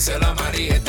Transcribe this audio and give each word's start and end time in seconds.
díselo 0.00 0.28
a 0.28 0.34
María. 0.34 0.80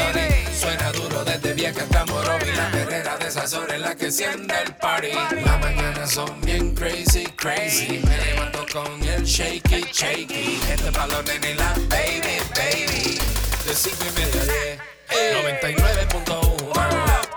Suena 0.57 0.89
duro 0.93 1.25
desde 1.25 1.53
vieja 1.53 1.81
hasta 1.81 2.05
Morovi. 2.05 2.49
La 2.55 2.71
perrera 2.71 3.17
de 3.17 3.27
esas 3.27 3.53
horas 3.53 3.75
en 3.75 3.81
la 3.81 3.93
que 3.93 4.05
enciende 4.05 4.55
el 4.65 4.73
party. 4.75 5.11
Las 5.43 5.59
mañanas 5.59 6.11
son 6.11 6.39
bien 6.41 6.73
crazy, 6.73 7.25
crazy. 7.35 8.01
Me 8.05 8.17
levanto 8.25 8.65
con 8.71 9.03
el 9.03 9.25
shaky, 9.25 9.85
shaky. 9.91 10.61
Este 10.69 10.91
balón 10.91 11.25
en 11.27 11.57
la 11.57 11.73
baby, 11.89 12.39
baby. 12.55 13.19
De 13.65 13.75
cinco 13.75 14.05
y 14.07 14.19
media 14.19 14.41
a 14.41 14.45
diez. 14.45 14.79
99.1 15.59 17.30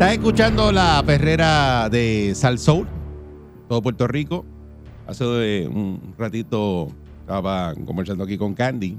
Estás 0.00 0.14
escuchando 0.14 0.72
la 0.72 1.02
perrera 1.04 1.90
de 1.90 2.32
Sal 2.34 2.58
Soul, 2.58 2.86
todo 3.68 3.82
Puerto 3.82 4.08
Rico. 4.08 4.46
Hace 5.06 5.24
eh, 5.64 5.68
un 5.68 6.14
ratito 6.16 6.88
estaba 7.20 7.74
conversando 7.84 8.24
aquí 8.24 8.38
con 8.38 8.54
Candy 8.54 8.96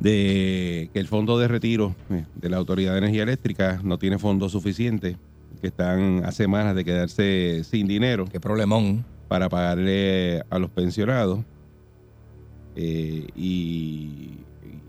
de 0.00 0.88
que 0.90 0.98
el 0.98 1.06
fondo 1.06 1.38
de 1.38 1.48
retiro 1.48 1.94
eh, 2.08 2.24
de 2.34 2.48
la 2.48 2.56
Autoridad 2.56 2.92
de 2.92 2.98
Energía 3.00 3.24
Eléctrica 3.24 3.78
no 3.84 3.98
tiene 3.98 4.18
fondos 4.18 4.52
suficientes, 4.52 5.18
que 5.60 5.66
están 5.66 6.24
a 6.24 6.32
semanas 6.32 6.74
de 6.74 6.86
quedarse 6.86 7.62
sin 7.62 7.86
dinero 7.86 8.24
Qué 8.24 8.40
problemón. 8.40 9.04
para 9.28 9.50
pagarle 9.50 10.44
a 10.48 10.58
los 10.58 10.70
pensionados. 10.70 11.40
Eh, 12.74 13.26
y, 13.36 14.30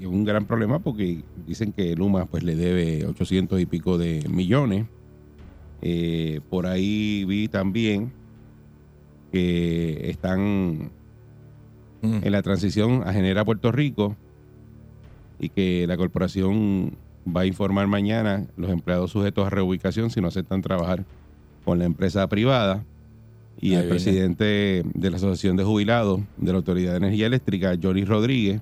un 0.06 0.24
gran 0.26 0.46
problema 0.46 0.80
porque 0.80 1.24
dicen 1.48 1.72
que 1.74 1.96
Luma 1.96 2.26
pues 2.26 2.44
le 2.44 2.56
debe 2.56 3.06
800 3.06 3.60
y 3.60 3.66
pico 3.66 3.98
de 3.98 4.24
millones. 4.30 4.86
Eh, 5.82 6.42
por 6.50 6.68
ahí 6.68 7.24
vi 7.26 7.48
también 7.48 8.12
que 9.32 10.10
están 10.10 10.92
Mm. 12.02 12.20
en 12.24 12.32
la 12.32 12.42
transición 12.42 13.04
a 13.06 13.12
Genera 13.12 13.44
Puerto 13.44 13.74
Rico 13.74 14.16
y 15.38 15.50
que 15.50 15.86
la 15.86 15.98
corporación 15.98 16.94
va 17.28 17.42
a 17.42 17.46
informar 17.46 17.88
mañana 17.88 18.48
los 18.56 18.72
empleados 18.72 19.12
sujetos 19.12 19.46
a 19.46 19.50
reubicación 19.50 20.10
si 20.10 20.22
no 20.22 20.30
aceptan 20.30 20.62
trabajar 20.62 21.04
con 21.66 21.78
la 21.78 21.84
empresa 21.84 22.26
privada. 22.28 22.86
Y 23.60 23.72
Ahí 23.72 23.74
el 23.74 23.80
viene. 23.82 23.90
presidente 23.90 24.84
de 24.94 25.10
la 25.12 25.18
Asociación 25.18 25.58
de 25.58 25.66
Jubilados 25.66 26.22
de 26.38 26.52
la 26.54 26.58
Autoridad 26.60 26.92
de 26.92 26.98
Energía 27.00 27.28
Eléctrica, 27.28 27.76
Johnny 27.82 28.06
Rodríguez, 28.06 28.62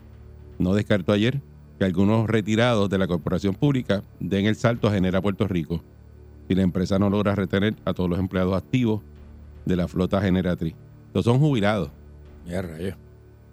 no 0.60 0.74
descartó 0.74 1.12
ayer 1.12 1.42
que 1.80 1.86
algunos 1.86 2.28
retirados 2.30 2.90
de 2.90 2.98
la 2.98 3.08
corporación 3.08 3.54
pública 3.56 4.04
den 4.20 4.46
el 4.46 4.56
salto 4.56 4.88
a 4.88 4.92
Genera 4.92 5.22
Puerto 5.22 5.48
Rico 5.48 5.84
si 6.48 6.56
la 6.56 6.62
empresa 6.64 6.98
no 6.98 7.10
logra 7.10 7.36
retener 7.36 7.76
a 7.86 7.94
todos 7.94 8.10
los 8.10 8.20
empleados 8.20 8.56
activos 8.56 9.02
de 9.66 9.76
la 9.76 9.88
flota 9.90 10.22
generatriz. 10.22 10.74
Estos 11.08 11.26
son 11.26 11.40
jubilados 11.40 11.90
rayo. 12.48 12.96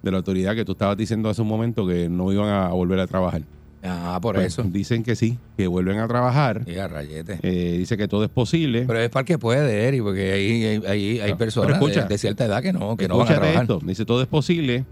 de 0.01 0.11
la 0.11 0.17
autoridad 0.17 0.55
que 0.55 0.63
tú 0.63 0.71
estabas 0.71 0.95
diciendo 0.95 1.29
hace 1.29 1.41
un 1.41 1.47
momento 1.49 1.85
que 1.85 2.07
no 2.09 2.31
iban 2.31 2.47
a 2.49 2.69
volver 2.69 2.99
a 3.01 3.07
trabajar. 3.07 3.41
Ah, 3.83 4.17
por 4.21 4.35
Pues, 4.35 4.47
eso. 4.47 4.63
Dicen 4.63 5.03
que 5.03 5.15
sí, 5.15 5.37
que 5.57 5.67
vuelven 5.67 5.99
a 5.99 6.07
trabajar. 6.07 6.65
Ya, 6.65 6.87
rayete. 6.87 7.37
Eh, 7.43 7.77
dice 7.77 7.97
que 7.97 8.07
todo 8.07 8.23
es 8.23 8.29
posible. 8.31 8.85
Pero 8.87 8.99
es 8.99 9.09
para 9.09 9.25
que 9.25 9.37
puede, 9.37 9.87
Eri, 9.87 10.01
porque 10.01 10.31
hay, 10.31 10.63
hay, 10.63 10.81
hay, 10.87 11.19
hay 11.19 11.31
No, 11.31 11.37
personas 11.37 11.73
escucha. 11.73 12.03
de, 12.03 12.07
de 12.07 12.17
cierta 12.17 12.45
edad 12.45 12.63
que 12.63 12.73
no, 12.73 12.95
que 12.97 13.07
no 13.07 13.17
van 13.17 13.27
a 13.27 13.35
trabajar. 13.35 13.61
esto. 13.63 13.79
Dice 13.83 14.05
todo 14.05 14.21
es 14.23 14.27
posible 14.27 14.85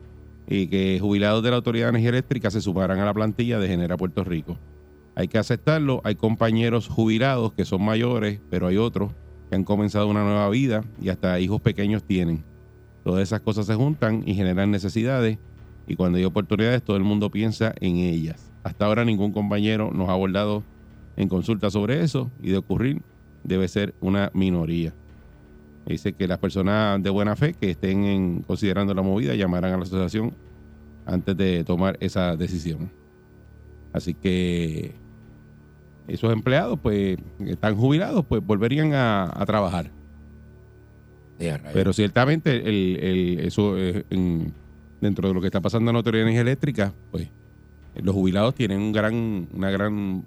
y 0.47 0.67
que 0.67 0.97
jubilados 0.99 1.43
de 1.43 1.49
la 1.49 1.57
Autoridad 1.57 1.85
de 1.85 1.89
Energía 1.91 2.09
Eléctrica 2.09 2.51
se 2.51 2.61
sumarán 2.61 2.99
a 2.99 3.05
la 3.05 3.13
plantilla 3.13 3.59
de 3.59 3.67
Genera 3.67 3.97
Puerto 3.97 4.23
Rico. 4.23 4.57
Hay 5.15 5.27
que 5.27 5.37
aceptarlo. 5.37 6.01
Hay 6.03 6.15
compañeros 6.15 6.87
jubilados 6.87 7.53
que 7.53 7.65
son 7.65 7.83
mayores, 7.83 8.39
pero 8.49 8.67
hay 8.67 8.77
otros 8.77 9.11
que 9.49 9.55
han 9.55 9.63
comenzado 9.63 10.07
una 10.07 10.23
nueva 10.23 10.49
vida 10.49 10.83
y 11.01 11.09
hasta 11.09 11.39
hijos 11.39 11.61
pequeños 11.61 12.03
tienen. 12.03 12.43
Todas 13.03 13.21
esas 13.21 13.41
cosas 13.41 13.65
se 13.65 13.75
juntan 13.75 14.23
y 14.25 14.33
generan 14.33 14.71
necesidades 14.71 15.37
y 15.87 15.95
cuando 15.95 16.17
hay 16.17 16.23
oportunidades 16.23 16.81
todo 16.81 16.97
el 16.97 17.03
mundo 17.03 17.29
piensa 17.29 17.73
en 17.79 17.97
ellas. 17.97 18.51
Hasta 18.63 18.85
ahora 18.85 19.05
ningún 19.05 19.33
compañero 19.33 19.91
nos 19.93 20.09
ha 20.09 20.13
abordado 20.13 20.63
en 21.17 21.27
consulta 21.27 21.69
sobre 21.69 22.01
eso 22.01 22.31
y 22.41 22.49
de 22.49 22.57
ocurrir 22.57 23.01
debe 23.43 23.67
ser 23.67 23.93
una 23.99 24.31
minoría. 24.33 24.93
Dice 25.85 26.13
que 26.13 26.27
las 26.27 26.39
personas 26.39 27.01
de 27.03 27.09
buena 27.09 27.35
fe 27.35 27.53
que 27.53 27.71
estén 27.71 28.03
en- 28.05 28.41
considerando 28.43 28.93
la 28.93 29.01
movida 29.01 29.35
llamarán 29.35 29.73
a 29.73 29.77
la 29.77 29.83
asociación 29.83 30.33
antes 31.05 31.35
de 31.35 31.63
tomar 31.63 31.97
esa 31.99 32.35
decisión. 32.37 32.89
Así 33.91 34.13
que 34.13 34.95
esos 36.07 36.31
empleados, 36.31 36.79
pues, 36.81 37.17
que 37.37 37.51
están 37.51 37.75
jubilados, 37.75 38.25
pues 38.25 38.41
volverían 38.45 38.93
a, 38.93 39.25
a 39.33 39.45
trabajar. 39.45 39.91
Pero 41.73 41.91
ciertamente 41.93 42.55
el, 42.57 42.97
el- 43.01 43.39
eso 43.41 43.77
eh, 43.77 44.05
en- 44.09 44.53
dentro 45.01 45.27
de 45.27 45.33
lo 45.33 45.41
que 45.41 45.47
está 45.47 45.59
pasando 45.59 45.89
en 45.91 45.95
la 45.95 45.99
Autoridad 45.99 46.23
de 46.23 46.29
Energía 46.31 46.41
Eléctrica, 46.41 46.93
pues 47.11 47.29
los 47.95 48.15
jubilados 48.15 48.55
tienen 48.55 48.79
un 48.79 48.93
gran, 48.93 49.47
una 49.53 49.69
gran 49.69 50.23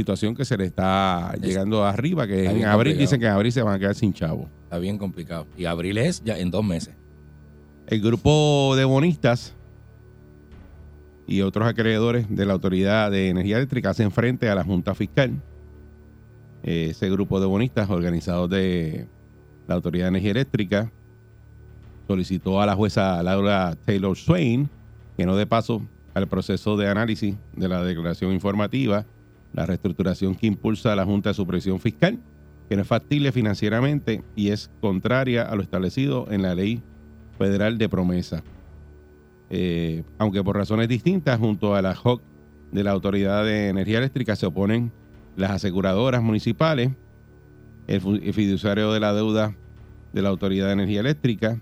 situación 0.00 0.34
que 0.34 0.44
se 0.44 0.56
le 0.56 0.64
está 0.64 1.32
Es- 1.34 1.40
llegando 1.42 1.84
arriba, 1.84 2.26
que 2.26 2.46
en 2.46 2.64
abril 2.64 2.96
dicen 2.96 3.20
que 3.20 3.26
en 3.26 3.32
abril 3.32 3.52
se 3.52 3.62
van 3.62 3.74
a 3.74 3.78
quedar 3.78 3.94
sin 3.94 4.12
chavo. 4.12 4.48
Está 4.64 4.78
bien 4.78 4.96
complicado. 4.98 5.46
Y 5.58 5.66
abril 5.66 5.98
es 5.98 6.22
ya 6.24 6.38
en 6.38 6.50
dos 6.50 6.64
meses. 6.64 6.94
El 7.86 8.00
grupo 8.00 8.74
de 8.76 8.84
bonistas 8.84 9.54
y 11.26 11.42
otros 11.42 11.68
acreedores 11.68 12.26
de 12.28 12.46
la 12.46 12.54
Autoridad 12.54 13.10
de 13.10 13.28
Energía 13.28 13.56
Eléctrica 13.58 13.90
hacen 13.90 14.10
frente 14.10 14.48
a 14.48 14.54
la 14.54 14.64
Junta 14.64 14.94
Fiscal. 14.94 15.32
Ese 16.62 17.08
grupo 17.10 17.40
de 17.40 17.46
bonistas 17.46 17.88
organizados 17.90 18.48
de 18.50 19.06
la 19.68 19.74
Autoridad 19.74 20.04
de 20.06 20.08
Energía 20.10 20.30
Eléctrica 20.32 20.90
solicitó 22.06 22.60
a 22.60 22.66
la 22.66 22.74
jueza 22.74 23.22
Laura 23.22 23.76
Taylor 23.84 24.16
Swain 24.16 24.68
que 25.16 25.26
no 25.26 25.36
dé 25.36 25.46
paso 25.46 25.82
al 26.14 26.26
proceso 26.26 26.76
de 26.76 26.88
análisis 26.88 27.34
de 27.54 27.68
la 27.68 27.84
declaración 27.84 28.32
informativa, 28.32 29.04
la 29.52 29.66
reestructuración 29.66 30.34
que 30.34 30.46
impulsa 30.46 30.94
la 30.96 31.04
Junta 31.04 31.30
de 31.30 31.34
Supervisión 31.34 31.80
Fiscal, 31.80 32.18
que 32.68 32.76
no 32.76 32.82
es 32.82 32.88
factible 32.88 33.32
financieramente 33.32 34.22
y 34.36 34.50
es 34.50 34.70
contraria 34.80 35.42
a 35.42 35.54
lo 35.56 35.62
establecido 35.62 36.26
en 36.30 36.42
la 36.42 36.54
ley 36.54 36.82
federal 37.36 37.78
de 37.78 37.88
promesa. 37.88 38.44
Eh, 39.50 40.04
aunque 40.18 40.44
por 40.44 40.56
razones 40.56 40.88
distintas, 40.88 41.38
junto 41.38 41.74
a 41.74 41.82
la 41.82 41.94
JOC 41.94 42.22
de 42.70 42.84
la 42.84 42.92
Autoridad 42.92 43.44
de 43.44 43.68
Energía 43.68 43.98
Eléctrica 43.98 44.36
se 44.36 44.46
oponen 44.46 44.92
las 45.36 45.50
aseguradoras 45.50 46.22
municipales, 46.22 46.90
el, 47.88 48.00
fiduciario 48.00 48.92
de 48.92 49.00
la 49.00 49.12
deuda 49.12 49.56
de 50.12 50.22
la 50.22 50.28
Autoridad 50.28 50.66
de 50.66 50.74
Energía 50.74 51.00
Eléctrica 51.00 51.60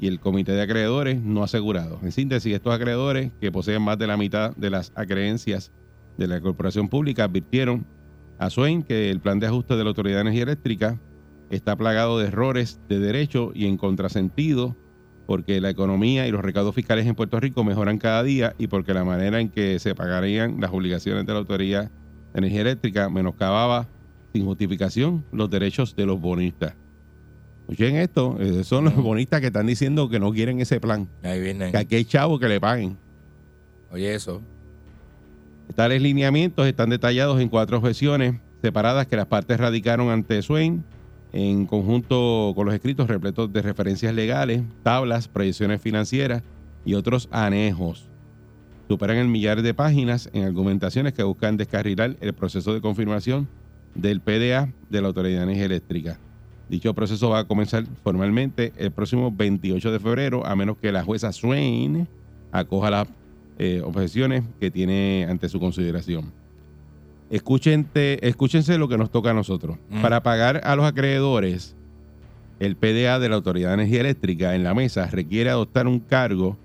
y 0.00 0.08
el 0.08 0.18
Comité 0.18 0.52
de 0.52 0.62
Acreedores 0.62 1.22
no 1.22 1.44
asegurados. 1.44 2.02
En 2.02 2.10
síntesis, 2.10 2.52
estos 2.52 2.74
acreedores, 2.74 3.30
que 3.40 3.52
poseen 3.52 3.82
más 3.82 3.98
de 3.98 4.08
la 4.08 4.16
mitad 4.16 4.56
de 4.56 4.70
las 4.70 4.90
acreencias 4.96 5.70
de 6.16 6.26
la 6.28 6.40
corporación 6.40 6.88
pública, 6.88 7.24
advirtieron 7.24 7.86
a 8.38 8.50
Swain 8.50 8.82
que 8.82 9.10
el 9.10 9.20
plan 9.20 9.38
de 9.40 9.46
ajuste 9.46 9.76
de 9.76 9.84
la 9.84 9.90
Autoridad 9.90 10.16
de 10.16 10.20
Energía 10.22 10.42
Eléctrica 10.44 10.98
está 11.50 11.76
plagado 11.76 12.18
de 12.18 12.26
errores 12.28 12.80
de 12.88 12.98
derecho 12.98 13.52
y 13.54 13.66
en 13.66 13.76
contrasentido 13.76 14.76
porque 15.26 15.60
la 15.60 15.70
economía 15.70 16.26
y 16.26 16.30
los 16.30 16.42
recaudos 16.42 16.74
fiscales 16.74 17.06
en 17.06 17.14
Puerto 17.14 17.40
Rico 17.40 17.64
mejoran 17.64 17.98
cada 17.98 18.22
día 18.22 18.54
y 18.58 18.66
porque 18.66 18.92
la 18.92 19.04
manera 19.04 19.40
en 19.40 19.48
que 19.48 19.78
se 19.78 19.94
pagarían 19.94 20.60
las 20.60 20.70
obligaciones 20.72 21.24
de 21.24 21.32
la 21.32 21.38
Autoridad 21.38 21.84
de 22.32 22.38
Energía 22.38 22.60
Eléctrica 22.62 23.08
menoscababa 23.08 23.88
sin 24.32 24.44
justificación 24.44 25.24
los 25.32 25.48
derechos 25.48 25.94
de 25.96 26.06
los 26.06 26.20
bonistas. 26.20 26.74
Escuchen 27.62 27.96
esto, 27.96 28.36
son 28.64 28.84
los 28.84 28.96
bonistas 28.96 29.40
que 29.40 29.46
están 29.46 29.66
diciendo 29.66 30.10
que 30.10 30.20
no 30.20 30.32
quieren 30.32 30.60
ese 30.60 30.80
plan, 30.80 31.08
Ahí 31.22 31.40
vienen. 31.40 31.70
que 31.70 31.78
aquí 31.78 31.94
hay 31.94 32.04
chavos 32.04 32.38
que 32.38 32.48
le 32.48 32.60
paguen. 32.60 32.98
Oye, 33.90 34.14
eso. 34.14 34.42
Tales 35.74 36.02
lineamientos 36.02 36.66
están 36.66 36.90
detallados 36.90 37.40
en 37.40 37.48
cuatro 37.48 37.78
objeciones 37.78 38.36
separadas 38.62 39.06
que 39.06 39.16
las 39.16 39.26
partes 39.26 39.58
radicaron 39.58 40.10
ante 40.10 40.40
Swain 40.40 40.84
en 41.32 41.66
conjunto 41.66 42.52
con 42.54 42.66
los 42.66 42.74
escritos 42.74 43.08
repletos 43.08 43.52
de 43.52 43.60
referencias 43.60 44.14
legales, 44.14 44.62
tablas, 44.84 45.26
proyecciones 45.26 45.82
financieras 45.82 46.42
y 46.84 46.94
otros 46.94 47.28
anejos. 47.32 48.08
superan 48.88 49.16
el 49.16 49.28
millar 49.28 49.62
de 49.62 49.74
páginas 49.74 50.30
en 50.32 50.44
argumentaciones 50.44 51.12
que 51.12 51.24
buscan 51.24 51.56
descarrilar 51.56 52.16
el 52.20 52.34
proceso 52.34 52.72
de 52.72 52.80
confirmación 52.80 53.48
del 53.94 54.20
PDA 54.20 54.72
de 54.90 55.00
la 55.00 55.08
Autoridad 55.08 55.38
de 55.38 55.44
Energía 55.44 55.64
Eléctrica. 55.64 56.18
Dicho 56.68 56.94
proceso 56.94 57.30
va 57.30 57.40
a 57.40 57.44
comenzar 57.44 57.84
formalmente 58.02 58.72
el 58.76 58.92
próximo 58.92 59.32
28 59.32 59.90
de 59.90 60.00
febrero, 60.00 60.46
a 60.46 60.54
menos 60.54 60.76
que 60.78 60.92
la 60.92 61.02
jueza 61.02 61.32
Swain 61.32 62.06
acoja 62.52 62.90
las 62.90 63.08
eh, 63.58 63.80
objeciones 63.84 64.44
que 64.60 64.70
tiene 64.70 65.26
ante 65.28 65.48
su 65.48 65.60
consideración. 65.60 66.32
Escúchente- 67.30 68.18
escúchense 68.26 68.78
lo 68.78 68.88
que 68.88 68.98
nos 68.98 69.10
toca 69.10 69.30
a 69.30 69.34
nosotros. 69.34 69.78
Mm. 69.90 70.02
Para 70.02 70.22
pagar 70.22 70.60
a 70.64 70.76
los 70.76 70.84
acreedores, 70.84 71.74
el 72.60 72.76
PDA 72.76 73.18
de 73.18 73.28
la 73.28 73.36
Autoridad 73.36 73.68
de 73.70 73.74
Energía 73.74 74.00
Eléctrica 74.00 74.54
en 74.54 74.62
la 74.64 74.74
mesa 74.74 75.06
requiere 75.06 75.50
adoptar 75.50 75.86
un 75.86 75.98
cargo 76.00 76.56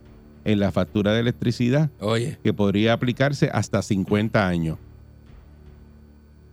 en 0.45 0.59
la 0.59 0.71
factura 0.71 1.13
de 1.13 1.19
electricidad 1.21 1.89
Oye, 2.00 2.38
que 2.44 2.53
podría 2.53 2.94
aplicarse 2.94 3.50
hasta 3.53 3.81
50 3.81 4.47
años. 4.47 4.77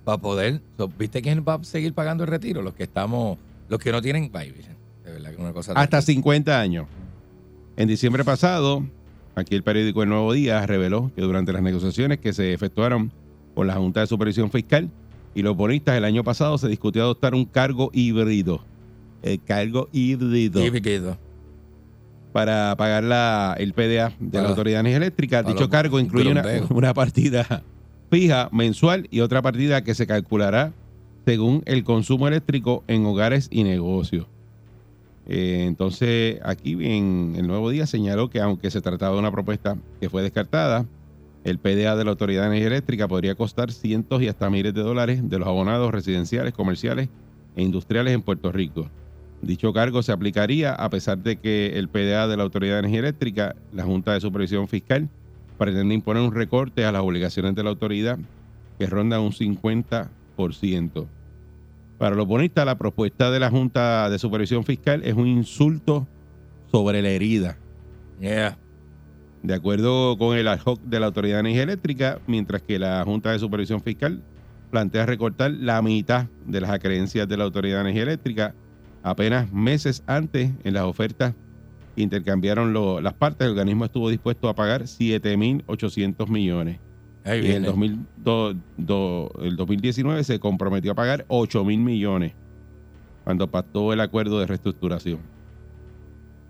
para 0.05 0.19
poder. 0.19 0.61
¿Viste 0.99 1.21
quién 1.21 1.45
va 1.47 1.55
a 1.55 1.65
seguir 1.65 1.93
pagando 1.93 2.23
el 2.25 2.31
retiro? 2.31 2.63
Los 2.63 2.75
que 2.75 2.85
estamos. 2.85 3.39
Los 3.69 3.81
que 3.81 3.91
no 3.91 4.01
tienen. 4.01 4.31
Ay, 4.35 4.53
de 5.05 5.11
verdad 5.13 5.31
que 5.31 5.35
es 5.35 5.41
una 5.41 5.53
cosa. 5.53 5.73
Hasta 5.73 5.99
terrible. 5.99 6.15
50 6.15 6.61
años. 6.61 6.87
En 7.77 7.89
diciembre 7.89 8.23
pasado, 8.25 8.85
aquí 9.37 9.55
el 9.55 9.63
periódico 9.63 10.03
El 10.03 10.09
Nuevo 10.09 10.33
Día 10.33 10.65
reveló 10.67 11.11
que 11.15 11.23
durante 11.23 11.53
las 11.53 11.63
negociaciones 11.63 12.19
que 12.19 12.33
se 12.33 12.53
efectuaron 12.53 13.13
por 13.55 13.67
la 13.67 13.75
Junta 13.75 14.01
de 14.01 14.07
Supervisión 14.07 14.51
Fiscal 14.51 14.91
y 15.35 15.43
los 15.43 15.57
bonistas 15.57 15.97
el 15.97 16.05
año 16.05 16.25
pasado 16.25 16.57
se 16.59 16.69
discutió 16.69 17.03
adoptar 17.03 17.35
un 17.35 17.45
cargo 17.45 17.91
híbrido. 17.93 18.65
El 19.23 19.43
cargo 19.43 19.89
híbrido. 19.93 20.61
Piquito. 20.73 21.17
para 22.33 22.75
pagar 22.77 23.03
la, 23.05 23.55
el 23.59 23.73
PDA 23.73 24.13
de 24.19 24.31
Para 24.31 24.33
la 24.33 24.41
los- 24.43 24.51
Autoridad 24.51 24.77
de 24.77 24.81
Energía 24.81 24.97
Eléctrica. 24.99 25.43
para 25.43 25.55
Dicho 25.55 25.69
cargo 25.71 26.01
incluye 26.01 26.31
una, 26.31 26.43
una 26.71 26.95
partida 26.95 27.63
fija 28.11 28.49
mensual 28.53 29.09
y 29.11 29.21
otra 29.21 29.43
partida 29.43 29.83
que 29.83 29.95
se 29.95 30.07
calculará 30.07 30.73
según 31.27 31.63
el 31.67 31.83
consumo 31.83 32.29
eléctrico 32.29 32.85
en 32.89 33.05
hogares 33.05 33.49
y 33.51 33.65
negocios. 33.65 34.27
Eh, 35.29 35.65
entonces, 35.67 36.39
aquí 36.45 36.73
en 36.73 37.35
el 37.37 37.47
nuevo 37.47 37.71
día 37.71 37.87
señaló 37.87 38.31
que 38.31 38.41
aunque 38.41 38.71
se 38.71 38.81
trataba 38.81 39.15
de 39.15 39.21
una 39.21 39.33
propuesta 39.33 39.77
que 40.01 40.09
fue 40.09 40.23
descartada, 40.23 40.87
el 41.45 41.59
PDA 41.59 41.97
de 41.97 42.05
la 42.05 42.11
Autoridad 42.11 42.43
de 42.43 42.49
Energía 42.49 42.69
Eléctrica 42.69 43.09
podría 43.09 43.35
costar 43.35 43.73
cientos 43.73 44.23
y 44.23 44.29
hasta 44.29 44.51
miles 44.51 44.75
de 44.75 44.83
dólares 44.83 45.29
de 45.29 45.39
los 45.39 45.47
abonados 45.47 45.93
residenciales, 45.93 46.53
comerciales 46.53 47.09
e 47.55 47.63
industriales 47.63 48.15
en 48.15 48.23
Puerto 48.23 48.51
Rico. 48.53 48.89
Dicho 49.43 49.73
cargo 49.73 50.03
se 50.03 50.13
aplicaría 50.13 50.73
a 50.73 50.91
pesar 50.91 51.19
de 51.19 51.37
que 51.37 51.79
el 51.79 51.89
PDA 51.89 52.27
de 52.27 52.37
la 52.37 52.43
Autoridad 52.43 52.75
de 52.75 52.79
Energía 52.81 53.01
Eléctrica, 53.01 53.55
la 53.73 53.85
Junta 53.85 54.13
de 54.13 54.21
Supervisión 54.21 54.67
Fiscal, 54.67 55.09
pretende 55.59 55.95
imponer 55.95 56.23
un 56.23 56.35
recorte 56.35 56.85
a 56.85 56.93
las 56.93 57.03
obligaciones 57.03 57.55
de 57.55 57.63
la 57.63 57.71
autoridad 57.71 58.19
que 58.79 58.87
ronda 58.87 59.21
un 59.21 59.33
50%. 59.33 61.07
Para 61.99 62.15
los 62.15 62.27
bonistas, 62.27 62.67
la 62.67 62.77
propuesta 62.77 63.31
de 63.31 63.41
la 63.41 63.51
Junta 63.51 64.11
de 64.11 64.19
Supervisión 64.19 64.65
Fiscal 64.65 65.03
es 65.05 65.15
un 65.15 65.27
insulto 65.27 66.07
sobre 66.71 67.01
la 67.03 67.09
herida. 67.09 67.57
Yeah. 68.21 68.59
De 69.43 69.55
acuerdo 69.55 70.17
con 70.19 70.37
el 70.37 70.49
ad 70.49 70.61
hoc 70.65 70.81
de 70.83 71.01
la 71.01 71.07
Autoridad 71.07 71.37
de 71.37 71.41
Energía 71.41 71.63
Eléctrica, 71.63 72.19
mientras 72.27 72.63
que 72.63 72.79
la 72.79 73.03
Junta 73.05 73.33
de 73.33 73.39
Supervisión 73.39 73.81
Fiscal 73.81 74.23
plantea 74.71 75.07
recortar 75.07 75.53
la 75.53 75.81
mitad 75.81 76.27
de 76.47 76.61
las 76.61 76.71
acreencias 76.71 77.29
de 77.29 77.37
la 77.37 77.45
Autoridad 77.45 77.77
de 77.77 77.81
Energía 77.83 78.03
Eléctrica 78.03 78.55
apenas 79.03 79.53
meses 79.53 80.03
antes 80.07 80.51
en 80.65 80.75
las 80.75 80.83
ofertas 80.85 81.35
intercambiaron 81.95 82.73
lo- 82.75 83.01
las 83.01 83.15
partes, 83.15 83.47
el 83.47 83.53
organismo 83.53 83.85
estuvo 83.87 84.11
dispuesto 84.11 84.49
a 84.51 84.55
pagar 84.55 84.83
7.800 84.83 86.29
millones. 86.29 86.79
Ahí 87.27 87.39
Y 87.41 87.51
en 87.51 87.65
el, 87.65 87.73
viene. 87.73 87.99
2002 88.25 88.57
do- 88.77 89.33
el 89.43 89.57
2019 89.57 90.25
se 90.25 90.39
comprometió 90.39 90.93
a 90.93 90.95
pagar 90.95 91.25
8 91.29 91.65
mil 91.65 91.81
millones 91.81 92.33
cuando 93.25 93.49
pactó 93.51 93.93
el 93.93 94.01
acuerdo 94.01 94.39
de 94.41 94.47
reestructuración. 94.47 95.19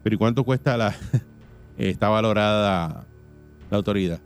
Pero 0.02 0.14
¿y 0.14 0.18
cuánto 0.18 0.44
cuesta 0.44 0.76
la 0.76 0.94
está 1.78 2.08
valorada 2.10 3.06
la 3.70 3.76
autoridad? 3.76 4.20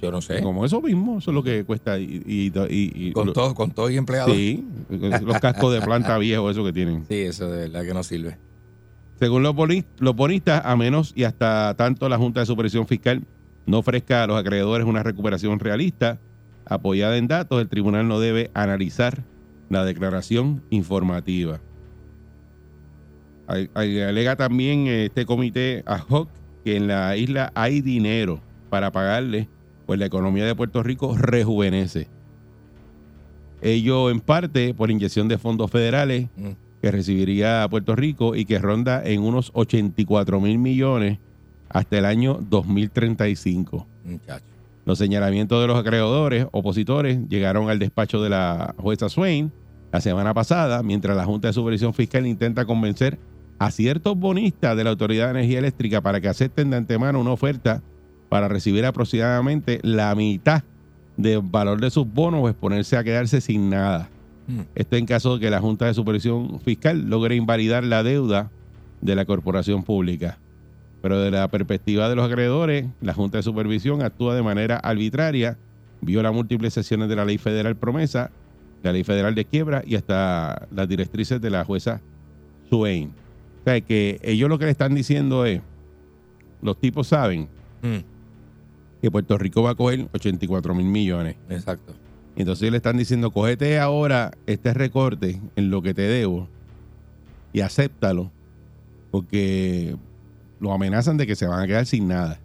Yo 0.00 0.12
no 0.12 0.20
sé. 0.20 0.42
Como 0.42 0.66
eso 0.66 0.82
mismo, 0.82 1.18
eso 1.18 1.30
es 1.30 1.34
lo 1.34 1.42
que 1.42 1.64
cuesta. 1.64 1.98
Y, 1.98 2.22
y- 2.26 2.52
y- 2.68 3.08
y- 3.08 3.12
Con 3.12 3.28
lo- 3.28 3.32
todo, 3.32 3.54
con 3.54 3.70
todo 3.70 3.88
y 3.88 3.96
empleado. 3.96 4.32
Sí. 4.34 4.64
Sí, 4.90 4.98
los 5.24 5.38
cascos 5.40 5.72
de 5.72 5.80
planta 5.80 6.18
viejos, 6.18 6.50
eso 6.52 6.64
que 6.64 6.72
tienen. 6.74 7.06
eso 7.08 7.50
de 7.50 7.60
verdad 7.68 7.84
que 7.84 7.94
no 7.94 8.02
sirve. 8.02 8.36
Según 9.18 9.42
los 9.42 9.54
bonistas, 9.54 10.60
a 10.64 10.76
menos 10.76 11.12
y 11.16 11.24
hasta 11.24 11.72
tanto 11.78 12.08
la 12.08 12.18
Junta 12.18 12.40
de 12.40 12.46
Supervisión 12.46 12.86
Fiscal 12.86 13.22
no 13.66 13.78
ofrezca 13.78 14.22
a 14.22 14.26
los 14.26 14.38
acreedores 14.38 14.86
una 14.86 15.02
recuperación 15.02 15.58
realista, 15.58 16.18
apoyada 16.66 17.16
en 17.16 17.28
datos, 17.28 17.60
el 17.60 17.68
tribunal 17.68 18.08
no 18.08 18.20
debe 18.20 18.50
analizar 18.54 19.22
la 19.70 19.84
declaración 19.84 20.62
informativa. 20.70 21.60
Al- 23.46 23.70
al- 23.74 24.02
Alega 24.02 24.36
también 24.36 24.86
eh, 24.86 25.06
este 25.06 25.26
comité 25.26 25.82
ad 25.86 26.02
hoc 26.08 26.28
que 26.64 26.76
en 26.76 26.86
la 26.86 27.16
isla 27.16 27.52
hay 27.54 27.80
dinero 27.82 28.40
para 28.70 28.90
pagarle, 28.90 29.48
pues 29.86 29.98
la 29.98 30.06
economía 30.06 30.46
de 30.46 30.54
Puerto 30.54 30.82
Rico 30.82 31.16
rejuvenece. 31.16 32.08
Ello 33.60 34.10
en 34.10 34.20
parte 34.20 34.74
por 34.74 34.90
inyección 34.90 35.28
de 35.28 35.38
fondos 35.38 35.70
federales 35.70 36.28
Mm. 36.36 36.50
que 36.82 36.90
recibiría 36.90 37.66
Puerto 37.70 37.94
Rico 37.96 38.34
y 38.34 38.44
que 38.44 38.58
ronda 38.58 39.02
en 39.04 39.22
unos 39.22 39.50
84 39.54 40.40
mil 40.40 40.58
millones 40.58 41.18
hasta 41.74 41.98
el 41.98 42.06
año 42.06 42.38
2035. 42.48 43.86
Muchacho. 44.04 44.44
Los 44.86 44.96
señalamientos 44.96 45.60
de 45.60 45.66
los 45.66 45.78
acreedores 45.78 46.46
opositores 46.52 47.18
llegaron 47.28 47.68
al 47.68 47.78
despacho 47.78 48.22
de 48.22 48.30
la 48.30 48.74
jueza 48.78 49.08
Swain 49.08 49.52
la 49.92 50.00
semana 50.00 50.32
pasada, 50.32 50.82
mientras 50.82 51.16
la 51.16 51.24
Junta 51.24 51.48
de 51.48 51.54
Supervisión 51.54 51.92
Fiscal 51.92 52.26
intenta 52.26 52.64
convencer 52.64 53.18
a 53.58 53.70
ciertos 53.70 54.16
bonistas 54.16 54.76
de 54.76 54.84
la 54.84 54.90
Autoridad 54.90 55.26
de 55.26 55.40
Energía 55.40 55.58
Eléctrica 55.58 56.00
para 56.00 56.20
que 56.20 56.28
acepten 56.28 56.70
de 56.70 56.76
antemano 56.76 57.20
una 57.20 57.32
oferta 57.32 57.82
para 58.28 58.48
recibir 58.48 58.84
aproximadamente 58.84 59.80
la 59.82 60.14
mitad 60.14 60.62
del 61.16 61.40
valor 61.42 61.80
de 61.80 61.90
sus 61.90 62.06
bonos 62.06 62.40
o 62.42 62.48
exponerse 62.48 62.96
a 62.96 63.04
quedarse 63.04 63.40
sin 63.40 63.70
nada. 63.70 64.08
Mm. 64.46 64.60
Esto 64.74 64.96
en 64.96 65.06
caso 65.06 65.34
de 65.34 65.40
que 65.40 65.50
la 65.50 65.60
Junta 65.60 65.86
de 65.86 65.94
Supervisión 65.94 66.60
Fiscal 66.60 67.08
logre 67.08 67.34
invalidar 67.34 67.82
la 67.82 68.02
deuda 68.04 68.50
de 69.00 69.16
la 69.16 69.24
corporación 69.24 69.82
pública. 69.82 70.38
Pero 71.04 71.20
de 71.20 71.30
la 71.30 71.48
perspectiva 71.48 72.08
de 72.08 72.16
los 72.16 72.24
acreedores, 72.30 72.86
la 73.02 73.12
Junta 73.12 73.36
de 73.36 73.42
Supervisión 73.42 74.00
actúa 74.00 74.34
de 74.34 74.42
manera 74.42 74.78
arbitraria, 74.78 75.58
viola 76.00 76.32
múltiples 76.32 76.72
sesiones 76.72 77.10
de 77.10 77.16
la 77.16 77.26
Ley 77.26 77.36
Federal 77.36 77.76
Promesa, 77.76 78.30
la 78.82 78.90
Ley 78.90 79.04
Federal 79.04 79.34
de 79.34 79.44
Quiebra 79.44 79.82
y 79.86 79.96
hasta 79.96 80.66
las 80.74 80.88
directrices 80.88 81.42
de 81.42 81.50
la 81.50 81.62
jueza 81.62 82.00
Swain. 82.70 83.10
O 83.60 83.64
sea, 83.64 83.78
que 83.82 84.18
ellos 84.22 84.48
lo 84.48 84.58
que 84.58 84.64
le 84.64 84.70
están 84.70 84.94
diciendo 84.94 85.44
es, 85.44 85.60
los 86.62 86.80
tipos 86.80 87.06
saben 87.08 87.48
Mm. 87.82 87.98
que 89.02 89.10
Puerto 89.10 89.36
Rico 89.36 89.62
va 89.62 89.72
a 89.72 89.74
coger 89.74 90.08
84 90.14 90.74
mil 90.74 90.86
millones. 90.86 91.36
Exacto. 91.50 91.92
Entonces 92.34 92.70
le 92.70 92.78
están 92.78 92.96
diciendo, 92.96 93.30
cógete 93.30 93.78
ahora 93.78 94.30
este 94.46 94.72
recorte 94.72 95.38
en 95.54 95.68
lo 95.68 95.82
que 95.82 95.92
te 95.92 96.00
debo 96.00 96.48
y 97.52 97.60
acéptalo, 97.60 98.32
porque 99.10 99.96
lo 100.60 100.72
amenazan 100.72 101.16
de 101.16 101.26
que 101.26 101.36
se 101.36 101.46
van 101.46 101.60
a 101.60 101.66
quedar 101.66 101.86
sin 101.86 102.08
nada. 102.08 102.38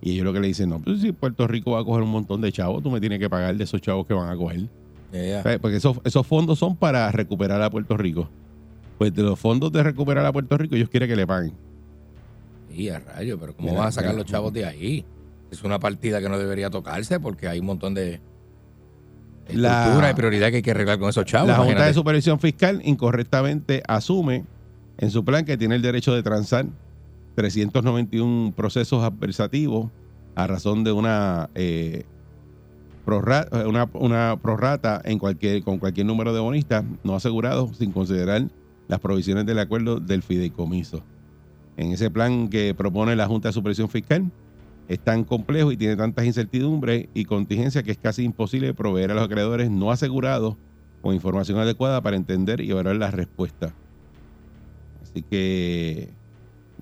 Y 0.00 0.12
ellos 0.12 0.24
lo 0.24 0.32
que 0.32 0.40
le 0.40 0.48
dicen, 0.48 0.68
no, 0.68 0.80
pues 0.80 1.00
si 1.00 1.12
Puerto 1.12 1.46
Rico 1.46 1.72
va 1.72 1.80
a 1.80 1.84
coger 1.84 2.02
un 2.02 2.10
montón 2.10 2.40
de 2.40 2.52
chavos, 2.52 2.82
tú 2.82 2.90
me 2.90 3.00
tienes 3.00 3.18
que 3.18 3.30
pagar 3.30 3.56
de 3.56 3.64
esos 3.64 3.80
chavos 3.80 4.06
que 4.06 4.12
van 4.14 4.28
a 4.28 4.36
coger. 4.36 4.68
Yeah. 5.12 5.42
Sea, 5.42 5.58
Porque 5.58 5.76
esos, 5.78 5.98
esos 6.04 6.26
fondos 6.26 6.58
son 6.58 6.76
para 6.76 7.10
recuperar 7.12 7.62
a 7.62 7.70
Puerto 7.70 7.96
Rico. 7.96 8.28
Pues 8.98 9.14
de 9.14 9.22
los 9.22 9.38
fondos 9.38 9.72
de 9.72 9.82
recuperar 9.82 10.26
a 10.26 10.32
Puerto 10.32 10.58
Rico, 10.58 10.74
ellos 10.76 10.88
quieren 10.90 11.08
que 11.08 11.16
le 11.16 11.26
paguen. 11.26 11.52
Y 12.70 12.88
a 12.88 12.98
rayo, 12.98 13.38
pero 13.38 13.54
¿cómo 13.56 13.74
van 13.74 13.88
a 13.88 13.92
sacar 13.92 14.14
los 14.14 14.24
chavos 14.26 14.52
de 14.52 14.64
ahí? 14.66 15.04
Es 15.50 15.62
una 15.62 15.78
partida 15.78 16.20
que 16.20 16.28
no 16.28 16.38
debería 16.38 16.68
tocarse 16.68 17.20
porque 17.20 17.46
hay 17.48 17.60
un 17.60 17.66
montón 17.66 17.94
de 17.94 18.20
La- 19.52 19.78
estructura 19.82 20.10
y 20.10 20.14
prioridad 20.14 20.50
que 20.50 20.56
hay 20.56 20.62
que 20.62 20.70
arreglar 20.72 20.98
con 20.98 21.08
esos 21.08 21.24
chavos. 21.24 21.48
La 21.48 21.54
Junta 21.54 21.66
de 21.68 21.72
imagínate. 21.72 21.94
Supervisión 21.94 22.40
Fiscal 22.40 22.80
incorrectamente 22.84 23.82
asume 23.86 24.44
en 24.98 25.10
su 25.10 25.24
plan 25.24 25.44
que 25.44 25.56
tiene 25.56 25.76
el 25.76 25.82
derecho 25.82 26.14
de 26.14 26.22
transar 26.22 26.66
391 27.34 28.52
procesos 28.56 29.02
adversativos 29.02 29.90
a 30.34 30.46
razón 30.46 30.84
de 30.84 30.92
una, 30.92 31.50
eh, 31.54 32.04
una 33.06 34.36
prorrata 34.40 35.00
en 35.04 35.18
cualquier, 35.18 35.62
con 35.62 35.78
cualquier 35.78 36.06
número 36.06 36.32
de 36.32 36.40
bonistas 36.40 36.84
no 37.02 37.14
asegurados 37.14 37.76
sin 37.76 37.92
considerar 37.92 38.48
las 38.88 39.00
provisiones 39.00 39.46
del 39.46 39.58
acuerdo 39.58 40.00
del 40.00 40.22
fideicomiso. 40.22 41.02
En 41.76 41.92
ese 41.92 42.10
plan 42.10 42.48
que 42.48 42.74
propone 42.74 43.16
la 43.16 43.26
Junta 43.26 43.48
de 43.48 43.52
Supervisión 43.52 43.88
Fiscal 43.88 44.30
es 44.88 45.00
tan 45.00 45.24
complejo 45.24 45.72
y 45.72 45.76
tiene 45.76 45.96
tantas 45.96 46.24
incertidumbres 46.24 47.08
y 47.14 47.24
contingencias 47.24 47.84
que 47.84 47.92
es 47.92 47.98
casi 47.98 48.22
imposible 48.22 48.74
proveer 48.74 49.10
a 49.10 49.14
los 49.14 49.24
acreedores 49.24 49.70
no 49.70 49.90
asegurados 49.90 50.56
con 51.00 51.14
información 51.14 51.58
adecuada 51.58 52.00
para 52.00 52.16
entender 52.16 52.60
y 52.60 52.70
evaluar 52.70 52.96
las 52.96 53.14
respuestas. 53.14 53.72
Así 55.02 55.22
que 55.22 56.10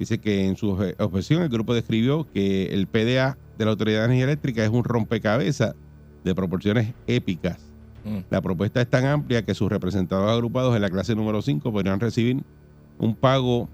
Dice 0.02 0.18
que 0.18 0.48
en 0.48 0.56
su 0.56 0.72
obje- 0.76 0.96
objeción 0.98 1.42
el 1.44 1.48
grupo 1.48 1.74
describió 1.74 2.26
que 2.34 2.74
el 2.74 2.88
PDA 2.88 3.38
de 3.56 3.64
la 3.64 3.70
Autoridad 3.70 4.00
de 4.00 4.04
Energía 4.06 4.24
Eléctrica 4.24 4.64
es 4.64 4.68
un 4.68 4.82
rompecabezas 4.82 5.76
de 6.24 6.34
proporciones 6.34 6.92
épicas. 7.06 7.60
Mm. 8.04 8.18
La 8.28 8.40
propuesta 8.42 8.80
es 8.80 8.90
tan 8.90 9.04
amplia 9.04 9.44
que 9.44 9.54
sus 9.54 9.70
representados 9.70 10.28
agrupados 10.28 10.74
en 10.74 10.82
la 10.82 10.90
clase 10.90 11.14
número 11.14 11.40
5 11.40 11.70
podrían 11.70 12.00
recibir 12.00 12.42
un 12.98 13.14
pago 13.14 13.68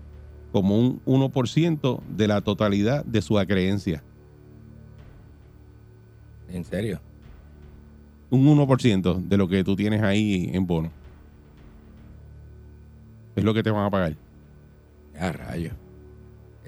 como 0.53 0.79
un 0.79 1.01
1% 1.07 2.03
de 2.15 2.29
la 2.29 2.43
totalidad 2.43 3.07
de 3.07 3.23
su 3.23 3.39
acreencia. 3.39 4.03
En 6.51 6.63
serio. 6.63 7.01
Un 8.29 8.47
1% 8.47 9.27
de 9.27 9.37
lo 9.39 9.49
que 9.49 9.65
tú 9.65 9.77
tienes 9.77 10.03
ahí 10.03 10.51
en 10.53 10.67
bono. 10.67 10.91
Es 13.35 13.43
lo 13.45 13.55
que 13.55 13.63
te 13.63 13.71
van 13.71 13.87
a 13.87 13.91
pagar. 13.91 14.15
A 15.19 15.33
rayo. 15.33 15.71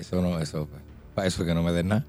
Eso 0.01 0.23
no, 0.23 0.39
eso, 0.41 0.67
para 1.15 1.29
eso 1.29 1.45
que 1.45 1.55
no 1.55 1.63
me 1.63 1.73
den 1.73 1.89
nada. 1.89 2.07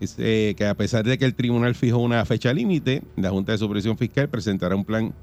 Dice 0.00 0.54
que 0.56 0.66
a 0.66 0.74
pesar 0.74 1.04
de 1.04 1.16
que 1.16 1.24
el 1.24 1.34
tribunal 1.34 1.74
fijó 1.74 1.98
una 1.98 2.24
fecha 2.26 2.52
límite, 2.52 3.02
la 3.16 3.30
Junta 3.30 3.52
de 3.52 3.58
Supervisión 3.58 3.96
Fiscal 3.96 4.28
presentará 4.28 4.76
un 4.76 4.84
plan 4.84 5.14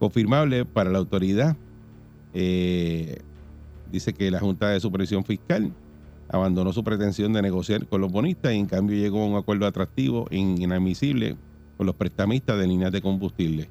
confirmable 0.00 0.64
para 0.64 0.90
la 0.90 0.98
autoridad. 0.98 1.56
Eh, 2.34 3.20
dice 3.92 4.12
que 4.12 4.30
la 4.30 4.40
Junta 4.40 4.70
de 4.70 4.80
Supervisión 4.80 5.24
Fiscal 5.24 5.72
abandonó 6.28 6.72
su 6.72 6.82
pretensión 6.82 7.32
de 7.32 7.42
negociar 7.42 7.86
con 7.86 8.00
los 8.00 8.10
bonistas 8.10 8.52
y 8.52 8.56
en 8.56 8.66
cambio 8.66 8.96
llegó 8.96 9.22
a 9.22 9.26
un 9.26 9.36
acuerdo 9.36 9.66
atractivo 9.66 10.26
e 10.30 10.38
inadmisible 10.38 11.36
con 11.76 11.86
los 11.86 11.94
prestamistas 11.94 12.58
de 12.58 12.66
líneas 12.66 12.92
de 12.92 13.00
combustible, 13.00 13.68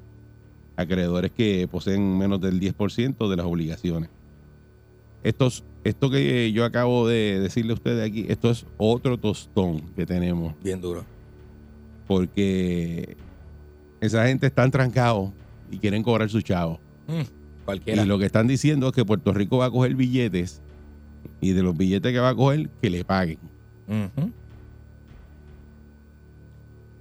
acreedores 0.76 1.32
que 1.32 1.68
poseen 1.70 2.16
menos 2.16 2.40
del 2.40 2.60
10% 2.60 3.28
de 3.28 3.36
las 3.36 3.46
obligaciones. 3.46 4.10
Estos, 5.22 5.64
esto 5.84 6.10
que 6.10 6.52
yo 6.52 6.64
acabo 6.64 7.06
de 7.08 7.40
decirle 7.40 7.72
a 7.72 7.74
ustedes 7.74 8.06
aquí, 8.08 8.26
esto 8.28 8.50
es 8.50 8.66
otro 8.76 9.18
tostón 9.18 9.80
que 9.96 10.04
tenemos, 10.06 10.54
Bien 10.62 10.80
duro. 10.80 11.04
porque 12.06 13.16
esa 14.00 14.26
gente 14.26 14.46
está 14.46 14.68
trancado 14.70 15.32
y 15.70 15.78
quieren 15.78 16.02
cobrar 16.02 16.28
su 16.28 16.40
chavo. 16.42 16.80
Mm, 17.06 17.64
cualquiera. 17.64 18.02
Y 18.02 18.06
lo 18.06 18.18
que 18.18 18.26
están 18.26 18.46
diciendo 18.46 18.88
es 18.88 18.92
que 18.94 19.04
Puerto 19.04 19.32
Rico 19.32 19.58
va 19.58 19.66
a 19.66 19.70
coger 19.70 19.94
billetes 19.94 20.60
y 21.40 21.52
de 21.52 21.62
los 21.62 21.76
billetes 21.76 22.12
que 22.12 22.18
va 22.18 22.30
a 22.30 22.34
coger, 22.34 22.68
que 22.82 22.90
le 22.90 23.04
paguen. 23.04 23.38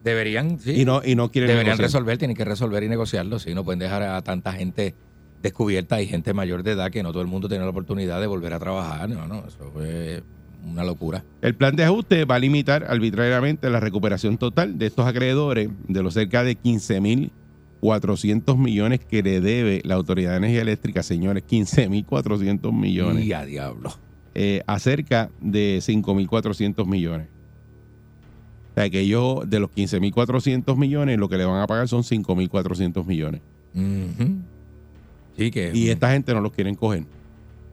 Deberían, 0.03 0.59
sí. 0.59 0.71
Y 0.81 0.85
no, 0.85 1.01
y 1.03 1.15
no 1.15 1.29
quieren 1.29 1.49
Deberían 1.49 1.73
negociar. 1.77 1.87
resolver, 1.87 2.17
tienen 2.17 2.35
que 2.37 2.45
resolver 2.45 2.83
y 2.83 2.89
negociarlo. 2.89 3.37
Si 3.39 3.53
no 3.53 3.63
pueden 3.65 3.79
dejar 3.79 4.01
a 4.03 4.21
tanta 4.21 4.53
gente 4.53 4.95
descubierta 5.41 6.01
y 6.01 6.07
gente 6.07 6.33
mayor 6.33 6.63
de 6.63 6.71
edad 6.71 6.91
que 6.91 7.03
no 7.03 7.11
todo 7.11 7.21
el 7.21 7.27
mundo 7.27 7.47
tiene 7.47 7.63
la 7.63 7.69
oportunidad 7.69 8.19
de 8.19 8.27
volver 8.27 8.53
a 8.53 8.59
trabajar. 8.59 9.09
No, 9.09 9.27
no, 9.27 9.43
eso 9.47 9.69
fue 9.73 10.21
una 10.65 10.83
locura. 10.83 11.23
El 11.41 11.55
plan 11.55 11.75
de 11.75 11.83
ajuste 11.85 12.25
va 12.25 12.35
a 12.35 12.39
limitar 12.39 12.85
arbitrariamente 12.89 13.69
la 13.69 13.79
recuperación 13.79 14.37
total 14.37 14.77
de 14.77 14.87
estos 14.87 15.05
acreedores 15.07 15.69
de 15.87 16.03
los 16.03 16.13
cerca 16.13 16.43
de 16.43 16.57
15.400 16.57 18.57
millones 18.57 18.99
que 18.99 19.23
le 19.23 19.39
debe 19.41 19.81
la 19.85 19.95
Autoridad 19.95 20.31
de 20.31 20.37
Energía 20.37 20.61
Eléctrica, 20.61 21.03
señores, 21.03 21.43
15.400 21.49 22.73
millones, 22.73 23.25
Y 23.25 23.33
a 23.33 23.45
diablo. 23.45 23.91
eh, 24.35 24.61
a 24.67 24.79
cerca 24.79 25.29
de 25.41 25.79
5.400 25.81 26.85
millones. 26.85 27.27
O 28.71 28.73
sea, 28.75 28.89
que 28.89 28.99
ellos 29.01 29.49
de 29.49 29.59
los 29.59 29.69
15.400 29.71 30.77
millones, 30.77 31.17
lo 31.17 31.27
que 31.29 31.37
le 31.37 31.45
van 31.45 31.61
a 31.61 31.67
pagar 31.67 31.87
son 31.87 32.03
5.400 32.03 33.05
millones. 33.05 33.41
Ujú. 33.73 34.35
Sí, 35.39 35.51
que. 35.51 35.71
Y 35.73 35.89
esta 35.89 36.11
gente 36.11 36.33
no 36.33 36.41
los 36.41 36.51
quieren 36.51 36.75
coger. 36.75 37.03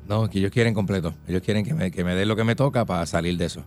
No, 0.08 0.30
que 0.30 0.38
ellos 0.38 0.52
quieren 0.52 0.72
completo. 0.72 1.12
Ellos 1.26 1.42
quieren 1.42 1.64
que 1.64 1.74
me, 1.74 1.90
que 1.90 2.04
me 2.04 2.14
den 2.14 2.28
lo 2.28 2.36
que 2.36 2.44
me 2.44 2.54
toca 2.54 2.84
para 2.84 3.04
salir 3.06 3.36
de 3.36 3.46
eso. 3.46 3.64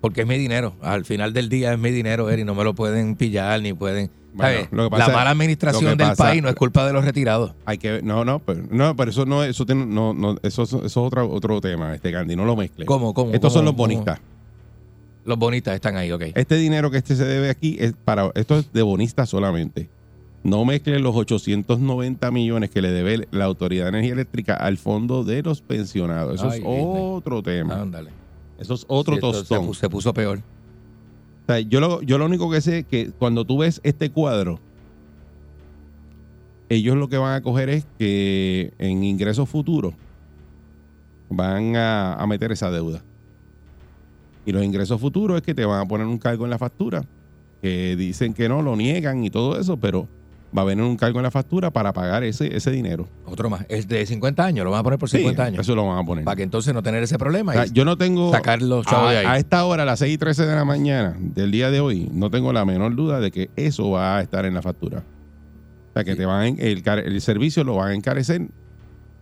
Porque 0.00 0.22
es 0.22 0.26
mi 0.26 0.36
dinero. 0.36 0.74
Al 0.82 1.04
final 1.04 1.32
del 1.32 1.48
día 1.48 1.72
es 1.72 1.78
mi 1.78 1.90
dinero, 1.92 2.28
Eri. 2.30 2.44
No 2.44 2.54
me 2.54 2.64
lo 2.64 2.74
pueden 2.74 3.14
pillar 3.14 3.62
ni 3.62 3.72
pueden. 3.72 4.10
Bueno, 4.34 4.52
¿sabes? 4.54 4.68
lo 4.72 4.84
que 4.84 4.90
pasa 4.90 5.08
la 5.08 5.14
mala 5.16 5.30
administración 5.30 5.96
del 5.96 6.08
pasa- 6.08 6.24
país 6.24 6.42
no 6.42 6.48
es 6.48 6.54
culpa 6.54 6.86
de 6.86 6.92
los 6.92 7.04
retirados. 7.04 7.54
Hay 7.64 7.78
que 7.78 8.02
no, 8.02 8.24
no, 8.24 8.40
pero 8.40 8.62
no, 8.70 8.94
pero 8.94 9.10
eso 9.10 9.24
no, 9.24 9.42
eso 9.42 9.64
tiene- 9.66 9.86
no, 9.86 10.12
no, 10.14 10.36
eso, 10.42 10.64
eso 10.64 10.84
es 10.84 10.96
otro, 10.96 11.28
otro 11.30 11.60
tema, 11.60 11.94
este 11.94 12.12
Candy, 12.12 12.36
no 12.36 12.44
lo 12.44 12.54
mezcle. 12.56 12.84
¿Cómo? 12.86 13.14
¿Cómo? 13.14 13.32
Estos 13.32 13.52
¿Cómo? 13.52 13.58
son 13.60 13.64
los 13.64 13.72
¿Cómo? 13.74 13.84
bonistas. 13.84 14.20
Los 15.24 15.38
bonitas 15.38 15.74
están 15.74 15.96
ahí, 15.96 16.10
ok. 16.12 16.22
Este 16.34 16.56
dinero 16.56 16.90
que 16.90 16.98
este 16.98 17.14
se 17.16 17.24
debe 17.24 17.50
aquí 17.50 17.76
es 17.80 17.92
para, 18.04 18.30
esto 18.34 18.58
es 18.58 18.72
de 18.72 18.82
bonistas 18.82 19.28
solamente. 19.28 19.88
No 20.44 20.64
mezclen 20.64 21.02
los 21.02 21.16
890 21.16 22.30
millones 22.30 22.70
que 22.70 22.80
le 22.80 22.90
debe 22.90 23.26
la 23.32 23.44
Autoridad 23.44 23.84
de 23.84 23.88
Energía 23.90 24.12
Eléctrica 24.12 24.54
al 24.54 24.78
fondo 24.78 25.24
de 25.24 25.42
los 25.42 25.60
pensionados. 25.60 26.36
Eso 26.36 26.44
Ay, 26.50 26.60
es 26.60 26.64
Disney. 26.64 26.74
otro 26.76 27.42
tema. 27.42 27.82
Ándale. 27.82 28.10
Eso 28.58 28.74
es 28.74 28.84
otro 28.88 29.14
Sí, 29.14 29.18
esto 29.18 29.32
se 29.32 29.38
tostón. 29.40 29.74
Se 29.74 29.88
puso 29.88 30.14
peor. 30.14 30.38
O 30.38 31.46
sea, 31.46 31.60
yo, 31.60 31.80
lo, 31.80 32.02
yo 32.02 32.18
lo 32.18 32.26
único 32.26 32.50
que 32.50 32.60
sé 32.60 32.78
es 32.78 32.86
que 32.86 33.10
cuando 33.10 33.44
tú 33.44 33.58
ves 33.58 33.80
este 33.82 34.10
cuadro, 34.10 34.60
ellos 36.68 36.96
lo 36.96 37.08
que 37.08 37.18
van 37.18 37.34
a 37.34 37.42
coger 37.42 37.68
es 37.70 37.86
que 37.98 38.72
en 38.78 39.02
ingresos 39.02 39.48
futuros 39.48 39.94
van 41.30 41.76
a, 41.76 42.14
a 42.14 42.26
meter 42.26 42.52
esa 42.52 42.70
deuda. 42.70 43.02
Y 44.46 44.52
los 44.52 44.64
ingresos 44.64 45.00
futuros 45.00 45.38
es 45.38 45.42
que 45.42 45.54
te 45.54 45.64
van 45.64 45.80
a 45.80 45.88
poner 45.88 46.06
un 46.06 46.18
cargo 46.18 46.44
en 46.44 46.50
la 46.50 46.58
factura, 46.58 47.04
que 47.60 47.96
dicen 47.96 48.34
que 48.34 48.48
no, 48.48 48.62
lo 48.62 48.76
niegan 48.76 49.24
y 49.24 49.30
todo 49.30 49.58
eso, 49.58 49.76
pero 49.76 50.08
va 50.56 50.62
a 50.62 50.64
venir 50.64 50.82
un 50.84 50.96
cargo 50.96 51.18
en 51.18 51.24
la 51.24 51.30
factura 51.30 51.70
para 51.70 51.92
pagar 51.92 52.24
ese, 52.24 52.56
ese 52.56 52.70
dinero. 52.70 53.06
Otro 53.26 53.50
más. 53.50 53.66
Es 53.68 53.86
de 53.86 54.04
50 54.06 54.44
años. 54.44 54.64
Lo 54.64 54.70
van 54.70 54.80
a 54.80 54.82
poner 54.82 54.98
por 54.98 55.10
Sí, 55.10 55.18
50 55.18 55.44
años. 55.44 55.60
Eso 55.60 55.74
lo 55.74 55.86
van 55.86 55.98
a 55.98 56.04
poner. 56.04 56.24
Para 56.24 56.36
que 56.36 56.42
entonces 56.42 56.72
no 56.72 56.82
tener 56.82 57.02
ese 57.02 57.18
problema. 57.18 57.52
O 57.52 57.54
sea, 57.54 57.66
y 57.66 57.70
yo 57.72 57.84
no 57.84 57.96
tengo. 57.98 58.32
sacar 58.32 58.62
los 58.62 58.86
chavos 58.86 59.08
a, 59.08 59.12
de 59.12 59.18
ahí. 59.18 59.26
a 59.26 59.36
esta 59.38 59.64
hora, 59.64 59.82
a 59.82 59.86
las 59.86 59.98
6 59.98 60.14
y 60.14 60.18
13 60.18 60.46
de 60.46 60.54
la 60.54 60.64
mañana 60.64 61.16
del 61.18 61.50
día 61.50 61.70
de 61.70 61.80
hoy, 61.80 62.08
no 62.12 62.30
tengo 62.30 62.52
la 62.52 62.64
menor 62.64 62.94
duda 62.96 63.20
de 63.20 63.30
que 63.30 63.50
eso 63.56 63.90
va 63.90 64.16
a 64.18 64.22
estar 64.22 64.46
en 64.46 64.54
la 64.54 64.62
factura. 64.62 65.04
O 65.90 65.92
sea, 65.94 66.04
que 66.04 66.12
Sí. 66.12 66.18
te 66.18 66.26
van 66.26 66.56
el, 66.58 66.82
el 66.86 67.20
servicio 67.20 67.64
lo 67.64 67.76
van 67.76 67.90
a 67.90 67.94
encarecer 67.94 68.48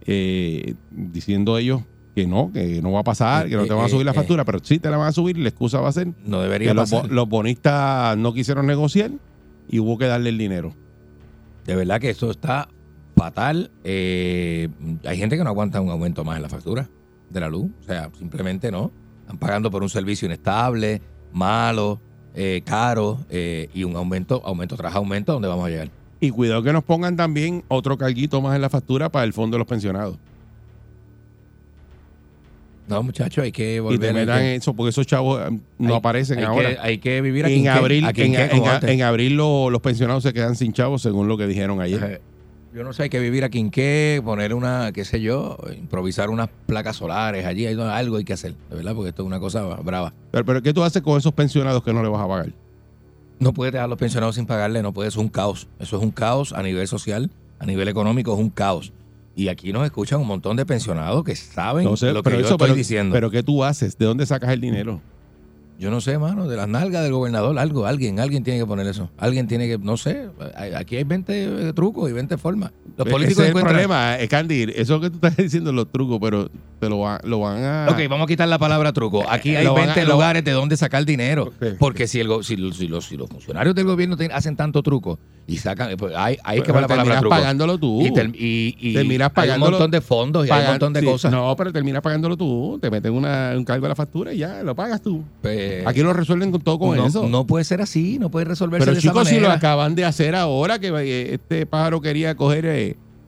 eh, 0.06 0.74
diciendo 0.90 1.58
ellos 1.58 1.82
que 2.14 2.26
no, 2.26 2.50
que 2.52 2.80
no 2.80 2.92
va 2.92 3.00
a 3.00 3.04
pasar, 3.04 3.48
que 3.48 3.56
no 3.56 3.66
te 3.66 3.74
van 3.74 3.84
a 3.84 3.86
Eh, 3.86 3.90
subir 3.90 4.04
la 4.06 4.12
eh, 4.12 4.14
factura, 4.14 4.44
pero 4.44 4.58
sí 4.62 4.78
te 4.78 4.88
la 4.90 4.96
van 4.96 5.08
a 5.08 5.12
subir 5.12 5.36
la 5.38 5.48
excusa 5.48 5.80
va 5.80 5.88
a 5.88 5.92
ser 5.92 6.08
no 6.24 6.40
debería 6.40 6.68
que 6.68 6.74
los, 6.74 6.90
pasar. 6.90 7.10
los 7.10 7.28
bonistas 7.28 8.16
no 8.16 8.32
quisieron 8.32 8.66
negociar 8.66 9.10
y 9.68 9.80
hubo 9.80 9.98
que 9.98 10.06
darle 10.06 10.30
el 10.30 10.38
dinero. 10.38 10.72
De 11.66 11.74
verdad 11.74 12.00
que 12.00 12.10
esto 12.10 12.30
está 12.30 12.68
fatal. 13.16 13.70
Eh, 13.82 14.68
hay 15.04 15.18
gente 15.18 15.36
que 15.36 15.44
no 15.44 15.50
aguanta 15.50 15.80
un 15.80 15.90
aumento 15.90 16.24
más 16.24 16.36
en 16.36 16.42
la 16.42 16.48
factura 16.48 16.88
de 17.30 17.40
la 17.40 17.48
luz. 17.48 17.70
O 17.80 17.84
sea, 17.84 18.10
simplemente 18.16 18.70
no. 18.70 18.92
Están 19.22 19.38
pagando 19.38 19.70
por 19.70 19.82
un 19.82 19.88
servicio 19.88 20.26
inestable, 20.26 21.02
malo, 21.32 22.00
eh, 22.34 22.62
caro 22.64 23.18
eh, 23.30 23.68
y 23.74 23.82
un 23.82 23.96
aumento, 23.96 24.42
aumento 24.44 24.76
tras 24.76 24.94
aumento, 24.94 25.32
¿dónde 25.32 25.48
vamos 25.48 25.66
a 25.66 25.70
llegar? 25.70 25.90
Y 26.20 26.30
cuidado 26.30 26.62
que 26.62 26.72
nos 26.72 26.84
pongan 26.84 27.16
también 27.16 27.64
otro 27.68 27.98
carguito 27.98 28.40
más 28.40 28.54
en 28.54 28.62
la 28.62 28.70
factura 28.70 29.10
para 29.10 29.24
el 29.24 29.32
fondo 29.32 29.56
de 29.56 29.58
los 29.58 29.66
pensionados. 29.66 30.18
No, 32.88 33.02
muchachos, 33.02 33.42
hay 33.42 33.52
que 33.52 33.76
Y 33.76 33.80
volver 33.80 34.00
te 34.00 34.06
hay 34.08 34.14
metan 34.14 34.38
que- 34.40 34.54
eso, 34.56 34.72
porque 34.74 34.90
esos 34.90 35.06
chavos 35.06 35.40
eh, 35.40 35.58
no 35.78 35.88
hay- 35.90 35.96
aparecen 35.96 36.38
hay 36.38 36.44
ahora. 36.44 36.70
Que, 36.70 36.78
hay 36.80 36.98
que 36.98 37.20
vivir 37.20 37.44
aquí 37.44 37.54
en 37.54 37.68
abril, 37.68 38.04
aquí 38.04 38.22
en, 38.22 38.36
antes. 38.36 38.90
en 38.90 39.02
abril 39.02 39.36
lo- 39.36 39.70
los 39.70 39.80
pensionados 39.80 40.22
se 40.22 40.32
quedan 40.32 40.54
sin 40.54 40.72
chavos, 40.72 41.02
según 41.02 41.26
lo 41.28 41.36
que 41.36 41.46
dijeron 41.46 41.80
ayer. 41.80 42.02
Eh, 42.04 42.20
Yo 42.74 42.84
no 42.84 42.92
sé, 42.92 43.04
hay 43.04 43.08
que 43.08 43.20
vivir 43.20 43.42
aquí 43.42 43.58
en 43.58 43.70
qué, 43.70 44.20
poner 44.22 44.52
una, 44.52 44.92
qué 44.92 45.04
sé 45.06 45.20
yo, 45.22 45.56
improvisar 45.78 46.28
unas 46.28 46.50
placas 46.66 46.96
solares 46.96 47.46
allí, 47.46 47.64
hay 47.66 47.74
algo 47.80 48.16
hay 48.18 48.24
que 48.24 48.34
hacer, 48.34 48.54
de 48.68 48.76
verdad, 48.76 48.94
porque 48.94 49.08
esto 49.08 49.22
es 49.22 49.26
una 49.26 49.40
cosa 49.40 49.62
brava. 49.64 50.12
Pero, 50.30 50.44
pero 50.44 50.62
¿qué 50.62 50.74
tú 50.74 50.84
haces 50.84 51.00
con 51.00 51.16
esos 51.16 51.32
pensionados 51.32 51.82
que 51.82 51.92
no 51.94 52.02
le 52.02 52.08
vas 52.10 52.20
a 52.22 52.28
pagar? 52.28 52.52
No 53.38 53.52
puedes 53.54 53.72
dejar 53.72 53.86
a 53.86 53.88
los 53.88 53.98
pensionados 53.98 54.34
sin 54.34 54.44
pagarle, 54.46 54.82
no 54.82 54.92
puedes, 54.92 55.14
es 55.14 55.18
un 55.18 55.28
caos. 55.28 55.68
Eso 55.78 55.96
es 55.96 56.02
un 56.02 56.10
caos 56.10 56.52
a 56.52 56.62
nivel 56.62 56.86
social, 56.86 57.30
a 57.58 57.64
nivel 57.66 57.88
económico 57.88 58.34
es 58.34 58.38
un 58.38 58.50
caos. 58.50 58.92
Y 59.36 59.48
aquí 59.48 59.72
nos 59.72 59.84
escuchan 59.84 60.18
un 60.18 60.26
montón 60.26 60.56
de 60.56 60.64
pensionados 60.64 61.22
que 61.22 61.36
saben 61.36 61.84
No 61.84 61.96
sé, 61.96 62.06
lo 62.12 62.22
que 62.22 62.30
pero 62.30 62.36
yo 62.40 62.46
eso, 62.46 62.54
estoy 62.54 62.68
pero, 62.68 62.74
diciendo. 62.74 63.12
pero 63.12 63.30
¿qué 63.30 63.42
tú 63.42 63.62
haces? 63.62 63.96
¿De 63.98 64.06
dónde 64.06 64.24
sacas 64.26 64.50
el 64.50 64.60
dinero? 64.60 65.00
yo 65.78 65.90
no 65.90 66.00
sé, 66.00 66.18
mano, 66.18 66.48
de 66.48 66.56
las 66.56 66.68
nalgas 66.68 67.02
del 67.02 67.12
gobernador, 67.12 67.58
algo, 67.58 67.84
alguien, 67.84 68.18
alguien 68.18 68.42
tiene 68.42 68.58
que 68.58 68.64
poner 68.66 68.86
eso. 68.86 69.10
Alguien 69.18 69.46
tiene 69.46 69.68
que, 69.68 69.76
no 69.76 69.98
sé, 69.98 70.30
aquí 70.74 70.96
hay 70.96 71.04
20 71.04 71.74
trucos 71.74 72.08
y 72.08 72.14
20 72.14 72.38
formas. 72.38 72.72
Los 72.96 73.08
políticos 73.08 73.44
Ese 73.44 73.50
es 73.52 73.56
el 73.56 73.62
problema, 73.62 74.18
eh, 74.18 74.26
Candy. 74.28 74.66
Eso 74.74 75.00
que 75.00 75.10
tú 75.10 75.16
estás 75.16 75.36
diciendo 75.36 75.72
los 75.72 75.90
trucos, 75.92 76.18
pero 76.20 76.50
te 76.80 76.88
lo, 76.88 76.98
va- 77.00 77.20
lo 77.24 77.40
van 77.40 77.62
a... 77.64 77.86
Ok, 77.90 77.98
vamos 78.08 78.24
a 78.24 78.26
quitar 78.26 78.48
la 78.48 78.58
palabra 78.58 78.92
truco. 78.92 79.24
Aquí 79.28 79.54
hay 79.56 79.64
Lo 79.64 79.74
van 79.74 79.84
a- 79.84 79.94
20 79.94 80.04
lo- 80.04 80.12
lugares 80.14 80.44
de 80.44 80.50
donde 80.52 80.76
sacar 80.76 81.04
dinero. 81.04 81.52
Porque 81.78 82.06
si, 82.06 82.20
el, 82.20 82.28
si, 82.42 82.56
los- 82.56 82.76
si 82.76 82.86
los, 82.88 83.04
si 83.06 83.16
los 83.16 83.28
funcionarios 83.28 83.74
del 83.74 83.84
gobierno 83.86 84.16
ten- 84.16 84.32
hacen 84.32 84.56
tanto 84.56 84.82
truco 84.82 85.18
y 85.46 85.58
sacan, 85.58 85.90
eh, 85.90 85.96
pues 85.96 86.12
hay, 86.16 86.36
hay 86.44 86.58
que 86.58 86.72
Pero 86.72 86.74
poner 86.74 86.82
la 86.82 86.88
palabra 86.88 87.04
terminas 87.04 87.20
truco. 87.20 87.34
pagándolo 87.36 87.78
tú. 87.78 88.00
Y, 88.02 88.08
y, 88.08 88.76
y 88.80 88.94
Terminas 88.94 89.30
hay 89.34 89.48
un 89.48 89.54
pagándolo- 89.60 89.70
montón 89.72 89.90
de 89.90 90.00
fondos 90.00 90.46
y 90.46 90.50
hay 90.50 90.62
un 90.64 90.70
montón 90.70 90.92
de 90.92 91.00
sí, 91.00 91.06
cosas. 91.06 91.32
No, 91.32 91.54
pero 91.56 91.72
terminas 91.72 92.02
pagándolo 92.02 92.36
tú. 92.36 92.78
Te 92.80 92.90
meten 92.90 93.12
una, 93.12 93.52
un 93.56 93.64
cargo 93.64 93.86
a 93.86 93.88
la 93.90 93.94
factura 93.94 94.32
y 94.32 94.38
ya, 94.38 94.62
lo 94.62 94.74
pagas 94.74 95.00
tú. 95.02 95.22
Pues, 95.42 95.86
Aquí 95.86 96.00
lo 96.02 96.12
resuelven 96.12 96.50
con 96.50 96.60
todo 96.62 96.78
con 96.78 96.96
no, 96.96 97.06
eso. 97.06 97.28
no 97.28 97.46
puede 97.46 97.64
ser 97.64 97.80
así, 97.80 98.18
no 98.18 98.30
puede 98.30 98.46
resolverse 98.46 98.84
pero 98.84 98.92
de 98.94 98.98
esa 99.00 99.08
chicos, 99.08 99.28
si 99.28 99.34
lo 99.36 99.42
manera. 99.42 99.54
acaban 99.54 99.94
de 99.94 100.04
hacer 100.04 100.34
ahora, 100.34 100.78
que 100.78 100.88
eh, 100.88 101.34
este 101.34 101.64
pájaro 101.66 102.00
quería 102.00 102.34
coger 102.34 102.66
eh, 102.66 102.85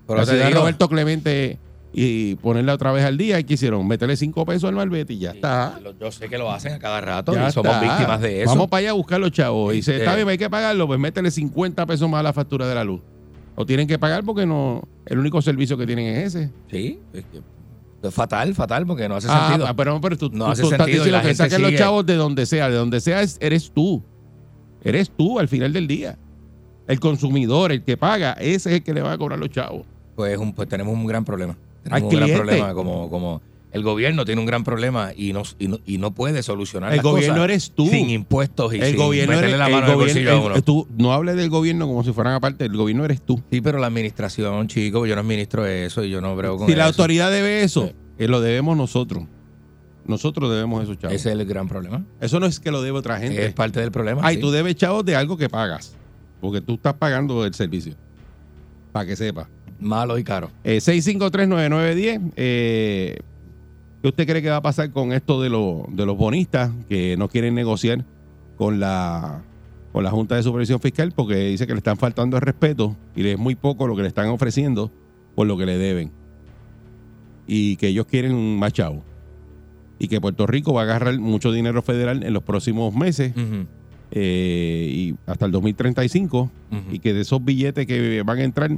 Pero 0.08 0.26
te 0.26 0.44
digo- 0.46 0.60
Roberto 0.60 0.88
Clemente 0.88 1.58
y 1.92 2.34
ponerla 2.36 2.74
otra 2.74 2.92
vez 2.92 3.04
al 3.04 3.16
día. 3.16 3.38
¿Y 3.38 3.44
qué 3.44 3.54
hicieron? 3.54 3.86
Meterle 3.86 4.16
cinco 4.16 4.44
pesos 4.44 4.68
al 4.68 4.74
malvete 4.74 5.12
y 5.14 5.18
ya 5.20 5.30
está. 5.30 5.78
Yo 6.00 6.10
sé 6.10 6.28
que 6.28 6.36
lo 6.38 6.50
hacen 6.50 6.72
a 6.72 6.78
cada 6.78 7.00
rato 7.00 7.34
Ya 7.34 7.48
y 7.48 7.52
somos 7.52 7.72
está. 7.72 7.80
víctimas 7.88 8.20
de 8.20 8.42
eso. 8.42 8.50
Vamos 8.50 8.68
para 8.68 8.80
allá 8.80 8.90
a 8.90 8.94
buscar 8.94 9.20
los 9.20 9.30
chavos. 9.30 9.72
Y 9.72 9.76
dice, 9.76 9.92
Este- 9.92 10.04
está 10.04 10.16
bien, 10.16 10.28
hay 10.28 10.38
que 10.38 10.50
pagarlo, 10.50 10.86
pues 10.86 10.98
métele 10.98 11.30
50 11.30 11.86
pesos 11.86 12.08
más 12.08 12.20
a 12.20 12.22
la 12.24 12.32
factura 12.32 12.66
de 12.66 12.74
la 12.74 12.84
luz. 12.84 13.00
O 13.54 13.66
tienen 13.66 13.86
que 13.88 13.98
pagar 13.98 14.22
porque 14.24 14.46
no 14.46 14.82
el 15.06 15.18
único 15.18 15.40
servicio 15.42 15.76
que 15.76 15.86
tienen 15.86 16.06
es 16.16 16.34
ese. 16.34 16.50
Sí, 16.70 17.00
es 17.12 17.24
que- 17.32 18.10
fatal, 18.12 18.54
fatal, 18.54 18.86
porque 18.86 19.08
no 19.08 19.16
hace 19.16 19.26
Ah, 19.28 19.48
sentido. 19.50 19.74
pero, 19.76 20.00
pero 20.00 20.16
tú, 20.16 20.30
No 20.32 20.44
tú- 20.46 20.50
hace 20.52 20.62
tú 20.62 20.68
sentido 20.70 21.06
y 21.06 21.10
la 21.10 21.20
que 21.20 21.28
gente 21.28 21.36
saquen 21.42 21.62
los 21.62 21.74
chavos 21.74 22.06
de 22.06 22.14
donde 22.14 22.46
sea. 22.46 22.68
De 22.70 22.76
donde 22.76 23.00
sea 23.00 23.22
es- 23.22 23.36
eres 23.40 23.72
tú. 23.72 24.02
Eres 24.84 25.10
tú 25.10 25.40
al 25.40 25.48
final 25.48 25.72
del 25.72 25.88
día. 25.88 26.16
El 26.86 27.00
consumidor, 27.00 27.72
el 27.72 27.82
que 27.82 27.96
paga, 27.96 28.32
ese 28.34 28.54
es 28.70 28.76
el 28.76 28.82
que 28.84 28.94
le 28.94 29.02
va 29.02 29.12
a 29.12 29.18
cobrar 29.18 29.38
los 29.38 29.50
chavos. 29.50 29.84
Pues, 30.18 30.36
un- 30.36 30.52
pues 30.52 30.68
tenemos 30.68 30.92
un 30.94 31.06
gran 31.06 31.24
problema. 31.24 31.56
Hay 31.88 32.02
Tenemos 32.02 32.12
un 32.12 32.18
gran 32.20 32.36
problema 32.40 32.74
como, 32.74 33.08
como 33.08 33.40
el 33.70 33.84
gobierno 33.84 34.24
tiene 34.24 34.40
un 34.40 34.48
gran 34.48 34.64
problema 34.64 35.12
y 35.16 35.32
no, 35.32 35.44
y 35.60 35.68
no, 35.68 35.78
y 35.86 35.98
no 35.98 36.10
puede 36.10 36.42
solucionar 36.42 36.90
El 36.90 36.96
las 36.96 37.04
gobierno 37.04 37.34
cosas 37.36 37.44
eres 37.44 37.70
tú. 37.70 37.86
sin 37.86 38.10
impuestos 38.10 38.74
y 38.74 38.78
el 38.80 38.86
sin 38.88 38.96
gobierno 38.96 39.34
meterle 39.36 39.50
eres 39.54 39.58
la 39.60 39.66
el 39.66 39.72
mano 39.74 39.86
en 39.86 39.92
el 39.92 39.96
gobierno- 39.96 40.22
bolsillo 40.24 40.32
a 40.32 40.54
uno. 40.54 40.62
tú 40.62 40.88
no 40.98 41.12
hables 41.12 41.36
del 41.36 41.50
gobierno 41.50 41.86
como 41.86 42.02
si 42.02 42.12
fueran 42.12 42.34
aparte. 42.34 42.64
El 42.64 42.76
gobierno 42.76 43.04
eres 43.04 43.20
tú. 43.22 43.40
Sí, 43.48 43.60
pero 43.60 43.78
la 43.78 43.86
administración, 43.86 44.66
chico, 44.66 45.06
yo 45.06 45.14
no 45.14 45.20
administro 45.20 45.64
eso 45.66 46.02
y 46.02 46.10
yo 46.10 46.20
no 46.20 46.34
brego 46.34 46.56
con 46.58 46.66
Si 46.66 46.74
la 46.74 46.88
eso. 46.88 47.00
autoridad 47.00 47.30
debe 47.30 47.62
eso, 47.62 47.86
Sí. 47.86 47.92
eh, 48.18 48.26
lo 48.26 48.40
debemos 48.40 48.76
nosotros. 48.76 49.22
Nosotros 50.04 50.50
debemos 50.50 50.82
esos 50.82 50.98
chavos. 50.98 51.14
Ese 51.14 51.28
es 51.28 51.38
el 51.38 51.44
gran 51.46 51.68
problema. 51.68 52.04
Eso 52.20 52.40
no 52.40 52.46
es 52.46 52.58
que 52.58 52.72
lo 52.72 52.82
debe 52.82 52.98
otra 52.98 53.20
gente. 53.20 53.46
Es 53.46 53.52
parte 53.52 53.78
del 53.78 53.92
problema. 53.92 54.22
Ay, 54.24 54.34
sí. 54.34 54.40
tú 54.40 54.50
debes 54.50 54.74
chavos 54.74 55.04
de 55.04 55.14
algo 55.14 55.36
que 55.36 55.48
pagas. 55.48 55.94
Porque 56.40 56.60
tú 56.60 56.74
estás 56.74 56.94
pagando 56.94 57.44
el 57.44 57.54
servicio. 57.54 57.94
Para 58.90 59.06
que 59.06 59.14
sepa. 59.14 59.48
Malo 59.80 60.18
y 60.18 60.24
caro. 60.24 60.50
Eh, 60.64 60.78
6539910. 60.78 62.32
Eh, 62.36 63.18
¿Qué 64.02 64.08
usted 64.08 64.26
cree 64.26 64.42
que 64.42 64.50
va 64.50 64.56
a 64.56 64.62
pasar 64.62 64.90
con 64.90 65.12
esto 65.12 65.40
de, 65.42 65.50
los 65.50 65.82
de 65.90 66.06
los 66.06 66.16
bonistas 66.16 66.70
que 66.88 67.16
no 67.16 67.28
quieren 67.28 67.54
negociar 67.54 68.04
con 68.56 68.78
la, 68.78 69.42
con 69.92 70.04
la 70.04 70.10
Junta 70.10 70.36
de 70.36 70.42
Supervisión 70.42 70.80
Fiscal? 70.80 71.12
Porque 71.14 71.36
dice 71.36 71.66
que 71.66 71.72
le 71.74 71.78
están 71.78 71.96
faltando 71.96 72.36
el 72.36 72.42
respeto 72.42 72.96
y 73.16 73.26
es 73.26 73.38
muy 73.38 73.54
poco 73.54 73.86
lo 73.86 73.96
que 73.96 74.02
le 74.02 74.08
están 74.08 74.28
ofreciendo 74.28 74.90
por 75.34 75.46
lo 75.46 75.56
que 75.56 75.66
le 75.66 75.78
deben. 75.78 76.10
Y 77.46 77.76
que 77.76 77.88
ellos 77.88 78.06
quieren 78.06 78.58
más 78.58 78.72
chavos. 78.72 79.02
Y 79.98 80.08
que 80.08 80.20
Puerto 80.20 80.46
Rico 80.46 80.72
va 80.72 80.82
a 80.82 80.84
agarrar 80.84 81.18
mucho 81.18 81.50
dinero 81.50 81.82
federal 81.82 82.22
en 82.22 82.32
los 82.32 82.44
próximos 82.44 82.94
meses 82.94 83.32
eh, 84.10 84.90
y 84.90 85.14
hasta 85.26 85.46
el 85.46 85.52
2035 85.52 86.40
ujú. 86.40 86.50
y 86.90 86.98
que 87.00 87.12
de 87.12 87.22
esos 87.22 87.44
billetes 87.44 87.86
que 87.86 88.22
van 88.22 88.38
a 88.38 88.44
entrar 88.44 88.70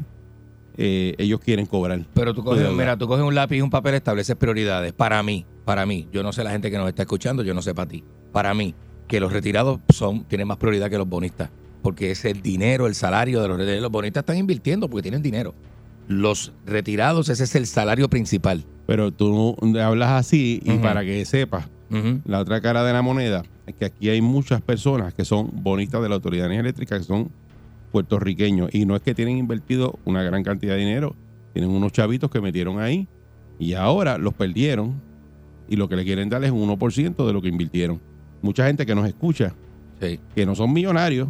eh, 0.76 1.14
ellos 1.18 1.40
quieren 1.40 1.66
cobrar. 1.66 2.06
Pero 2.14 2.34
tú 2.34 2.42
coges, 2.42 2.70
mira, 2.72 2.96
tú 2.96 3.06
coges 3.06 3.24
un 3.24 3.34
lápiz 3.34 3.56
y 3.56 3.60
un 3.60 3.70
papel, 3.70 3.94
estableces 3.94 4.36
prioridades. 4.36 4.92
Para 4.92 5.22
mí, 5.22 5.46
para 5.64 5.86
mí, 5.86 6.08
yo 6.12 6.22
no 6.22 6.32
sé 6.32 6.44
la 6.44 6.50
gente 6.50 6.70
que 6.70 6.78
nos 6.78 6.88
está 6.88 7.02
escuchando, 7.02 7.42
yo 7.42 7.54
no 7.54 7.62
sé 7.62 7.74
para 7.74 7.88
ti. 7.88 8.04
Para 8.32 8.54
mí, 8.54 8.74
que 9.08 9.20
los 9.20 9.32
retirados 9.32 9.80
son, 9.88 10.24
tienen 10.24 10.46
más 10.48 10.56
prioridad 10.56 10.88
que 10.90 10.98
los 10.98 11.08
bonistas. 11.08 11.50
Porque 11.82 12.10
es 12.10 12.24
el 12.24 12.42
dinero, 12.42 12.86
el 12.86 12.94
salario 12.94 13.40
de 13.42 13.48
los 13.48 13.56
retirados. 13.56 13.82
Los 13.82 13.90
bonistas 13.90 14.22
están 14.22 14.36
invirtiendo 14.36 14.88
porque 14.88 15.02
tienen 15.02 15.22
dinero. 15.22 15.54
Los 16.08 16.52
retirados, 16.66 17.28
ese 17.28 17.44
es 17.44 17.54
el 17.54 17.66
salario 17.66 18.08
principal. 18.08 18.64
Pero 18.86 19.12
tú 19.12 19.56
hablas 19.80 20.10
así 20.10 20.60
y 20.64 20.78
para 20.78 21.04
que 21.04 21.24
sepas, 21.24 21.68
la 22.24 22.40
otra 22.40 22.60
cara 22.60 22.84
de 22.84 22.92
la 22.92 23.02
moneda 23.02 23.44
es 23.66 23.74
que 23.74 23.84
aquí 23.84 24.08
hay 24.08 24.20
muchas 24.20 24.60
personas 24.62 25.14
que 25.14 25.24
son 25.24 25.50
bonistas 25.52 26.02
de 26.02 26.08
la 26.08 26.16
Autoridad 26.16 26.50
Eléctrica 26.52 26.98
que 26.98 27.04
son 27.04 27.30
puertorriqueños 27.92 28.70
y 28.74 28.86
no 28.86 28.96
es 28.96 29.02
que 29.02 29.14
tienen 29.14 29.36
invertido 29.38 29.98
una 30.04 30.22
gran 30.22 30.42
cantidad 30.42 30.74
de 30.74 30.80
dinero, 30.80 31.14
tienen 31.52 31.70
unos 31.70 31.92
chavitos 31.92 32.30
que 32.30 32.40
metieron 32.40 32.80
ahí 32.80 33.08
y 33.58 33.74
ahora 33.74 34.18
los 34.18 34.34
perdieron 34.34 35.00
y 35.68 35.76
lo 35.76 35.88
que 35.88 35.96
le 35.96 36.04
quieren 36.04 36.28
dar 36.28 36.42
es 36.44 36.50
un 36.50 36.68
1% 36.68 37.26
de 37.26 37.32
lo 37.32 37.42
que 37.42 37.48
invirtieron. 37.48 38.00
Mucha 38.42 38.66
gente 38.66 38.86
que 38.86 38.94
nos 38.94 39.06
escucha, 39.06 39.54
Sí. 40.00 40.18
que 40.34 40.46
no 40.46 40.54
son 40.54 40.72
millonarios, 40.72 41.28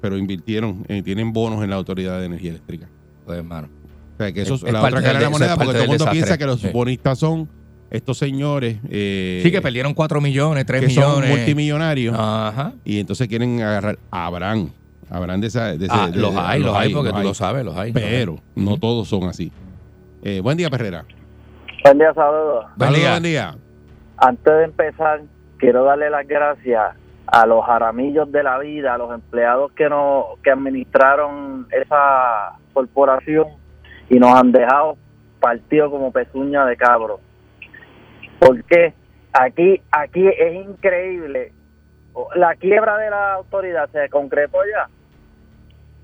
pero 0.00 0.16
invirtieron, 0.16 0.84
eh, 0.88 1.02
tienen 1.02 1.32
bonos 1.32 1.62
en 1.64 1.70
la 1.70 1.76
Autoridad 1.76 2.20
de 2.20 2.26
Energía 2.26 2.50
Eléctrica. 2.50 2.88
Pues, 3.24 3.38
hermano. 3.38 3.68
O 4.14 4.16
sea, 4.18 4.32
que 4.32 4.42
eso 4.42 4.54
Es- 4.54 4.62
la 4.62 4.82
otra 4.82 5.02
cara 5.02 5.18
de 5.18 5.24
la 5.24 5.30
moneda, 5.30 5.56
porque 5.56 5.72
todo 5.72 5.82
el 5.82 5.88
mundo 5.88 5.92
desastre. 6.04 6.12
piensa 6.20 6.38
que 6.38 6.46
los 6.46 6.60
Sí. 6.60 6.68
bonistas 6.72 7.18
son 7.18 7.48
estos 7.90 8.16
señores 8.18 8.78
eh, 8.88 9.40
Sí, 9.44 9.50
que 9.50 9.60
perdieron 9.60 9.94
4 9.94 10.20
millones, 10.20 10.64
3 10.66 10.80
que 10.82 10.90
son 10.90 11.04
millones. 11.04 11.30
Ah. 11.30 11.36
multimillonarios 11.36 12.16
Ajá. 12.18 12.72
y 12.84 12.98
entonces 12.98 13.28
quieren 13.28 13.60
agarrar 13.60 13.98
a 14.10 14.30
Abraham 15.10 15.40
de 15.40 15.46
esa. 15.46 15.66
De 15.76 15.86
ese- 15.86 15.88
Ah, 15.90 16.08
de- 16.10 16.18
los 16.20 16.34
de- 16.34 16.40
hay, 16.40 16.62
los 16.62 16.74
hay, 16.76 16.92
porque 16.92 17.10
tú 17.10 17.16
hay. 17.16 17.24
lo 17.24 17.34
sabes, 17.34 17.64
los 17.64 17.76
hay. 17.76 17.92
Pero 17.92 18.36
no 18.54 18.76
todos 18.78 19.08
son 19.08 19.24
así. 19.24 19.52
Eh, 20.22 20.40
buen 20.40 20.56
día, 20.56 20.68
Perrera. 20.70 21.04
Buen 21.84 21.98
día, 21.98 22.12
saludos. 22.14 22.66
Buen 22.76 22.92
día. 22.94 23.10
buen 23.12 23.22
día. 23.22 23.54
Antes 24.18 24.52
de 24.52 24.64
empezar, 24.64 25.20
quiero 25.58 25.84
darle 25.84 26.10
las 26.10 26.26
gracias 26.26 26.96
a 27.26 27.46
los 27.46 27.64
jaramillos 27.64 28.30
de 28.32 28.42
la 28.42 28.58
vida, 28.58 28.94
a 28.94 28.98
los 28.98 29.12
empleados 29.12 29.72
que 29.72 29.88
no 29.88 30.26
que 30.42 30.50
administraron 30.50 31.66
esa 31.70 32.52
corporación 32.72 33.46
y 34.08 34.18
nos 34.18 34.34
han 34.34 34.52
dejado 34.52 34.96
partido 35.40 35.90
como 35.90 36.10
pezuña 36.12 36.64
de 36.66 36.76
cabro. 36.76 37.20
Porque 38.38 38.94
aquí 39.32 39.80
aquí 39.90 40.26
es 40.26 40.66
increíble. 40.66 41.52
La 42.34 42.54
quiebra 42.54 42.96
de 42.98 43.10
la 43.10 43.34
autoridad 43.34 43.88
se 43.92 44.08
concretó 44.08 44.58
ya. 44.72 44.88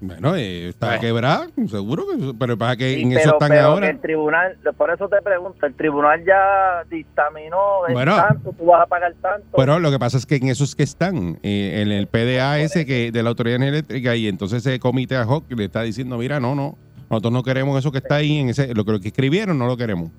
Bueno, 0.04 0.34
eh, 0.34 0.70
está 0.70 0.86
Bueno. 0.86 1.00
quebrada, 1.00 1.46
seguro 1.68 2.04
que 2.08 2.34
pero 2.36 2.58
para 2.58 2.74
que 2.74 2.94
Sí, 2.96 3.02
en 3.02 3.12
eso 3.12 3.20
pero, 3.20 3.32
están 3.34 3.48
pero 3.50 3.62
ahora. 3.68 3.88
el 3.88 4.00
tribunal, 4.00 4.58
por 4.76 4.90
eso 4.92 5.08
te 5.08 5.22
pregunto, 5.22 5.64
el 5.64 5.74
tribunal 5.76 6.24
ya 6.24 6.82
dictaminó 6.90 7.84
de 7.86 7.92
Bueno. 7.94 8.16
tanto, 8.16 8.52
tú 8.52 8.64
vas 8.66 8.82
a 8.82 8.86
pagar 8.86 9.14
tanto. 9.22 9.46
Pero 9.56 9.78
lo 9.78 9.92
que 9.92 10.00
pasa 10.00 10.16
es 10.18 10.26
que 10.26 10.34
en 10.36 10.48
eso 10.48 10.64
es 10.64 10.74
que 10.74 10.82
están, 10.82 11.38
eh, 11.44 11.82
en 11.82 11.92
el 11.92 12.08
PDA 12.08 12.58
ese 12.58 12.84
que 12.84 13.12
de 13.12 13.22
la 13.22 13.28
Autoridad 13.28 13.62
Eléctrica 13.62 14.16
y 14.16 14.26
entonces 14.26 14.66
ese 14.66 14.80
comité 14.80 15.14
ad 15.14 15.28
hoc 15.28 15.44
le 15.52 15.66
está 15.66 15.82
diciendo, 15.82 16.18
mira, 16.18 16.40
no, 16.40 16.56
no, 16.56 16.76
nosotros 17.08 17.32
no 17.32 17.44
queremos 17.44 17.78
eso 17.78 17.92
que 17.92 17.98
está 17.98 18.16
ahí, 18.16 18.38
en 18.40 18.48
ese, 18.48 18.74
lo 18.74 18.84
que, 18.84 18.90
lo 18.90 18.98
que 18.98 19.08
escribieron 19.08 19.56
no 19.56 19.66
lo 19.68 19.76
queremos. 19.76 20.10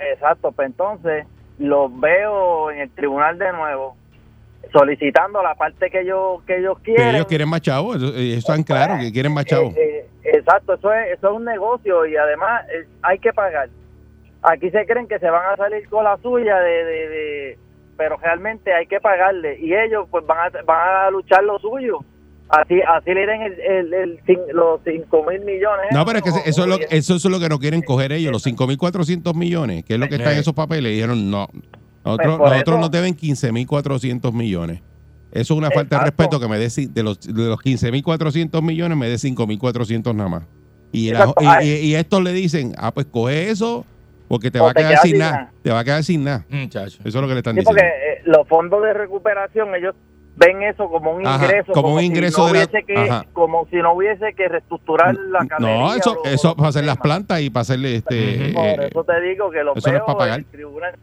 Exacto, 0.00 0.50
pues 0.50 0.66
entonces 0.66 1.24
los 1.58 1.88
veo 2.00 2.72
en 2.72 2.80
el 2.80 2.90
tribunal 2.90 3.38
de 3.38 3.52
nuevo 3.52 3.96
solicitando 4.72 5.42
la 5.42 5.54
parte 5.54 5.90
que 5.90 6.00
ellos 6.00 6.42
que 6.46 6.58
ellos 6.58 6.78
Que 6.78 6.94
quieren. 6.94 7.14
ellos 7.16 7.26
quieren 7.26 7.48
más 7.48 7.60
chavos, 7.60 7.96
eso, 7.96 8.08
eh, 8.16 8.30
eso 8.30 8.38
están 8.38 8.62
claros, 8.62 8.98
que 9.00 9.12
quieren 9.12 9.32
más 9.32 9.44
chavos. 9.46 9.74
Eh, 9.76 10.06
eh, 10.24 10.30
exacto, 10.34 10.74
eso 10.74 10.92
es 10.92 11.18
eso 11.18 11.30
es 11.30 11.36
un 11.36 11.44
negocio 11.44 12.06
y 12.06 12.16
además 12.16 12.64
eh, 12.72 12.86
hay 13.02 13.18
que 13.18 13.32
pagar. 13.32 13.68
Aquí 14.42 14.70
se 14.70 14.86
creen 14.86 15.06
que 15.06 15.18
se 15.18 15.28
van 15.28 15.52
a 15.52 15.56
salir 15.56 15.88
con 15.88 16.04
la 16.04 16.16
suya 16.18 16.56
de, 16.60 16.84
de, 16.84 17.08
de- 17.08 17.58
pero 17.96 18.16
realmente 18.16 18.72
hay 18.72 18.86
que 18.86 18.98
pagarle 19.00 19.58
y 19.60 19.74
ellos 19.74 20.06
pues 20.10 20.24
van 20.26 20.38
a 20.56 20.62
van 20.62 21.06
a 21.06 21.10
luchar 21.10 21.42
lo 21.44 21.58
suyo. 21.58 21.98
Así 22.48 22.80
así 22.82 23.12
le 23.14 23.26
den 23.26 23.42
el, 23.42 23.60
el, 23.60 23.94
el 23.94 24.20
los 24.54 24.80
5 24.84 25.24
mil 25.30 25.40
millones. 25.44 25.86
No, 25.92 26.04
pero 26.04 26.18
es 26.18 26.24
que 26.24 26.30
eso 26.50 26.62
es, 26.62 26.66
lo, 26.66 26.76
eso 26.90 27.14
es 27.14 27.24
lo 27.26 27.38
que 27.38 27.48
no 27.48 27.58
quieren 27.60 27.80
coger 27.82 28.10
ellos, 28.12 28.32
los 28.32 28.44
5.400 28.44 29.34
millones, 29.34 29.84
que 29.84 29.94
es 29.94 30.00
lo 30.00 30.08
que 30.08 30.16
está 30.16 30.32
en 30.32 30.38
esos 30.38 30.54
papeles. 30.54 30.90
Y 30.90 30.94
dijeron, 30.96 31.30
no, 31.30 31.46
nosotros, 32.04 32.38
Pues 32.38 32.62
eso- 32.62 32.78
nos 32.78 32.90
deben 32.90 33.14
15.400 33.14 34.32
millones. 34.32 34.80
Eso 35.32 35.54
es 35.54 35.58
una 35.58 35.70
falta 35.70 35.98
de 35.98 36.04
respeto 36.06 36.40
que 36.40 36.48
me 36.48 36.58
dé, 36.58 36.66
ci- 36.66 36.88
de 36.88 37.02
los, 37.02 37.20
de 37.20 37.44
los 37.48 37.58
15.400 37.60 38.62
millones, 38.62 38.98
me 38.98 39.08
dé 39.08 39.16
5.400 39.18 40.14
nada 40.14 40.28
más. 40.28 40.42
Y, 40.92 41.10
la- 41.12 41.20
Exacto. 41.20 41.44
y, 41.62 41.66
y- 41.68 41.78
y 41.90 41.94
estos 41.94 42.22
le 42.22 42.32
dicen, 42.32 42.74
ah, 42.78 42.92
pues 42.92 43.06
coge 43.06 43.50
eso, 43.50 43.84
porque 44.26 44.50
te 44.50 44.58
O 44.58 44.64
va 44.64 44.70
a 44.70 44.74
quedar 44.74 44.98
sin 44.98 45.10
sin 45.12 45.18
nada. 45.20 45.32
nada. 45.32 45.52
Te 45.62 45.70
va 45.70 45.78
a 45.80 45.84
quedar 45.84 46.02
sin 46.02 46.24
nada. 46.24 46.44
Muchacho. 46.48 46.98
Eso 47.04 47.08
es 47.08 47.14
lo 47.14 47.28
que 47.28 47.34
le 47.34 47.38
están 47.40 47.54
Sí, 47.54 47.60
diciendo. 47.60 47.80
porque 47.80 47.86
eh, 47.86 48.22
los 48.24 48.48
fondos 48.48 48.82
de 48.82 48.92
recuperación 48.92 49.72
ellos 49.76 49.94
ven 50.36 50.62
eso 50.62 50.88
como 50.88 51.12
un 51.12 51.24
Ajá, 51.26 51.44
ingreso, 51.44 51.72
como 51.72 51.94
un 51.94 52.02
ingreso 52.02 52.36
si 52.36 52.40
no 52.40 52.46
de 52.46 52.52
la- 52.52 52.64
hubiese 52.70 52.86
que, 52.86 52.96
ajá. 52.96 53.24
como 53.32 53.66
si 53.70 53.76
no 53.76 53.92
hubiese 53.94 54.32
que 54.34 54.48
reestructurar 54.48 55.14
la 55.14 55.46
canería 55.46 55.76
No, 55.78 55.94
eso, 55.94 56.12
o- 56.24 56.26
eso 56.26 56.52
o 56.52 56.56
para 56.56 56.70
hacer 56.70 56.84
las 56.84 56.96
plantas 56.96 57.40
y 57.40 57.50
para 57.50 57.62
hacerle 57.62 57.96
este. 57.96 58.48
Eh, 58.50 58.88
eso 58.90 59.04
te 59.04 59.20
digo 59.20 59.50
que 59.50 59.62
lo 59.62 59.74
eso 59.76 59.90
no 59.92 59.96
es 59.98 60.02
para 60.02 60.18
pagar. 60.18 60.38
el 60.40 60.46
tribunal. 60.46 60.94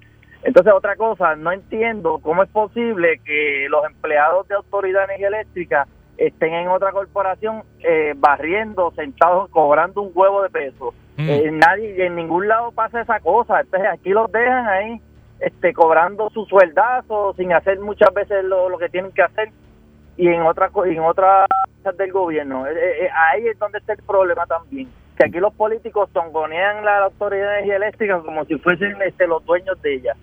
Entonces, 0.48 0.72
otra 0.74 0.96
cosa, 0.96 1.36
no 1.36 1.52
entiendo 1.52 2.20
cómo 2.24 2.42
es 2.42 2.50
posible 2.50 3.20
que 3.26 3.68
los 3.70 3.84
empleados 3.86 4.48
de 4.48 4.56
Autoridad 4.56 5.02
de 5.02 5.16
Energía 5.16 5.28
Eléctrica 5.28 5.88
estén 6.16 6.54
en 6.54 6.70
otra 6.70 6.94
corporación 6.94 7.64
eh, 7.80 8.14
barriendo, 8.16 8.94
sentados, 8.96 9.50
cobrando 9.50 10.02
un 10.02 10.12
huevo 10.16 10.42
de 10.44 10.50
peso. 10.50 10.94
Mm. 11.18 11.30
Eh, 11.30 11.52
nadie, 11.52 12.06
en 12.06 12.16
ningún 12.16 12.48
lado 12.48 12.72
pasa 12.72 13.02
esa 13.02 13.20
cosa. 13.20 13.60
Entonces, 13.60 13.90
aquí 13.92 14.12
los 14.12 14.32
dejan 14.32 14.68
ahí 14.68 15.02
este, 15.42 15.74
cobrando 15.74 16.30
su 16.30 16.46
sueldazo 16.46 17.34
sin 17.36 17.52
hacer 17.52 17.82
muchas 17.82 18.14
veces 18.14 18.46
lo, 18.46 18.70
lo 18.70 18.78
que 18.78 18.88
tienen 18.88 19.12
que 19.12 19.24
hacer 19.24 19.50
y 20.16 20.30
en 20.30 20.44
otras 20.44 20.72
en 20.86 21.02
otras 21.02 21.50
del 21.98 22.14
gobierno. 22.14 22.66
Eh, 22.68 22.72
eh, 22.74 23.10
ahí 23.14 23.48
es 23.50 23.60
donde 23.60 23.80
está 23.80 23.92
el 23.92 24.04
problema 24.04 24.46
también. 24.46 24.88
Que 25.18 25.26
aquí 25.26 25.40
los 25.40 25.54
políticos 25.54 26.10
tongonean 26.14 26.86
la 26.86 27.00
autoridad 27.04 27.48
de 27.48 27.54
energía 27.56 27.76
eléctrica 27.76 28.22
como 28.22 28.46
si 28.46 28.58
fuesen 28.60 28.96
este, 29.02 29.28
los 29.28 29.44
dueños 29.46 29.82
de 29.82 29.96
ella. 29.96 30.16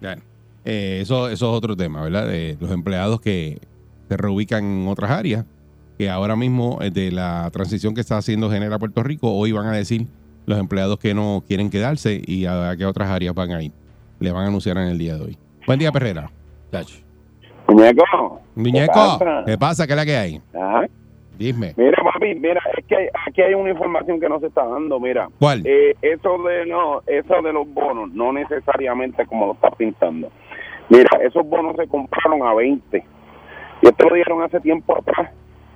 Bueno, 0.00 0.22
eh, 0.64 0.98
eso, 1.02 1.28
eso 1.28 1.50
es 1.50 1.56
otro 1.56 1.76
tema, 1.76 2.02
¿verdad? 2.02 2.26
De 2.26 2.56
los 2.60 2.70
empleados 2.70 3.20
que 3.20 3.58
se 4.08 4.16
reubican 4.16 4.64
en 4.64 4.88
otras 4.88 5.10
áreas, 5.10 5.44
que 5.98 6.10
ahora 6.10 6.36
mismo 6.36 6.78
eh, 6.80 6.90
de 6.90 7.12
la 7.12 7.48
transición 7.52 7.94
que 7.94 8.00
está 8.00 8.18
haciendo 8.18 8.50
Genera 8.50 8.78
Puerto 8.78 9.02
Rico, 9.02 9.32
hoy 9.32 9.52
van 9.52 9.66
a 9.66 9.72
decir 9.72 10.06
los 10.46 10.58
empleados 10.58 10.98
que 10.98 11.14
no 11.14 11.44
quieren 11.46 11.70
quedarse 11.70 12.20
y 12.26 12.46
a, 12.46 12.74
qué 12.76 12.86
otras 12.86 13.08
áreas 13.08 13.34
van 13.34 13.52
a 13.52 13.62
ir. 13.62 13.72
Le 14.18 14.32
van 14.32 14.44
a 14.44 14.46
anunciar 14.48 14.76
en 14.78 14.88
el 14.88 14.98
día 14.98 15.16
de 15.16 15.22
hoy. 15.22 15.38
Buen 15.66 15.78
día, 15.78 15.92
Perrera. 15.92 16.30
Chacho. 16.72 16.96
Muñeco. 17.68 18.40
Muñeco, 18.54 18.92
¿Qué 18.92 18.98
pasa? 18.98 19.42
¿qué 19.46 19.58
pasa? 19.58 19.86
¿Qué 19.86 19.92
es 19.92 19.96
la 19.96 20.04
que 20.04 20.16
hay? 20.16 20.42
Ajá. 20.52 20.86
Dime. 21.40 21.72
Mira, 21.78 21.96
papi, 22.04 22.34
mira, 22.34 22.60
es 22.76 22.84
que 22.84 22.94
hay- 22.96 23.08
aquí 23.26 23.40
hay 23.40 23.54
una 23.54 23.70
información 23.70 24.20
que 24.20 24.28
no 24.28 24.38
se 24.40 24.48
está 24.48 24.62
dando, 24.66 25.00
mira. 25.00 25.26
¿Cuál? 25.38 25.62
Eh, 25.64 25.94
eso 26.02 26.36
de 26.42 26.66
no, 26.66 27.00
eso 27.06 27.40
de 27.40 27.50
los 27.50 27.66
bonos, 27.72 28.12
no 28.12 28.30
necesariamente 28.30 29.24
como 29.24 29.46
lo 29.46 29.52
está 29.54 29.70
pintando. 29.70 30.28
Mira, 30.90 31.08
esos 31.24 31.48
bonos 31.48 31.76
se 31.76 31.88
compraron 31.88 32.42
a 32.46 32.52
20. 32.52 33.02
Y 33.80 33.86
esto 33.88 34.06
lo 34.06 34.14
dieron 34.16 34.42
hace 34.42 34.60
tiempo 34.60 34.98
atrás, 34.98 35.30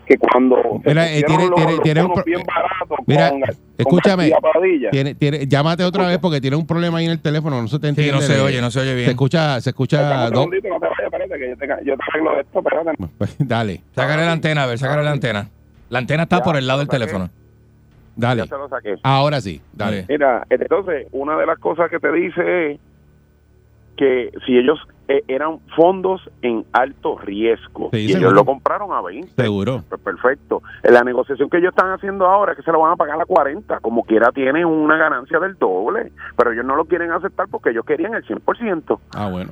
que 0.06 0.18
cuando 0.18 0.56
se 0.82 0.88
Mira, 0.88 1.10
eh, 1.12 1.22
pusieron 1.22 1.26
tiene- 1.26 1.46
los, 1.50 1.54
tiene- 1.56 1.72
los 1.72 1.82
tiene 1.82 2.00
un 2.02 2.06
bonos 2.08 2.24
pro- 2.24 2.32
bien 2.32 2.42
baratos 2.46 2.98
Mira, 3.06 3.30
con- 3.30 3.40
con 3.40 3.50
escúchame. 3.78 4.32
Padilla. 4.40 4.90
Tiene, 4.90 5.14
tiene, 5.14 5.46
llámate 5.46 5.84
otra 5.84 6.06
vez 6.06 6.18
porque 6.18 6.40
tiene 6.40 6.56
un 6.56 6.66
problema 6.66 6.98
ahí 6.98 7.06
en 7.06 7.10
el 7.12 7.20
teléfono. 7.20 7.60
No 7.60 7.68
se 7.68 7.78
te 7.78 7.86
Sí, 7.86 7.88
entiende. 7.88 8.12
no 8.12 8.20
se 8.20 8.40
oye, 8.40 8.60
no 8.60 8.70
se 8.70 8.80
oye 8.80 8.90
Se 8.90 8.94
bien. 8.96 9.10
escucha, 9.10 9.60
se 9.60 9.70
escucha. 9.70 9.96
Espérate 10.02 10.26
un 10.28 10.32
do- 10.34 10.40
segundito, 10.40 10.68
no 10.68 10.80
te 10.80 10.86
vayas, 10.86 11.04
espérate, 11.04 11.38
que 11.38 11.48
yo 11.50 11.56
te, 11.56 11.84
yo 11.86 11.96
te 11.96 12.02
arreglo 12.08 12.40
esto, 12.40 12.58
espérate. 12.58 12.90
Pues, 13.18 13.36
Dale, 13.38 13.80
Sácale 13.94 14.24
la 14.24 14.32
antena, 14.32 14.62
a 14.64 14.66
ver, 14.66 14.78
sácale 14.78 15.02
la 15.02 15.10
antena. 15.12 15.48
La 15.90 15.98
antena 15.98 16.22
está 16.24 16.38
Ya, 16.38 16.42
por 16.44 16.56
el 16.56 16.66
lado 16.66 16.80
del 16.80 16.88
teléfono. 16.88 17.30
dale. 18.16 18.42
Ya 18.42 18.46
se 18.48 18.56
lo 18.56 18.68
saqué. 18.68 18.94
Ahora 19.02 19.40
sí, 19.40 19.60
dale. 19.72 20.00
Sí. 20.02 20.06
Mira, 20.10 20.46
entonces, 20.50 21.06
una 21.12 21.36
de 21.36 21.46
las 21.46 21.58
cosas 21.58 21.90
que 21.90 21.98
te 21.98 22.12
dice 22.12 22.72
es 22.72 22.80
que 23.96 24.30
si 24.46 24.56
ellos 24.58 24.78
eh, 25.08 25.22
eran 25.28 25.58
fondos 25.76 26.28
en 26.42 26.64
alto 26.72 27.18
riesgo 27.18 27.90
Sí, 27.92 27.98
y 27.98 28.08
seguro. 28.08 28.18
ellos 28.28 28.32
lo 28.34 28.44
compraron 28.44 28.92
a 28.92 29.02
20. 29.02 29.28
Seguro. 29.42 29.82
Pues 29.88 30.00
perfecto. 30.00 30.62
En 30.82 30.94
la 30.94 31.02
negociación 31.02 31.50
que 31.50 31.58
ellos 31.58 31.70
están 31.76 31.90
haciendo 31.92 32.26
ahora 32.26 32.52
es 32.52 32.56
que 32.58 32.64
se 32.64 32.72
lo 32.72 32.80
van 32.80 32.92
a 32.92 32.96
pagar 32.96 33.20
a 33.20 33.24
40. 33.26 33.80
Como 33.80 34.04
quiera 34.04 34.30
tienen 34.32 34.64
una 34.64 34.96
ganancia 34.96 35.38
del 35.40 35.54
doble. 35.58 36.10
Pero 36.36 36.52
ellos 36.52 36.64
no 36.64 36.76
lo 36.76 36.84
quieren 36.86 37.10
aceptar 37.12 37.46
porque 37.50 37.70
ellos 37.70 37.84
querían 37.84 38.14
el 38.14 38.24
100%. 38.24 38.98
Ah, 39.14 39.28
bueno. 39.30 39.50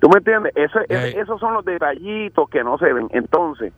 ¿Tú 0.00 0.08
me 0.08 0.18
entiendes? 0.18 0.52
Ese- 0.56 0.84
ese- 0.88 1.08
Eh. 1.18 1.20
esos 1.20 1.38
son 1.40 1.52
los 1.54 1.64
detallitos 1.64 2.48
que 2.48 2.62
no 2.64 2.78
se 2.78 2.92
ven. 2.92 3.08
Entonces, 3.10 3.72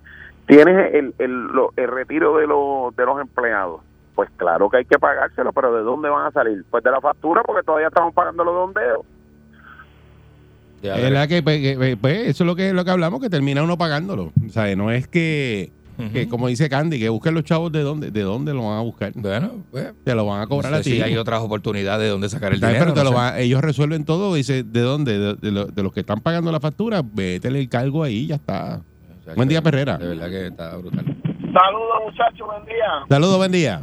tienes 0.46 0.94
el, 0.94 1.14
el, 1.18 1.46
lo- 1.48 1.72
el 1.76 1.88
retiro 1.88 2.36
de, 2.36 2.46
los 2.46 2.94
de 2.94 3.04
los 3.06 3.20
empleados. 3.20 3.80
Pues 4.14 4.28
claro 4.36 4.68
que 4.68 4.78
hay 4.78 4.84
que 4.84 4.98
pagárselo, 4.98 5.52
pero 5.52 5.72
¿de 5.74 5.82
dónde 5.82 6.08
van 6.10 6.26
a 6.26 6.30
salir? 6.30 6.62
Pues 6.70 6.84
de 6.84 6.90
la 6.90 7.00
factura, 7.00 7.42
porque 7.42 7.62
todavía 7.64 7.88
estamos 7.88 8.12
pagando 8.12 8.44
los 8.44 8.54
dondeos. 8.54 9.00
Ya, 10.82 10.96
Es 10.96 11.10
la 11.12 11.26
que, 11.28 11.42
pues, 11.42 11.60
que, 11.60 11.96
pues, 12.00 12.28
eso 12.28 12.44
es 12.44 12.46
lo 12.46 12.56
que, 12.56 12.72
lo 12.72 12.84
que 12.84 12.90
hablamos, 12.90 13.20
que 13.20 13.28
termina 13.28 13.62
uno 13.62 13.76
pagándolo. 13.76 14.32
O 14.46 14.48
sea, 14.50 14.74
no 14.76 14.90
es 14.90 15.06
que, 15.08 15.72
que, 16.14 16.26
como 16.28 16.48
dice 16.48 16.70
Candy, 16.70 16.98
que 16.98 17.10
busquen 17.10 17.34
los 17.34 17.44
chavos 17.44 17.70
de 17.70 17.82
dónde, 17.82 18.10
de 18.10 18.22
dónde 18.22 18.54
lo 18.54 18.66
van 18.68 18.78
a 18.78 18.80
buscar. 18.80 19.12
Bueno, 19.14 19.50
pues. 19.70 19.92
Te 20.02 20.14
lo 20.14 20.24
van 20.24 20.40
a 20.40 20.46
cobrar 20.46 20.72
no 20.72 20.78
a 20.78 20.82
sé 20.82 20.90
ti. 20.90 20.96
si 20.96 21.02
hay 21.02 21.14
otras 21.18 21.40
oportunidades 21.42 22.04
de 22.04 22.08
donde 22.08 22.30
sacar 22.30 22.54
el 22.54 22.60
dinero. 22.60 22.78
Pero 22.78 22.92
te 22.94 23.00
no 23.00 23.04
lo 23.04 23.10
sé. 23.10 23.16
van- 23.16 23.38
ellos 23.38 23.60
resuelven 23.60 24.06
todo. 24.06 24.34
Dice, 24.34 24.62
¿de 24.62 24.80
dónde? 24.80 25.18
De, 25.18 25.34
de 25.34 25.50
lo- 25.50 25.66
de 25.66 25.82
los 25.82 25.92
que 25.92 26.00
están 26.00 26.20
pagando 26.20 26.50
la 26.50 26.60
factura, 26.60 27.02
vétele 27.04 27.60
el 27.60 27.68
cargo 27.68 28.02
ahí 28.02 28.20
y 28.20 28.26
ya 28.28 28.36
está. 28.36 28.80
O 29.20 29.24
sea, 29.24 29.34
Buen 29.34 29.48
que 29.48 29.52
día, 29.52 29.60
Perrera. 29.62 29.98
De 29.98 30.06
verdad 30.08 30.30
que 30.30 30.46
está 30.46 30.74
brutal. 30.78 31.04
Saludos, 31.04 31.96
muchachos, 32.06 32.46
buen 32.46 32.64
día. 32.64 32.86
Saludos, 33.10 33.36
buen 33.36 33.52
día. 33.52 33.82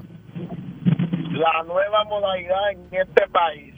La 1.34 1.64
nueva 1.68 2.04
modalidad 2.10 2.72
en 2.72 2.80
este 3.00 3.28
país. 3.32 3.76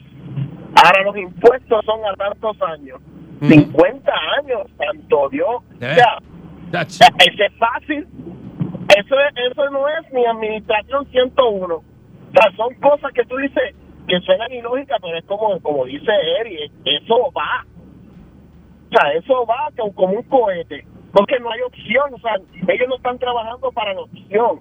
Ahora 0.84 1.02
los 1.04 1.16
impuestos 1.16 1.84
son 1.84 2.00
a 2.04 2.14
tantos 2.14 2.56
años. 2.62 3.00
50 3.40 4.12
años, 4.38 4.66
santo 4.76 5.28
Dios. 5.30 5.48
O 5.48 5.78
sea, 5.78 6.18
Chacho. 6.72 7.04
Ese 7.18 7.46
es 7.46 7.52
fácil. 7.58 8.06
Eso, 8.96 9.14
es- 9.20 9.50
eso 9.50 9.70
no 9.70 9.88
es 9.88 10.12
ni 10.12 10.24
administración 10.26 11.06
101. 11.10 11.74
O 11.76 11.82
sea, 12.32 12.52
son 12.56 12.74
cosas 12.76 13.12
que 13.12 13.24
tú 13.24 13.36
dices 13.36 13.74
que 14.06 14.20
suenan 14.20 14.52
ilógicas, 14.52 14.98
pero 15.00 15.16
es 15.18 15.24
como, 15.24 15.58
como 15.60 15.84
dice 15.84 16.10
Eri, 16.40 16.70
eso 16.84 17.32
va. 17.36 17.64
O 17.64 18.96
sea, 18.98 19.12
eso 19.12 19.46
va 19.46 19.68
como, 19.76 19.94
como 19.94 20.12
un 20.14 20.22
cohete. 20.24 20.84
Porque 21.12 21.38
no 21.40 21.50
hay 21.50 21.60
opción. 21.62 22.14
O 22.14 22.18
sea, 22.18 22.34
ellos 22.68 22.88
no 22.88 22.96
están 22.96 23.18
trabajando 23.18 23.70
para 23.72 23.94
la 23.94 24.00
opción. 24.02 24.60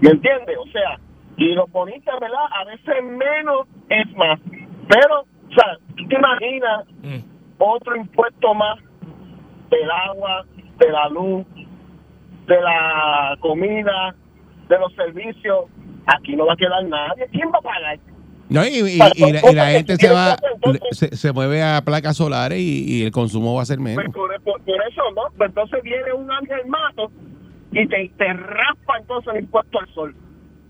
¿Me 0.00 0.10
entiendes? 0.10 0.56
O 0.58 0.66
sea, 0.70 0.98
y 1.36 1.52
los 1.54 1.70
bonitas, 1.70 2.18
¿verdad? 2.20 2.44
A 2.60 2.64
veces 2.64 3.04
menos 3.04 3.66
es 3.88 4.16
más. 4.16 4.38
Pero, 4.88 5.20
o 5.20 5.54
sea, 5.54 5.76
tú 5.96 6.06
te 6.08 6.14
imaginas 6.14 6.84
Mm. 7.02 7.18
otro 7.58 7.96
impuesto 7.96 8.54
más 8.54 8.78
del 9.70 9.90
agua, 9.90 10.44
de 10.78 10.90
la 10.90 11.08
luz, 11.08 11.44
de 12.46 12.60
la 12.60 13.36
comida, 13.40 14.14
de 14.68 14.78
los 14.78 14.92
servicios. 14.94 15.66
Aquí 16.06 16.34
no 16.36 16.46
va 16.46 16.54
a 16.54 16.56
quedar 16.56 16.82
nadie. 16.84 17.26
¿Quién 17.32 17.48
va 17.48 17.58
a 17.58 17.62
pagar? 17.62 17.98
No, 18.48 18.64
y, 18.64 18.78
y- 18.94 18.98
Para- 18.98 19.12
y 19.14 19.52
la, 19.54 19.70
y 19.72 19.74
gente 19.76 19.96
se 19.96 20.10
va, 20.10 20.36
entonces- 20.54 20.82
se, 20.98 21.16
se 21.16 21.32
mueve 21.34 21.62
a 21.62 21.82
placas 21.84 22.16
solares 22.16 22.58
y, 22.58 22.84
y 23.00 23.04
el 23.04 23.10
consumo 23.10 23.54
va 23.54 23.60
a 23.62 23.66
ser 23.66 23.78
menos. 23.78 24.02
Pues 24.02 24.14
por, 24.14 24.40
por- 24.42 24.62
por 24.62 24.74
eso, 24.88 25.02
¿no? 25.14 25.22
Pues 25.36 25.50
entonces 25.50 25.82
viene 25.82 26.10
un 26.14 26.30
ángel 26.30 26.66
mato 26.66 27.10
y 27.72 27.86
te, 27.86 28.10
te 28.16 28.32
raspa 28.32 28.96
entonces 29.00 29.34
el 29.34 29.40
impuesto 29.42 29.78
al 29.80 29.88
sol. 29.92 30.16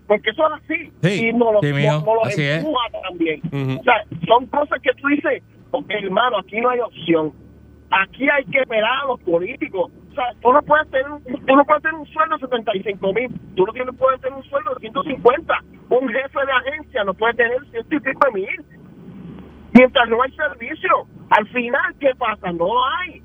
Porque 0.09 0.31
eso 0.31 0.43
es 0.47 0.53
así. 0.63 0.91
Sí, 1.03 1.27
y 1.29 1.33
no 1.33 1.53
lo, 1.53 1.61
sí, 1.61 1.71
mijo, 1.71 1.91
no- 1.93 2.05
no 2.05 2.15
lo 2.15 2.25
así 2.25 2.43
es. 2.43 2.57
empuja 2.57 2.81
también. 3.07 3.41
O 3.79 3.83
sea, 3.83 4.03
son 4.27 4.45
cosas 4.47 4.81
que 4.81 4.91
tú 4.95 5.07
dices, 5.07 5.41
porque 5.71 5.93
hermano, 5.99 6.39
aquí 6.39 6.59
no 6.59 6.69
hay 6.69 6.79
opción. 6.79 7.31
Aquí 7.91 8.27
hay 8.27 8.43
que 8.45 8.59
esperar 8.59 9.03
a 9.03 9.07
los 9.07 9.19
políticos. 9.21 9.91
O 10.11 10.13
sea, 10.15 10.25
tú 10.41 10.51
no 10.51 10.61
puedes 10.63 10.89
tener, 10.91 11.09
un- 11.09 11.23
tú 11.23 11.55
no 11.55 11.63
puedes 11.63 11.83
tener 11.83 11.95
un 11.99 12.07
sueldo 12.07 12.35
de 12.37 12.41
75 12.41 13.13
mil, 13.13 13.29
tú 13.55 13.65
no 13.65 13.71
tienes, 13.71 13.95
puedes 13.95 14.19
tener 14.19 14.35
un 14.37 14.43
sueldo 14.43 14.73
de 14.73 14.79
150. 14.81 15.53
Un 15.89 16.09
jefe 16.09 16.39
de 16.45 16.51
agencia 16.51 17.03
no 17.03 17.13
puede 17.13 17.35
tener 17.35 17.57
ciento 17.71 17.95
y 17.95 17.99
pico 17.99 18.25
de 18.25 18.31
mil. 18.41 18.65
Mientras 19.73 20.09
no 20.09 20.21
hay 20.23 20.31
servicio, 20.31 20.89
al 21.29 21.47
final, 21.49 21.95
¿qué 21.99 22.09
pasa? 22.17 22.51
No 22.51 22.67
hay. 22.97 23.21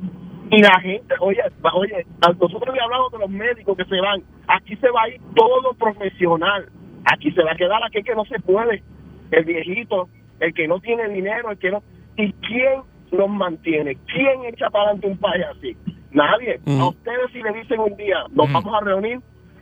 Y 0.50 0.60
la 0.62 0.78
gente, 0.80 1.14
oye, 1.20 1.40
oye, 1.72 2.06
nosotros 2.40 2.74
le 2.74 2.80
hablamos 2.82 3.10
de 3.12 3.18
los 3.18 3.30
médicos 3.30 3.76
que 3.76 3.84
se 3.86 4.00
van. 4.00 4.22
Aquí 4.46 4.76
se 4.76 4.90
va 4.90 5.02
a 5.02 5.08
ir 5.08 5.20
todo 5.34 5.72
profesional. 5.74 6.68
Aquí 7.12 7.30
se 7.32 7.42
va 7.42 7.52
a 7.52 7.56
quedar 7.56 7.82
aquel 7.84 8.04
que 8.04 8.14
no 8.14 8.24
se 8.26 8.38
puede. 8.40 8.82
El 9.30 9.44
viejito, 9.44 10.08
el 10.40 10.52
que 10.54 10.68
no 10.68 10.80
tiene 10.80 11.08
dinero, 11.08 11.50
el 11.50 11.58
que 11.58 11.70
no. 11.70 11.82
¿Y 12.16 12.32
quién 12.34 12.82
los 13.10 13.28
mantiene? 13.28 13.96
¿Quién 14.06 14.44
echa 14.44 14.70
para 14.70 14.84
adelante 14.90 15.08
un 15.08 15.18
país 15.18 15.44
así? 15.56 15.76
Nadie. 16.12 16.60
Ujú. 16.66 16.80
A 16.80 16.88
ustedes, 16.90 17.30
si 17.32 17.42
le 17.42 17.52
dicen 17.52 17.80
un 17.80 17.96
día, 17.96 18.18
nos 18.30 18.44
Ujú. 18.46 18.52
vamos 18.52 18.74
a 18.74 18.84
reunir, 18.84 19.18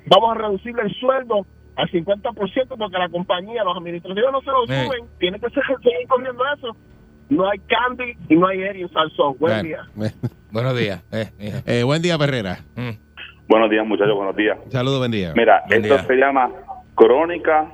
vamos 0.07 0.31
a 0.37 0.39
reducirle 0.41 0.83
el 0.83 0.95
sueldo 0.97 1.47
al 1.77 1.89
50% 1.91 2.77
porque 2.77 2.99
la 2.99 3.09
compañía, 3.09 3.65
los 3.65 3.77
administrativos 3.79 4.31
no 4.33 4.41
se 4.43 4.51
lo 4.51 4.65
Eh. 4.65 4.85
suben, 4.85 5.05
tiene 5.19 5.41
que 5.41 5.49
ser- 5.51 5.63
seguir 5.83 6.07
corriendo 6.09 6.43
eso. 6.55 6.77
No 7.33 7.49
hay 7.49 7.59
candy 7.61 8.13
y 8.29 8.37
no 8.37 8.47
hay 8.47 8.61
Eri 8.63 8.83
en 8.83 8.93
Salsón. 8.93 9.37
Buen 9.39 9.53
Bueno, 9.55 9.63
día. 9.63 9.79
bueno. 9.95 10.15
Buenos 10.53 10.79
días. 10.79 11.03
Eh. 11.13 11.31
Eh, 11.67 11.83
buen 11.83 12.03
día, 12.03 12.19
Perrera. 12.19 12.59
Mm. 12.77 12.91
Buenos 13.49 13.71
días, 13.71 13.87
muchachos, 13.87 14.15
buenos 14.15 14.37
días. 14.37 14.59
Saludos, 14.69 14.99
buen 14.99 15.11
día. 15.11 15.33
Mira, 15.35 15.63
Buen 15.67 15.83
esto 15.83 15.95
día. 15.97 16.05
se 16.07 16.15
llama 16.17 16.51
crónica 16.95 17.69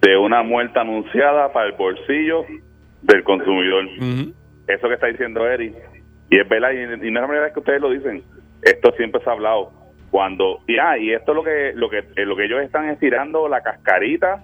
de 0.00 0.16
una 0.16 0.42
muerte 0.42 0.78
anunciada 0.80 1.52
para 1.52 1.66
el 1.66 1.72
bolsillo 1.74 2.44
del 3.02 3.22
consumidor. 3.22 3.84
Eso 4.66 4.88
que 4.88 4.94
está 4.94 5.06
diciendo 5.06 5.46
Eric. 5.46 5.74
Y 6.30 6.40
es 6.40 6.48
verdad, 6.48 6.70
y, 6.72 7.06
y 7.06 7.10
no 7.12 7.20
es 7.20 7.22
la 7.22 7.26
primera 7.28 7.42
vez 7.44 7.52
que 7.52 7.60
ustedes 7.60 7.80
lo 7.80 7.90
dicen. 7.90 8.22
Esto 8.62 8.92
siempre 8.96 9.22
se 9.22 9.30
ha 9.30 9.34
hablado. 9.34 9.70
Cuando, 10.10 10.58
y, 10.66 10.76
ah, 10.78 10.98
y 10.98 11.12
esto 11.12 11.30
es 11.32 11.36
lo 11.36 11.44
que, 11.44 11.72
lo 11.76 11.88
que, 11.88 11.98
eh, 12.20 12.26
lo 12.26 12.34
que 12.36 12.46
ellos 12.46 12.60
están 12.62 12.88
estirando 12.88 13.46
la 13.48 13.60
cascarita 13.62 14.42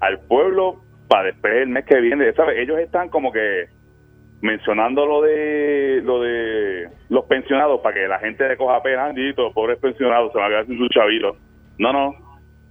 al 0.00 0.20
pueblo 0.20 0.80
para 1.08 1.24
después 1.24 1.52
el 1.54 1.68
mes 1.68 1.84
que 1.84 2.00
viene. 2.00 2.32
¿sabes? 2.32 2.58
Ellos 2.58 2.78
están 2.78 3.10
como 3.10 3.30
que 3.30 3.66
mencionando 4.40 5.06
lo 5.06 5.22
de 5.22 6.00
lo 6.04 6.20
de 6.20 6.88
los 7.08 7.24
pensionados 7.24 7.80
para 7.80 7.94
que 7.94 8.06
la 8.06 8.18
gente 8.18 8.48
le 8.48 8.56
coja 8.56 8.82
pena, 8.82 9.06
"Andito, 9.06 9.42
los 9.42 9.52
pobres 9.52 9.78
pensionados 9.78 10.32
se 10.32 10.38
van 10.38 10.46
a 10.46 10.50
quedar 10.50 10.66
sin 10.66 10.78
sus 10.78 10.88
chavitos. 10.90 11.36
No, 11.78 11.92
no. 11.92 12.14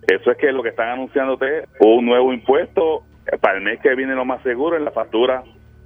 Eso 0.08 0.32
es 0.32 0.38
que 0.38 0.52
lo 0.52 0.62
que 0.62 0.70
están 0.70 0.90
anunciándote 0.90 1.66
un 1.80 2.06
nuevo 2.06 2.32
impuesto 2.32 3.04
para 3.42 3.58
el 3.58 3.64
mes 3.64 3.80
que 3.82 3.96
viene 3.96 4.14
lo 4.14 4.26
más 4.26 4.42
seguro 4.44 4.78
en 4.78 4.86
la 4.86 4.92
factura 4.92 5.44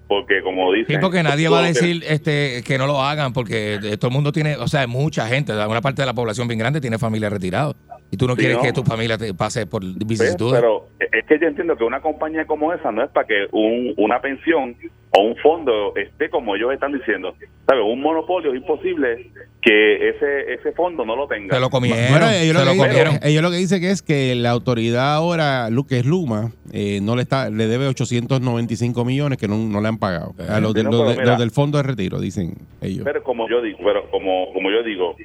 porque 0.10 0.42
como 0.42 0.74
dicen 0.74 0.96
Sí, 0.96 1.02
porque 1.02 1.22
nadie 1.22 1.48
va 1.50 1.60
a 1.60 1.68
decir 1.68 2.04
este 2.08 2.64
que 2.66 2.80
no 2.80 2.88
lo 2.88 3.00
hagan, 3.02 3.32
porque 3.32 3.76
eh, 3.76 3.98
todo 3.98 4.08
el 4.08 4.14
mundo 4.14 4.32
tiene, 4.32 4.58
o 4.58 4.68
sea, 4.68 4.88
mucha 4.88 5.28
gente, 5.28 5.54
una 5.54 5.82
parte 5.82 6.02
de 6.02 6.08
la 6.08 6.16
población 6.16 6.48
bien 6.48 6.58
grande 6.58 6.82
tiene 6.82 6.98
familia 6.98 7.30
retirada. 7.30 7.76
Y 8.12 8.18
tú 8.18 8.28
no 8.28 8.34
Sí, 8.36 8.40
quieres 8.40 8.58
no. 8.58 8.64
que 8.64 8.74
tu 8.74 8.84
familia 8.84 9.18
te 9.18 9.34
pase 9.34 9.68
por 9.68 9.84
¿Ves? 9.84 9.96
vicisitudes. 10.08 10.60
Pero 10.60 10.88
es 11.00 11.26
que 11.26 11.38
yo 11.40 11.48
entiendo 11.48 11.76
que 11.78 11.84
una 11.84 12.02
compañía 12.02 12.46
como 12.46 12.74
esa 12.74 12.92
no 12.92 13.04
es 13.04 13.10
para 13.12 13.28
que 13.28 13.46
un- 13.52 13.94
una 13.98 14.20
pensión 14.20 14.76
o 15.12 15.22
un 15.22 15.36
fondo 15.38 15.96
esté 15.96 16.30
como 16.30 16.56
ellos 16.56 16.74
están 16.74 16.92
diciendo. 16.92 17.36
¿Sabes? 17.68 17.84
Un 17.86 18.02
monopolio 18.02 18.52
es 18.52 18.58
imposible 18.58 19.30
que 19.62 20.10
ese 20.10 20.54
ese 20.56 20.72
fondo 20.72 21.06
no 21.06 21.16
lo 21.16 21.28
tenga. 21.28 21.54
Se 21.54 21.62
lo 21.62 21.70
comieron, 21.70 22.00
Bueno, 22.10 22.30
ellos 22.32 22.58
se 22.58 22.66
lo, 22.66 22.72
comieron. 22.72 23.14
dicen, 23.14 23.30
ellos 23.30 23.44
lo 23.44 23.52
que 23.52 23.58
dicen 23.58 23.80
que 23.82 23.92
es 23.92 24.02
que 24.02 24.34
la 24.36 24.50
autoridad 24.52 25.14
ahora, 25.14 25.70
que 25.88 26.00
es 26.00 26.06
Luma, 26.06 26.52
eh, 26.74 27.00
no 27.04 27.16
le 27.16 27.22
está 27.22 27.50
le 27.52 27.68
debe 27.68 27.88
895 27.88 29.06
millones 29.06 29.38
que 29.38 29.48
no, 29.48 29.56
no 29.58 29.82
le 29.82 29.88
han 29.88 29.98
pagado. 30.00 30.34
A 30.50 30.60
los, 30.60 30.74
de- 30.74 30.82
Sí, 30.82 30.86
no, 30.86 30.92
los 30.92 31.00
pero 31.02 31.10
de- 31.12 31.16
mira. 31.18 31.32
los 31.32 31.40
del 31.40 31.52
fondo 31.52 31.78
de 31.78 31.84
retiro, 31.84 32.20
dicen 32.20 32.56
ellos. 32.82 33.04
Pero 33.04 33.22
como 33.24 33.48
yo 33.50 33.62
digo, 33.62 33.78
pero 33.84 34.10
como 34.10 34.52
como 34.54 34.72
yo 34.72 34.82
digo, 34.84 35.16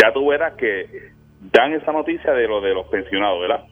ya 0.00 0.12
tú 0.12 0.26
verás 0.28 0.54
que 0.54 1.12
dan 1.52 1.72
esa 1.72 1.92
noticia 1.92 2.32
de 2.32 2.46
lo 2.48 2.60
de 2.60 2.74
los 2.74 2.86
pensionados, 2.88 3.40
¿verdad? 3.40 3.64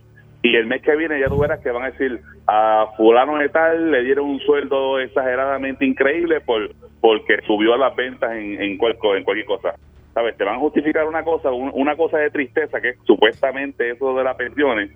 y 0.44 0.56
el 0.56 0.66
mes 0.66 0.82
que 0.82 0.96
viene 0.96 1.20
ya 1.20 1.28
tú 1.28 1.38
verás 1.38 1.60
que 1.60 1.70
van 1.70 1.84
a 1.84 1.90
decir 1.92 2.20
a 2.48 2.88
fulano 2.96 3.38
de 3.38 3.48
tal 3.48 3.92
le 3.92 4.02
dieron 4.02 4.26
un 4.26 4.40
sueldo 4.40 4.98
exageradamente 4.98 5.84
increíble 5.86 6.40
por 6.40 6.68
porque 7.00 7.36
subió 7.46 7.76
las 7.76 7.94
ventas 7.94 8.32
en, 8.32 8.60
en, 8.60 8.62
en 8.72 8.76
cualquier 8.78 9.44
cosa. 9.44 9.74
¿Sabes? 10.14 10.36
Te 10.36 10.42
van 10.44 10.56
a 10.56 10.58
justificar 10.58 11.06
una 11.06 11.22
cosa, 11.22 11.52
un- 11.52 11.70
una 11.74 11.94
cosa 11.96 12.18
de 12.18 12.30
tristeza 12.30 12.80
que 12.80 12.88
es 12.90 12.96
supuestamente 13.04 13.90
eso 13.90 14.14
de 14.16 14.24
las 14.24 14.34
pensiones, 14.36 14.90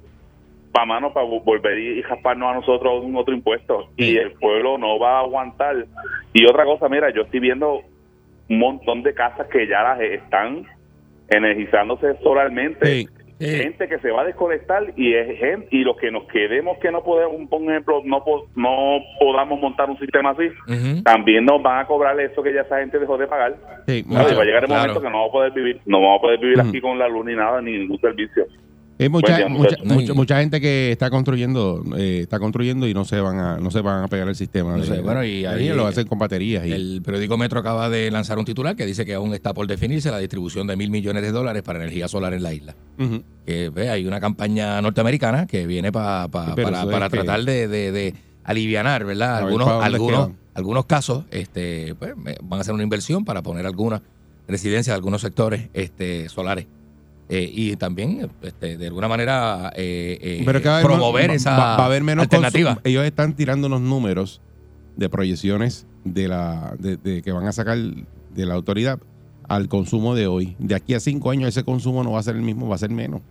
para 0.72 0.84
mano 0.86 1.12
para 1.12 1.26
volver 1.26 1.78
y 1.78 2.02
jasparnos 2.02 2.50
a 2.50 2.54
nosotros 2.54 3.04
un 3.04 3.14
otro 3.16 3.32
impuesto. 3.32 3.88
Y 3.96 4.16
el 4.16 4.32
pueblo 4.32 4.78
no 4.78 4.98
va 4.98 5.18
a 5.18 5.20
aguantar. 5.20 5.86
Y 6.32 6.44
otra 6.44 6.64
cosa, 6.64 6.88
mira, 6.88 7.10
yo 7.10 7.22
estoy 7.22 7.38
viendo 7.40 7.82
un 8.50 8.58
montón 8.58 9.02
de 9.04 9.14
casas 9.14 9.46
que 9.48 9.66
ya 9.68 9.82
las 9.82 10.00
están 10.00 10.64
energizándose 11.28 12.16
solarmente. 12.22 12.86
Sí. 12.86 13.08
Gente 13.38 13.86
que 13.86 13.98
se 13.98 14.10
va 14.10 14.22
a 14.22 14.24
desconectar 14.24 14.82
y 14.96 15.12
es 15.12 15.38
gente, 15.38 15.68
y 15.70 15.84
los 15.84 15.98
que 15.98 16.10
nos 16.10 16.24
quedemos 16.28 16.78
que 16.78 16.90
no 16.90 17.04
podemos, 17.04 17.46
por 17.50 17.60
ejemplo, 17.60 18.00
no 18.06 18.24
no 18.54 18.98
podamos 19.20 19.60
montar 19.60 19.90
un 19.90 19.98
sistema 19.98 20.30
así, 20.30 20.48
también 21.02 21.44
nos 21.44 21.62
van 21.62 21.80
a 21.80 21.86
cobrar 21.86 22.18
eso 22.18 22.42
que 22.42 22.54
ya 22.54 22.62
esa 22.62 22.78
gente 22.78 22.98
dejó 22.98 23.18
de 23.18 23.26
pagar. 23.26 23.54
Sí, 23.86 24.02
Claro, 24.04 24.34
va 24.36 24.42
a 24.42 24.44
llegar 24.46 24.62
el 24.62 24.68
claro. 24.68 24.80
momento 24.80 25.02
que 25.02 25.10
no 25.10 25.18
vamos 25.18 25.28
a 25.28 25.32
poder 25.32 25.52
vivir, 25.52 25.80
no 25.84 26.00
vamos 26.00 26.18
a 26.18 26.22
poder 26.22 26.40
vivir 26.40 26.60
aquí 26.62 26.80
con 26.80 26.98
la 26.98 27.08
luz 27.08 27.26
ni 27.26 27.34
nada, 27.34 27.60
ni 27.60 27.72
ningún 27.72 28.00
servicio. 28.00 28.46
Hay 28.98 29.08
mucha, 29.10 29.36
día, 29.36 29.48
mucha, 29.48 29.76
mucha, 29.84 30.14
mucha 30.14 30.40
gente 30.40 30.58
que 30.60 30.90
está 30.90 31.10
construyendo, 31.10 31.84
eh, 31.98 32.20
está 32.22 32.38
construyendo 32.38 32.88
y 32.88 32.94
no 32.94 33.04
se 33.04 33.20
van 33.20 33.38
a, 33.38 33.58
no 33.58 33.70
se 33.70 33.82
van 33.82 34.04
a 34.04 34.08
pegar 34.08 34.26
el 34.28 34.34
sistema. 34.36 34.72
No 34.72 34.78
de- 34.82 34.86
sé, 34.86 35.00
bueno, 35.00 35.22
y 35.22 35.44
ahí- 35.44 35.68
lo 35.68 35.86
hacen 35.86 36.06
con 36.06 36.18
baterías. 36.18 36.66
Y, 36.66 36.72
El 36.72 37.02
periódico 37.04 37.36
Metro 37.36 37.60
acaba 37.60 37.90
de 37.90 38.10
lanzar 38.10 38.38
un 38.38 38.46
titular 38.46 38.74
que 38.74 38.86
dice 38.86 39.04
que 39.04 39.12
aún 39.14 39.34
está 39.34 39.52
por 39.52 39.66
definirse 39.66 40.10
la 40.10 40.18
distribución 40.18 40.66
de 40.66 40.76
mil 40.76 40.90
millones 40.90 41.22
de 41.22 41.30
dólares 41.32 41.62
para 41.62 41.78
energía 41.80 42.08
solar 42.08 42.32
en 42.32 42.42
la 42.42 42.54
isla. 42.54 42.74
Que 43.44 43.68
ve, 43.68 43.90
hay 43.90 44.06
una 44.06 44.18
campaña 44.20 44.80
norteamericana 44.80 45.46
que 45.46 45.66
viene 45.66 45.92
pa- 45.92 46.28
pa- 46.28 46.46
Sí, 46.46 46.52
pero 46.56 46.70
para, 46.70 46.80
es 46.82 46.86
para 46.88 47.08
que- 47.10 47.16
tratar 47.18 47.44
de, 47.44 47.68
de, 47.68 47.92
de 47.92 48.14
alivianar, 48.44 49.04
¿verdad? 49.04 49.34
Ver 49.40 49.44
Algunos, 49.44 49.68
algunos, 49.68 50.30
algunos 50.54 50.86
casos 50.86 51.24
este, 51.30 51.94
pues, 51.96 52.14
van 52.16 52.58
a 52.58 52.60
hacer 52.62 52.72
una 52.72 52.82
inversión 52.82 53.24
para 53.26 53.42
poner 53.42 53.66
algunas 53.66 54.00
residencias 54.48 54.94
de 54.94 54.96
algunos 54.96 55.20
sectores 55.20 55.68
este, 55.74 56.28
solares. 56.30 56.66
Eh, 57.28 57.50
y 57.52 57.76
también, 57.76 58.30
este, 58.42 58.76
de 58.78 58.86
alguna 58.86 59.08
manera, 59.08 59.72
eh, 59.74 60.16
eh, 60.20 60.42
Pero 60.46 60.62
que 60.62 60.68
va 60.68 60.74
a 60.76 60.78
haber 60.78 60.86
promover 60.86 61.30
esa 61.32 61.50
va, 61.50 61.76
va 61.76 61.82
a 61.82 61.86
haber 61.86 62.04
menos 62.04 62.22
alternativa. 62.22 62.78
Ellos 62.84 63.04
están 63.04 63.34
tirando 63.34 63.66
unos 63.66 63.80
números 63.80 64.40
de 64.96 65.08
proyecciones 65.08 65.86
de 66.04 66.28
la 66.28 66.74
de, 66.78 66.96
de 66.96 67.22
que 67.22 67.32
van 67.32 67.46
a 67.48 67.52
sacar 67.52 67.76
de 67.78 68.46
la 68.46 68.54
autoridad 68.54 69.00
al 69.48 69.68
consumo 69.68 70.14
de 70.14 70.28
hoy. 70.28 70.54
De 70.60 70.74
aquí 70.76 70.94
a 70.94 71.00
cinco 71.00 71.30
años 71.30 71.48
ese 71.48 71.64
consumo 71.64 72.04
no 72.04 72.12
va 72.12 72.20
a 72.20 72.22
ser 72.22 72.36
el 72.36 72.42
mismo, 72.42 72.68
va 72.68 72.76
a 72.76 72.78
ser 72.78 72.90
menos. 72.90 73.22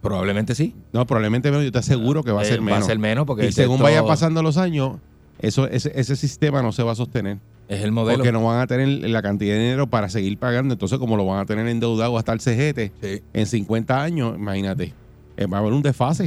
Probablemente 0.00 0.54
sí. 0.54 0.74
No, 0.92 1.06
probablemente 1.06 1.50
menos. 1.50 1.64
Yo 1.64 1.72
te 1.72 1.78
aseguro 1.78 2.22
que 2.24 2.32
va 2.32 2.40
a 2.40 2.44
Eh, 2.44 2.46
ser 2.48 2.60
menos. 2.62 2.80
Va 2.80 2.84
a 2.84 2.86
ser 2.86 2.98
menos 2.98 3.26
porque 3.26 3.46
y 3.48 3.52
según 3.52 3.74
esto- 3.76 3.84
vayan 3.84 4.06
pasando 4.06 4.42
los 4.42 4.56
años, 4.56 4.96
eso 5.40 5.66
ese, 5.68 5.92
ese 5.94 6.16
sistema 6.16 6.62
no 6.62 6.72
se 6.72 6.82
va 6.82 6.92
a 6.92 6.94
sostener. 6.94 7.38
Es 7.70 7.82
el 7.84 7.92
modelo. 7.92 8.18
Porque 8.18 8.32
no 8.32 8.44
van 8.44 8.60
a 8.60 8.66
tener 8.66 8.88
la 9.08 9.22
cantidad 9.22 9.54
de 9.54 9.60
dinero 9.60 9.86
para 9.88 10.08
seguir 10.08 10.36
pagando. 10.38 10.74
Entonces, 10.74 10.98
como 10.98 11.16
lo 11.16 11.24
van 11.24 11.38
a 11.38 11.46
tener 11.46 11.66
endeudado 11.68 12.18
hasta 12.18 12.32
el 12.32 12.40
CGT 12.40 12.92
Sí. 13.00 13.22
en 13.32 13.46
50 13.46 14.02
años, 14.02 14.34
imagínate, 14.36 14.92
eh, 15.36 15.46
va 15.46 15.58
a 15.58 15.60
haber 15.60 15.72
un 15.72 15.82
desfase. 15.82 16.26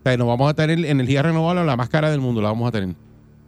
O 0.00 0.02
sea, 0.04 0.16
no 0.16 0.26
vamos 0.26 0.48
a 0.50 0.54
tener 0.54 0.84
energía 0.84 1.22
renovable 1.22 1.64
la 1.64 1.76
más 1.76 1.88
cara 1.88 2.10
del 2.10 2.20
mundo, 2.20 2.40
la 2.40 2.48
vamos 2.48 2.68
a 2.68 2.72
tener. 2.72 2.94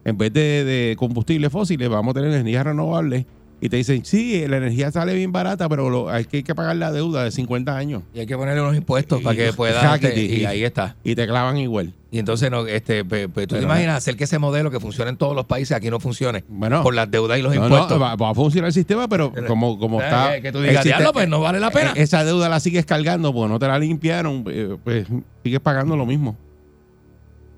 En 0.04 0.16
vez 0.16 0.32
de, 0.32 0.64
de 0.64 0.96
combustibles 0.98 1.52
fósiles, 1.52 1.88
vamos 1.88 2.12
a 2.12 2.14
tener 2.20 2.32
energía 2.32 2.64
renovable. 2.64 3.26
Y 3.62 3.68
te 3.68 3.76
dicen, 3.76 4.04
sí, 4.06 4.46
la 4.48 4.56
energía 4.56 4.90
sale 4.90 5.12
bien 5.14 5.32
barata, 5.32 5.68
pero 5.68 5.90
lo- 5.90 6.08
hay, 6.08 6.24
que, 6.24 6.38
hay 6.38 6.42
que 6.42 6.54
pagar 6.54 6.76
la 6.76 6.90
deuda 6.92 7.24
de 7.24 7.30
50 7.30 7.76
años. 7.76 8.02
Y 8.14 8.20
hay 8.20 8.26
que 8.26 8.34
ponerle 8.34 8.62
unos 8.62 8.74
impuestos 8.74 9.20
para 9.20 9.36
que 9.36 9.52
pueda. 9.52 9.94
Este, 9.96 10.18
y 10.18 10.40
y- 10.40 10.44
ahí 10.46 10.64
está. 10.64 10.96
Y 11.04 11.14
te 11.14 11.26
clavan 11.26 11.58
igual. 11.58 11.92
Y 12.10 12.18
entonces, 12.18 12.50
no, 12.50 12.66
este, 12.66 13.04
pe- 13.04 13.28
pe- 13.28 13.46
tú 13.46 13.56
te 13.56 13.62
imaginas 13.62 13.96
hacer 13.98 14.16
que 14.16 14.24
ese 14.24 14.38
modelo 14.38 14.70
que 14.70 14.80
funcione 14.80 15.10
en 15.10 15.16
todos 15.18 15.36
los 15.36 15.44
países 15.44 15.76
aquí 15.76 15.90
no 15.90 16.00
funcione 16.00 16.42
Bueno, 16.48 16.82
por 16.82 16.94
las 16.94 17.08
deudas 17.10 17.38
y 17.38 17.42
los 17.42 17.54
no, 17.54 17.60
no, 17.60 17.66
impuestos. 17.66 18.00
va, 18.00 18.16
va 18.16 18.30
a 18.30 18.34
funcionar 18.34 18.68
el 18.68 18.72
sistema, 18.72 19.06
pero 19.08 19.30
Pero- 19.30 19.46
como, 19.46 19.78
como 19.78 19.98
sea, 20.00 20.08
está. 20.08 20.34
que- 20.36 20.42
que 20.42 20.52
tú 20.52 20.60
digas, 20.62 20.76
el 20.78 20.82
"Diablo, 20.84 21.04
sistema- 21.08 21.12
pues 21.12 21.28
no 21.28 21.40
vale 21.40 21.60
la 21.60 21.70
pena". 21.70 21.90
eh, 21.94 22.02
Esa 22.02 22.24
deuda 22.24 22.48
la 22.48 22.58
sigues 22.60 22.86
cargando 22.86 23.32
porque 23.34 23.52
no 23.52 23.58
te 23.58 23.68
la 23.68 23.78
limpiaron, 23.78 24.42
eh, 24.48 24.76
pues 24.82 25.06
sigues 25.44 25.60
pagando 25.60 25.96
lo 25.96 26.06
mismo. 26.06 26.34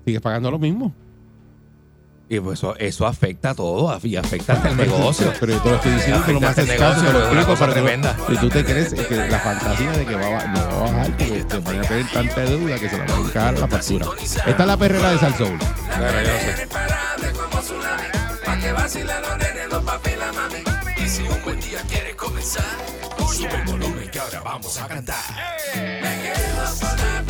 Sigues 0.05 0.19
pagando 0.21 0.51
lo 0.51 0.59
mismo. 0.59 0.93
Y 2.35 2.39
pues 2.39 2.57
eso, 2.59 2.75
eso 2.79 3.05
afecta 3.05 3.51
a 3.51 3.53
todo 3.55 3.99
y 4.01 4.15
afecta 4.15 4.53
hasta 4.53 4.69
el 4.69 4.77
negocio. 4.85 5.31
Pero 5.39 5.53
yo 5.53 5.61
te 5.61 5.69
lo 5.69 5.75
estoy 5.75 5.91
diciendo, 5.91 6.23
tú 6.25 6.33
no 6.33 6.39
me 6.39 6.47
haces 6.47 6.67
el 6.69 6.77
caso, 6.77 7.03
lo 7.13 7.25
es 7.25 7.31
una 7.31 7.45
cosa 7.45 7.59
pero 7.67 7.73
tú- 7.73 7.79
tremenda. 7.85 8.17
Si 8.27 8.37
tú 8.37 8.49
te 8.49 8.65
crees 8.65 8.93
que 8.93 9.15
la 9.15 9.39
fantasía 9.39 9.91
de 9.91 10.05
que 10.05 10.15
va 10.15 10.39
a, 10.39 10.47
no 10.47 10.59
va 10.59 10.75
a 10.75 10.91
bajar, 10.91 11.17
que 11.17 11.43
te 11.43 11.57
van 11.59 11.79
a 11.79 11.81
tener 11.83 12.11
tanta 12.11 12.41
deuda 12.41 12.79
que 12.79 12.89
se 12.89 12.97
la 12.97 13.05
van 13.05 13.13
a 13.13 13.27
encajar 13.27 13.59
la 13.59 13.67
factura. 13.67 14.05
Esta 14.21 14.49
es 14.63 14.67
la 14.67 14.77
perrera 14.77 15.11
de 15.11 15.19
Salsoul. 15.19 15.57
Bueno, 15.57 16.21
yo 16.21 16.33
no 16.33 16.39
sé. 16.57 16.67
Pa' 18.45 18.57
que 18.59 18.71
vacilen 18.71 19.21
los 19.21 19.37
nenes, 19.37 19.69
los 19.71 19.83
papi 19.83 20.09
y 20.09 20.15
la 20.17 20.31
mami. 20.33 21.03
Y 21.05 21.07
si 21.09 21.21
un 21.23 21.43
buen 21.43 21.59
día 21.59 21.79
quieres 21.87 22.15
comenzar, 22.15 22.63
sube 23.31 23.49
el 23.55 23.63
volumen 23.65 24.09
que 24.09 24.19
ahora 24.19 24.41
vamos 24.43 24.81
a 24.81 24.87
cantar. 24.87 25.15
Me 25.75 26.21
quedo 26.33 26.79
con 26.79 26.97
la 26.97 27.22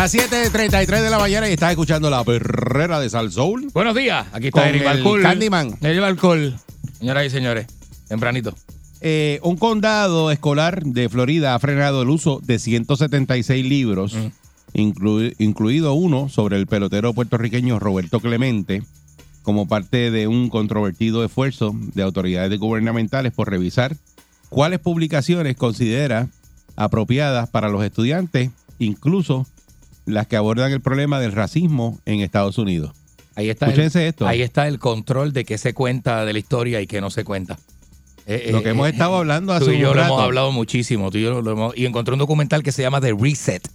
Las 0.00 0.14
7.33 0.14 1.02
de 1.02 1.10
la 1.10 1.18
mañana 1.18 1.46
y 1.46 1.52
estás 1.52 1.72
escuchando 1.72 2.08
la 2.08 2.24
perrera 2.24 2.98
de 3.00 3.10
Salsoul. 3.10 3.68
Buenos 3.74 3.94
días. 3.94 4.26
Aquí 4.32 4.46
está 4.46 4.60
Con 4.62 4.68
Eric 4.70 4.80
el 4.80 4.86
Balcool. 4.88 5.20
Candyman. 5.22 5.76
Eric 5.82 6.00
Balcool. 6.00 6.56
Señoras 6.98 7.26
y 7.26 7.28
señores, 7.28 7.66
tempranito. 8.08 8.54
Eh, 9.02 9.40
un 9.42 9.58
condado 9.58 10.30
escolar 10.30 10.82
de 10.84 11.10
Florida 11.10 11.54
ha 11.54 11.58
frenado 11.58 12.00
el 12.00 12.08
uso 12.08 12.40
de 12.42 12.58
176 12.58 13.62
libros, 13.66 14.16
inclu- 14.72 15.34
incluido 15.38 15.92
uno 15.92 16.30
sobre 16.30 16.56
el 16.56 16.66
pelotero 16.66 17.12
puertorriqueño 17.12 17.78
Roberto 17.78 18.20
Clemente, 18.20 18.82
como 19.42 19.68
parte 19.68 20.10
de 20.10 20.26
un 20.28 20.48
controvertido 20.48 21.22
esfuerzo 21.26 21.74
de 21.76 22.02
autoridades 22.02 22.58
gubernamentales 22.58 23.34
por 23.34 23.50
revisar 23.50 23.98
cuáles 24.48 24.78
publicaciones 24.78 25.56
considera 25.56 26.28
apropiadas 26.74 27.50
para 27.50 27.68
los 27.68 27.84
estudiantes, 27.84 28.48
incluso 28.78 29.46
las 30.10 30.26
que 30.26 30.36
abordan 30.36 30.72
el 30.72 30.80
problema 30.80 31.20
del 31.20 31.32
racismo 31.32 31.98
en 32.06 32.20
Estados 32.20 32.58
Unidos. 32.58 32.92
Ahí 33.36 33.48
está, 33.48 33.66
el, 33.66 33.72
Escúchense 33.72 34.08
esto. 34.08 34.26
ahí 34.26 34.42
está 34.42 34.68
el 34.68 34.78
control 34.78 35.32
de 35.32 35.44
qué 35.44 35.56
se 35.56 35.72
cuenta 35.72 36.24
de 36.24 36.32
la 36.32 36.38
historia 36.38 36.80
y 36.80 36.86
qué 36.86 37.00
no 37.00 37.10
se 37.10 37.24
cuenta. 37.24 37.58
Eh, 38.26 38.48
Lo 38.52 38.58
eh, 38.58 38.62
que 38.62 38.68
hemos 38.70 38.86
eh, 38.86 38.90
estado 38.90 39.16
hablando 39.16 39.52
hace 39.52 39.64
Tú 39.64 39.70
y 39.72 39.76
un 39.76 39.80
yo 39.80 39.94
lo 39.94 40.02
hemos 40.04 40.20
hablado 40.22 40.52
muchísimo. 40.52 41.10
Tú 41.10 41.18
y, 41.18 41.22
yo 41.22 41.40
lo 41.40 41.50
hemos- 41.52 41.76
y 41.76 41.86
encontré 41.86 42.12
un 42.12 42.18
documental 42.18 42.62
que 42.62 42.72
se 42.72 42.82
llama 42.82 43.00
The 43.00 43.14
Reset. 43.18 43.66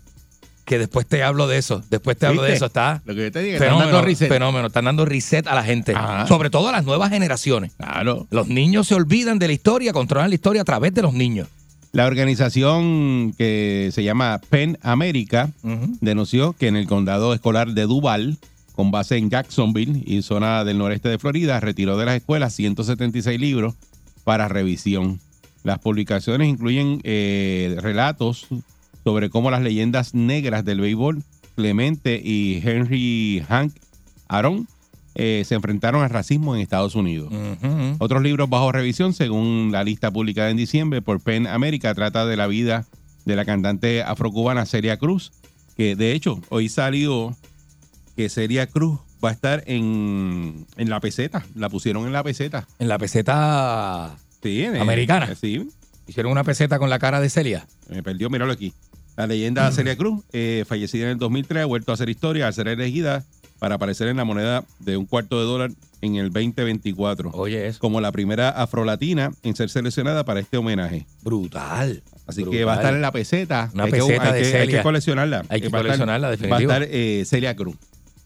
Que 0.65 0.79
después 0.79 1.05
te 1.05 1.23
hablo 1.23 1.47
de 1.47 1.57
eso. 1.59 1.83
Después 1.91 2.17
te 2.17 2.25
hablo 2.25 2.41
de 2.41 2.53
eso. 2.53 2.65
Está 2.65 3.01
Lo 3.05 3.13
que 3.13 3.25
yo 3.25 3.31
te 3.31 3.39
digo, 3.41 3.53
están 3.53 3.67
fenómeno, 3.69 3.91
dando 3.91 4.07
reset. 4.07 4.29
fenómeno. 4.29 4.67
Están 4.67 4.85
dando 4.85 5.05
reset 5.05 5.45
a 5.47 5.53
la 5.53 5.63
gente. 5.63 5.93
Ajá. 5.93 6.25
Sobre 6.25 6.49
todo 6.49 6.69
a 6.69 6.71
las 6.71 6.83
nuevas 6.85 7.11
generaciones. 7.11 7.73
Claro. 7.77 8.25
Los 8.31 8.47
niños 8.47 8.87
se 8.87 8.95
olvidan 8.95 9.37
de 9.37 9.45
la 9.47 9.53
historia, 9.53 9.93
controlan 9.93 10.29
la 10.29 10.35
historia 10.35 10.63
a 10.63 10.65
través 10.65 10.91
de 10.95 11.03
los 11.03 11.13
niños. 11.13 11.47
La 11.95 12.07
organización 12.07 13.33
que 13.37 13.89
se 13.93 14.03
llama 14.03 14.41
PEN 14.49 14.77
América 14.81 15.53
denunció 16.01 16.51
que 16.51 16.67
en 16.67 16.75
el 16.75 16.87
condado 16.87 17.33
escolar 17.33 17.71
de 17.71 17.83
Duval, 17.83 18.37
con 18.75 18.91
base 18.91 19.15
en 19.15 19.29
Jacksonville 19.29 20.03
y 20.05 20.21
zona 20.21 20.65
del 20.65 20.77
noreste 20.77 21.07
de 21.07 21.19
Florida, 21.19 21.57
retiró 21.61 21.95
de 21.97 22.05
las 22.05 22.17
escuelas 22.17 22.53
176 22.53 23.39
libros 23.39 23.75
para 24.25 24.49
revisión. 24.49 25.21
Las 25.63 25.79
publicaciones 25.79 26.49
incluyen 26.49 26.99
eh, 27.05 27.77
relatos 27.79 28.47
sobre 29.05 29.29
cómo 29.29 29.49
las 29.49 29.61
leyendas 29.61 30.13
negras 30.13 30.65
del 30.65 30.81
béisbol, 30.81 31.23
Clemente 31.55 32.21
y 32.21 32.61
Henry 32.61 33.41
Hank 33.47 33.73
Aaron, 34.27 34.67
eh, 35.15 35.43
se 35.45 35.55
enfrentaron 35.55 36.03
al 36.03 36.09
racismo 36.09 36.55
en 36.55 36.61
Estados 36.61 36.93
Unidos. 36.95 37.31
Otros 37.99 38.21
libros 38.21 38.49
bajo 38.49 38.71
revisión, 38.71 39.13
según 39.13 39.69
la 39.71 39.83
lista 39.83 40.11
publicada 40.11 40.49
en 40.49 40.57
diciembre 40.57 41.01
por 41.01 41.21
PEN 41.21 41.47
América, 41.47 41.93
trata 41.95 42.25
de 42.25 42.37
la 42.37 42.47
vida 42.47 42.85
de 43.25 43.35
la 43.35 43.45
cantante 43.45 44.03
afrocubana 44.03 44.65
Celia 44.65 44.97
Cruz, 44.97 45.31
que 45.77 45.95
de 45.95 46.11
hecho 46.13 46.39
hoy 46.49 46.69
salió 46.69 47.35
que 48.15 48.29
Celia 48.29 48.67
Cruz 48.67 48.99
va 49.23 49.29
a 49.29 49.33
estar 49.33 49.63
en, 49.65 50.65
en 50.77 50.89
la 50.89 50.99
peseta, 50.99 51.45
la 51.55 51.69
pusieron 51.69 52.05
en 52.05 52.13
la 52.13 52.23
peseta. 52.23 52.67
En 52.79 52.87
la 52.87 52.97
peseta 52.99 54.15
Sí, 54.43 54.63
en- 54.63 54.77
Americana. 54.77 55.33
Sí, 55.35 55.67
Hicieron 56.07 56.31
una 56.31 56.43
peseta 56.43 56.77
con 56.77 56.91
la 56.91 56.99
cara 56.99 57.19
de 57.19 57.29
Celia. 57.31 57.65
Me 57.89 58.03
perdió, 58.03 58.29
míralo 58.29 58.51
aquí. 58.53 58.73
La 59.17 59.25
leyenda 59.25 59.71
Celia 59.71 59.95
Cruz, 59.97 60.23
eh, 60.33 60.63
fallecida 60.67 61.05
en 61.05 61.11
el 61.11 61.17
2003, 61.17 61.63
ha 61.63 61.65
vuelto 61.65 61.91
a 61.91 61.95
hacer 61.95 62.09
historia 62.09 62.45
al 62.45 62.53
ser 62.53 62.67
elegida 62.67 63.23
para 63.65 63.75
aparecer 63.77 64.07
en 64.09 64.17
la 64.17 64.25
moneda 64.25 64.63
de 64.77 64.95
un 64.95 65.07
cuarto 65.07 65.39
de 65.39 65.45
dólar 65.45 65.71
en 66.01 66.17
el 66.17 66.31
2024. 66.31 67.31
Oye, 67.33 67.65
eso. 67.65 67.79
Como 67.79 67.99
la 67.99 68.11
primera 68.11 68.49
afrolatina 68.49 69.31
en 69.41 69.55
ser 69.55 69.71
seleccionada 69.71 70.23
para 70.23 70.39
este 70.39 70.57
homenaje. 70.57 71.07
Brutal. 71.23 72.03
Así 72.27 72.43
Brutal. 72.43 72.59
que 72.59 72.63
va 72.65 72.73
a 72.73 72.75
estar 72.75 72.93
en 72.93 73.01
la 73.01 73.11
peseta. 73.11 73.71
Una 73.73 73.85
Hay 73.85 73.91
que- 73.91 73.97
peseta 73.97 74.23
hay 74.23 74.33
de 74.33 74.39
que, 74.39 74.45
hay 74.45 74.51
Celia. 74.65 74.77
que 74.77 74.83
coleccionarla. 74.83 75.45
Hay 75.49 75.61
que 75.61 75.69
va 75.69 75.79
coleccionarla, 75.79 76.27
Va 76.27 76.57
a 76.57 76.61
estar 76.61 76.87
eh, 76.87 77.23
Celia 77.25 77.55
Cruz. 77.55 77.75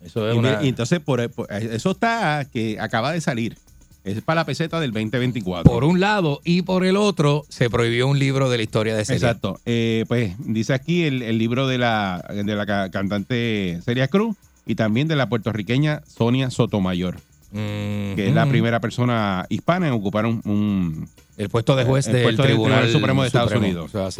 Eso 0.03 0.27
es 0.27 0.35
Y, 0.35 0.39
una... 0.39 0.59
y 0.61 0.67
entonces, 0.67 0.99
por, 0.99 1.29
por- 1.29 1.47
eso 1.53 1.91
está 1.91 2.45
que 2.51 2.77
acaba 2.81 3.13
de 3.13 3.21
salir. 3.21 3.55
Es 4.03 4.21
para 4.21 4.41
la 4.41 4.45
peseta 4.45 4.81
del 4.81 4.91
2024. 4.91 5.71
Por 5.71 5.85
un 5.85 6.01
lado 6.01 6.41
y 6.43 6.63
por 6.63 6.83
el 6.83 6.97
otro 6.97 7.45
se 7.47 7.69
prohibió 7.69 8.07
un 8.07 8.19
libro 8.19 8.49
de 8.49 8.57
la 8.57 8.63
historia 8.63 8.93
de 8.93 9.05
Celia. 9.05 9.27
Exacto. 9.29 9.61
Eh, 9.65 10.03
pues 10.09 10.33
dice 10.39 10.73
aquí 10.73 11.03
el, 11.03 11.21
el 11.21 11.37
libro 11.37 11.65
de 11.65 11.77
la, 11.77 12.25
de 12.29 12.43
la 12.55 12.65
ca- 12.65 12.91
cantante 12.91 13.79
Celia 13.85 14.09
Cruz 14.09 14.35
y 14.69 14.75
también 14.75 15.07
de 15.07 15.15
la 15.15 15.27
puertorriqueña 15.27 16.01
Sonia 16.07 16.49
Sotomayor, 16.51 17.15
Mm, 17.51 18.13
que 18.15 18.27
es 18.27 18.35
la 18.35 18.45
primera 18.47 18.79
persona 18.79 19.47
hispana 19.49 19.87
en 19.87 19.93
ocupar 19.93 20.27
un, 20.27 20.39
un- 20.45 21.09
El 21.35 21.49
puesto 21.49 21.75
de 21.75 21.83
juez 21.83 22.05
El 22.05 22.13
del 22.13 22.21
puesto 22.23 22.43
del 22.43 22.51
Tribunal, 22.51 22.81
Tribunal 22.81 22.91
Supremo 23.01 23.21
de 23.23 23.27
Estados 23.27 23.51
Supremo. 23.51 23.85
Unidos. 23.85 24.19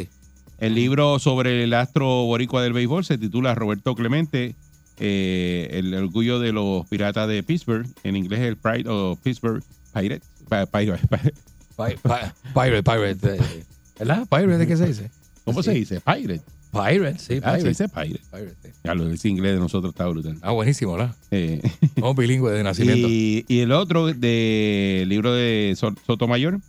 El 0.57 0.73
libro 0.73 1.19
sobre 1.19 1.63
el 1.63 1.73
astro 1.75 2.07
boricua 2.25 2.63
del 2.63 2.73
béisbol 2.73 3.05
se 3.05 3.19
titula 3.19 3.53
Roberto 3.53 3.93
Clemente, 3.93 4.55
eh, 4.99 5.69
el 5.73 5.93
orgullo 5.93 6.39
de 6.39 6.51
los 6.51 6.88
piratas 6.88 7.27
de 7.29 7.43
Pittsburgh. 7.43 7.85
En 8.03 8.15
inglés 8.15 8.39
el 8.41 8.57
Pride 8.57 8.89
of 8.89 9.19
Pittsburgh 9.19 9.63
Pirates. 9.93 10.27
Pa- 10.49 10.65
Pirates. 10.65 11.07
Pi- 11.07 11.95
pi- 12.01 12.53
Pirate, 12.55 12.83
pirate. 12.83 13.35
eh, 13.35 13.63
¿Verdad? 13.99 14.25
Pirate, 14.27 14.57
¿de 14.57 14.65
qué 14.67 14.75
se 14.75 14.88
dice? 14.88 15.12
¿Cómo 15.45 15.62
Sí. 15.62 15.69
se 15.69 15.75
dice? 15.75 16.01
Pirate. 16.01 16.41
Pirate, 16.71 17.17
sí, 17.19 17.36
Ah, 17.43 17.55
pirate. 17.58 17.62
se 17.62 17.67
dice 17.69 17.89
Pirate. 17.89 18.21
Pirate, 18.32 18.55
sí. 18.63 18.69
Ya 18.84 18.93
lo 18.93 19.10
inglés 19.10 19.53
de 19.53 19.60
nosotros 19.60 19.91
está 19.93 20.05
brutal. 20.08 20.38
Ah, 20.41 20.51
buenísimo, 20.51 20.93
¿verdad? 20.93 21.15
Eh, 21.32 21.62
Somos 21.95 22.15
bilingües 22.15 22.53
de 22.53 22.63
nacimiento. 22.63 23.08
y, 23.10 23.43
y 23.47 23.60
el 23.60 23.71
otro 23.71 24.08
del 24.08 25.10
libro 25.10 25.34
de 25.34 25.73
So- 25.75 25.95
Sotomayor, 26.05 26.60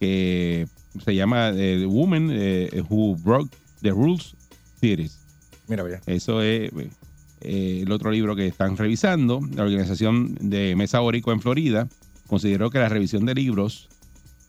que 0.00 0.66
se 1.04 1.14
llama 1.14 1.50
eh, 1.50 1.78
The 1.80 1.86
Woman 1.86 2.28
eh, 2.32 2.82
Who 2.88 3.16
Broke 3.16 3.54
the 3.82 3.90
Rules 3.90 4.34
Series. 4.80 5.18
Mira, 5.68 5.82
vaya. 5.82 6.00
Eso 6.06 6.42
es 6.42 6.70
eh, 7.40 7.80
el 7.82 7.90
otro 7.92 8.10
libro 8.10 8.36
que 8.36 8.46
están 8.46 8.76
revisando. 8.76 9.40
La 9.54 9.62
organización 9.64 10.36
de 10.40 10.74
Mesa 10.76 11.00
Boricua 11.00 11.32
en 11.32 11.40
Florida 11.40 11.88
consideró 12.26 12.70
que 12.70 12.78
la 12.78 12.88
revisión 12.88 13.24
de 13.26 13.34
libros 13.34 13.88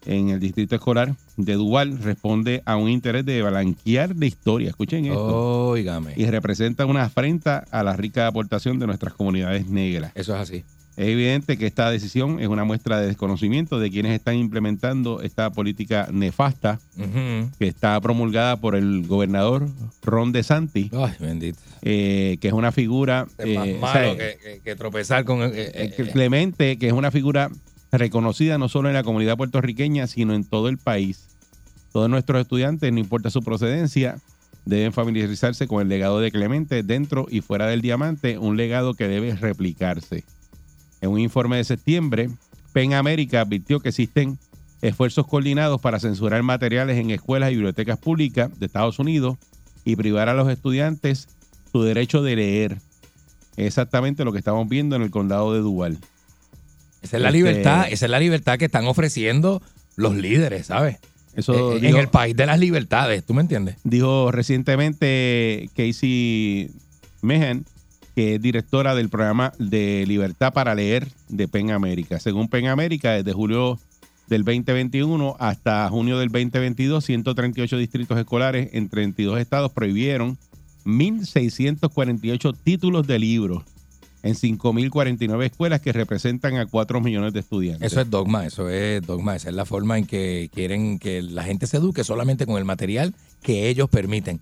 en 0.05 0.29
el 0.29 0.39
distrito 0.39 0.75
escolar 0.75 1.15
de 1.37 1.53
Duval 1.53 1.97
responde 2.01 2.61
a 2.65 2.77
un 2.77 2.89
interés 2.89 3.25
de 3.25 3.41
blanquear 3.41 4.15
la 4.15 4.25
historia. 4.25 4.69
Escuchen 4.69 5.05
esto. 5.05 5.69
Óigame. 5.69 6.13
Y 6.15 6.25
representa 6.25 6.85
una 6.85 7.03
afrenta 7.03 7.65
a 7.71 7.83
la 7.83 7.95
rica 7.95 8.27
aportación 8.27 8.79
de 8.79 8.87
nuestras 8.87 9.13
comunidades 9.13 9.67
negras. 9.67 10.11
Eso 10.15 10.33
es 10.35 10.41
así. 10.41 10.63
Es 10.97 11.07
evidente 11.09 11.57
que 11.57 11.67
esta 11.67 11.91
decisión 11.91 12.39
es 12.39 12.47
una 12.47 12.63
muestra 12.63 13.01
de 13.01 13.07
desconocimiento 13.07 13.79
de 13.79 13.91
quienes 13.91 14.13
están 14.13 14.35
implementando 14.37 15.21
esta 15.21 15.49
política 15.49 16.07
nefasta 16.09 16.79
que 17.59 17.67
está 17.67 17.99
promulgada 17.99 18.55
por 18.55 18.77
el 18.77 19.05
gobernador 19.05 19.67
Ron 20.03 20.31
DeSantis, 20.31 20.93
Ay, 20.93 21.11
bendito. 21.19 21.59
eh, 21.81 22.37
que 22.39 22.47
es 22.47 22.53
una 22.53 22.71
figura 22.71 23.27
Es 23.37 23.57
más 23.57 23.67
eh, 23.67 23.75
o 23.77 23.81
malo 23.81 24.15
sea, 24.15 24.17
que, 24.17 24.37
que- 24.41 24.59
que 24.63 24.75
tropezar 24.77 25.25
con... 25.25 25.41
eh, 25.41 25.49
eh, 25.53 25.93
eh, 25.97 26.09
Clemente, 26.13 26.77
que 26.77 26.87
es 26.87 26.93
una 26.93 27.11
figura 27.11 27.49
reconocida 27.97 28.57
no 28.57 28.69
solo 28.69 28.89
en 28.89 28.95
la 28.95 29.03
comunidad 29.03 29.37
puertorriqueña, 29.37 30.07
sino 30.07 30.33
en 30.33 30.43
todo 30.43 30.69
el 30.69 30.77
país. 30.77 31.27
Todos 31.91 32.09
nuestros 32.09 32.41
estudiantes, 32.41 32.91
no 32.91 32.99
importa 32.99 33.29
su 33.29 33.41
procedencia, 33.41 34.17
deben 34.65 34.93
familiarizarse 34.93 35.67
con 35.67 35.81
el 35.81 35.89
legado 35.89 36.19
de 36.19 36.31
Clemente 36.31 36.83
dentro 36.83 37.27
y 37.29 37.41
fuera 37.41 37.67
del 37.67 37.81
diamante, 37.81 38.37
un 38.37 38.57
legado 38.57 38.95
que 38.95 39.07
debe 39.07 39.35
replicarse. 39.35 40.23
En 41.01 41.11
un 41.11 41.19
informe 41.19 41.57
de 41.57 41.63
septiembre, 41.63 42.29
PEN 42.73 42.93
América 42.93 43.41
advirtió 43.41 43.79
que 43.79 43.89
existen 43.89 44.37
esfuerzos 44.81 45.27
coordinados 45.27 45.79
para 45.81 45.99
censurar 45.99 46.43
materiales 46.43 46.97
en 46.97 47.11
escuelas 47.11 47.51
y 47.51 47.55
bibliotecas 47.55 47.97
públicas 47.97 48.49
de 48.59 48.65
Estados 48.65 48.99
Unidos 48.99 49.37
y 49.85 49.95
privar 49.95 50.29
a 50.29 50.33
los 50.33 50.49
estudiantes 50.49 51.29
su 51.71 51.83
derecho 51.83 52.23
de 52.23 52.35
leer. 52.35 52.77
Exactamente 53.57 54.25
lo 54.25 54.31
que 54.31 54.39
estamos 54.39 54.67
viendo 54.67 54.95
en 54.95 55.01
el 55.01 55.11
condado 55.11 55.53
de 55.53 55.59
Duval. 55.59 55.97
Esa 57.05 57.17
es 57.17 57.23
la 57.23 57.29
este- 57.29 57.37
libertad, 57.37 57.87
esa 57.89 58.05
es 58.05 58.11
la 58.11 58.19
libertad 58.19 58.57
que 58.59 58.65
están 58.65 58.85
ofreciendo 58.87 59.61
los 59.95 60.15
líderes, 60.15 60.67
¿sabes? 60.67 60.97
Eso 61.35 61.77
Eh, 61.77 61.87
en 61.89 61.97
el 61.97 62.07
país 62.07 62.35
de 62.35 62.45
las 62.45 62.59
libertades, 62.59 63.23
¿tú 63.25 63.33
me 63.33 63.41
entiendes? 63.41 63.75
dijo 63.83 64.31
recientemente 64.31 65.69
Casey 65.75 66.69
Mehan, 67.21 67.65
que 68.15 68.35
es 68.35 68.41
directora 68.41 68.95
del 68.95 69.09
programa 69.09 69.51
de 69.59 70.05
Libertad 70.07 70.53
para 70.53 70.73
Leer 70.75 71.07
de 71.27 71.47
PEN 71.49 71.71
América. 71.71 72.19
Según 72.19 72.47
PEN 72.47 72.67
América, 72.67 73.11
desde 73.11 73.33
julio 73.33 73.77
del 74.27 74.43
2021 74.45 75.35
hasta 75.39 75.87
junio 75.89 76.17
del 76.19 76.29
2022, 76.29 77.03
138 77.03 77.77
distritos 77.77 78.17
escolares 78.17 78.69
en 78.73 78.87
32 78.89 79.39
estados 79.39 79.71
prohibieron 79.71 80.37
1.648 80.85 82.55
títulos 82.63 83.07
de 83.07 83.19
libros 83.19 83.63
en 84.25 84.33
5.049 84.33 85.45
escuelas 85.45 85.81
que 85.81 85.93
representan 85.93 86.57
a 86.57 86.65
4 86.65 86.99
millones 86.99 87.31
de 87.31 87.41
estudiantes. 87.41 87.91
Eso 87.91 88.01
es 88.01 88.09
dogma, 88.09 88.47
eso 88.47 88.69
es 88.69 89.05
dogma, 89.05 89.35
esa 89.35 89.49
es 89.49 89.55
la 89.55 89.65
forma 89.65 89.99
en 89.99 90.07
que 90.07 90.49
quieren 90.51 90.97
que 90.97 91.21
la 91.21 91.43
gente 91.43 91.67
se 91.67 91.77
eduque 91.77 92.03
solamente 92.03 92.47
con 92.47 92.57
el 92.57 92.65
material 92.65 93.13
que 93.43 93.69
ellos 93.69 93.87
permiten. 93.87 94.39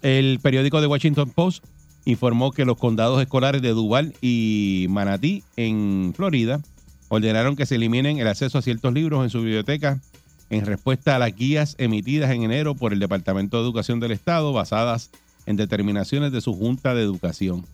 El 0.00 0.40
periódico 0.40 0.80
The 0.80 0.86
Washington 0.86 1.28
Post 1.34 1.66
informó 2.06 2.50
que 2.50 2.64
los 2.64 2.78
condados 2.78 3.20
escolares 3.20 3.60
de 3.60 3.74
Duval 3.74 4.14
y 4.22 4.86
Manatí, 4.88 5.44
en 5.56 6.14
Florida, 6.16 6.62
ordenaron 7.08 7.56
que 7.56 7.66
se 7.66 7.74
eliminen 7.74 8.18
el 8.18 8.28
acceso 8.28 8.56
a 8.56 8.62
ciertos 8.62 8.94
libros 8.94 9.22
en 9.22 9.28
su 9.28 9.42
biblioteca 9.42 10.00
en 10.48 10.64
respuesta 10.64 11.14
a 11.14 11.18
las 11.18 11.36
guías 11.36 11.74
emitidas 11.76 12.30
en 12.30 12.42
enero 12.42 12.74
por 12.74 12.94
el 12.94 13.00
Departamento 13.00 13.58
de 13.58 13.64
Educación 13.64 14.00
del 14.00 14.12
Estado 14.12 14.54
basadas 14.54 15.10
en 15.44 15.56
determinaciones 15.56 16.32
de 16.32 16.40
su 16.40 16.54
Junta 16.54 16.94
de 16.94 17.02
Educación. 17.02 17.66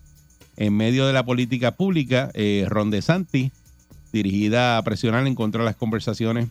En 0.57 0.75
medio 0.75 1.07
de 1.07 1.13
la 1.13 1.25
política 1.25 1.71
pública, 1.71 2.29
eh, 2.33 2.65
Ron 2.69 2.91
DeSantis, 2.91 3.51
dirigida 4.11 4.77
a 4.77 4.83
presionar 4.83 5.25
en 5.25 5.35
contra 5.35 5.61
de 5.61 5.65
las 5.65 5.75
conversaciones 5.75 6.49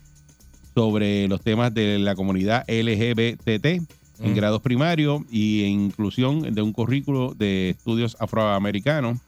sobre 0.74 1.28
los 1.28 1.40
temas 1.42 1.72
de 1.72 1.98
la 1.98 2.14
comunidad 2.14 2.64
LGBTT, 2.68 3.82
en 4.20 4.34
grados 4.34 4.62
primarios 4.62 5.22
y 5.30 5.64
en 5.64 5.70
inclusión 5.82 6.42
de 6.54 6.62
un 6.62 6.72
currículo 6.72 7.34
de 7.36 7.70
estudios 7.70 8.16
afroamericanos 8.20 9.18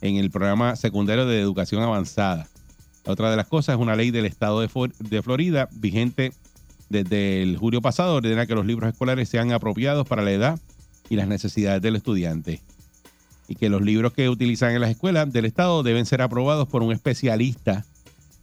en 0.00 0.16
el 0.16 0.30
programa 0.30 0.76
secundario 0.76 1.26
de 1.26 1.40
educación 1.40 1.82
avanzada. 1.82 2.46
Otra 3.04 3.30
de 3.30 3.36
las 3.36 3.46
cosas 3.48 3.74
es 3.76 3.80
una 3.80 3.96
ley 3.96 4.10
del 4.10 4.26
estado 4.26 4.60
de, 4.60 4.68
For- 4.68 4.94
de 4.96 5.22
Florida 5.22 5.68
vigente 5.72 6.32
desde 6.88 7.42
el 7.42 7.56
julio 7.56 7.80
pasado, 7.82 8.14
ordena 8.16 8.46
que 8.46 8.54
los 8.54 8.64
libros 8.66 8.90
escolares 8.90 9.28
sean 9.28 9.52
apropiados 9.52 10.06
para 10.06 10.22
la 10.22 10.30
edad 10.32 10.60
y 11.10 11.16
las 11.16 11.26
necesidades 11.28 11.82
del 11.82 11.96
estudiante. 11.96 12.60
Y 13.48 13.54
que 13.54 13.68
los 13.68 13.82
libros 13.82 14.12
que 14.12 14.28
utilizan 14.28 14.72
en 14.74 14.82
las 14.82 14.90
escuelas 14.90 15.32
del 15.32 15.46
estado 15.46 15.82
deben 15.82 16.06
ser 16.06 16.22
aprobados 16.22 16.68
por 16.68 16.82
un 16.82 16.92
especialista 16.92 17.84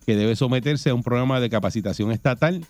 que 0.05 0.15
debe 0.15 0.35
someterse 0.35 0.89
a 0.89 0.95
un 0.95 1.03
programa 1.03 1.39
de 1.39 1.49
capacitación 1.49 2.11
estatal 2.11 2.65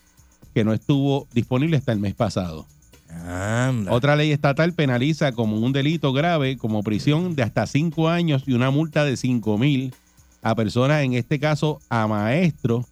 que 0.54 0.64
no 0.64 0.74
estuvo 0.74 1.28
disponible 1.34 1.78
hasta 1.78 1.92
el 1.92 2.00
mes 2.00 2.14
pasado. 2.14 2.66
Anda. 3.10 3.92
Otra 3.92 4.16
ley 4.16 4.32
estatal 4.32 4.74
penaliza 4.74 5.32
como 5.32 5.58
un 5.58 5.72
delito 5.72 6.12
grave, 6.12 6.58
como 6.58 6.84
prisión 6.84 7.36
de 7.36 7.44
hasta 7.44 7.66
cinco 7.68 8.10
años 8.10 8.44
y 8.46 8.54
una 8.54 8.72
multa 8.72 9.06
de 9.06 9.16
cinco 9.16 9.58
mil 9.58 9.94
a 10.42 10.56
personas, 10.56 11.04
en 11.04 11.14
este 11.14 11.40
caso 11.40 11.80
a 11.90 12.08
maestros, 12.08 12.86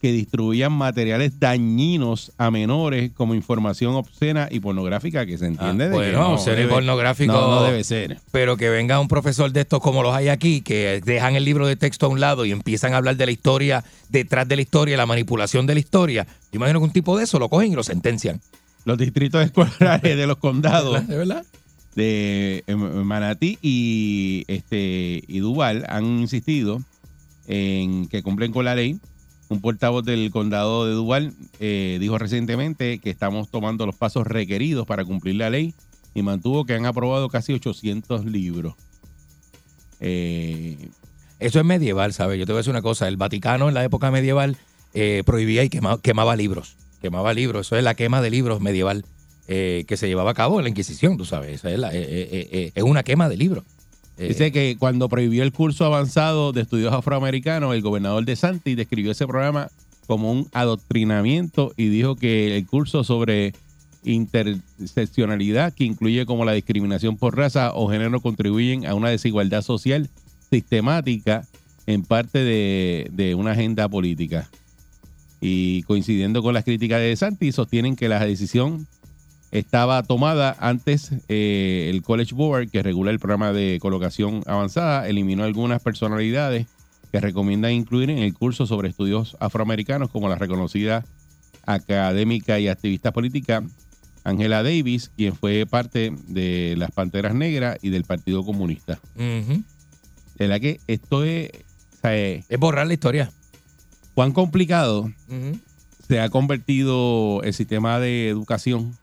que 0.00 0.12
distribuían 0.12 0.72
materiales 0.72 1.40
dañinos 1.40 2.32
a 2.38 2.50
menores 2.50 3.10
como 3.12 3.34
información 3.34 3.94
obscena 3.94 4.48
y 4.50 4.60
pornográfica, 4.60 5.24
que 5.26 5.38
se 5.38 5.46
entiende 5.46 5.84
Ah, 5.84 5.88
de 5.88 5.92
que 5.92 5.96
bueno, 5.96 6.18
no 6.18 6.28
obsceno 6.34 6.56
y 6.56 6.60
debe- 6.64 6.68
pornográfico. 6.74 7.32
No, 7.32 7.50
no 7.56 7.62
debe 7.64 7.82
ser. 7.82 8.18
Pero 8.30 8.56
que 8.56 8.68
venga 8.68 9.00
un 9.00 9.08
profesor 9.08 9.50
de 9.52 9.62
estos 9.62 9.80
como 9.80 10.02
los 10.02 10.14
hay 10.14 10.28
aquí, 10.28 10.60
que 10.60 11.00
dejan 11.04 11.34
el 11.36 11.44
libro 11.44 11.66
de 11.66 11.76
texto 11.76 12.06
a 12.06 12.08
un 12.10 12.20
lado 12.20 12.44
y 12.44 12.52
empiezan 12.52 12.92
a 12.92 12.98
hablar 12.98 13.16
de 13.16 13.26
la 13.26 13.32
historia, 13.32 13.84
detrás 14.08 14.46
de 14.46 14.56
la 14.56 14.62
historia, 14.62 14.96
la 14.96 15.06
manipulación 15.06 15.66
de 15.66 15.74
la 15.74 15.80
historia. 15.80 16.26
Yo 16.52 16.56
imagino 16.58 16.78
que 16.80 16.84
un 16.84 16.92
tipo 16.92 17.16
de 17.16 17.24
eso 17.24 17.38
lo 17.38 17.48
cogen 17.48 17.72
y 17.72 17.74
lo 17.76 17.82
sentencian. 17.82 18.40
Los 18.84 18.98
distritos 18.98 19.44
escolares 19.44 20.16
de 20.16 20.26
los 20.26 20.36
condados 20.36 21.06
¿De 21.08 21.16
verdad? 21.16 21.44
de 21.96 22.62
eh, 22.66 22.76
Manatí 22.76 23.58
y 23.62 24.44
este 24.48 25.24
y 25.26 25.38
Duval 25.38 25.86
han 25.88 26.04
insistido 26.20 26.82
en 27.48 28.06
que 28.08 28.22
cumplen 28.22 28.52
con 28.52 28.64
la 28.64 28.74
ley. 28.74 28.98
Un 29.48 29.60
portavoz 29.60 30.04
del 30.04 30.30
condado 30.32 30.86
de 30.86 30.92
Duval 30.92 31.32
eh, 31.60 31.98
dijo 32.00 32.18
recientemente 32.18 32.98
que 32.98 33.10
estamos 33.10 33.48
tomando 33.48 33.86
los 33.86 33.94
pasos 33.94 34.26
requeridos 34.26 34.86
para 34.86 35.04
cumplir 35.04 35.36
la 35.36 35.50
ley 35.50 35.72
y 36.14 36.22
mantuvo 36.22 36.64
que 36.64 36.74
han 36.74 36.84
aprobado 36.86 37.28
casi 37.28 37.52
800 37.52 38.24
libros. 38.24 38.74
Eh, 40.00 40.88
Eso 41.38 41.58
es 41.60 41.64
medieval, 41.64 42.12
¿sabes? 42.12 42.38
Yo 42.38 42.46
te 42.46 42.52
voy 42.52 42.58
a 42.58 42.60
decir 42.60 42.70
una 42.72 42.82
cosa. 42.82 43.06
El 43.08 43.16
Vaticano 43.18 43.68
en 43.68 43.74
la 43.74 43.84
época 43.84 44.10
medieval 44.10 44.56
eh, 44.94 45.22
prohibía 45.26 45.62
y 45.62 45.68
quema- 45.68 46.00
quemaba 46.00 46.34
libros. 46.36 46.76
quemaba 47.02 47.34
libros. 47.34 47.66
Eso 47.66 47.76
es 47.76 47.84
la 47.84 47.94
quema 47.94 48.22
de 48.22 48.30
libros 48.30 48.60
medieval 48.60 49.04
que 49.46 49.96
se 49.96 50.08
llevaba 50.08 50.32
a 50.32 50.34
cabo 50.34 50.58
en 50.58 50.64
la 50.64 50.70
Inquisición, 50.70 51.16
tú 51.16 51.24
sabes. 51.24 51.62
Esa 51.64 51.70
es 51.94 52.82
una 52.82 53.04
quema 53.04 53.28
de 53.28 53.36
libros. 53.36 53.62
Eh, 54.18 54.28
Dice 54.28 54.50
que 54.50 54.76
cuando 54.78 55.08
prohibió 55.08 55.42
el 55.42 55.52
curso 55.52 55.84
avanzado 55.84 56.52
de 56.52 56.62
estudios 56.62 56.92
afroamericanos, 56.92 57.74
el 57.74 57.82
gobernador 57.82 58.24
de 58.24 58.36
Santi 58.36 58.74
describió 58.74 59.12
ese 59.12 59.26
programa 59.26 59.70
como 60.06 60.32
un 60.32 60.48
adoctrinamiento 60.52 61.72
y 61.76 61.88
dijo 61.88 62.16
que 62.16 62.56
el 62.56 62.66
curso 62.66 63.04
sobre 63.04 63.54
interseccionalidad, 64.04 65.74
que 65.74 65.84
incluye 65.84 66.26
como 66.26 66.44
la 66.44 66.52
discriminación 66.52 67.16
por 67.16 67.36
raza 67.36 67.72
o 67.74 67.88
género, 67.90 68.20
contribuyen 68.20 68.86
a 68.86 68.94
una 68.94 69.10
desigualdad 69.10 69.62
social 69.62 70.08
sistemática 70.48 71.44
en 71.86 72.02
parte 72.02 72.38
de, 72.38 73.08
de 73.12 73.34
una 73.34 73.52
agenda 73.52 73.88
política. 73.88 74.48
Y 75.40 75.82
coincidiendo 75.82 76.42
con 76.42 76.54
las 76.54 76.64
críticas 76.64 77.00
de 77.00 77.14
Santi, 77.16 77.52
sostienen 77.52 77.96
que 77.96 78.08
la 78.08 78.24
decisión 78.24 78.86
estaba 79.58 80.02
tomada 80.02 80.54
antes 80.60 81.12
eh, 81.28 81.90
el 81.90 82.02
College 82.02 82.34
Board, 82.34 82.68
que 82.68 82.82
regula 82.82 83.10
el 83.10 83.18
programa 83.18 83.52
de 83.52 83.78
colocación 83.80 84.42
avanzada, 84.46 85.08
eliminó 85.08 85.44
algunas 85.44 85.80
personalidades 85.82 86.66
que 87.10 87.20
recomiendan 87.20 87.72
incluir 87.72 88.10
en 88.10 88.18
el 88.18 88.34
curso 88.34 88.66
sobre 88.66 88.88
estudios 88.88 89.36
afroamericanos, 89.40 90.10
como 90.10 90.28
la 90.28 90.36
reconocida 90.36 91.04
académica 91.64 92.58
y 92.58 92.68
activista 92.68 93.12
política 93.12 93.62
Angela 94.24 94.62
Davis, 94.62 95.10
quien 95.16 95.34
fue 95.34 95.64
parte 95.66 96.12
de 96.26 96.74
las 96.76 96.90
Panteras 96.90 97.34
Negras 97.34 97.78
y 97.80 97.88
del 97.90 98.04
Partido 98.04 98.44
Comunista. 98.44 99.00
De 99.16 99.62
verdad 100.38 100.60
que 100.60 100.80
esto 100.86 101.24
es, 101.24 101.48
o 101.94 102.00
sea, 102.02 102.16
eh, 102.16 102.44
Es 102.48 102.58
borrar 102.58 102.86
la 102.86 102.92
historia. 102.92 103.30
cuán 104.14 104.32
complicado 104.32 105.10
se 106.06 106.20
ha 106.20 106.28
convertido 106.28 107.42
el 107.42 107.54
sistema 107.54 107.98
de 107.98 108.28
educación 108.28 108.96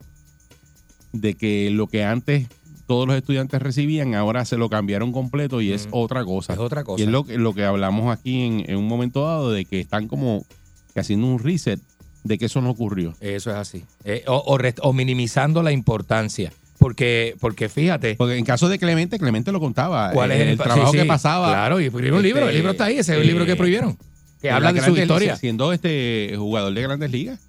de 1.14 1.36
que 1.36 1.70
lo 1.72 1.88
que 1.88 2.04
antes 2.04 2.48
todos 2.86 3.08
los 3.08 3.16
estudiantes 3.16 3.62
recibían, 3.62 4.14
ahora 4.14 4.44
se 4.44 4.58
lo 4.58 4.68
cambiaron 4.70 5.14
completo 5.14 5.62
y 5.62 5.72
es 5.72 5.88
Mm. 5.88 5.92
otra 5.94 6.26
cosa. 6.26 6.54
Es 6.54 6.60
otra 6.60 6.84
cosa. 6.84 7.02
Y 7.02 7.06
es 7.06 7.10
lo, 7.12 7.24
que- 7.24 7.38
lo 7.38 7.54
que 7.54 7.64
hablamos 7.64 8.12
aquí 8.16 8.42
en, 8.42 8.70
en 8.70 8.76
un 8.78 8.88
momento 8.88 9.26
dado 9.26 9.52
de 9.52 9.64
que 9.66 9.80
están 9.80 10.08
como 10.10 10.46
que 10.94 11.00
haciendo 11.00 11.28
un 11.28 11.40
reset 11.40 11.80
de 12.26 12.38
que 12.38 12.46
eso 12.46 12.60
no 12.62 12.70
ocurrió. 12.70 13.14
Eso 13.22 13.52
es 13.52 13.56
así. 13.58 13.84
Eh, 14.04 14.24
o, 14.28 14.44
o 14.46 14.58
rest- 14.58 14.80
o 14.82 14.92
minimizando 14.94 15.64
la 15.64 15.72
importancia. 15.72 16.52
Porque, 16.78 17.36
porque 17.40 17.70
fíjate. 17.70 18.16
Porque 18.16 18.36
en 18.38 18.44
caso 18.44 18.68
de 18.68 18.78
Clemente, 18.78 19.18
Clemente 19.18 19.52
lo 19.54 19.60
contaba. 19.62 20.12
¿Cuál 20.12 20.32
eh, 20.32 20.36
es 20.36 20.42
el, 20.42 20.48
el, 20.50 20.58
trabajo 20.58 20.92
sí, 20.92 20.98
que 20.98 21.06
pasaba. 21.06 21.48
Claro, 21.50 21.80
y 21.80 21.86
escribió 21.86 22.12
un 22.14 22.18
Este, 22.18 22.28
libro. 22.28 22.50
El 22.50 22.56
libro 22.56 22.72
está 22.72 22.86
ahí. 22.86 22.98
Ese 22.98 23.14
es 23.14 23.18
el 23.20 23.24
eh, 23.24 23.28
libro 23.28 23.46
que 23.46 23.56
prohibieron. 23.56 23.98
Que 24.42 24.52
habla 24.52 24.74
la 24.74 24.82
de 24.82 24.86
su 24.86 24.98
historia. 24.98 25.38
Siendo 25.38 25.72
este 25.72 26.34
jugador 26.38 26.74
de 26.74 26.82
grandes 26.82 27.10
ligas. 27.12 27.40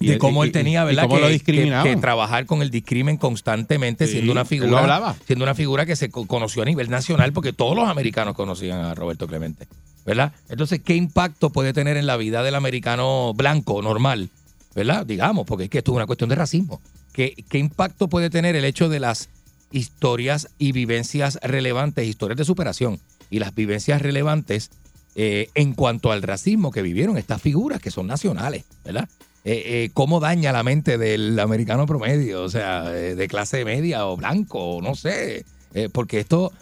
Y 0.00 0.08
de 0.08 0.18
cómo 0.18 0.42
él 0.44 0.50
tenía, 0.52 0.82
y 0.82 0.86
¿verdad? 0.86 1.04
cómo 1.04 1.14
que, 1.16 1.20
lo 1.20 1.26
que- 1.28 1.32
discriminaban. 1.34 1.84
que 1.86 1.96
trabajar 1.96 2.46
con 2.46 2.62
el 2.62 2.70
discrimen 2.70 3.16
constantemente, 3.16 4.06
Sí, 4.06 4.14
siendo 4.14 4.32
una 4.32 4.44
figura. 4.44 4.70
lo 4.70 4.78
hablaba. 4.78 5.14
Siendo 5.26 5.44
una 5.44 5.54
figura 5.54 5.86
que 5.86 5.94
se 5.96 6.10
co- 6.10 6.26
conoció 6.26 6.62
a 6.62 6.64
nivel 6.64 6.90
nacional, 6.90 7.32
porque 7.32 7.52
todos 7.52 7.76
los 7.76 7.88
americanos 7.88 8.34
conocían 8.34 8.80
a 8.80 8.94
Roberto 8.94 9.26
Clemente. 9.26 9.66
¿Verdad? 10.04 10.32
Entonces, 10.50 10.80
¿qué 10.84 10.94
impacto 10.96 11.50
puede 11.50 11.72
tener 11.72 11.96
en 11.96 12.06
la 12.06 12.16
vida 12.18 12.42
del 12.42 12.56
americano 12.56 13.32
blanco, 13.34 13.80
normal? 13.80 14.28
¿Verdad? 14.74 15.06
Digamos, 15.06 15.46
porque 15.46 15.64
es 15.64 15.70
que 15.70 15.78
esto 15.78 15.92
es 15.92 15.96
una 15.96 16.06
cuestión 16.06 16.28
de 16.28 16.34
racismo. 16.36 16.82
¿Qué, 17.12 17.34
qué 17.48 17.58
impacto 17.58 18.08
puede 18.08 18.28
tener 18.28 18.54
el 18.56 18.64
hecho 18.64 18.88
de 18.88 19.00
las 19.00 19.28
historias 19.70 20.48
y 20.58 20.72
vivencias 20.72 21.38
relevantes, 21.42 22.06
historias 22.06 22.36
de 22.38 22.44
superación 22.44 22.98
y 23.30 23.38
las 23.38 23.54
vivencias 23.54 24.02
relevantes 24.02 24.70
eh, 25.14 25.48
en 25.54 25.72
cuanto 25.74 26.12
al 26.12 26.22
racismo 26.22 26.70
que 26.70 26.82
vivieron 26.82 27.16
estas 27.16 27.40
figuras 27.40 27.80
que 27.80 27.90
son 27.90 28.06
nacionales, 28.06 28.64
¿verdad? 28.84 29.08
Eh, 29.44 29.62
eh, 29.84 29.90
¿Cómo 29.92 30.20
daña 30.20 30.52
la 30.52 30.62
mente 30.62 30.96
del 30.96 31.38
americano 31.38 31.84
promedio? 31.86 32.42
O 32.42 32.48
sea, 32.48 32.96
eh, 32.96 33.14
de 33.14 33.28
clase 33.28 33.64
media 33.64 34.06
o 34.06 34.16
blanco, 34.16 34.58
o 34.76 34.82
no 34.82 34.94
sé. 34.94 35.44
Porque 35.92 36.20
esto, 36.20 36.52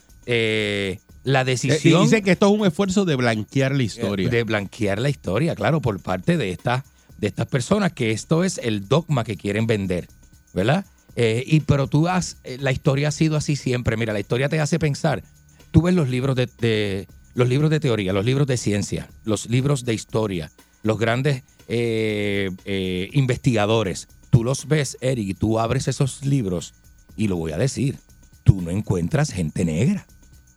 la 1.25 1.45
decisión 1.45 2.05
Dice 2.05 2.23
que 2.23 2.33
esto 2.33 2.47
es 2.53 2.59
un 2.61 2.67
esfuerzo 2.67 3.05
de 3.05 3.15
blanquear 3.17 3.75
la 3.75 3.83
historia. 3.83 4.29
de 4.29 4.43
blanquear 4.43 4.99
la 5.01 5.11
historia, 5.11 5.55
claro, 5.55 5.81
por 5.81 6.01
parte 6.01 6.37
de 6.37 6.51
estas 6.51 6.83
de 7.19 7.29
estas 7.29 7.47
personas 7.47 7.93
que 7.93 8.11
esto 8.11 8.43
es 8.43 8.59
el 8.59 8.89
dogma 8.89 9.23
que 9.23 9.37
quieren 9.37 9.67
vender, 9.69 10.09
¿verdad? 10.55 10.85
Y 11.15 11.61
pero 11.61 11.87
tú 11.87 12.09
has 12.09 12.39
la 12.59 12.73
historia 12.73 13.09
ha 13.09 13.13
sido 13.13 13.37
así 13.37 13.55
siempre. 13.55 13.97
Mira, 13.97 14.13
la 14.15 14.21
historia 14.21 14.49
te 14.49 14.59
hace 14.59 14.79
pensar. 14.79 15.23
Tú 15.71 15.83
ves 15.83 15.95
los 15.95 16.09
libros 16.09 16.35
de, 16.35 16.49
de- 16.59 17.07
los 17.35 17.49
libros 17.49 17.71
de 17.71 17.81
teoría, 17.81 18.13
los 18.13 18.25
libros 18.25 18.47
de 18.47 18.57
ciencia, 18.57 19.09
los 19.25 19.49
libros 19.49 19.85
de 19.85 19.95
historia, 19.95 20.51
los 20.83 20.99
grandes 20.99 21.43
eh, 21.75 22.51
eh, 22.67 23.09
investigadores. 23.15 24.07
Tú 24.29 24.45
los 24.45 24.69
ves, 24.69 24.99
Eric, 25.01 25.27
y 25.27 25.33
tú 25.33 25.59
abres 25.59 25.89
esos 25.89 26.23
libros 26.23 26.75
y 27.17 27.29
lo 27.29 27.37
voy 27.37 27.53
a 27.53 27.57
decir. 27.57 27.97
Tú 28.45 28.61
no 28.61 28.71
encuentras 28.71 29.31
gente 29.31 29.65
negra. 29.65 30.07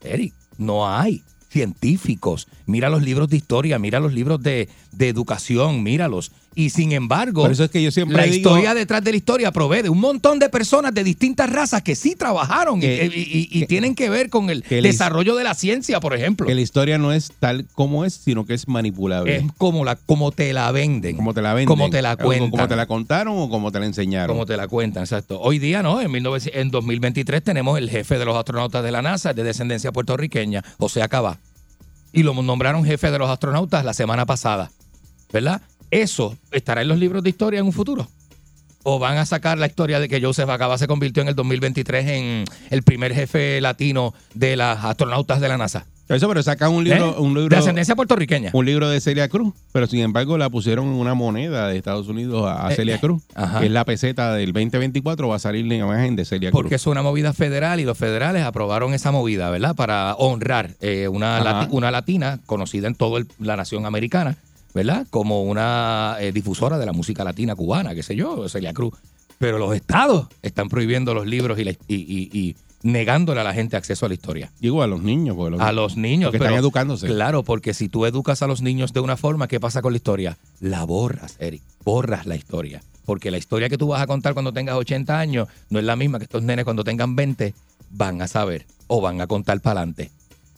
Eric, 0.02 0.34
no 0.58 0.90
hay 0.90 1.24
científicos. 1.48 2.50
Mira 2.66 2.90
los 2.90 3.02
libros 3.02 3.30
de 3.30 3.38
historia, 3.38 3.80
mira 3.80 4.02
los 4.02 4.14
libros 4.14 4.44
de, 4.44 4.68
de 4.92 5.08
educación, 5.08 5.84
míralos. 5.84 6.34
Y 6.58 6.70
sin 6.70 6.94
embargo, 6.94 7.42
Por 7.42 7.52
eso 7.52 7.66
es 7.66 7.70
que 7.70 7.84
yo 7.84 7.92
siempre 7.92 8.16
la 8.16 8.24
digo 8.24 8.36
historia 8.38 8.74
detrás 8.74 9.04
de 9.04 9.12
la 9.12 9.18
historia 9.18 9.52
provee 9.52 9.82
de 9.82 9.90
un 9.90 10.00
montón 10.00 10.40
de 10.40 10.48
personas 10.48 10.94
de 10.94 11.04
distintas 11.04 11.50
razas 11.50 11.82
que 11.82 11.96
sí 11.96 12.16
trabajaron 12.16 12.78
y- 12.78 12.82
Que- 12.82 13.12
y, 13.14 13.20
y- 13.20 13.50
y 13.52 13.60
que- 13.60 13.68
tienen 13.68 13.94
que 13.94 14.10
ver 14.10 14.30
con 14.30 14.50
el 14.50 14.62
desarrollo 14.70 15.36
de 15.36 15.44
la 15.44 15.54
ciencia, 15.54 16.00
por 16.00 16.14
ejemplo. 16.16 16.48
que 16.48 16.56
la 16.56 16.62
historia 16.62 16.98
no 16.98 17.12
es 17.12 17.34
tal 17.42 17.66
como 17.76 18.06
es, 18.06 18.14
sino 18.14 18.46
que 18.46 18.54
es 18.54 18.70
manipulable. 18.70 19.36
Es 19.36 19.44
como, 19.58 19.84
la, 19.84 19.98
como 19.98 20.32
te 20.32 20.54
la 20.54 20.72
venden. 20.72 21.18
como 21.18 21.34
te 21.34 21.42
la 21.42 21.54
venden. 21.54 21.68
Como 21.68 21.90
te 21.90 22.02
la 22.02 22.16
cuentan. 22.16 22.52
Como 22.52 22.68
te 22.70 22.76
la 22.78 22.86
contaron 22.86 23.34
o 23.38 23.50
como 23.50 23.72
te 23.74 23.82
la 23.82 23.86
enseñaron. 23.88 24.34
Como 24.34 24.46
te 24.46 24.56
la 24.56 24.70
cuentan, 24.70 25.04
exacto. 25.04 25.42
Hoy 25.42 25.60
día, 25.60 25.84
¿no? 25.84 26.00
En, 26.00 26.10
19 26.10 26.52
en 26.54 26.72
2023 26.72 27.44
tenemos 27.44 27.78
el 27.78 27.90
jefe 27.90 28.18
de 28.18 28.24
los 28.24 28.38
astronautas 28.38 28.82
de 28.82 28.92
la 28.94 29.02
NASA, 29.02 29.34
de 29.34 29.44
descendencia 29.44 29.92
puertorriqueña, 29.92 30.64
José 30.80 31.02
Acabá. 31.02 31.38
Y 32.14 32.24
lo 32.24 32.34
nombraron 32.34 32.86
jefe 32.86 33.12
de 33.12 33.20
los 33.20 33.30
astronautas 33.30 33.84
la 33.84 33.94
semana 33.94 34.26
pasada. 34.26 34.72
¿Verdad? 35.34 35.62
¿Eso 36.02 36.38
estará 36.52 36.82
en 36.82 36.88
los 36.90 36.98
libros 37.00 37.24
de 37.24 37.30
historia 37.30 37.60
en 37.60 37.66
un 37.66 37.72
futuro? 37.74 38.08
¿O 38.84 39.00
van 39.00 39.18
a 39.18 39.26
sacar 39.26 39.58
la 39.58 39.66
historia 39.66 40.00
de 40.00 40.08
que 40.10 40.22
Joseph 40.22 40.50
Acabá 40.50 40.78
se 40.78 40.88
convirtió 40.88 41.24
en 41.24 41.30
el 41.30 41.36
2023 41.36 42.08
en 42.08 42.46
el 42.70 42.84
primer 42.84 43.14
jefe 43.16 43.60
latino 43.62 44.14
de 44.34 44.56
las 44.58 44.84
astronautas 44.84 45.40
de 45.42 45.48
la 45.48 45.58
NASA? 45.58 45.86
Eso, 46.08 46.28
pero 46.28 46.44
sacan 46.44 46.72
un 46.72 46.84
libro, 46.84 47.16
¿Eh? 47.18 47.20
un 47.20 47.30
libro, 47.34 47.50
de 47.50 47.56
ascendencia 47.58 47.96
puertorriqueña. 47.96 48.52
un 48.54 48.64
libro 48.64 48.88
de 48.90 49.02
Celia 49.02 49.28
Cruz, 49.28 49.56
pero 49.72 49.88
sin 49.88 50.02
embargo 50.02 50.38
la 50.38 50.52
pusieron 50.52 50.86
en 50.86 50.92
una 50.92 51.16
moneda 51.16 51.68
de 51.68 51.78
Estados 51.78 52.08
Unidos 52.10 52.46
a, 52.48 52.72
Eh, 52.72 52.76
Celia 52.76 52.96
eh, 52.98 53.00
Cruz, 53.00 53.24
ajá. 53.34 53.60
que 53.62 53.66
es 53.66 53.72
la 53.72 53.86
peseta 53.86 54.32
del 54.36 54.54
2024, 54.54 55.28
va 55.30 55.38
a 55.38 55.40
salir 55.40 55.66
la 55.66 55.74
imagen 55.76 56.16
de 56.16 56.24
Celia 56.26 56.52
Cruz. 56.52 56.62
Porque 56.62 56.76
es 56.76 56.86
una 56.86 57.02
movida 57.02 57.34
federal 57.34 57.80
y 57.80 57.86
los 57.86 57.98
federales 57.98 58.44
aprobaron 58.44 58.94
esa 58.94 59.12
movida, 59.12 59.50
¿verdad? 59.50 59.76
Para 59.76 60.14
honrar 60.16 60.72
eh, 60.80 61.08
una, 61.08 61.42
lati- 61.44 61.70
una 61.72 61.90
latina 61.90 62.40
conocida 62.46 62.86
en 62.88 62.94
toda 62.94 63.24
la 63.40 63.56
nación 63.58 63.88
americana, 63.88 64.38
¿verdad? 64.76 65.08
Como 65.10 65.42
una 65.44 66.18
eh, 66.20 66.32
difusora 66.32 66.78
de 66.78 66.86
la 66.86 66.94
música 66.94 67.24
latina 67.24 67.56
cubana, 67.56 67.96
qué 67.96 68.04
sé 68.04 68.16
yo, 68.16 68.48
Celia 68.50 68.74
Cruz. 68.74 68.94
Pero 69.40 69.58
los 69.58 69.76
estados 69.76 70.28
están 70.44 70.70
prohibiendo 70.70 71.14
los 71.16 71.26
libros 71.26 71.58
y, 71.58 71.64
la- 71.64 71.72
y- 71.72 71.78
y- 71.88 72.30
y 72.32 72.56
negándole 72.84 73.42
a 73.42 73.44
la 73.44 73.54
gente 73.54 73.76
acceso 73.78 74.06
a 74.06 74.10
la 74.10 74.14
historia. 74.16 74.52
Digo 74.60 74.84
a 74.84 74.88
los 74.88 75.02
niños, 75.02 75.36
porque 75.36 75.52
los, 75.52 75.62
A 75.62 75.72
los 75.72 75.98
niños. 75.98 76.30
porque 76.30 76.44
están 76.46 76.54
educándose. 76.60 77.08
Claro, 77.08 77.42
porque 77.44 77.74
si 77.74 77.90
tú 77.90 78.06
educas 78.06 78.44
a 78.44 78.48
los 78.48 78.62
niños 78.62 78.94
de 78.94 79.00
una 79.00 79.18
forma, 79.18 79.48
¿qué 79.48 79.60
pasa 79.60 79.82
con 79.82 79.94
la 79.94 79.98
historia? 79.98 80.38
La 80.60 80.84
borras, 80.84 81.36
Eric. 81.40 81.62
Borras 81.84 82.26
la 82.28 82.36
historia. 82.36 82.84
Porque 83.06 83.32
la 83.32 83.38
historia 83.38 83.70
que 83.70 83.78
tú 83.78 83.88
vas 83.88 84.02
a 84.02 84.08
contar 84.08 84.34
cuando 84.34 84.54
tengas 84.54 84.76
80 84.76 85.18
años 85.20 85.48
no 85.70 85.80
es 85.80 85.86
la 85.86 85.96
misma 85.96 86.20
que 86.20 86.26
estos 86.26 86.44
nenes 86.44 86.64
cuando 86.66 86.84
tengan 86.84 87.16
20 87.16 87.54
van 87.92 88.22
a 88.22 88.28
saber 88.28 88.66
o 88.88 89.02
van 89.02 89.20
a 89.22 89.28
contar 89.28 89.60
para 89.62 89.80
adelante. 89.82 90.12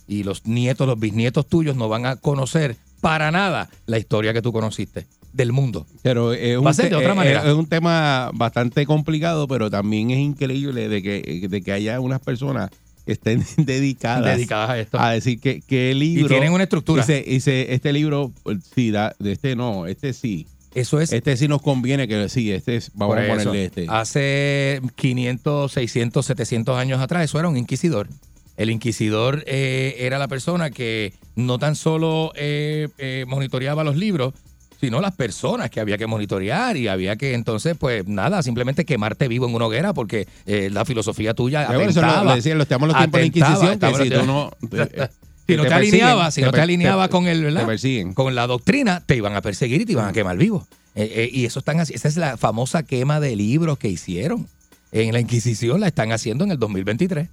Y 0.07 0.24
los 0.24 0.45
nietos, 0.45 0.88
los 0.88 0.99
bisnietos 0.99 1.45
tuyos 1.47 1.76
no 1.76 1.88
van 1.89 2.05
a 2.05 2.15
conocer 2.18 2.76
para 3.08 3.32
nada 3.32 3.70
la 3.86 3.97
historia 3.97 4.34
que 4.34 4.41
tú 4.41 4.51
conociste 4.51 5.08
del 5.34 5.51
mundo. 5.51 5.86
Pero 6.01 6.34
es 6.34 6.58
un, 6.58 6.66
de 6.66 6.95
otra 6.95 7.12
es- 7.12 7.16
manera. 7.16 7.47
es 7.47 7.53
un 7.53 7.68
tema 7.68 8.32
bastante 8.34 8.86
complicado, 8.86 9.47
pero 9.47 9.70
también 9.70 10.10
es 10.12 10.18
increíble 10.20 10.89
de 10.89 11.01
que, 11.03 11.47
de 11.47 11.62
que 11.62 11.72
haya 11.72 11.99
unas 11.99 12.20
personas 12.20 12.70
que 13.05 13.14
estén 13.14 13.45
dedicadas, 13.58 14.36
Dedicadas 14.36 14.70
a 14.72 14.80
esto. 14.80 14.99
a 14.99 15.12
decir 15.12 15.39
que, 15.39 15.62
que 15.62 15.91
el 15.91 15.99
libro... 15.99 16.26
y 16.26 16.28
tienen 16.30 16.51
una 16.53 16.64
estructura. 16.64 17.03
Dice, 17.05 17.24
dice, 17.28 17.74
este 17.74 17.93
libro, 17.93 18.32
pues, 18.43 18.58
sí, 18.74 18.91
da, 18.91 19.16
de 19.20 19.32
este 19.34 19.55
no, 19.55 19.86
este 19.86 20.14
sí. 20.14 20.47
Eso 20.76 20.99
es 20.99 21.12
Este 21.14 21.38
sí 21.38 21.47
nos 21.47 21.62
conviene 21.62 22.08
que 22.08 22.30
sí, 22.30 22.51
este 22.51 22.76
es, 22.76 22.91
vamos 22.93 23.18
a 23.18 23.28
ponerle 23.28 23.66
este. 23.66 23.86
Hace 23.89 24.82
500, 24.95 25.72
600, 25.72 26.26
700 26.26 26.78
años 26.78 26.99
atrás, 26.99 27.24
eso 27.24 27.39
era 27.39 27.47
un 27.47 27.58
inquisidor. 27.58 28.08
El 28.58 28.72
inquisidor 28.72 29.43
eh, 29.45 29.95
era 29.99 30.18
la 30.18 30.28
persona 30.28 30.72
que 30.72 31.14
no 31.36 31.60
tan 31.60 31.76
solo 31.76 32.34
eh, 32.36 32.89
eh, 32.97 33.26
monitoreaba 33.28 33.84
los 33.84 33.95
libros, 33.95 34.34
sino 34.80 35.01
las 35.01 35.16
personas 35.16 35.70
que 35.70 35.80
había 35.80 35.97
que 35.97 36.08
monitorear 36.08 36.78
y 36.78 36.88
había 36.88 37.16
que 37.16 37.34
entonces, 37.34 37.76
pues 37.80 38.08
nada, 38.08 38.43
simplemente 38.43 38.86
quemarte 38.86 39.28
vivo 39.28 39.47
en 39.47 39.55
una 39.55 39.66
hoguera 39.66 39.93
porque 39.93 40.28
eh, 40.45 40.70
la 40.72 40.86
filosofía 40.86 41.34
tuya 41.34 41.64
Ya, 41.64 41.76
bueno, 41.76 41.89
eso 41.89 42.01
lo, 42.01 42.08
atentaba. 42.08 42.36
decían, 42.36 42.58
los 42.58 42.68
tiempos 42.68 42.89
de 42.89 42.93
la 42.93 42.99
atentaba, 42.99 43.26
Inquisición, 43.26 43.80
que 43.80 44.03
si 44.03 44.10
tú 44.10 44.26
no... 44.26 44.51
eh, 44.72 45.10
Si 45.47 45.55
no 45.55 45.64
te, 45.64 45.70
persiguen, 45.70 46.03
alineabas, 46.03 46.34
si 46.34 46.41
no 46.41 46.51
te 46.51 46.60
alineabas 46.60 47.10
con 47.10 47.26
el, 47.28 47.41
¿verdad? 47.43 47.66
Con 48.14 48.36
la 48.36 48.47
doctrina, 48.47 49.01
te 49.05 49.16
iban 49.16 49.34
a 49.34 49.41
perseguir 49.41 49.82
y 49.82 49.86
te 49.86 49.93
iban 49.93 50.10
a 50.10 50.12
quemar 50.12 50.36
vivo. 50.36 50.68
Y 50.93 51.45
eso 51.45 51.60
están 51.60 51.80
así. 51.80 51.93
Esa 51.93 52.10
es 52.10 52.18
la 52.18 52.36
famosa 52.36 52.84
quema 52.84 53.22
de 53.22 53.34
libros 53.36 53.78
que 53.78 53.88
hicieron. 53.88 54.47
En 54.91 55.14
la 55.14 55.22
Inquisición 55.22 55.80
la 55.80 55.88
están 55.88 56.12
haciendo 56.12 56.43
en 56.43 56.51
el 56.51 56.60
2023. 56.60 57.30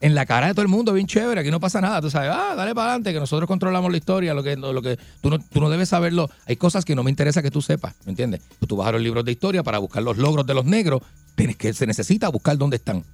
En 0.00 0.14
la 0.14 0.26
cara 0.26 0.48
de 0.48 0.52
todo 0.52 0.62
el 0.62 0.68
mundo, 0.68 0.92
bien 0.92 1.06
chévere, 1.06 1.40
aquí 1.40 1.50
no 1.50 1.58
pasa 1.58 1.80
nada. 1.80 2.02
Tú 2.02 2.10
sabes, 2.10 2.30
ah, 2.32 2.54
dale 2.54 2.74
para 2.74 2.88
adelante, 2.90 3.14
que 3.14 3.18
nosotros 3.18 3.48
controlamos 3.48 3.90
la 3.90 3.96
historia, 3.96 4.34
lo 4.34 4.42
que, 4.42 4.54
lo 4.56 4.82
que 4.82 4.98
tú 5.22 5.30
no, 5.30 5.38
tú 5.38 5.58
no 5.60 5.70
debes 5.70 5.88
saberlo. 5.88 6.28
Hay 6.46 6.56
cosas 6.56 6.84
que 6.84 6.94
no 6.94 7.02
me 7.02 7.10
interesa 7.10 7.42
que 7.42 7.50
tú 7.50 7.62
sepas, 7.62 7.94
¿me 8.04 8.10
entiendes? 8.10 8.42
Pues 8.58 8.68
tú 8.68 8.76
vas 8.76 8.88
a 8.88 8.92
los 8.92 9.00
libros 9.00 9.24
de 9.24 9.32
historia 9.32 9.62
para 9.62 9.78
buscar 9.78 10.02
los 10.02 10.18
logros 10.18 10.46
de 10.46 10.52
los 10.52 10.66
negros, 10.66 11.00
tienes 11.34 11.56
que 11.56 11.72
se 11.72 11.86
necesita 11.86 12.28
buscar 12.28 12.58
dónde 12.58 12.76
están. 12.76 13.04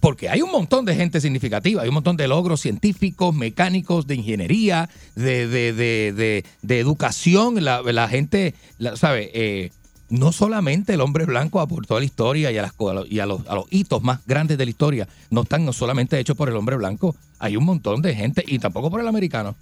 Porque 0.00 0.28
hay 0.28 0.42
un 0.42 0.52
montón 0.52 0.84
de 0.84 0.94
gente 0.94 1.22
significativa, 1.22 1.80
hay 1.82 1.88
un 1.88 1.94
montón 1.94 2.16
de 2.18 2.28
logros 2.28 2.60
científicos, 2.60 3.34
mecánicos, 3.34 4.06
de 4.06 4.14
ingeniería, 4.14 4.90
de, 5.16 5.48
de, 5.48 5.72
de, 5.72 6.44
de, 6.60 6.78
educación. 6.78 7.64
La, 7.64 7.80
la 7.82 8.06
gente, 8.06 8.54
la- 8.78 8.96
¿sabe? 8.96 9.30
Eh, 9.32 9.70
no 10.10 10.32
solamente 10.32 10.94
el 10.94 11.00
hombre 11.00 11.24
blanco 11.24 11.60
aportó 11.60 11.96
a 11.96 12.00
la 12.00 12.04
historia 12.04 12.50
y, 12.50 12.58
a, 12.58 12.62
las, 12.62 12.74
y 13.08 13.20
a, 13.20 13.26
los, 13.26 13.42
hitos 13.70 14.02
más 14.02 14.20
grandes 14.26 14.58
de 14.58 14.64
la 14.64 14.70
historia, 14.70 15.08
no 15.30 15.42
están 15.42 15.72
solamente 15.72 16.18
hechos 16.18 16.36
por 16.36 16.48
el 16.48 16.56
hombre 16.56 16.76
blanco, 16.76 17.16
hay 17.38 17.56
un 17.56 17.64
montón 17.64 18.02
de 18.02 18.14
gente 18.14 18.44
y 18.46 18.58
tampoco 18.58 18.90
por 18.90 19.00
el 19.00 19.08
americano. 19.08 19.54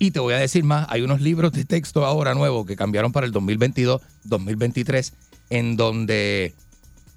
Y 0.00 0.10
te 0.10 0.20
voy 0.20 0.34
a 0.34 0.38
decir 0.38 0.64
más, 0.64 0.86
hay 0.90 1.02
unos 1.02 1.20
libros 1.20 1.52
de 1.52 1.64
texto 1.64 2.04
ahora 2.04 2.34
nuevos 2.34 2.66
que 2.66 2.76
cambiaron 2.76 3.12
para 3.12 3.26
el 3.26 3.32
2022, 3.32 4.00
2023, 4.24 5.12
en 5.50 5.76
donde 5.76 6.54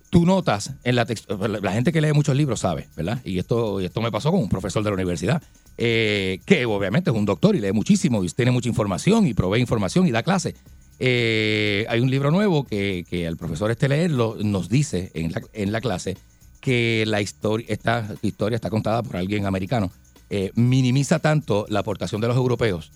tú 0.09 0.25
notas 0.25 0.73
en 0.83 0.95
la 0.95 1.07
la 1.37 1.71
gente 1.71 1.91
que 1.91 2.01
lee 2.01 2.13
muchos 2.13 2.35
libros 2.35 2.59
sabe, 2.59 2.87
¿verdad? 2.95 3.19
Y 3.23 3.39
esto, 3.39 3.81
y 3.81 3.85
esto 3.85 4.01
me 4.01 4.11
pasó 4.11 4.31
con 4.31 4.41
un 4.41 4.49
profesor 4.49 4.83
de 4.83 4.89
la 4.89 4.95
universidad, 4.95 5.41
eh, 5.77 6.41
que 6.45 6.65
obviamente 6.65 7.11
es 7.11 7.15
un 7.15 7.25
doctor 7.25 7.55
y 7.55 7.59
lee 7.59 7.71
muchísimo 7.71 8.23
y 8.23 8.29
tiene 8.29 8.51
mucha 8.51 8.69
información 8.69 9.25
y 9.25 9.33
provee 9.33 9.59
información 9.59 10.07
y 10.07 10.11
da 10.11 10.21
clase. 10.23 10.55
Eh, 11.03 11.87
hay 11.89 11.99
un 11.99 12.11
libro 12.11 12.29
nuevo 12.29 12.63
que, 12.63 13.07
que 13.09 13.25
al 13.25 13.35
profesor 13.35 13.71
este 13.71 13.89
leerlo 13.89 14.37
nos 14.43 14.69
dice 14.69 15.09
en 15.15 15.71
la, 15.71 15.81
clase 15.81 16.15
que 16.59 17.05
la 17.07 17.21
historia, 17.21 17.65
esta 17.69 18.07
historia 18.21 18.55
está 18.55 18.69
contada 18.69 19.01
por 19.01 19.17
alguien 19.17 19.47
americano, 19.47 19.91
eh, 20.29 20.51
minimiza 20.53 21.17
tanto 21.17 21.65
la 21.69 21.79
aportación 21.79 22.21
de 22.21 22.27
los 22.27 22.37
europeos 22.37 22.91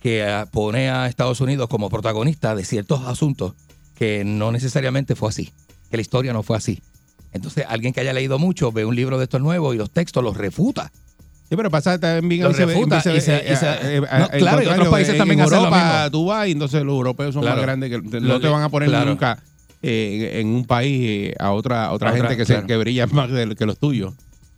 que 0.00 0.24
ah, 0.24 0.48
pone 0.50 0.90
a 0.90 1.06
Estados 1.06 1.40
Unidos 1.40 1.68
como 1.68 1.90
protagonista 1.90 2.56
de 2.56 2.64
ciertos 2.64 3.02
asuntos 3.06 3.52
que 3.94 4.24
no 4.24 4.50
necesariamente 4.50 5.14
fue 5.14 5.28
así, 5.28 5.52
que 5.92 5.96
la 5.96 6.00
historia 6.00 6.32
no 6.32 6.42
fue 6.42 6.56
así. 6.56 6.82
Entonces, 7.32 7.66
alguien 7.68 7.92
que 7.92 8.00
haya 8.00 8.12
leído 8.12 8.40
mucho 8.40 8.72
ve 8.72 8.84
un 8.84 8.96
libro 8.96 9.16
de 9.16 9.24
estos 9.24 9.40
nuevos 9.40 9.76
y 9.76 9.78
los 9.78 9.92
textos 9.92 10.24
los 10.24 10.36
refuta. 10.36 10.90
Sí, 11.48 11.56
pero 11.56 11.70
pasa 11.70 11.98
también 11.98 12.40
Lo 12.42 12.48
a 12.48 12.50
veces- 12.52 12.66
refuta 12.66 12.98
y 12.98 13.00
se- 13.02 13.10
eh, 13.36 13.52
y 13.52 13.56
se- 13.56 13.66
eh, 13.66 13.96
eh, 13.96 14.00
no, 14.00 14.28
claro, 14.38 14.62
y 14.62 14.66
otros 14.66 14.88
países 14.88 15.12
en 15.12 15.18
también 15.18 15.40
hacen 15.42 15.52
lo 15.58 15.64
Europa 15.64 15.92
mismo. 16.04 16.10
tú 16.10 16.24
vas 16.26 16.48
y 16.48 16.52
entonces 16.52 16.82
los 16.82 16.94
europeos 16.94 17.34
son 17.34 17.42
Claro. 17.42 17.56
más 17.56 17.64
grandes 17.66 17.90
que 17.90 18.20
no 18.20 18.26
Lo- 18.28 18.40
te 18.40 18.48
van 18.48 18.62
a 18.62 18.68
poner 18.70 18.88
claro. 18.88 19.10
nunca 19.10 19.38
eh, 19.82 20.40
en 20.40 20.48
un 20.48 20.64
país 20.64 21.00
eh, 21.30 21.34
a 21.38 21.52
otra 21.52 21.92
otra 21.92 22.12
gente 22.12 22.36
que, 22.38 22.46
se- 22.46 22.64
que 22.64 22.76
brilla 22.78 23.06
más 23.08 23.30
de- 23.30 23.54
que 23.54 23.66
los 23.66 23.76
tuyos. 23.78 24.14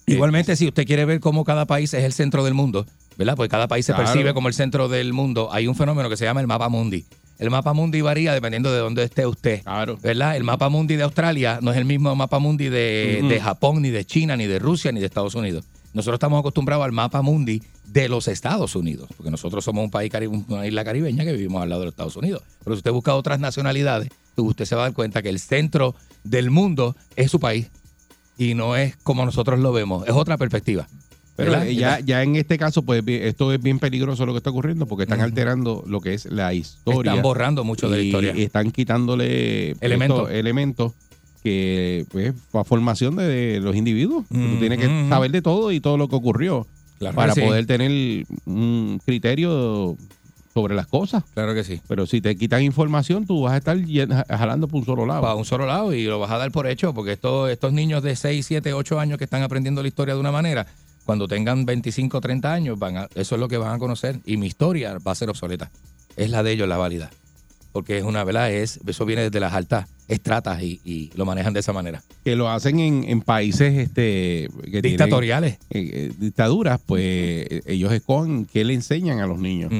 Eh, 0.06 0.12
Igualmente, 0.14 0.54
si 0.54 0.68
usted 0.68 0.86
quiere 0.86 1.04
ver 1.04 1.18
cómo 1.18 1.44
cada 1.44 1.64
país 1.64 1.92
es 1.94 2.04
el 2.04 2.12
centro 2.12 2.44
del 2.44 2.54
mundo, 2.54 2.86
¿verdad? 3.18 3.34
Porque 3.34 3.48
cada 3.48 3.66
país 3.66 3.84
se 3.84 3.92
Claro. 3.92 4.04
percibe 4.08 4.32
como 4.34 4.46
el 4.46 4.54
centro 4.54 4.88
del 4.88 5.12
mundo. 5.12 5.48
Hay 5.52 5.66
un 5.66 5.74
fenómeno 5.74 6.08
que 6.08 6.16
se 6.16 6.24
llama 6.24 6.40
el 6.40 6.46
mapa 6.46 6.68
mundi. 6.68 7.04
El 7.40 7.50
mapa 7.50 7.72
mundi 7.72 8.00
varía 8.02 8.32
dependiendo 8.32 8.72
de 8.72 8.78
dónde 8.78 9.02
esté 9.02 9.26
usted. 9.26 9.62
Claro. 9.64 9.98
¿Verdad? 10.00 10.36
El 10.36 10.44
mapa 10.44 10.68
mundi 10.68 10.94
de 10.94 11.02
Australia 11.02 11.58
no 11.60 11.72
es 11.72 11.76
el 11.76 11.84
mismo 11.84 12.14
mapa 12.14 12.38
mundi 12.38 12.68
de, 12.68 13.24
de 13.28 13.40
Japón, 13.40 13.82
ni 13.82 13.90
de 13.90 14.04
China, 14.04 14.36
ni 14.36 14.46
de 14.46 14.60
Rusia, 14.60 14.92
ni 14.92 15.00
de 15.00 15.06
Estados 15.06 15.34
Unidos. 15.34 15.64
Nosotros 15.96 16.16
estamos 16.16 16.40
acostumbrados 16.40 16.84
al 16.84 16.92
mapa 16.92 17.22
mundi 17.22 17.62
de 17.86 18.10
los 18.10 18.28
Estados 18.28 18.76
Unidos, 18.76 19.08
porque 19.16 19.30
nosotros 19.30 19.64
somos 19.64 19.82
un 19.82 19.90
país, 19.90 20.12
una 20.46 20.66
isla 20.66 20.84
caribeña 20.84 21.24
que 21.24 21.32
vivimos 21.32 21.62
al 21.62 21.70
lado 21.70 21.80
de 21.80 21.86
los 21.86 21.92
Estados 21.94 22.16
Unidos. 22.16 22.42
Pero 22.62 22.76
si 22.76 22.80
usted 22.80 22.92
busca 22.92 23.14
otras 23.14 23.40
nacionalidades, 23.40 24.10
usted 24.36 24.66
se 24.66 24.74
va 24.74 24.82
a 24.82 24.84
dar 24.84 24.92
cuenta 24.92 25.22
que 25.22 25.30
el 25.30 25.38
centro 25.38 25.94
del 26.22 26.50
mundo 26.50 26.94
es 27.16 27.30
su 27.30 27.40
país 27.40 27.70
y 28.36 28.52
no 28.52 28.76
es 28.76 28.94
como 28.98 29.24
nosotros 29.24 29.58
lo 29.58 29.72
vemos, 29.72 30.06
es 30.06 30.12
otra 30.12 30.36
perspectiva. 30.36 30.86
Pero 31.34 31.62
eh, 31.62 31.74
ya, 31.74 32.00
ya 32.00 32.22
en 32.22 32.36
este 32.36 32.58
caso, 32.58 32.82
pues 32.82 33.02
esto 33.06 33.54
es 33.54 33.62
bien 33.62 33.78
peligroso 33.78 34.26
lo 34.26 34.32
que 34.34 34.38
está 34.38 34.50
ocurriendo 34.50 34.84
porque 34.84 35.04
están 35.04 35.22
alterando 35.22 35.82
lo 35.86 36.02
que 36.02 36.12
es 36.12 36.26
la 36.26 36.52
historia. 36.52 37.12
Están 37.12 37.22
borrando 37.22 37.64
mucho 37.64 37.88
de 37.88 37.96
la 37.96 38.02
historia. 38.02 38.32
Y 38.36 38.42
están 38.42 38.70
quitándole 38.70 39.70
Elementos. 39.80 40.18
estos 40.18 40.30
elementos 40.30 40.92
que, 41.46 42.04
pues, 42.10 42.34
fue 42.50 42.64
formación 42.64 43.14
de 43.14 43.60
los 43.62 43.76
individuos. 43.76 44.24
Tú 44.28 44.36
Ujú. 44.36 44.58
tienes 44.58 44.80
que 44.80 45.06
saber 45.08 45.30
de 45.30 45.42
todo 45.42 45.70
y 45.70 45.78
todo 45.78 45.96
lo 45.96 46.08
que 46.08 46.16
ocurrió 46.16 46.66
Claro 46.98 47.14
para 47.14 47.34
que 47.34 47.40
sí. 47.40 47.46
poder 47.46 47.66
tener 47.66 48.26
un 48.46 49.00
criterio 49.06 49.96
sobre 50.52 50.74
las 50.74 50.88
cosas. 50.88 51.22
Claro 51.34 51.54
que 51.54 51.62
sí. 51.62 51.80
Pero 51.86 52.04
si 52.06 52.20
te 52.20 52.34
quitan 52.34 52.62
información, 52.64 53.26
tú 53.26 53.42
vas 53.42 53.52
a 53.52 53.58
estar 53.58 53.78
jalando 54.28 54.66
por 54.66 54.80
un 54.80 54.86
solo 54.86 55.06
lado. 55.06 55.20
Para 55.22 55.36
un 55.36 55.44
solo 55.44 55.66
lado 55.66 55.94
y 55.94 56.02
lo 56.06 56.18
vas 56.18 56.32
a 56.32 56.38
dar 56.38 56.50
por 56.50 56.66
hecho, 56.66 56.92
porque 56.92 57.12
estos, 57.12 57.48
estos 57.48 57.72
niños 57.72 58.02
de 58.02 58.16
6, 58.16 58.44
7, 58.44 58.72
8 58.72 58.98
años 58.98 59.18
que 59.18 59.24
están 59.24 59.42
aprendiendo 59.42 59.82
la 59.82 59.88
historia 59.88 60.14
de 60.14 60.20
una 60.20 60.32
manera, 60.32 60.66
cuando 61.04 61.28
tengan 61.28 61.64
25, 61.64 62.20
30 62.20 62.52
años, 62.52 62.76
van 62.76 62.96
a, 62.96 63.08
eso 63.14 63.36
es 63.36 63.40
lo 63.40 63.46
que 63.46 63.56
van 63.58 63.72
a 63.74 63.78
conocer 63.78 64.18
y 64.26 64.36
mi 64.36 64.46
historia 64.46 64.98
va 65.06 65.12
a 65.12 65.14
ser 65.14 65.30
obsoleta. 65.30 65.70
Es 66.16 66.30
la 66.30 66.42
de 66.42 66.50
ellos 66.52 66.66
la 66.68 66.76
válida. 66.78 67.10
Porque 67.76 67.98
es 67.98 68.04
una, 68.04 68.24
¿verdad? 68.24 68.50
Es, 68.50 68.80
eso 68.86 69.04
viene 69.04 69.20
desde 69.20 69.38
las 69.38 69.52
altas 69.52 69.86
estratas 70.08 70.62
y, 70.62 70.80
y 70.82 71.10
lo 71.14 71.26
manejan 71.26 71.52
de 71.52 71.60
esa 71.60 71.74
manera. 71.74 72.02
Que 72.24 72.34
lo 72.36 72.48
hacen 72.48 72.80
en, 72.80 73.04
en 73.06 73.20
países 73.20 73.76
este, 73.76 74.48
que 74.64 74.80
tienen, 74.80 74.92
Dictatoriales. 74.92 75.54
eh, 75.68 75.90
eh, 75.92 76.12
dictaduras, 76.18 76.80
pues 76.86 77.46
ellos 77.66 77.92
escogen 77.92 78.46
qué 78.46 78.64
le 78.64 78.72
enseñan 78.72 79.20
a 79.20 79.26
los 79.26 79.38
niños. 79.38 79.70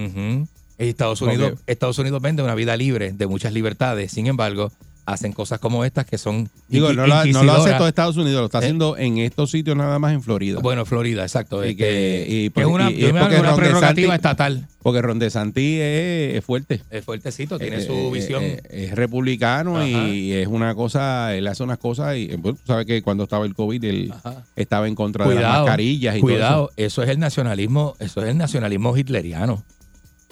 Estados 0.77 1.23
Unidos, 1.23 1.59
Estados 1.67 1.99
Unidos 1.99 2.21
vende 2.21 2.43
una 2.43 2.55
vida 2.55 2.77
libre 2.77 3.13
de 3.13 3.27
muchas 3.27 3.55
libertades. 3.55 4.13
Sin 4.13 4.27
embargo, 4.27 4.71
hacen 5.07 5.33
cosas 5.33 5.59
como 5.61 5.85
estas 5.85 6.05
que 6.05 6.19
son 6.19 6.51
Digo, 6.69 6.93
no, 6.93 7.07
lo- 7.07 7.25
no 7.27 7.43
lo 7.45 7.53
hace 7.53 7.73
todo 7.75 7.87
Estados 7.89 8.17
Unidos, 8.17 8.41
lo 8.41 8.47
está 8.47 8.59
Eh. 8.59 8.63
haciendo 8.63 8.97
en 8.99 9.19
estos 9.19 9.51
sitios 9.53 9.77
nada 9.77 9.99
más 9.99 10.13
en 10.13 10.21
Florida. 10.23 10.59
Bueno, 10.61 10.85
Florida, 10.85 11.23
exacto. 11.23 11.65
Y 11.65 11.71
es 11.71 11.77
que- 11.77 11.85
que, 11.85 12.27
y 12.29 12.43
que 12.45 12.51
por- 12.51 12.63
es 12.63 12.69
una, 12.69 12.91
y- 12.91 13.05
es 13.05 13.13
porque 13.13 13.37
una 13.41 13.55
prerrogativa 13.57 14.13
DeSantis- 14.13 14.17
estatal. 14.17 14.69
Porque 14.83 15.03
Ron 15.03 15.19
DeSantis 15.19 15.81
es, 15.81 16.37
es 16.37 16.45
fuerte. 16.45 16.83
Es 16.91 17.05
fuertecito, 17.05 17.59
tiene 17.59 17.79
Eh, 17.79 17.87
su 17.87 17.93
eh, 17.93 18.11
visión. 18.13 18.43
es 18.71 18.95
republicano 18.95 19.79
Ajá. 19.79 19.87
y 20.09 20.33
es 20.33 20.47
una 20.47 20.75
cosa, 20.75 21.35
él 21.35 21.47
hace 21.49 21.63
unas 21.63 21.79
cosas 21.79 22.17
y 22.17 22.29
bueno, 22.37 22.59
sabes 22.67 22.87
que 22.87 23.03
cuando 23.03 23.25
estaba 23.25 23.47
el 23.47 23.55
COVID 23.55 23.83
él 23.85 24.13
Ajá. 24.15 24.45
estaba 24.55 24.87
en 24.87 24.95
contra 24.95 25.27
de 25.29 25.37
las 25.37 25.59
mascarillas 25.61 26.17
y 26.17 26.21
cuidado, 26.21 26.71
eso. 26.77 27.03
es 27.03 27.09
el 27.09 27.19
nacionalismo, 27.19 27.95
eso 27.99 28.23
es 28.23 28.29
el 28.29 28.37
nacionalismo 28.39 28.97
hitleriano. 28.97 29.63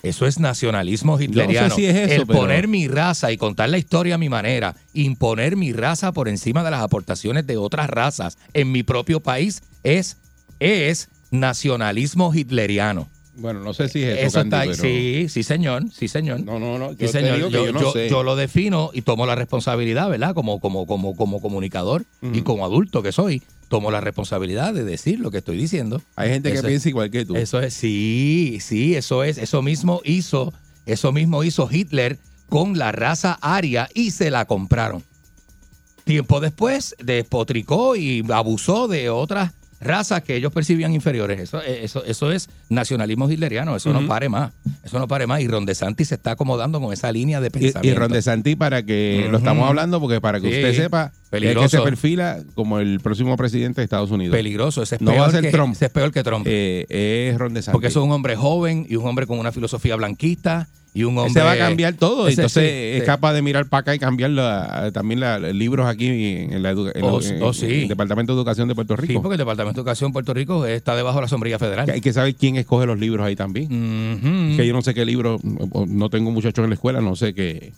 Eso 0.04 0.26
es 0.26 0.38
nacionalismo 0.38 1.18
hitleriano. 1.20 1.74
si 1.74 1.86
es 1.86 1.96
eso, 1.96 2.22
el 2.22 2.26
pero- 2.26 2.40
poner 2.40 2.68
mi 2.68 2.88
raza 2.88 3.32
y 3.32 3.36
contar 3.36 3.68
la 3.68 3.78
historia 3.78 4.16
a 4.16 4.18
mi 4.18 4.28
manera, 4.28 4.74
imponer 4.92 5.56
mi 5.56 5.72
raza 5.72 6.12
por 6.12 6.28
encima 6.28 6.62
de 6.62 6.70
las 6.70 6.82
aportaciones 6.82 7.46
de 7.46 7.56
otras 7.56 7.88
razas 7.88 8.38
en 8.52 8.70
mi 8.70 8.82
propio 8.82 9.20
país 9.20 9.62
es, 9.82 10.16
es 10.60 11.08
nacionalismo 11.30 12.32
hitleriano. 12.34 13.08
Bueno, 13.36 13.60
no 13.60 13.74
sé 13.74 13.88
si 13.88 14.02
es 14.02 14.18
eso, 14.18 14.26
Eso 14.26 14.38
Candy, 14.38 14.48
está 14.48 14.60
ahí. 14.60 14.68
pero- 14.70 14.82
Sí, 14.82 15.26
sí, 15.28 15.42
señor, 15.42 15.82
sí, 15.92 16.06
señor. 16.08 16.40
No, 16.44 16.58
no, 16.60 16.78
no. 16.78 16.92
Yo 16.92 17.08
Sí, 17.08 17.12
te 17.12 17.20
señor. 17.20 17.36
digo 17.36 17.48
que 17.48 17.54
Yo, 17.54 17.64
yo 17.66 17.72
no 17.72 17.80
yo- 17.80 17.92
sé. 17.92 18.08
yo 18.08 18.22
lo 18.22 18.36
defino 18.36 18.90
y 18.94 19.02
tomo 19.02 19.26
la 19.26 19.34
responsabilidad, 19.34 20.08
¿verdad? 20.08 20.34
Como, 20.34 20.60
como, 20.60 20.86
como, 20.86 21.16
como 21.16 21.40
comunicador 21.40 22.04
y 22.32 22.42
como 22.42 22.64
adulto 22.64 23.02
que 23.02 23.10
soy, 23.12 23.42
tomo 23.68 23.90
la 23.90 24.00
responsabilidad 24.00 24.72
de 24.72 24.84
decir 24.84 25.18
lo 25.18 25.30
que 25.32 25.38
estoy 25.38 25.56
diciendo. 25.56 26.00
Hay 26.16 26.30
gente 26.30 26.50
que 26.52 26.58
es- 26.58 26.64
piensa 26.64 26.88
igual 26.88 27.10
que 27.10 27.24
tú. 27.24 27.34
Eso 27.34 27.58
es, 27.60 27.74
sí, 27.74 28.58
sí, 28.60 28.94
eso 28.94 29.24
es, 29.24 29.38
eso 29.38 29.62
mismo 29.62 30.00
hizo, 30.04 30.52
eso 30.86 31.10
mismo 31.12 31.42
hizo 31.42 31.68
Hitler 31.70 32.18
con 32.48 32.78
la 32.78 32.92
raza 32.92 33.36
aria 33.40 33.88
y 33.94 34.12
se 34.12 34.30
la 34.30 34.44
compraron. 34.44 35.02
Tiempo 36.04 36.38
después 36.40 36.94
despotricó 37.02 37.96
y 37.96 38.22
abusó 38.30 38.86
de 38.88 39.08
otras 39.10 39.52
razas 39.84 40.22
que 40.22 40.34
ellos 40.36 40.52
percibían 40.52 40.92
inferiores. 40.94 41.38
Eso, 41.40 41.62
eso, 41.62 42.04
eso 42.04 42.32
es 42.32 42.48
nacionalismo 42.68 43.30
hitleriano, 43.30 43.76
eso 43.76 43.92
no 43.92 44.06
pare 44.06 44.28
más, 44.28 44.52
eso 44.82 44.98
no 44.98 45.06
pare 45.06 45.26
más. 45.26 45.40
Y 45.40 45.48
Ron 45.48 45.66
DeSantis 45.66 46.08
se 46.08 46.14
está 46.16 46.32
acomodando 46.32 46.80
con 46.80 46.92
esa 46.92 47.12
línea 47.12 47.40
de 47.40 47.48
Y, 47.48 47.50
pensamiento. 47.50 47.86
y 47.88 47.94
Ron 47.94 48.10
DeSantis, 48.12 48.56
para 48.56 48.82
que 48.82 49.28
lo 49.30 49.38
estamos 49.38 49.68
hablando, 49.68 50.00
porque 50.00 50.20
para 50.20 50.40
que 50.40 50.50
Sí. 50.50 50.56
usted 50.56 50.74
sepa, 50.84 51.04
es 51.06 51.12
que 51.22 51.30
Peligroso. 51.30 51.68
se 51.68 51.80
perfila 51.82 52.42
como 52.54 52.78
el 52.80 53.00
próximo 53.00 53.36
presidente 53.36 53.80
de 53.80 53.84
Estados 53.84 54.10
Unidos. 54.10 54.34
Peligroso, 54.36 54.82
ese 54.82 54.96
es, 54.96 55.00
No 55.00 55.14
va 55.16 55.26
a 55.26 55.30
ser 55.30 55.42
que, 55.42 55.50
Trump. 55.50 55.74
ese 55.74 55.86
es 55.86 55.90
peor 55.90 56.10
que 56.12 56.22
Trump. 56.22 56.46
Eh, 56.48 56.86
es 57.32 57.38
Ron 57.38 57.54
DeSantis. 57.54 57.72
porque 57.72 57.88
es 57.88 57.96
un 57.96 58.10
hombre 58.12 58.36
joven 58.36 58.86
y 58.88 58.96
un 58.96 59.06
hombre 59.06 59.26
con 59.26 59.38
una 59.38 59.52
filosofía 59.52 59.96
blanquista 59.96 60.68
y 60.96 61.02
un 61.04 61.18
hombre... 61.18 61.32
se 61.32 61.40
va 61.40 61.52
a 61.52 61.58
cambiar 61.58 61.94
todo. 61.94 62.28
Ese 62.28 62.40
Entonces 62.40 62.62
sí, 62.70 62.76
es 62.96 63.00
sí. 63.00 63.06
capaz 63.06 63.32
de 63.34 63.42
mirar 63.42 63.66
para 63.68 63.80
acá 63.80 63.94
y 63.94 63.98
cambiar 63.98 64.30
la- 64.30 64.90
también 64.94 65.18
la- 65.20 65.38
los 65.40 65.52
libros 65.54 65.86
aquí 65.86 66.06
en, 66.08 66.62
la 66.62 66.72
edu- 66.72 66.92
en 66.94 67.02
Oh, 67.04 67.20
en- 67.20 67.42
oh, 67.42 67.52
sí. 67.52 67.66
en 67.66 67.72
el 67.82 67.88
Departamento 67.88 68.32
de 68.32 68.38
Educación 68.38 68.68
de 68.68 68.74
Puerto 68.76 68.94
Sí, 68.96 69.02
Rico. 69.08 69.20
porque 69.22 69.34
el 69.34 69.38
Departamento 69.38 69.80
de 69.80 69.82
Educación 69.82 70.10
de 70.10 70.12
Puerto 70.12 70.32
Rico 70.34 70.64
está 70.66 70.94
debajo 70.94 71.16
de 71.18 71.22
la 71.22 71.28
sombrilla 71.28 71.58
federal. 71.58 71.90
Hay 71.90 72.00
que 72.00 72.12
saber 72.12 72.34
quién 72.36 72.56
escoge 72.56 72.86
los 72.86 72.98
libros 72.98 73.26
ahí 73.26 73.34
también. 73.36 74.54
Que 74.56 74.66
yo 74.66 74.72
no 74.72 74.82
sé 74.82 74.94
qué 74.94 75.04
libro, 75.04 75.38
no 75.86 76.10
tengo 76.10 76.30
muchachos 76.30 76.62
en 76.62 76.70
la 76.70 76.74
escuela, 76.74 77.00
no 77.00 77.16
sé 77.16 77.34
qué, 77.34 77.72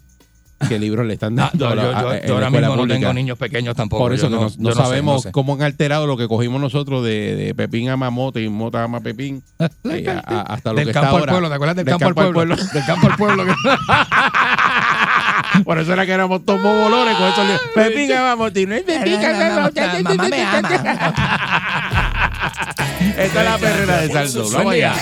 qué 0.68 0.78
libros 0.78 1.07
le 1.07 1.14
están 1.14 1.38
Ah, 1.38 1.50
dando. 1.52 1.66
no, 1.66 1.72
a 1.72 1.74
la- 1.74 1.82
yo, 1.82 1.90
yo- 1.90 2.09
a- 2.11 2.26
yo 2.26 2.34
ahora 2.34 2.50
mismo 2.50 2.68
no 2.68 2.76
pública. 2.76 2.98
tengo 3.00 3.12
niños 3.12 3.38
pequeños 3.38 3.76
tampoco. 3.76 4.02
Por 4.02 4.14
eso 4.14 4.28
que 4.28 4.34
no, 4.34 4.40
no 4.42 4.48
yo 4.48 4.54
sé, 4.54 4.62
no 4.62 4.72
sabemos 4.74 5.22
sé. 5.24 5.32
cómo 5.32 5.54
han 5.54 5.62
alterado 5.62 6.07
lo 6.07 6.16
que 6.16 6.26
cogimos 6.28 6.61
nosotros 6.61 7.04
de, 7.04 7.36
de 7.36 7.54
Pepín 7.54 7.90
a 7.90 7.96
Mamote 7.96 8.42
y 8.42 8.48
Mota 8.48 8.84
a 8.84 9.00
Pepín 9.00 9.42
eh, 9.84 10.07
a- 10.09 10.22
a- 10.34 10.42
hasta 10.54 10.70
lo 10.72 10.78
del 10.78 10.86
que 10.88 10.92
campo 10.94 11.07
está 11.07 11.16
al 11.16 11.20
ahora. 11.20 11.32
pueblo, 11.32 11.48
¿te 11.48 11.54
acuerdas 11.54 11.76
del, 11.76 11.84
Del 11.84 11.92
campo, 11.98 12.20
al 12.20 12.32
pueblo? 12.32 12.57
Del 12.57 12.86
campo 12.86 13.07
al 13.09 13.16
pueblo. 13.16 13.44
Por 15.64 15.78
eso 15.78 15.92
era 15.92 16.04
que 16.04 16.12
éramos 16.12 16.44
todos 16.44 16.61
bolones 16.62 17.16
con 17.16 17.26
esos 17.28 17.44
libros. 17.46 17.62
Pepín 17.74 18.12
a 18.12 18.22
Mamote 18.22 18.61
y 18.62 18.66
no 18.66 18.74
es 18.74 18.82
Pepín 18.82 19.24
a 19.24 19.32
Mamote. 19.50 20.02
Mamá 20.02 20.28
me 20.28 20.42
ama. 20.42 20.68
Esta 23.16 23.38
es 23.40 23.44
la 23.50 23.59
perrera 23.59 23.96
de 23.98 24.09
Salso. 24.12 24.50
Vamos 24.50 24.72
allá. 24.74 24.94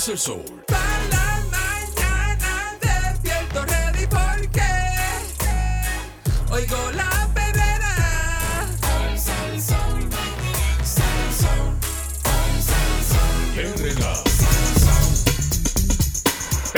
Pulsa 0.00 0.12
el 0.12 0.18
sol. 0.18 0.42
Para 0.66 0.80
la 1.10 1.42
mañana 1.50 2.78
despierto 2.80 3.66
ready 3.66 4.06
porque 4.06 4.62
oigo 6.50 6.90
la 6.92 7.28
perrera. 7.34 8.66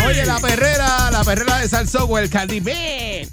Oye, 0.05 0.27
la 0.27 0.41
perrera, 0.41 1.11
la 1.13 1.23
perrera 1.23 1.59
de 1.59 1.69
Salso, 1.69 2.19
el 2.19 2.29
Candy 2.29 2.61
Man. 2.61 2.75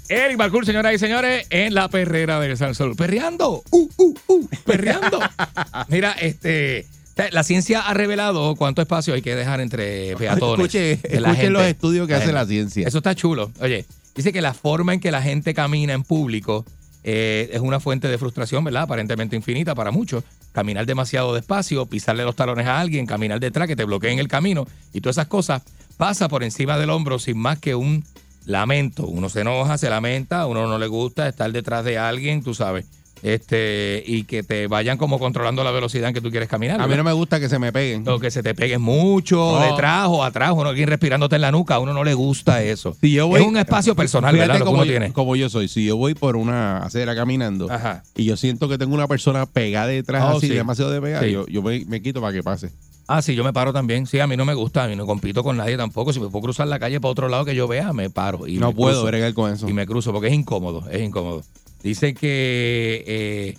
Eric 0.08 0.36
Balcour, 0.36 0.64
señoras 0.64 0.94
y 0.94 0.98
señores, 0.98 1.48
en 1.50 1.74
la 1.74 1.88
perrera 1.88 2.38
de 2.38 2.56
San 2.56 2.76
Sol. 2.76 2.94
Perreando. 2.94 3.64
Uh, 3.70 3.88
uh, 3.96 4.14
uh, 4.28 4.48
perreando. 4.64 5.18
Mira, 5.88 6.12
este. 6.12 6.86
La 7.32 7.42
ciencia 7.44 7.80
ha 7.82 7.94
revelado 7.94 8.54
cuánto 8.56 8.82
espacio 8.82 9.14
hay 9.14 9.22
que 9.22 9.34
dejar 9.34 9.60
entre 9.60 10.16
peatones. 10.16 10.58
Escuche, 10.58 10.92
escuchen 10.92 11.52
los 11.52 11.62
estudios 11.64 12.06
que 12.08 12.14
hace 12.14 12.32
la 12.32 12.46
ciencia. 12.46 12.86
Eso 12.86 12.98
está 12.98 13.14
chulo. 13.14 13.50
Oye, 13.60 13.84
dice 14.14 14.32
que 14.32 14.40
la 14.40 14.54
forma 14.54 14.94
en 14.94 15.00
que 15.00 15.10
la 15.10 15.22
gente 15.22 15.54
camina 15.54 15.92
en 15.92 16.02
público 16.02 16.64
eh, 17.02 17.50
es 17.52 17.60
una 17.60 17.80
fuente 17.80 18.08
de 18.08 18.18
frustración, 18.18 18.64
¿verdad? 18.64 18.82
Aparentemente 18.82 19.36
infinita 19.36 19.74
para 19.74 19.90
muchos. 19.90 20.24
Caminar 20.52 20.86
demasiado 20.86 21.34
despacio, 21.34 21.86
pisarle 21.86 22.24
los 22.24 22.36
talones 22.36 22.66
a 22.66 22.80
alguien, 22.80 23.06
caminar 23.06 23.40
detrás, 23.40 23.68
que 23.68 23.76
te 23.76 23.84
bloqueen 23.84 24.18
el 24.18 24.28
camino 24.28 24.66
y 24.92 25.00
todas 25.00 25.14
esas 25.14 25.28
cosas, 25.28 25.62
pasa 25.96 26.28
por 26.28 26.42
encima 26.42 26.78
del 26.78 26.90
hombro 26.90 27.18
sin 27.18 27.38
más 27.38 27.58
que 27.58 27.74
un 27.74 28.04
lamento. 28.46 29.06
Uno 29.06 29.28
se 29.28 29.42
enoja, 29.42 29.78
se 29.78 29.88
lamenta, 29.88 30.42
a 30.42 30.46
uno 30.46 30.66
no 30.66 30.78
le 30.78 30.88
gusta 30.88 31.28
estar 31.28 31.50
detrás 31.52 31.84
de 31.84 31.98
alguien, 31.98 32.42
tú 32.42 32.54
sabes. 32.54 32.86
Este, 33.22 34.02
y 34.06 34.24
que 34.24 34.42
te 34.42 34.66
vayan 34.66 34.96
como 34.98 35.18
controlando 35.18 35.62
la 35.64 35.70
velocidad 35.70 36.08
en 36.08 36.14
que 36.14 36.20
tú 36.20 36.30
quieres 36.30 36.48
caminar. 36.48 36.80
A 36.80 36.86
mí 36.86 36.96
no 36.96 37.04
me 37.04 37.12
gusta 37.12 37.38
que 37.40 37.48
se 37.48 37.58
me 37.58 37.72
peguen. 37.72 38.08
O 38.08 38.18
que 38.18 38.30
se 38.30 38.42
te 38.42 38.54
peguen 38.54 38.80
mucho 38.82 39.36
No. 39.36 39.60
detrás 39.70 40.06
o 40.08 40.24
atrás, 40.24 40.52
uno 40.54 40.70
alguien 40.70 40.88
respirándote 40.88 41.36
en 41.36 41.42
la 41.42 41.52
nuca, 41.52 41.74
a 41.74 41.78
uno 41.78 41.92
no 41.92 42.04
le 42.04 42.14
gusta 42.14 42.62
eso. 42.62 42.96
Si 43.00 43.12
yo 43.12 43.28
voy- 43.28 43.40
es 43.40 43.46
un 43.46 43.56
espacio 43.56 43.94
personal, 43.94 44.34
¿verdad? 44.36 44.54
Lo 44.54 44.58
que 44.60 44.64
como 44.64 44.76
uno 44.78 44.84
yo, 44.84 44.90
tiene. 44.92 45.12
como 45.12 45.36
yo 45.36 45.48
soy. 45.48 45.68
Si 45.68 45.84
yo 45.84 45.96
voy 45.96 46.14
por 46.14 46.36
una 46.36 46.78
acera 46.78 47.14
caminando 47.14 47.70
Ajá. 47.70 48.02
y 48.16 48.24
yo 48.24 48.36
siento 48.36 48.68
que 48.68 48.78
tengo 48.78 48.94
una 48.94 49.06
persona 49.08 49.46
pegada 49.46 49.86
detrás 49.88 50.22
Oh, 50.24 50.38
así, 50.38 50.48
sí. 50.48 50.54
demasiado 50.54 50.90
de 50.90 51.00
pegada, 51.00 51.24
Sí. 51.24 51.32
yo, 51.32 51.46
yo 51.46 51.62
me, 51.62 51.84
me 51.86 52.00
quito 52.02 52.20
para 52.20 52.32
que 52.32 52.42
pase. 52.42 52.70
Ah, 53.12 53.22
sí, 53.22 53.34
yo 53.34 53.42
me 53.42 53.52
paro 53.52 53.72
también. 53.72 54.06
Sí, 54.06 54.20
a 54.20 54.26
mí 54.28 54.36
no 54.36 54.44
me 54.44 54.54
gusta, 54.54 54.84
a 54.84 54.88
mí 54.88 54.94
no 54.94 55.04
compito 55.04 55.42
con 55.42 55.56
nadie 55.56 55.76
tampoco. 55.76 56.12
Si 56.12 56.20
me 56.20 56.28
puedo 56.28 56.42
cruzar 56.44 56.68
la 56.68 56.78
calle 56.78 57.00
para 57.00 57.10
otro 57.10 57.28
lado 57.28 57.44
que 57.44 57.56
yo 57.56 57.66
vea, 57.66 57.92
me 57.92 58.08
paro. 58.08 58.46
Y 58.46 58.58
no 58.58 58.68
me 58.68 58.74
puedo 58.74 59.04
bregar 59.04 59.34
con 59.34 59.52
eso. 59.52 59.68
Y 59.68 59.72
me 59.72 59.84
cruzo 59.84 60.12
porque 60.12 60.28
es 60.28 60.34
incómodo, 60.34 60.88
es 60.90 61.02
incómodo. 61.02 61.42
Dice 61.82 62.14
que 62.14 63.04
eh, 63.06 63.58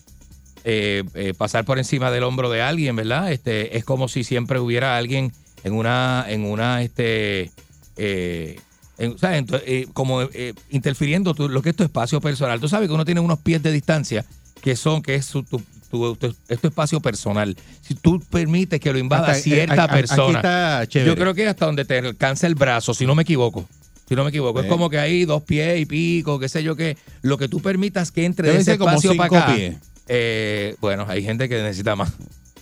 eh, 0.63 1.03
eh, 1.15 1.33
pasar 1.37 1.65
por 1.65 1.77
encima 1.79 2.11
del 2.11 2.23
hombro 2.23 2.49
de 2.49 2.61
alguien, 2.61 2.95
¿verdad? 2.95 3.31
Este, 3.31 3.77
es 3.77 3.83
como 3.83 4.07
si 4.07 4.23
siempre 4.23 4.59
hubiera 4.59 4.97
alguien 4.97 5.31
en 5.63 5.73
una, 5.73 6.25
en 6.27 6.45
una, 6.45 6.81
este, 6.83 7.51
eh, 7.97 8.59
en- 8.97 9.15
eh, 9.65 9.87
como 9.93 10.21
eh, 10.21 10.53
interfiriendo 10.69 11.33
tu- 11.33 11.49
lo 11.49 11.61
que 11.63 11.69
es 11.71 11.75
tu 11.75 11.83
espacio 11.83 12.21
personal. 12.21 12.59
Tú 12.59 12.67
sabes 12.69 12.87
que 12.87 12.93
uno 12.93 13.05
tiene 13.05 13.21
unos 13.21 13.39
pies 13.39 13.63
de 13.63 13.71
distancia 13.71 14.23
que 14.61 14.75
son, 14.75 15.01
que 15.01 15.15
es 15.15 15.25
su- 15.25 15.41
tu, 15.43 15.59
tu- 15.89 16.15
tu- 16.15 16.35
es 16.47 16.59
tu 16.59 16.67
espacio 16.67 16.99
personal. 16.99 17.57
Si 17.81 17.95
tú 17.95 18.19
permites 18.29 18.79
que 18.79 18.93
lo 18.93 18.99
invada 18.99 19.29
Hasta- 19.29 19.41
cierta 19.43 19.73
a- 19.73 19.81
a- 19.81 19.83
Aquí 19.85 19.93
persona, 19.93 20.41
yo 21.07 21.15
creo 21.15 21.33
que 21.33 21.47
hasta 21.47 21.65
donde 21.65 21.85
te 21.85 21.97
alcanza 21.97 22.45
el 22.45 22.53
brazo, 22.55 22.93
si 22.93 23.07
no 23.07 23.15
me 23.15 23.23
equivoco. 23.23 23.67
Si 24.07 24.15
no 24.15 24.23
me 24.23 24.29
equivoco, 24.29 24.59
es 24.59 24.65
Sí. 24.65 24.69
como 24.69 24.89
que 24.89 24.99
hay 24.99 25.23
dos 25.25 25.43
pies 25.43 25.79
y 25.79 25.85
pico, 25.85 26.37
qué 26.39 26.49
sé 26.49 26.63
yo 26.63 26.75
qué. 26.75 26.97
Lo 27.21 27.37
que 27.37 27.47
tú 27.47 27.61
permitas 27.61 28.11
que 28.11 28.25
entre 28.25 28.47
de 28.47 28.53
Deben 28.53 28.61
ese 28.61 28.77
como 28.77 28.89
espacio 28.91 29.11
cinco 29.11 29.23
para 29.29 29.43
acá. 29.45 29.55
pies. 29.55 29.75
eh, 30.07 30.75
bueno, 30.81 31.05
hay 31.07 31.23
gente 31.23 31.47
que 31.47 31.61
necesita 31.61 31.95
más. 31.95 32.11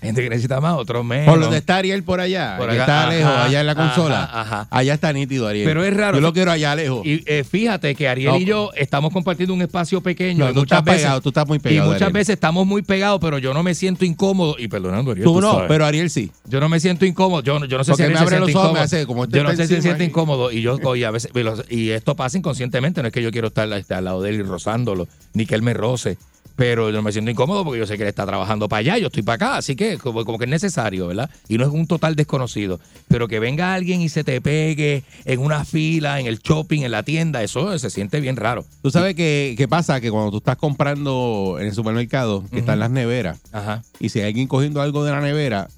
Gente 0.10 0.24
que 0.24 0.30
necesita 0.30 0.60
más, 0.62 0.76
otros 0.76 1.04
menos. 1.06 1.26
Por 1.34 1.40
donde 1.40 1.58
está 1.58 1.78
Ariel 1.78 2.04
por 2.04 2.20
allá, 2.20 2.56
Por 2.58 2.70
acá, 2.70 2.80
está 2.82 3.10
lejos, 3.10 3.32
allá 3.32 3.60
en 3.62 3.66
la 3.68 3.76
consola. 3.76 4.24
ajá. 4.32 4.68
Allá 4.70 4.94
está 4.94 5.14
nítido, 5.14 5.48
Ariel. 5.48 5.66
Pero 5.68 5.84
es 5.84 5.96
raro. 5.96 6.18
Yo 6.18 6.22
lo 6.22 6.34
quiero 6.34 6.52
allá 6.52 6.76
lejos. 6.76 7.06
Y 7.06 7.24
eh, 7.26 7.44
fíjate 7.44 7.96
que 7.96 8.08
Ariel 8.08 8.32
No, 8.32 8.38
y 8.38 8.46
yo 8.46 8.72
estamos 8.76 9.12
compartiendo 9.14 9.54
un 9.54 9.62
espacio 9.62 10.02
pequeño. 10.02 10.46
No, 10.46 10.52
y 10.52 10.54
tú 10.54 10.60
muchas 10.62 10.80
estás 10.80 10.86
veces, 10.86 11.02
pegado, 11.04 11.22
tú 11.22 11.30
estás 11.30 11.48
muy 11.48 11.58
Y 11.58 11.60
pegado, 11.60 11.88
muchas 11.88 12.02
Ariel. 12.04 12.14
veces 12.14 12.34
estamos 12.34 12.66
muy 12.68 12.82
pegados, 12.82 13.20
pero 13.22 13.38
yo 13.38 13.54
no 13.54 13.64
me 13.64 13.74
siento 13.76 14.06
incómodo. 14.06 14.56
Y 14.58 14.68
perdonando, 14.68 15.12
Ariel. 15.12 15.26
tú 15.26 15.40
no, 15.42 15.54
sabes. 15.54 15.68
pero 15.68 15.86
Ariel 15.86 16.10
sí. 16.10 16.32
Yo 16.46 16.60
no 16.60 16.70
me 16.70 16.80
siento 16.80 17.06
incómodo. 17.06 17.42
Yo, 17.44 17.60
no- 17.60 17.66
yo 17.66 17.78
no 17.78 17.84
sé 17.84 17.92
Porque 17.92 18.08
si 18.08 18.14
me 18.14 18.18
abre 18.20 18.40
los 18.40 18.50
ojos, 18.50 18.54
me 18.56 18.62
incómodo. 18.70 18.84
hace 18.84 19.06
como 19.06 19.24
este 19.26 19.38
yo 19.38 19.44
no 19.44 19.50
sé 19.56 19.68
si 19.68 19.76
se 19.76 19.82
siente 19.82 20.04
incómodo. 20.04 20.52
Y 20.52 20.62
yo, 20.62 20.78
y, 20.96 21.04
a 21.04 21.12
veces, 21.12 21.32
y 21.70 21.80
y 21.80 21.92
esto 21.92 22.16
pasa 22.16 22.38
inconscientemente. 22.38 23.02
No 23.02 23.08
es 23.08 23.14
que 23.14 23.22
yo 23.22 23.32
quiero 23.32 23.48
estar 23.48 23.68
al 23.72 24.04
lado 24.04 24.22
de 24.22 24.30
él 24.32 24.36
y 24.36 24.44
rozándolo, 24.44 25.08
ni 25.34 25.46
que 25.46 25.56
él 25.56 25.62
me 25.62 25.74
roce. 25.74 26.18
Pero 26.60 26.90
yo 26.90 26.96
no 26.98 27.02
me 27.04 27.14
siento 27.14 27.32
incómodo 27.32 27.64
porque 27.64 27.80
yo 27.80 27.88
sé 27.88 27.96
que 27.96 28.04
él 28.04 28.10
está 28.10 28.26
trabajando 28.26 28.68
para 28.68 28.82
allá, 28.82 28.98
yo 28.98 29.08
estoy 29.08 29.24
para 29.24 29.36
acá. 29.36 29.58
Así 29.58 29.78
que 29.78 29.98
como, 29.98 30.26
como 30.26 30.38
que 30.38 30.44
es 30.44 30.50
necesario, 30.52 31.08
¿verdad? 31.08 31.30
Y 31.48 31.58
no 31.58 31.64
es 31.64 31.72
un 31.72 31.88
total 31.88 32.18
desconocido. 32.18 32.82
Pero 33.08 33.30
que 33.30 33.40
venga 33.40 33.74
alguien 33.74 34.02
y 34.02 34.10
se 34.10 34.26
te 34.26 34.42
pegue 34.42 35.04
en 35.24 35.40
una 35.40 35.64
fila, 35.64 36.20
en 36.20 36.28
el 36.28 36.40
shopping, 36.40 36.82
en 36.82 36.92
la 36.92 37.04
tienda, 37.04 37.42
eso 37.44 37.80
se 37.80 37.90
siente 37.90 38.20
bien 38.20 38.36
raro. 38.36 38.66
Tú 38.82 38.92
sabes 38.92 39.16
que, 39.16 39.56
qué 39.58 39.70
pasa 39.70 40.02
que 40.02 40.12
cuando 40.12 40.32
tú 40.32 40.40
estás 40.40 40.58
comprando 40.58 41.56
en 41.62 41.68
el 41.68 41.74
supermercado, 41.74 42.44
que 42.52 42.60
están 42.60 42.78
las 42.80 42.92
neveras, 42.92 43.40
Ajá. 43.54 43.82
y 44.02 44.10
si 44.10 44.20
hay 44.20 44.28
alguien 44.28 44.48
cogiendo 44.50 44.82
algo 44.82 45.06
de 45.06 45.12
la 45.12 45.22
nevera, 45.22 45.70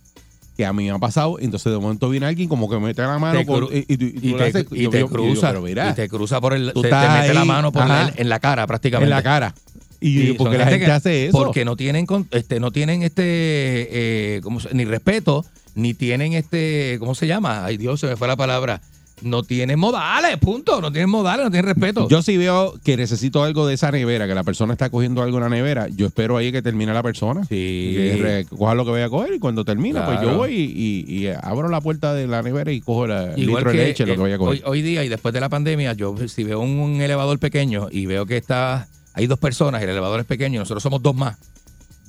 que 0.58 0.66
a 0.66 0.74
mí 0.74 0.86
me 0.86 0.90
ha 0.92 0.98
pasado, 1.00 1.38
entonces 1.40 1.72
de 1.72 1.78
momento 1.78 2.10
viene 2.10 2.26
alguien 2.26 2.50
como 2.50 2.68
que 2.70 2.80
mete 2.80 3.02
la 3.04 3.20
mano 3.20 3.46
por- 3.46 3.70
y, 3.72 3.84
te, 3.86 4.44
haces- 4.44 4.66
y 4.72 4.84
yo- 4.84 4.90
te 4.90 5.00
yo- 5.00 5.06
yo- 5.06 5.10
cruza. 5.10 5.50
pero 5.50 5.62
mira, 5.62 5.92
y 5.92 5.94
te 5.94 6.10
cruza 6.10 6.42
por 6.42 6.54
el. 6.54 6.74
Te, 6.74 6.82
te 6.90 6.90
mete 6.90 7.34
la 7.36 7.46
mano 7.46 7.72
por 7.72 7.88
la- 7.88 8.12
en 8.16 8.30
la 8.30 8.40
cara 8.40 8.66
prácticamente. 8.68 9.06
en 9.06 9.10
la 9.12 9.24
cara. 9.24 9.54
Y, 10.02 10.20
Y 10.20 10.28
yo, 10.30 10.36
¿por 10.38 10.46
son 10.48 10.52
qué 10.54 10.58
la 10.58 10.66
gente 10.68 10.86
que- 10.86 10.92
hace 10.92 11.28
eso? 11.28 11.38
Porque 11.38 11.64
no 11.64 11.76
tienen, 11.76 12.08
este, 12.32 12.60
no 12.60 12.72
tienen 12.72 13.04
este, 13.04 13.22
eh, 13.26 14.42
¿cómo 14.42 14.60
se- 14.60 14.74
ni 14.74 14.84
respeto, 14.84 15.46
ni 15.76 15.94
tienen 15.94 16.34
este, 16.34 16.98
¿cómo 17.00 17.14
se 17.16 17.28
llama? 17.28 17.64
Ay 17.66 17.78
Dios, 17.78 18.00
se 18.00 18.08
me 18.08 18.16
fue 18.18 18.28
la 18.28 18.36
palabra. 18.36 18.82
No 19.22 19.44
tienen 19.44 19.78
modales, 19.78 20.36
punto. 20.38 20.82
No 20.82 20.92
tienen 20.92 21.08
modales, 21.08 21.46
no 21.46 21.52
tienen 21.52 21.68
respeto. 21.68 22.08
Yo 22.10 22.24
si 22.24 22.38
veo 22.38 22.74
que 22.84 22.98
necesito 22.98 23.44
algo 23.44 23.68
de 23.68 23.76
esa 23.76 23.92
nevera, 23.92 24.26
que 24.26 24.34
la 24.34 24.44
persona 24.44 24.74
está 24.74 24.90
cogiendo 24.90 25.22
algo 25.22 25.38
en 25.38 25.44
la 25.44 25.50
nevera, 25.50 25.88
yo 25.90 26.08
espero 26.08 26.38
ahí 26.38 26.52
que 26.52 26.64
termine 26.64 26.92
la 26.92 27.04
persona. 27.04 27.42
Sí. 27.44 27.94
Que 27.96 28.48
coja 28.50 28.74
lo 28.74 28.84
que 28.84 28.90
vaya 28.90 29.06
a 29.06 29.10
coger 29.10 29.36
y 29.36 29.38
cuando 29.40 29.64
termina, 29.64 30.08
pues 30.08 30.20
yo 30.24 30.36
voy 30.36 30.56
y, 30.56 31.06
y- 31.16 31.18
y 31.20 31.28
abro 31.40 31.70
la 31.70 31.82
puerta 31.82 32.16
de 32.16 32.26
la 32.26 32.42
nevera 32.42 32.72
y 32.72 32.82
cojo 32.82 33.06
la 33.06 33.34
Igual 33.38 33.58
litro 33.64 33.72
que 33.72 33.78
de 33.78 33.86
leche, 33.86 34.06
lo 34.08 34.16
que 34.16 34.22
vaya 34.22 34.36
a 34.36 34.38
coger. 34.40 34.54
hoy, 34.54 34.62
hoy 34.66 34.82
día 34.82 35.04
y 35.04 35.10
después 35.10 35.36
de 35.36 35.40
la 35.40 35.50
pandemia, 35.50 35.94
yo 35.94 36.16
si 36.28 36.44
veo 36.44 36.60
un, 36.60 36.80
un 36.80 37.00
elevador 37.00 37.38
pequeño 37.38 37.90
y 37.92 38.08
veo 38.08 38.26
que 38.26 38.38
está, 38.38 38.88
hay 39.14 39.28
dos 39.28 39.40
personas, 39.40 39.82
el 39.82 39.90
elevador 39.90 40.20
es 40.20 40.26
pequeño, 40.26 40.60
nosotros 40.60 40.84
somos 40.84 41.02
dos 41.02 41.16
más. 41.16 41.38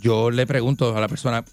Yo 0.00 0.32
le 0.32 0.48
pregunto 0.48 0.96
a 0.96 1.00
la 1.00 1.06
persona, 1.06 1.44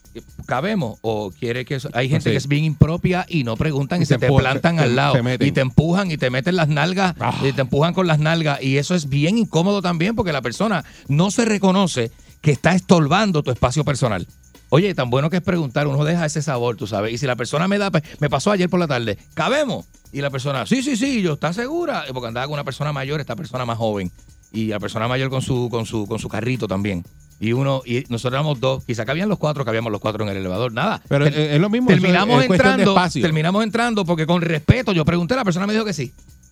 ¿cabemos? 0.47 0.97
¿O 1.01 1.29
quiere 1.31 1.65
que 1.65 1.75
eso? 1.75 1.89
Hay 1.93 2.09
gente 2.09 2.25
Sí. 2.25 2.31
que 2.31 2.37
es 2.37 2.47
bien 2.47 2.63
impropia 2.63 3.25
y 3.29 3.43
no 3.43 3.55
preguntan 3.55 3.99
y, 3.99 4.03
Y 4.03 4.05
se, 4.07 4.17
te 4.17 4.27
plantan 4.27 4.79
al 4.79 4.95
lado 4.95 5.15
y 5.39 5.51
te 5.51 5.61
empujan 5.61 6.09
y 6.09 6.17
te 6.17 6.31
meten 6.31 6.55
las 6.55 6.67
nalgas 6.67 7.13
Ah. 7.19 7.35
y 7.43 7.53
te 7.53 7.61
empujan 7.61 7.93
con 7.93 8.07
las 8.07 8.17
nalgas 8.17 8.59
y 8.63 8.77
eso 8.77 8.95
es 8.95 9.07
bien 9.07 9.37
incómodo 9.37 9.83
también 9.83 10.15
porque 10.15 10.31
la 10.33 10.41
persona 10.41 10.83
no 11.07 11.29
se 11.29 11.45
reconoce 11.45 12.11
que 12.41 12.49
está 12.51 12.73
estorbando 12.73 13.43
tu 13.43 13.51
espacio 13.51 13.83
personal. 13.83 14.25
Oye, 14.69 14.95
tan 14.95 15.09
bueno 15.11 15.29
que 15.29 15.37
es 15.37 15.43
preguntar, 15.43 15.85
uno 15.87 16.03
deja 16.03 16.25
ese 16.25 16.41
sabor, 16.41 16.75
tú 16.75 16.87
sabes. 16.87 17.13
Y 17.13 17.17
si 17.19 17.25
la 17.27 17.35
persona 17.35 17.67
me 17.67 17.77
da, 17.77 17.91
pues, 17.91 18.03
me 18.19 18.29
pasó 18.29 18.51
ayer 18.51 18.69
por 18.69 18.79
la 18.79 18.87
tarde, 18.87 19.17
¿cabemos? 19.35 19.85
Y 20.11 20.21
la 20.21 20.29
persona, 20.31 20.65
sí, 20.65 20.81
sí, 20.81 20.95
sí, 20.95 21.21
yo, 21.21 21.33
¿estás 21.33 21.55
segura? 21.55 22.05
Porque 22.13 22.27
andaba 22.27 22.45
con 22.47 22.53
una 22.53 22.63
persona 22.63 22.93
mayor, 22.93 23.19
esta 23.19 23.35
persona 23.35 23.65
más 23.65 23.77
joven. 23.77 24.11
Y 24.51 24.67
la 24.67 24.79
persona 24.79 25.07
mayor 25.07 25.29
con 25.29 25.41
su, 25.41 25.69
con 25.69 25.85
su, 25.85 26.07
con 26.07 26.19
su 26.19 26.27
carrito 26.29 26.67
también. 26.67 27.03
Y 27.39 27.53
uno, 27.53 27.81
y 27.85 28.03
nosotros 28.09 28.33
éramos 28.37 28.59
dos, 28.59 28.83
quizá 28.83 29.05
cabían 29.05 29.29
los 29.29 29.37
cuatro, 29.37 29.63
cabíamos 29.63 29.91
los 29.91 30.01
cuatro 30.01 30.23
en 30.25 30.29
el 30.31 30.37
elevador, 30.37 30.73
nada. 30.73 31.01
Pero 31.07 31.25
Ter- 31.31 31.53
es- 31.53 31.61
lo 31.61 31.69
mismo, 31.69 31.87
Terminamos 31.87 32.43
es- 32.43 32.49
entrando, 32.51 32.95
terminamos 33.21 33.63
entrando 33.63 34.03
porque 34.05 34.25
con 34.25 34.41
respeto, 34.41 34.91
yo 34.91 35.05
pregunté, 35.05 35.35
la 35.35 35.45
persona 35.45 35.65
me 35.65 35.73
dijo 35.73 35.85
que 35.85 35.93
sí. 35.93 36.11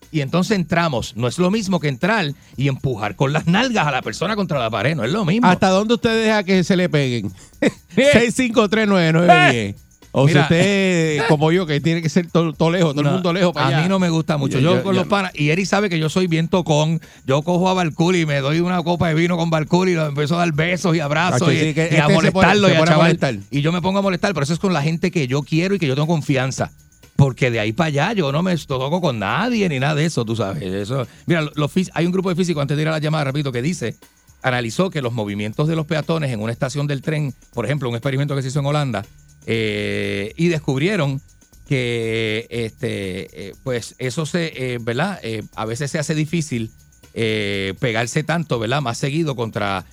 Y 0.10 0.22
entonces 0.22 0.56
entramos. 0.56 1.18
No 1.18 1.28
es 1.28 1.38
lo 1.38 1.52
mismo 1.52 1.82
que 1.82 1.90
entrar 1.90 2.32
y 2.56 2.70
empujar 2.70 3.18
con 3.18 3.34
las 3.34 3.46
nalgas 3.48 3.86
a 3.88 3.92
la 3.92 4.02
persona 4.02 4.38
contra 4.38 4.58
la 4.58 4.70
pared. 4.70 4.96
No 4.96 5.04
es 5.04 5.12
lo 5.12 5.26
mismo. 5.26 5.46
¿Hasta 5.48 5.68
dónde 5.70 5.96
usted 5.96 6.24
deja 6.24 6.44
que 6.44 6.64
se 6.64 6.78
le 6.78 6.88
peguen? 6.88 7.34
Eh. 7.98 8.12
6539910. 8.32 9.76
O 10.20 10.26
Mira, 10.26 10.48
si 10.48 10.54
usted, 10.56 11.22
como 11.28 11.52
yo, 11.52 11.68
que 11.68 11.80
tiene 11.80 12.02
que 12.02 12.10
ser 12.10 12.26
todo, 12.32 12.46
lejos, 12.72 12.94
todo 12.96 13.04
No, 13.04 13.10
el 13.10 13.14
mundo 13.14 13.34
lejos 13.34 13.54
para 13.54 13.68
a 13.68 13.70
allá. 13.70 13.82
mí 13.84 13.88
no 13.88 14.00
me 14.00 14.10
gusta 14.10 14.36
mucho. 14.38 14.58
Yo- 14.60 14.72
Yo, 14.72 14.76
yo- 14.78 14.84
con 14.84 14.96
yo 14.96 15.02
los 15.02 15.08
panas, 15.08 15.32
y 15.36 15.50
Eri 15.50 15.66
sabe 15.66 15.90
que 15.90 16.00
yo 16.00 16.10
soy 16.10 16.26
bien 16.26 16.48
tocón. 16.48 17.00
Yo 17.28 17.44
cojo 17.44 17.70
a 17.70 17.74
Balculi 17.76 18.22
y 18.22 18.26
me 18.26 18.40
doy 18.40 18.60
una 18.62 18.82
copa 18.82 19.10
de 19.10 19.14
vino 19.14 19.38
con 19.38 19.52
Balculi 19.52 19.92
y 19.92 19.96
lo 19.96 20.08
empiezo 20.08 20.34
a 20.36 20.40
dar 20.40 20.52
besos 20.54 20.96
y 20.96 21.00
abrazos 21.02 21.54
y, 21.54 21.58
sí, 21.60 21.66
y 21.66 21.70
este 21.70 22.00
a 22.02 22.08
se 22.08 22.14
molestarlo 22.14 22.68
pone- 22.68 22.74
y 22.74 22.82
a 22.82 22.86
chaval. 22.86 22.98
molestar. 23.08 23.36
Y 23.52 23.62
yo 23.62 23.72
me 23.72 23.82
pongo 23.82 24.00
a 24.00 24.02
molestar, 24.02 24.34
pero 24.34 24.44
eso 24.44 24.54
es 24.54 24.60
con 24.60 24.74
la 24.74 24.82
gente 24.82 25.12
que 25.12 25.28
yo 25.28 25.44
quiero 25.44 25.76
y 25.76 25.80
que 25.80 25.86
yo 25.86 25.94
tengo 25.94 26.08
confianza. 26.08 26.72
Porque 27.16 27.50
de 27.52 27.60
ahí 27.60 27.72
para 27.74 27.88
allá 27.88 28.14
yo 28.14 28.32
no 28.32 28.42
me 28.44 28.56
toco 28.58 29.00
con 29.02 29.20
nadie 29.20 29.70
ni 29.70 29.80
nada 29.80 29.94
de 29.96 30.06
eso, 30.06 30.26
tú 30.26 30.36
sabes. 30.36 30.64
Eso, 30.64 31.06
mira, 31.28 31.44
los, 31.56 31.72
hay 31.94 32.06
un 32.08 32.12
grupo 32.12 32.30
de 32.30 32.36
físicos, 32.36 32.62
antes 32.62 32.76
de 32.76 32.82
ir 32.84 32.88
a 32.90 32.92
la 32.92 33.00
llamada, 33.00 33.24
repito, 33.26 33.52
que 33.52 33.62
dice, 33.62 33.96
analizó 34.44 34.90
que 34.90 35.02
los 35.02 35.14
movimientos 35.14 35.68
de 35.68 35.76
los 35.76 35.86
peatones 35.86 36.32
en 36.32 36.42
una 36.42 36.52
estación 36.52 36.88
del 36.88 37.02
tren, 37.02 37.34
por 37.54 37.66
ejemplo, 37.66 37.90
un 37.90 37.96
experimento 37.96 38.36
que 38.36 38.42
se 38.42 38.50
hizo 38.50 38.60
en 38.60 38.66
Holanda, 38.68 39.04
eh, 39.48 40.34
y 40.36 40.50
descubrieron 40.50 41.22
que 41.68 42.48
este 42.50 43.50
eh, 43.50 43.56
pues 43.64 43.96
eso 43.98 44.26
se 44.26 44.74
eh, 44.74 44.78
verdad 44.80 45.20
a 45.56 45.66
veces 45.66 45.92
se 45.92 46.00
hace 46.00 46.16
difícil 46.16 46.72
eh, 47.14 47.74
pegarse 47.80 48.24
tanto 48.24 48.60
verdad 48.60 48.82
más 48.82 48.98
seguido 48.98 49.36
contra 49.36 49.86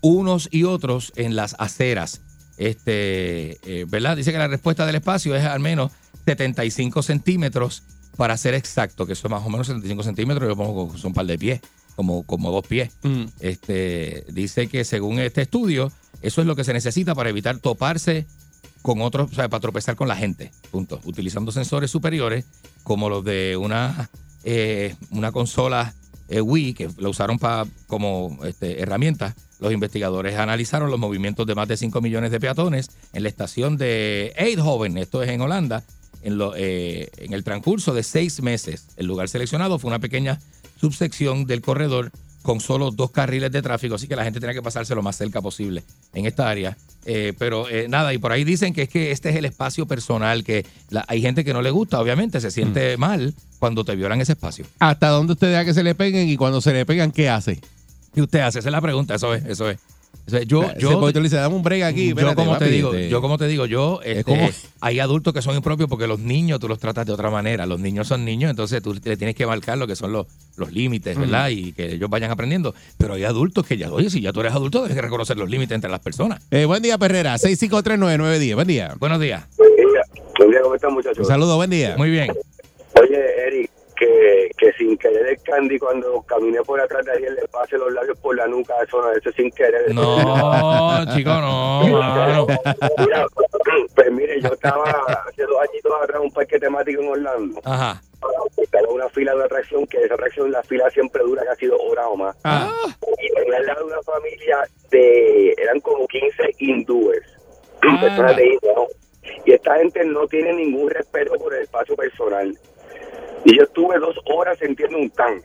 unos 0.00 0.48
y 0.50 0.64
otros 0.64 1.12
en 1.14 1.36
las 1.36 1.54
aceras. 1.60 2.20
Este 2.56 3.86
verdad 3.88 4.16
dice 4.16 4.32
que 4.32 4.38
la 4.38 4.48
respuesta 4.48 4.84
del 4.86 4.96
espacio 4.96 5.36
es 5.36 5.44
al 5.44 5.60
menos 5.60 5.92
75 6.24 7.00
centímetros 7.02 7.84
para 8.16 8.36
ser 8.36 8.54
exacto 8.54 9.06
que 9.06 9.12
eso 9.12 9.28
es 9.28 9.30
más 9.30 9.46
o 9.46 9.50
menos 9.50 9.68
75 9.68 10.02
centímetros 10.02 10.48
yo 10.48 10.56
pongo 10.56 10.92
que 10.92 10.98
son 10.98 11.10
un 11.10 11.14
par 11.14 11.26
de 11.26 11.38
pies 11.38 11.60
como 11.94 12.24
como 12.24 12.50
dos 12.50 12.66
pies. 12.66 12.90
Mm. 13.02 13.26
este, 13.38 14.24
dice 14.32 14.66
que 14.66 14.84
según 14.84 15.20
este 15.20 15.42
estudio, 15.42 15.92
eso 16.22 16.40
es 16.40 16.46
lo 16.48 16.56
que 16.56 16.64
se 16.64 16.72
necesita 16.72 17.14
para 17.14 17.30
evitar 17.30 17.58
toparse 17.58 18.26
con 18.82 19.00
otros, 19.00 19.30
o 19.32 19.34
sea, 19.34 19.48
para 19.48 19.60
tropezar 19.60 19.96
con 19.96 20.08
la 20.08 20.16
gente. 20.16 20.50
Punto. 20.70 21.00
Utilizando 21.04 21.52
sensores 21.52 21.90
superiores 21.90 22.44
como 22.82 23.08
los 23.08 23.24
de 23.24 23.56
una, 23.56 24.10
eh, 24.44 24.94
una 25.10 25.32
consola 25.32 25.94
eh, 26.28 26.40
Wii, 26.40 26.74
que 26.74 26.90
lo 26.98 27.10
usaron 27.10 27.38
para 27.38 27.66
como 27.86 28.38
este, 28.44 28.82
herramienta. 28.82 29.34
Los 29.60 29.72
investigadores 29.72 30.36
analizaron 30.36 30.90
los 30.90 31.00
movimientos 31.00 31.46
de 31.46 31.54
más 31.54 31.68
de 31.68 31.76
5 31.76 32.00
millones 32.00 32.30
de 32.30 32.38
peatones 32.38 32.90
en 33.12 33.22
la 33.22 33.28
estación 33.28 33.76
de 33.76 34.32
Eindhoven, 34.36 34.98
esto 34.98 35.22
es 35.22 35.30
en 35.30 35.40
Holanda, 35.40 35.82
en, 36.22 36.38
eh, 36.56 37.08
en 37.16 37.32
el 37.32 37.44
transcurso 37.44 37.92
de 37.94 38.02
seis 38.02 38.40
meses. 38.42 38.88
El 38.96 39.06
lugar 39.06 39.28
seleccionado 39.28 39.78
fue 39.78 39.88
una 39.88 39.98
pequeña 39.98 40.38
subsección 40.80 41.46
del 41.46 41.60
corredor 41.60 42.12
con 42.42 42.60
solo 42.60 42.90
dos 42.90 43.10
carriles 43.10 43.50
de 43.52 43.60
tráfico, 43.62 43.96
así 43.96 44.06
que 44.08 44.16
la 44.16 44.24
gente 44.24 44.38
tiene 44.40 44.54
que 44.54 44.62
pasarse 44.62 44.94
lo 44.94 45.02
más 45.02 45.16
cerca 45.16 45.40
posible 45.42 45.82
en 46.14 46.26
esta 46.26 46.48
área. 46.48 46.76
Eh, 47.04 47.32
pero 47.38 47.68
eh, 47.68 47.86
nada, 47.88 48.12
y 48.14 48.18
por 48.18 48.32
ahí 48.32 48.44
dicen 48.44 48.72
que 48.74 48.82
es 48.82 48.88
que 48.88 49.10
este 49.12 49.30
es 49.30 49.36
el 49.36 49.44
espacio 49.44 49.86
personal, 49.86 50.44
que 50.44 50.64
la- 50.90 51.04
hay 51.08 51.20
gente 51.22 51.44
que 51.44 51.52
no 51.52 51.62
le 51.62 51.70
gusta, 51.70 52.00
obviamente, 52.00 52.40
se 52.40 52.50
siente 52.50 52.96
mal 52.96 53.34
cuando 53.58 53.84
te 53.84 53.96
violan 53.96 54.20
ese 54.20 54.32
espacio. 54.32 54.66
¿Hasta 54.78 55.08
dónde 55.08 55.32
usted 55.34 55.48
deja 55.50 55.64
que 55.64 55.74
se 55.74 55.82
le 55.82 55.94
peguen 55.94 56.28
y 56.28 56.36
cuando 56.36 56.60
se 56.60 56.72
le 56.72 56.84
pegan, 56.86 57.10
qué 57.12 57.28
hace? 57.28 57.60
¿Qué 58.14 58.22
usted 58.22 58.40
hace? 58.40 58.58
Esa 58.60 58.68
es 58.68 58.72
la 58.72 58.80
pregunta, 58.80 59.14
eso 59.14 59.34
es, 59.34 59.44
eso 59.44 59.68
es. 59.70 59.78
Es. 60.26 60.46
Yo, 60.46 60.62
yo, 60.78 61.00
porque 61.00 61.14
tú 61.14 61.20
le 61.20 61.24
dices, 61.24 61.40
dame 61.40 61.54
un 61.54 61.62
break 61.62 61.84
aquí. 61.84 62.12
yo 62.14 62.34
como 62.34 62.58
te 62.58 62.66
digo, 62.66 62.92
este, 62.92 63.08
yo 63.08 63.20
como 63.22 63.38
te 63.38 63.46
digo, 63.46 63.64
yo 63.64 64.00
este, 64.04 64.24
como- 64.24 64.48
hay 64.80 65.00
adultos 65.00 65.32
que 65.32 65.40
son 65.40 65.56
impropios 65.56 65.88
porque 65.88 66.06
los 66.06 66.18
niños 66.20 66.60
tú 66.60 66.68
los 66.68 66.78
tratas 66.78 67.06
de 67.06 67.12
otra 67.12 67.30
manera. 67.30 67.64
Los 67.64 67.80
niños 67.80 68.08
son 68.08 68.26
niños, 68.26 68.50
entonces 68.50 68.82
tú 68.82 68.92
le 68.92 69.16
tienes 69.16 69.34
que 69.34 69.46
marcar 69.46 69.78
lo 69.78 69.86
que 69.86 69.96
son 69.96 70.12
los, 70.12 70.26
los 70.56 70.70
límites, 70.70 71.16
¿verdad? 71.18 71.48
Y 71.48 71.72
que 71.72 71.94
ellos 71.94 72.10
vayan 72.10 72.30
aprendiendo. 72.30 72.74
Pero 72.98 73.14
hay 73.14 73.24
adultos 73.24 73.66
que 73.66 73.78
ya, 73.78 73.90
oye, 73.90 74.10
si 74.10 74.20
ya 74.20 74.32
tú 74.32 74.40
eres 74.40 74.52
adulto, 74.52 74.82
debes 74.82 74.98
reconocer 75.02 75.38
los 75.38 75.48
límites 75.48 75.74
entre 75.74 75.90
las 75.90 76.00
personas. 76.00 76.42
Eh, 76.50 76.66
buen 76.66 76.82
día, 76.82 76.98
Perrera. 76.98 77.36
6539910. 77.38 78.54
Buen 78.54 78.68
día. 78.68 78.94
Buenos 78.98 79.20
días. 79.20 79.44
Buen 79.56 79.76
día. 79.76 80.02
Buen 80.38 80.50
día, 80.50 80.60
¿cómo 80.62 80.74
están, 80.74 80.92
muchachos? 80.92 81.18
Un 81.20 81.24
saludo, 81.24 81.56
buen 81.56 81.70
día. 81.70 81.94
Muy 81.96 82.10
bien. 82.10 82.30
Oye, 83.00 83.18
Eric, 83.46 83.70
que, 83.98 84.50
que 84.56 84.72
sin 84.74 84.96
querer 84.96 85.26
el 85.26 85.42
candy 85.42 85.78
cuando 85.78 86.22
caminé 86.22 86.60
por 86.62 86.80
atrás 86.80 87.04
de 87.04 87.12
alguien 87.12 87.34
le 87.34 87.48
pase 87.48 87.76
los 87.76 87.92
labios 87.92 88.18
por 88.20 88.36
la 88.36 88.46
nuca, 88.46 88.74
eso 88.86 89.00
no, 89.02 89.10
eso 89.12 89.28
es 89.30 89.34
sin 89.36 89.50
querer. 89.50 89.92
No, 89.94 91.04
chico, 91.14 91.30
no, 91.30 91.82
mano. 91.88 92.46
Mira, 92.98 93.26
pues 93.94 94.12
mire, 94.12 94.40
yo 94.40 94.48
estaba 94.48 94.84
hace 95.26 95.42
dos 95.42 95.56
añitos 95.68 95.92
atrás 96.02 96.16
en 96.20 96.26
un 96.26 96.32
parque 96.32 96.58
temático 96.58 97.02
en 97.02 97.08
Orlando. 97.08 97.60
Ajá. 97.64 98.00
Estaba 98.56 98.88
una 98.88 99.08
fila 99.10 99.34
de 99.34 99.44
atracción, 99.44 99.86
que 99.86 99.98
esa 100.02 100.14
atracción, 100.14 100.50
la 100.50 100.62
fila 100.62 100.90
siempre 100.90 101.22
dura 101.22 101.44
casi 101.44 101.66
dos 101.66 101.80
horas 101.88 102.06
o 102.08 102.16
más. 102.16 102.36
Ah, 102.44 102.70
Y 103.22 103.34
tenía 103.34 103.58
al 103.58 103.66
lado 103.66 103.86
una 103.86 104.02
familia 104.02 104.58
de, 104.90 105.54
eran 105.58 105.80
como 105.80 106.06
15 106.06 106.54
hindúes, 106.58 107.22
Ah. 107.82 107.98
personas 108.00 108.36
de 108.36 108.46
India, 108.46 108.72
¿no? 108.74 108.86
Y 109.44 109.52
esta 109.52 109.76
gente 109.76 110.04
no 110.04 110.26
tiene 110.26 110.52
ningún 110.52 110.90
respeto 110.90 111.34
por 111.34 111.54
el 111.54 111.62
espacio 111.62 111.94
personal. 111.94 112.52
Y 113.48 113.56
yo 113.56 113.62
estuve 113.62 113.98
dos 113.98 114.14
horas 114.26 114.58
sintiendo 114.58 114.98
un 114.98 115.08
tan, 115.10 115.40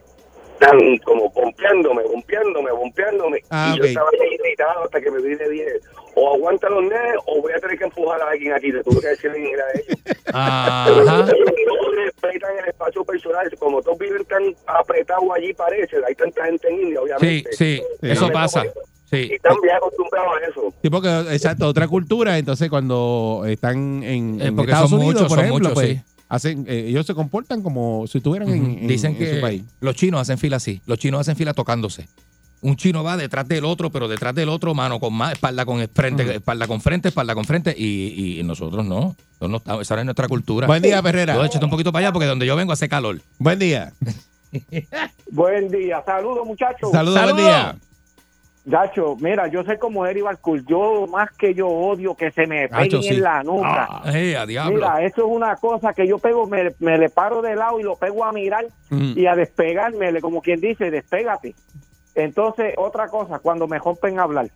tan, 0.59 0.97
como 1.05 1.29
bompeándome, 1.29 2.03
bompeándome, 2.03 2.71
bompeándome. 2.71 3.39
Ah, 3.49 3.71
y 3.73 3.77
yo 3.79 3.85
estaba 3.85 4.09
ahí 4.09 4.33
irritado 4.35 4.83
hasta 4.83 4.99
que 4.99 5.09
me 5.09 5.21
vine 5.21 5.47
bien. 5.47 5.69
O 6.15 6.33
aguanta 6.35 6.69
los 6.69 6.83
nenes 6.83 7.15
o 7.27 7.41
voy 7.41 7.53
a 7.53 7.59
tener 7.59 7.77
que 7.77 7.85
empujar 7.85 8.21
a 8.21 8.29
alguien 8.31 8.51
aquí. 8.51 8.73
Le 8.73 8.83
tuve 8.83 8.99
que 8.99 9.07
decir 9.07 9.31
en 9.33 9.45
inglés 9.45 9.63
a 9.63 9.79
ellos. 9.79 10.17
Ajá. 10.33 10.91
No 10.91 11.91
respetan 11.95 12.57
el 12.61 12.65
espacio 12.69 13.05
personal. 13.05 13.49
Como 13.57 13.81
todos 13.81 13.97
viven 13.97 14.25
tan 14.25 14.43
apretados 14.67 15.23
allí, 15.33 15.53
parece. 15.53 15.95
Hay 16.05 16.13
tanta 16.15 16.45
gente 16.45 16.67
en 16.67 16.81
India, 16.81 16.99
Sí, 16.99 17.03
obviamente. 17.03 17.53
sí, 17.53 17.81
eso 18.01 18.29
pasa. 18.31 18.65
Y 18.65 18.69
Sí. 19.15 19.29
están 19.33 19.55
bien 19.61 19.75
acostumbrados 19.75 20.33
a 20.41 20.49
eso. 20.49 20.73
sí, 20.81 20.89
porque, 20.89 21.07
exacto, 21.31 21.67
otra 21.67 21.87
cultura. 21.87 22.37
Entonces, 22.37 22.67
cuando 22.69 23.43
están 23.47 24.03
en, 24.03 24.41
Eh, 24.41 24.47
en 24.47 24.55
porque 24.55 24.71
Estados 24.71 24.89
son 24.89 24.99
Unidos, 24.99 25.13
muchos, 25.21 25.27
por 25.29 25.37
son 25.37 25.45
ejemplo, 25.45 25.69
muchos, 25.69 25.73
pues, 25.73 25.97
sí. 25.97 26.12
Hacen, 26.35 26.65
eh, 26.67 26.85
ellos 26.87 27.05
se 27.05 27.13
comportan 27.13 27.61
como 27.61 28.05
si 28.07 28.17
estuvieran 28.19 28.49
en, 28.49 28.65
en- 28.79 28.87
Dicen 28.87 29.11
en 29.11 29.17
que 29.17 29.35
su 29.35 29.41
país. 29.41 29.63
los 29.81 29.95
chinos 29.95 30.21
hacen 30.21 30.37
fila 30.37 30.57
así. 30.57 30.81
Los 30.85 30.97
chinos 30.99 31.21
hacen 31.21 31.35
fila 31.35 31.53
tocándose. 31.53 32.07
Un 32.61 32.77
chino 32.77 33.03
va 33.03 33.17
detrás 33.17 33.45
del 33.47 33.65
otro, 33.65 33.89
pero 33.89 34.07
detrás 34.07 34.33
del 34.33 34.47
otro, 34.47 34.73
mano 34.73 34.97
con 34.99 35.13
más, 35.13 35.33
espalda 35.33 35.65
con 35.65 35.85
frente, 35.93 36.35
espalda 36.35 36.65
con 36.65 36.79
frente, 36.79 37.09
espalda 37.09 37.35
con 37.35 37.43
frente, 37.43 37.75
y, 37.77 38.39
y 38.39 38.43
nosotros 38.43 38.85
no. 38.85 39.15
No 39.41 39.57
estamos, 39.57 39.81
esa 39.81 39.95
no 39.95 40.01
es 40.01 40.05
nuestra 40.05 40.29
cultura. 40.29 40.65
Buen 40.67 40.81
día, 40.81 41.01
Perrera. 41.01 41.35
Yo 41.35 41.43
échate 41.43 41.65
un 41.65 41.71
poquito 41.71 41.91
para 41.91 42.05
allá 42.07 42.13
porque 42.13 42.25
donde 42.27 42.45
yo 42.45 42.55
vengo 42.55 42.71
hace 42.71 42.87
calor. 42.87 43.19
Buen 43.37 43.59
día. 43.59 43.91
Buen 45.31 45.69
día, 45.69 46.01
saludos 46.05 46.45
muchachos. 46.45 46.89
Saludos, 46.91 47.21
buen 47.23 47.35
día. 47.37 47.75
Gacho, 48.65 49.17
mira, 49.19 49.47
yo 49.47 49.63
sé 49.65 49.77
como 49.77 50.05
Eri 50.05 50.21
Barcul, 50.21 50.65
yo 50.65 51.05
más 51.07 51.29
que 51.31 51.53
yo 51.53 51.67
odio 51.67 52.15
que 52.15 52.31
se 52.31 52.47
me 52.47 52.69
peguen 52.69 53.01
sí. 53.03 53.09
en 53.09 53.21
la 53.21 53.43
nuca. 53.43 53.87
Ah. 53.89 54.03
Eh, 54.13 54.37
a. 54.37 54.45
Mira, 54.45 55.01
eso 55.03 55.25
es 55.25 55.27
una 55.27 55.57
cosa 55.57 55.93
que 55.93 56.07
yo 56.07 56.17
pego, 56.17 56.47
me, 56.47 56.71
me 56.79 56.97
le 56.97 57.09
paro 57.09 57.41
de 57.41 57.55
lado 57.57 57.77
y 57.79 57.83
lo 57.83 57.95
pego 57.97 58.23
a 58.23 58.31
mirar 58.31 58.65
Mm. 58.89 59.13
y 59.17 59.25
a 59.25 59.35
despegarme, 59.35 60.21
como 60.21 60.41
quien 60.41 60.61
dice, 60.61 60.91
despégate. 60.91 61.55
Entonces, 62.15 62.73
otra 62.77 63.07
cosa, 63.07 63.39
cuando 63.39 63.67
me 63.67 63.79
rompen 63.79 64.19
a 64.19 64.23
hablar, 64.23 64.47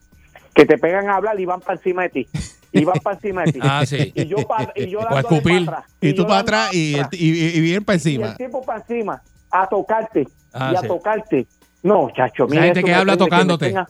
que 0.53 0.65
te 0.65 0.77
pegan 0.77 1.09
a 1.09 1.15
hablar 1.15 1.39
y 1.39 1.45
van 1.45 1.59
para 1.59 1.73
encima 1.77 2.03
de 2.03 2.09
ti. 2.09 2.27
Y 2.71 2.85
van 2.85 2.99
para 3.03 3.15
encima 3.15 3.43
de 3.43 3.53
ti. 3.53 3.59
Ah, 3.63 3.85
sí. 3.85 4.11
Y 4.15 4.25
yo, 4.27 4.37
pa- 4.47 4.71
y 4.75 4.87
yo 4.89 4.99
O 4.99 5.01
a 5.01 5.15
dándole 5.15 5.35
escupir. 5.37 5.65
pa' 5.65 5.71
atrás. 5.79 5.91
Y 6.01 6.13
tú 6.13 6.21
yo 6.21 6.27
para 6.27 6.39
atrás 6.41 6.73
y, 6.73 6.95
y, 7.11 7.57
y 7.57 7.61
bien 7.61 7.83
para 7.83 7.95
Y 7.95 7.97
encima. 7.97 8.27
el 8.27 8.37
tipo 8.37 8.61
para 8.63 8.79
encima, 8.79 9.21
a 9.51 9.67
tocarte. 9.67 10.27
Ah, 10.53 10.71
y 10.73 10.75
a 10.77 10.81
sí. 10.81 10.87
tocarte. 10.87 11.47
No, 11.87 12.09
chacho, 12.13 12.47
mira, 12.47 12.63
gente 12.63 12.79
eso 12.79 12.85
que 12.85 12.93
habla 12.93 13.15
tocándote. 13.15 13.67
tenga- 13.67 13.87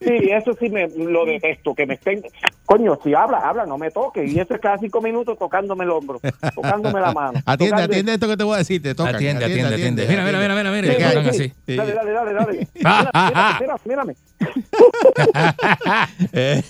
Sí, 0.00 0.30
eso 0.30 0.52
sí 0.60 0.68
me 0.68 0.88
lo 0.88 1.24
detesto, 1.26 1.74
que 1.74 1.84
me 1.86 1.94
estén... 1.94 2.22
Coño, 2.64 2.98
si 3.02 3.14
habla, 3.14 3.38
habla, 3.38 3.66
no 3.66 3.78
me 3.78 3.90
toque. 3.90 4.24
Y 4.24 4.38
eso 4.38 4.54
es 4.54 4.60
cada 4.60 4.78
cinco 4.78 5.00
minutos 5.00 5.36
tocándome 5.38 5.84
el 5.84 5.90
hombro, 5.90 6.20
tocándome 6.54 7.00
la 7.00 7.12
mano. 7.12 7.40
Atiende, 7.44 7.70
tocando- 7.76 7.92
atiende 7.92 8.14
esto 8.14 8.28
que 8.28 8.36
te 8.36 8.44
voy 8.44 8.54
a 8.54 8.58
decir. 8.58 8.80
Te 8.82 8.94
tocan. 8.94 9.14
Atiende, 9.16 9.44
atiende, 9.44 9.74
atiende. 9.74 10.06
Mira, 10.08 10.24
mira, 10.24 10.38
mira, 10.40 10.54
mira, 10.54 10.70
mira. 10.70 10.96
Que 10.96 11.04
así. 11.30 11.52
Sí. 11.66 11.76
Dale, 11.76 11.92
dale, 11.94 12.12
dale, 12.12 12.32
dale. 12.32 12.68
Mírame, 12.74 13.74
mírame, 13.84 14.14
mírame. 14.14 14.14
Eh, 16.32 16.62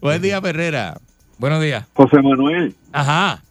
buen 0.00 0.22
día, 0.22 0.40
Perrera. 0.40 0.98
Buenos 1.38 1.62
días. 1.62 1.84
José 1.94 2.20
Manuel, 2.22 2.74
Ajá. 2.92 3.42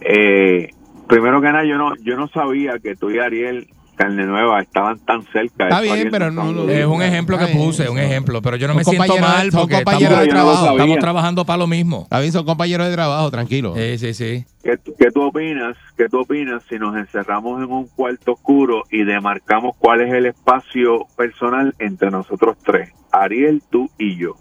eh, 0.00 0.70
primero 1.08 1.40
que 1.40 1.46
nada, 1.48 1.64
yo 1.64 1.76
no, 1.78 1.94
yo 1.96 2.16
no 2.16 2.28
sabía 2.28 2.78
que 2.82 2.94
tú 2.96 3.10
y 3.10 3.18
Ariel 3.18 3.68
Carne 3.96 4.24
Nueva 4.26 4.60
estaban 4.60 4.98
tan 5.00 5.22
cerca. 5.32 5.64
Está 5.68 5.80
bien, 5.80 6.08
pero 6.10 6.28
estamos 6.28 6.52
no 6.54 6.60
lo- 6.60 6.66
bien. 6.66 6.80
Es 6.80 6.86
un 6.86 7.02
ejemplo 7.02 7.38
que 7.38 7.46
puse, 7.48 7.88
un 7.88 7.98
ejemplo. 7.98 8.42
Pero 8.42 8.56
yo 8.56 8.68
no 8.68 8.74
me 8.74 8.84
siento 8.84 9.16
mal 9.18 9.50
son 9.50 9.60
porque 9.62 9.74
compañeros 9.76 10.12
estamos, 10.12 10.24
de 10.26 10.28
trabajo. 10.30 10.70
estamos 10.76 10.98
trabajando 10.98 11.44
para 11.46 11.56
lo 11.58 11.66
mismo. 11.66 12.02
Está 12.02 12.20
bien, 12.20 12.32
son 12.32 12.44
compañeros 12.44 12.86
de 12.88 12.92
trabajo, 12.92 13.30
tranquilo. 13.30 13.74
Sí, 13.76 13.98
sí, 13.98 14.14
sí. 14.14 14.44
¿Qué, 14.62 14.78
qué 14.98 15.10
tú 15.10 15.22
opinas? 15.22 15.76
¿Qué 15.96 16.08
tú 16.08 16.20
opinas 16.20 16.62
si 16.68 16.78
nos 16.78 16.96
encerramos 16.96 17.62
en 17.62 17.70
un 17.70 17.86
cuarto 17.88 18.32
oscuro 18.32 18.82
y 18.90 19.04
demarcamos 19.04 19.74
cuál 19.78 20.00
es 20.02 20.12
el 20.12 20.26
espacio 20.26 21.06
personal 21.16 21.74
entre 21.78 22.10
nosotros 22.10 22.56
tres? 22.64 22.90
Ariel, 23.12 23.62
tú 23.70 23.88
y 23.98 24.16
yo. 24.16 24.36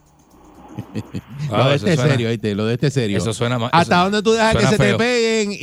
lo 1.50 1.56
Ah, 1.56 1.70
de 1.70 1.76
este 1.76 1.96
suena- 1.96 2.12
serio, 2.12 2.30
¿viste? 2.30 2.56
Lo 2.56 2.66
de 2.66 2.74
este 2.74 2.90
serio. 2.92 3.18
Eso 3.18 3.34
suena 3.34 3.58
mal. 3.60 3.70
¿Hasta 3.74 3.98
dónde 4.04 4.22
tú 4.24 4.32
dejas 4.34 4.56
que 4.56 4.66
se 4.68 4.78
feo. 4.78 4.98
te 4.98 5.04
peguen 5.04 5.52
y, 5.54 5.58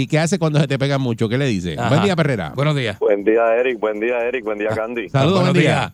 y 0.00 0.06
qué 0.06 0.18
haces 0.18 0.38
cuando 0.38 0.60
se 0.60 0.66
te 0.68 0.78
pegan 0.78 1.00
mucho? 1.00 1.28
¿Qué 1.28 1.38
le 1.38 1.46
dices? 1.46 1.76
Buen 1.88 2.02
día, 2.02 2.16
Perrera. 2.16 2.52
Buenos 2.54 2.76
días. 2.76 2.98
Buen 2.98 3.24
día, 3.24 3.54
Eric. 3.56 3.78
Buen 3.80 4.00
día, 4.00 4.18
Eric. 4.26 4.44
Buen 4.44 4.58
día, 4.58 4.68
Candy. 4.70 5.08
Saludos, 5.08 5.40
Buenos 5.40 5.52
buen 5.54 5.62
día. 5.62 5.92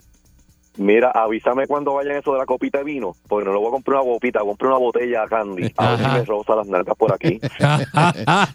Mira, 0.76 1.10
avísame 1.10 1.66
cuando 1.66 1.94
vayan 1.94 2.16
eso 2.16 2.32
de 2.32 2.38
la 2.38 2.46
copita 2.46 2.78
de 2.78 2.84
vino, 2.84 3.14
porque 3.28 3.44
no 3.44 3.52
lo 3.52 3.58
voy 3.60 3.68
a 3.68 3.70
comprar 3.72 4.00
una 4.02 4.12
copita, 4.12 4.38
voy 4.38 4.48
a 4.48 4.50
comprar 4.52 4.70
una 4.70 4.78
botella 4.78 5.22
de 5.22 5.28
candy. 5.28 5.72
A 5.76 5.90
ver 5.90 5.98
si 5.98 6.04
me 6.06 6.24
rosa 6.24 6.54
las 6.56 6.66
nalgas 6.68 6.96
por 6.96 7.12
aquí. 7.12 7.40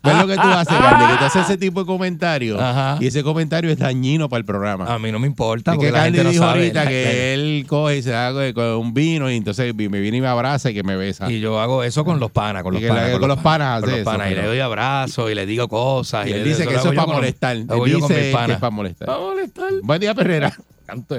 ¿Ves 0.03 0.17
lo 0.21 0.27
que 0.27 0.35
tú 0.35 0.41
haces, 0.47 0.75
Candy? 0.77 1.05
Que 1.11 1.17
tú 1.19 1.25
haces 1.25 1.43
ese 1.43 1.57
tipo 1.57 1.81
de 1.81 1.85
comentarios 1.85 2.59
Ajá. 2.59 2.97
y 3.01 3.07
ese 3.07 3.21
comentario 3.21 3.69
es 3.69 3.77
dañino 3.77 4.29
para 4.29 4.39
el 4.39 4.45
programa. 4.45 4.85
A 4.93 4.97
mí 4.97 5.11
no 5.11 5.19
me 5.19 5.27
importa 5.27 5.71
Es 5.71 5.75
porque 5.77 5.87
que 5.87 5.91
la 5.91 6.03
Candy 6.03 6.17
gente 6.17 6.23
no 6.23 6.31
dijo 6.31 6.43
sabe. 6.45 6.59
ahorita 6.59 6.83
La- 6.85 6.89
que 6.89 7.03
la- 7.03 7.11
él 7.11 7.65
coge 7.67 7.97
y 7.97 8.01
se 8.01 8.11
da 8.11 8.53
con- 8.53 8.65
un 8.65 8.93
vino 8.93 9.29
y 9.29 9.35
entonces 9.35 9.75
me 9.75 9.87
viene 9.99 10.17
y 10.17 10.21
me 10.21 10.27
abraza 10.27 10.71
y 10.71 10.73
que 10.73 10.83
me 10.83 10.95
besa. 10.95 11.29
Y 11.31 11.41
yo 11.41 11.59
hago 11.59 11.83
eso 11.83 12.05
con 12.05 12.19
los 12.21 12.31
panas, 12.31 12.63
con 12.63 12.75
Y 12.75 12.79
los 12.79 12.89
panas. 12.95 13.19
con 13.19 13.27
los 13.27 13.39
panas 13.39 13.81
con 13.81 13.89
hace 13.89 13.91
los 13.91 13.99
eso, 14.01 14.09
panas. 14.09 14.27
Y 14.27 14.29
pero- 14.31 14.41
le 14.43 14.47
doy 14.47 14.59
abrazos 14.61 15.29
y 15.31 15.35
le 15.35 15.45
digo 15.45 15.67
cosas. 15.67 16.27
Y 16.27 16.31
él 16.31 16.43
le- 16.43 16.49
dice 16.49 16.65
que 16.65 16.73
lo 16.73 16.79
eso 16.79 16.79
hago 16.79 16.89
es 16.89 16.95
yo 16.95 17.01
para 17.01 17.05
con- 17.07 17.15
molestar. 17.15 17.55
lo 17.57 17.73
hago 17.73 17.85
Él 17.85 17.91
yo 17.91 17.99
con 17.99 18.07
dice 18.07 18.19
mis 18.21 18.29
que 18.29 18.33
panas. 18.35 18.49
es 18.55 18.57
para 18.61 18.71
molestar. 18.71 19.05
Para 19.05 19.19
molestar. 19.19 19.69
Buen 19.83 19.99
día, 19.99 20.13
Perrera. 20.15 20.53
Canto. 20.85 21.17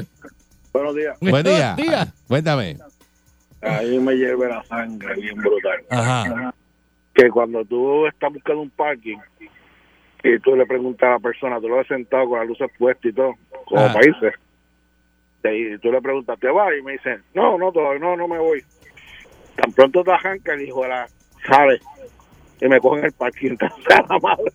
Buenos 0.76 0.94
días. 0.94 1.18
Buen 1.20 1.42
día. 1.42 1.74
Buenos 1.74 1.76
días. 1.76 2.14
Cuéntame. 2.28 2.76
Ahí 3.62 3.98
me 3.98 4.12
lleve 4.14 4.48
la 4.48 4.62
sangre 4.64 5.14
bien 5.14 5.36
brutal. 5.36 5.78
Ajá. 5.88 6.54
Que 7.14 7.30
cuando 7.30 7.64
tú 7.64 8.06
estás 8.06 8.30
buscando 8.30 8.60
un 8.60 8.70
parking 8.70 9.16
y 10.22 10.38
tú 10.40 10.54
le 10.54 10.66
preguntas 10.66 11.08
a 11.08 11.12
la 11.12 11.18
persona, 11.18 11.60
tú 11.60 11.68
lo 11.68 11.76
ves 11.76 11.86
sentado 11.86 12.28
con 12.28 12.38
las 12.38 12.48
luces 12.48 12.70
puestas 12.78 13.06
y 13.06 13.14
todo, 13.14 13.34
como 13.64 13.92
países, 13.92 14.34
y 15.44 15.78
tú 15.78 15.90
le 15.90 16.02
preguntas, 16.02 16.38
¿te 16.38 16.48
vas? 16.48 16.68
Y 16.78 16.82
me 16.82 16.92
dicen, 16.92 17.22
no, 17.32 17.56
no, 17.56 17.72
todavía 17.72 18.00
no, 18.00 18.16
no 18.16 18.28
me 18.28 18.38
voy. 18.38 18.62
Tan 19.54 19.72
pronto 19.72 20.04
te 20.04 20.12
arranca 20.12 20.52
el 20.52 20.62
hijo 20.62 20.82
de 20.82 20.88
la 20.88 21.08
sale 21.46 21.80
y 22.60 22.68
me 22.68 22.80
cogen 22.80 23.06
el 23.06 23.12
parking. 23.12 23.56
La 23.88 24.18
madre. 24.18 24.52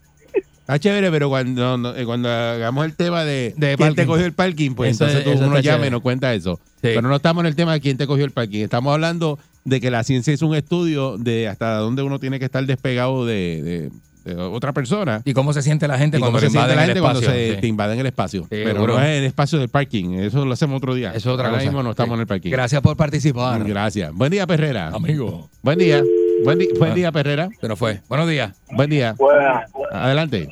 Está 0.74 0.88
chévere, 0.88 1.10
pero 1.10 1.28
cuando, 1.28 1.76
no- 1.76 1.94
eh, 1.94 2.04
cuando 2.06 2.28
hagamos 2.30 2.84
el 2.86 2.94
tema 2.94 3.24
de, 3.24 3.52
De 3.56 3.76
quién 3.76 3.94
te 3.94 4.06
cogió 4.06 4.24
el 4.24 4.32
parking, 4.32 4.70
pues 4.74 4.92
Eso- 4.92 5.06
entonces 5.06 5.38
tú, 5.38 5.44
uno 5.46 5.58
llama 5.60 5.86
y 5.86 5.90
nos 5.90 6.00
cuenta 6.00 6.32
eso. 6.34 6.56
Sí. 6.76 6.88
Pero 6.94 7.02
no 7.02 7.16
estamos 7.16 7.42
en 7.42 7.46
el 7.48 7.56
tema 7.56 7.72
de 7.74 7.80
quién 7.80 7.96
te 7.98 8.06
cogió 8.06 8.24
el 8.24 8.30
parking. 8.30 8.60
Estamos 8.62 8.92
hablando 8.94 9.38
de 9.64 9.80
que 9.80 9.90
la 9.90 10.02
ciencia 10.02 10.32
hizo 10.32 10.46
un 10.46 10.54
estudio 10.54 11.18
de 11.18 11.46
hasta 11.48 11.76
dónde 11.76 12.02
uno 12.02 12.18
tiene 12.18 12.38
que 12.38 12.46
estar 12.46 12.64
despegado 12.64 13.26
de, 13.26 13.62
de- 13.62 13.90
de 14.24 14.36
otra 14.40 14.72
persona. 14.72 15.20
¿Y 15.24 15.32
cómo 15.34 15.52
se 15.52 15.62
siente 15.62 15.86
la 15.88 15.98
gente 15.98 16.16
Y 16.16 16.20
cuando 16.20 16.38
cómo 16.38 16.40
se 16.40 16.50
siente 16.50 16.58
invaden 16.60 16.76
la 16.76 16.82
el 16.84 16.88
gente 16.90 17.00
cuando 17.00 17.20
espacio? 17.20 17.40
se 17.48 17.54
Sí. 17.56 17.60
te 17.60 17.66
invaden 17.66 17.98
el 17.98 18.06
espacio. 18.06 18.46
pero 18.48 18.70
seguro. 18.72 18.94
no 18.98 19.02
es 19.02 19.18
el 19.18 19.24
espacio 19.24 19.58
del 19.58 19.68
parking. 19.68 20.10
Eso 20.20 20.44
lo 20.44 20.52
hacemos 20.52 20.76
otro 20.78 20.94
día. 20.94 21.08
Eso 21.10 21.18
es 21.30 21.34
otra 21.34 21.46
Ahora 21.48 21.58
cosa. 21.58 21.70
mismo 21.70 21.82
no 21.82 21.90
estamos 21.90 22.14
en 22.14 22.20
el 22.20 22.26
parking. 22.28 22.50
Gracias 22.50 22.80
por 22.80 22.96
participar. 22.96 23.62
Gracias. 23.64 24.12
Buen 24.14 24.30
día, 24.30 24.46
Perrera. 24.46 24.88
Amigo. 24.94 25.50
Buen 25.62 25.78
día. 25.78 26.02
Buen, 26.44 26.58
di- 26.58 26.68
buen 26.78 26.92
Ah. 26.92 26.94
día, 26.94 27.12
Perrera. 27.12 27.48
Se 27.60 27.68
nos 27.68 27.78
fue. 27.78 28.00
Buenos 28.08 28.28
días. 28.28 28.60
Buen 28.70 28.90
día. 28.90 29.14
Buenas. 29.18 29.70
Adelante. 29.92 30.48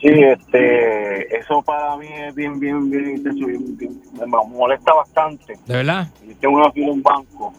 Sí, 0.00 0.08
este, 0.08 1.36
eso 1.38 1.62
para 1.62 1.96
mí 1.96 2.06
es 2.26 2.34
bien, 2.34 2.58
bien, 2.58 2.90
bien 2.90 3.10
intenso, 3.16 3.46
bien- 3.46 3.76
bien- 3.76 4.00
me 4.14 4.26
molesta 4.26 4.92
bastante. 4.94 5.54
¿De 5.66 5.76
verdad? 5.76 6.08
Yo 6.26 6.34
tengo 6.40 6.56
una 6.56 6.70
fila 6.72 6.86
en 6.86 6.92
un 6.92 7.02
banco 7.02 7.52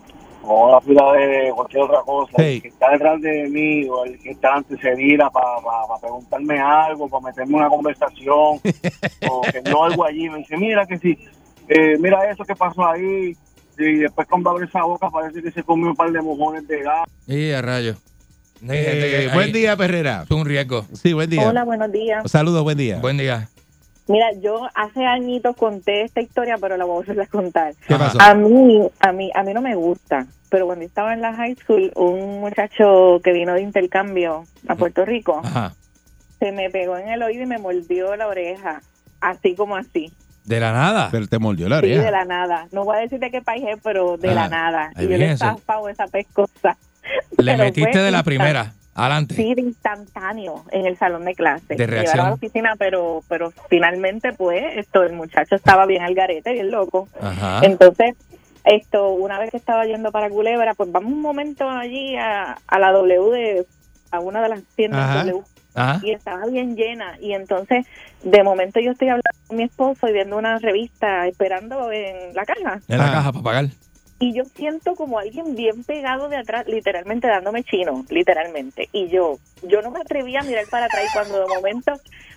o 0.43 0.69
una 0.69 0.81
fila 0.81 1.13
de 1.13 1.51
cualquier 1.55 1.83
otra 1.83 2.01
cosa. 2.01 2.31
El 2.43 2.61
que 2.61 2.67
está 2.69 2.89
detrás 2.91 3.21
de 3.21 3.47
mí 3.49 3.87
o 3.87 4.05
el 4.05 4.19
que 4.19 4.31
está 4.31 4.55
antes 4.55 4.79
se 4.79 4.95
vira 4.95 5.29
para 5.29 5.45
preguntarme 6.01 6.59
algo, 6.59 7.07
para 7.07 7.25
meterme 7.27 7.51
en 7.51 7.55
una 7.59 7.69
conversación 7.69 8.59
o 9.29 9.41
que 9.51 9.61
no 9.69 9.83
algo 9.85 10.03
allí. 10.03 10.29
Me 10.29 10.39
dice, 10.39 10.57
mira 10.57 10.85
que 10.85 10.97
sí, 10.97 11.17
eh, 11.67 11.95
mira 11.99 12.29
eso 12.29 12.43
que 12.43 12.55
pasó 12.55 12.85
ahí. 12.85 13.35
Y 13.89 13.99
después 13.99 14.27
cuando 14.27 14.49
abre 14.49 14.65
esa 14.65 14.83
boca 14.83 15.09
parece 15.09 15.41
que 15.41 15.51
se 15.51 15.63
comió 15.63 15.89
un 15.89 15.95
par 15.95 16.11
de 16.11 16.21
mojones 16.21 16.67
de 16.67 16.81
gas. 16.81 17.07
Y 17.27 17.51
a 17.51 17.61
rayo. 17.61 17.95
Eh, 18.69 19.29
buen 19.33 19.51
día, 19.51 19.75
Perrera. 19.75 20.23
Es 20.23 20.31
un 20.31 20.45
riesgo. 20.45 20.85
Sí, 20.93 21.13
buen 21.13 21.29
día. 21.29 21.47
Hola, 21.47 21.63
buenos 21.63 21.91
días. 21.91 22.29
Saludos, 22.29 22.63
buen 22.63 22.77
día. 22.77 22.99
Buen 22.99 23.17
día. 23.17 23.49
Mira, 24.07 24.27
yo 24.41 24.67
hace 24.75 25.05
añitos 25.05 25.55
conté 25.55 26.03
esta 26.03 26.21
historia, 26.21 26.57
pero 26.59 26.75
la 26.77 26.85
voy 26.85 27.03
a 27.03 27.05
volver 27.07 27.21
a 27.21 27.27
contar. 27.27 27.73
¿Qué 27.87 27.95
pasó? 27.95 28.19
A 28.21 28.33
mí, 28.33 28.87
a 28.99 29.11
mí, 29.11 29.31
a 29.33 29.43
mí 29.43 29.53
no 29.53 29.61
me 29.61 29.75
gusta, 29.75 30.27
pero 30.49 30.65
cuando 30.65 30.83
estaba 30.85 31.13
en 31.13 31.21
la 31.21 31.33
high 31.33 31.55
school, 31.55 31.91
un 31.95 32.41
muchacho 32.41 33.21
que 33.23 33.31
vino 33.31 33.53
de 33.53 33.61
intercambio 33.61 34.43
a 34.67 34.75
Puerto 34.75 35.05
Rico 35.05 35.41
Ajá. 35.43 35.73
se 36.39 36.51
me 36.51 36.69
pegó 36.69 36.97
en 36.97 37.09
el 37.09 37.23
oído 37.23 37.43
y 37.43 37.47
me 37.47 37.57
mordió 37.57 38.15
la 38.15 38.27
oreja, 38.27 38.81
así 39.21 39.55
como 39.55 39.75
así, 39.77 40.11
De 40.45 40.59
la 40.59 40.71
nada. 40.71 41.09
Pero 41.11 41.27
te 41.27 41.37
mordió 41.39 41.69
la 41.69 41.79
sí, 41.79 41.85
oreja. 41.85 42.03
de 42.03 42.11
la 42.11 42.25
nada. 42.25 42.67
No 42.71 42.83
voy 42.83 42.97
a 42.97 42.99
decir 43.01 43.19
de 43.19 43.29
qué 43.31 43.41
país 43.41 43.63
es, 43.67 43.79
pero 43.83 44.17
de 44.17 44.29
Ah, 44.29 44.33
la 44.33 44.49
nada. 44.49 44.91
Y 44.97 45.07
yo 45.07 45.17
le 45.17 45.37
zafado 45.37 45.87
esa 45.89 46.07
pescosa. 46.07 46.77
Le 47.37 47.53
Pero 47.53 47.63
metiste 47.63 47.99
de 47.99 48.11
la 48.11 48.23
primera. 48.23 48.73
Adelante. 48.93 49.35
Sí, 49.35 49.55
de 49.55 49.61
instantáneo 49.61 50.65
en 50.71 50.85
el 50.85 50.97
salón 50.97 51.25
de 51.25 51.33
clase. 51.33 51.75
De 51.75 51.87
reacción. 51.87 52.03
Llevaron 52.03 52.25
a 52.25 52.29
la 52.29 52.35
oficina, 52.35 52.75
pero, 52.77 53.23
pero 53.27 53.51
finalmente, 53.69 54.33
pues, 54.33 54.63
esto, 54.77 55.03
el 55.03 55.13
muchacho 55.13 55.55
estaba 55.55 55.85
bien 55.85 56.03
al 56.03 56.13
garete, 56.13 56.51
bien 56.53 56.69
loco. 56.71 57.07
Ajá. 57.21 57.61
Entonces, 57.63 58.15
esto, 58.65 59.09
una 59.09 59.39
vez 59.39 59.49
que 59.51 59.57
estaba 59.57 59.85
yendo 59.85 60.11
para 60.11 60.29
Culebra, 60.29 60.73
pues 60.75 60.91
vamos 60.91 61.11
un 61.11 61.21
momento 61.21 61.67
allí 61.69 62.15
a, 62.17 62.57
a 62.67 62.79
la 62.79 62.91
W 62.91 63.31
de, 63.31 63.65
a 64.11 64.19
una 64.19 64.41
de 64.41 64.49
las 64.49 64.61
tiendas 64.75 65.01
Ajá. 65.01 65.23
W 65.23 65.41
Ajá. 65.73 65.99
y 66.03 66.11
estaba 66.11 66.45
bien 66.47 66.75
llena. 66.75 67.17
Y 67.21 67.33
entonces, 67.33 67.85
de 68.23 68.43
momento 68.43 68.79
yo 68.79 68.91
estoy 68.91 69.07
hablando 69.09 69.29
con 69.47 69.57
mi 69.57 69.63
esposo 69.63 70.07
y 70.07 70.13
viendo 70.13 70.37
una 70.37 70.59
revista, 70.59 71.27
esperando 71.27 71.91
en 71.91 72.33
la 72.33 72.45
caja. 72.45 72.81
En 72.87 72.97
la 72.97 73.07
Ah. 73.07 73.11
caja 73.11 73.31
para 73.31 73.43
pagar. 73.43 73.65
Y 74.19 74.33
yo 74.33 74.43
siento 74.55 74.95
como 74.95 75.17
alguien 75.17 75.55
bien 75.55 75.83
pegado 75.83 76.29
de 76.29 76.37
atrás, 76.37 76.67
literalmente 76.67 77.27
dándome 77.27 77.63
chino, 77.63 78.05
literalmente. 78.09 78.87
Y 78.91 79.07
yo, 79.07 79.39
yo 79.63 79.81
no 79.81 79.89
me 79.91 79.99
atreví 80.01 80.35
a 80.35 80.43
mirar 80.43 80.65
para 80.69 80.85
atrás 80.85 81.05
y 81.09 81.13
cuando 81.13 81.39
de 81.39 81.47
momento 81.47 81.93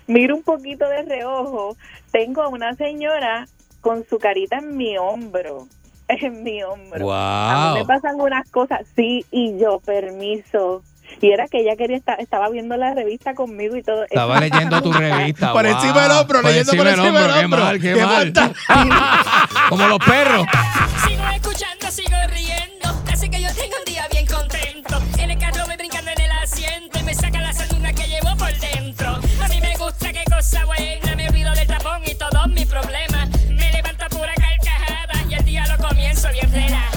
miro 0.07 0.35
un 0.35 0.41
poquito 0.41 0.87
de 0.89 1.03
reojo, 1.03 1.77
tengo 2.11 2.41
a 2.41 2.47
una 2.47 2.73
señora 2.75 3.47
con 3.81 4.03
su 4.09 4.17
carita 4.17 4.57
en 4.57 4.75
mi 4.77 4.97
hombro, 4.97 5.67
en 6.07 6.41
mi 6.43 6.63
hombro. 6.63 7.13
A 7.13 7.73
mí 7.73 7.79
me 7.81 7.85
pasan 7.85 8.19
unas 8.19 8.49
cosas, 8.49 8.81
sí, 8.95 9.23
y 9.29 9.59
yo, 9.59 9.79
permiso. 9.79 10.81
Y 11.21 11.31
era 11.31 11.47
que 11.47 11.59
ella 11.61 11.75
quería 11.75 11.97
estar, 11.97 12.19
estaba 12.19 12.49
viendo 12.49 12.75
la 12.77 12.93
revista 12.93 13.33
conmigo 13.33 13.75
y 13.75 13.83
todo. 13.83 14.03
Estaba 14.03 14.39
leyendo 14.39 14.81
tu 14.81 14.91
revista. 14.93 15.53
Por 15.53 15.63
wow. 15.65 15.73
encima 15.75 16.03
del 16.03 16.11
hombro, 16.11 16.41
leyendo 16.41 16.71
por 16.75 16.87
encima 16.87 17.21
del 17.21 17.31
Qué 17.33 17.45
hombro. 17.45 17.63
mal, 17.63 17.79
qué, 17.81 17.93
Qué 17.93 18.05
mal. 18.05 18.33
Como 19.69 19.87
los 19.87 19.99
perros. 19.99 20.45
Sigo 21.07 21.23
escuchando, 21.33 21.91
sigo 21.91 22.17
riendo. 22.29 23.01
Así 23.11 23.29
que 23.29 23.41
yo 23.41 23.49
tengo 23.53 23.75
un 23.79 23.85
día 23.85 24.05
bien 24.11 24.25
contento. 24.25 25.01
En 25.17 25.31
el 25.31 25.37
carro 25.39 25.65
voy 25.65 25.77
brincando 25.77 26.11
en 26.11 26.21
el 26.21 26.31
asiento 26.31 26.99
y 26.99 27.03
me 27.03 27.13
saca 27.13 27.39
la 27.41 27.53
sanduna 27.53 27.93
que 27.93 28.07
llevo 28.07 28.35
por 28.37 28.53
dentro. 28.59 29.09
A 29.43 29.47
mí 29.47 29.61
me 29.61 29.75
gusta, 29.77 30.11
qué 30.11 30.23
cosa 30.29 30.65
buena. 30.65 31.15
Me 31.15 31.29
olvido 31.29 31.53
del 31.53 31.67
tapón 31.67 32.01
y 32.05 32.15
todos 32.15 32.47
mis 32.49 32.65
problemas. 32.67 33.29
Me 33.49 33.71
levanto 33.71 34.05
a 34.05 34.09
pura 34.09 34.33
carcajada 34.35 35.23
y 35.29 35.33
el 35.33 35.45
día 35.45 35.65
lo 35.67 35.77
comienzo 35.87 36.27
bien 36.31 36.51
relajada. 36.51 36.94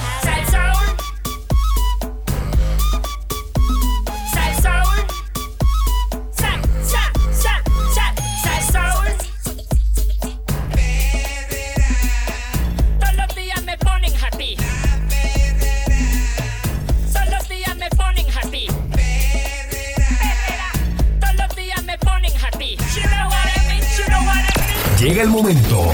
Llega 25.08 25.22
el 25.22 25.30
momento 25.30 25.86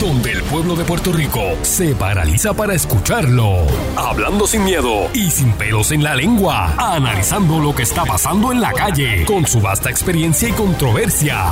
donde 0.00 0.32
el 0.32 0.42
pueblo 0.44 0.74
de 0.74 0.84
Puerto 0.84 1.12
Rico 1.12 1.40
se 1.60 1.94
paraliza 1.94 2.54
para 2.54 2.72
escucharlo. 2.72 3.66
Hablando 3.98 4.46
sin 4.46 4.64
miedo 4.64 5.10
y 5.12 5.30
sin 5.30 5.52
pelos 5.52 5.92
en 5.92 6.02
la 6.02 6.14
lengua. 6.14 6.74
Analizando 6.78 7.58
lo 7.58 7.74
que 7.74 7.82
está 7.82 8.06
pasando 8.06 8.50
en 8.50 8.62
la 8.62 8.72
calle. 8.72 9.26
Con 9.26 9.46
su 9.46 9.60
vasta 9.60 9.90
experiencia 9.90 10.48
y 10.48 10.52
controversia. 10.52 11.48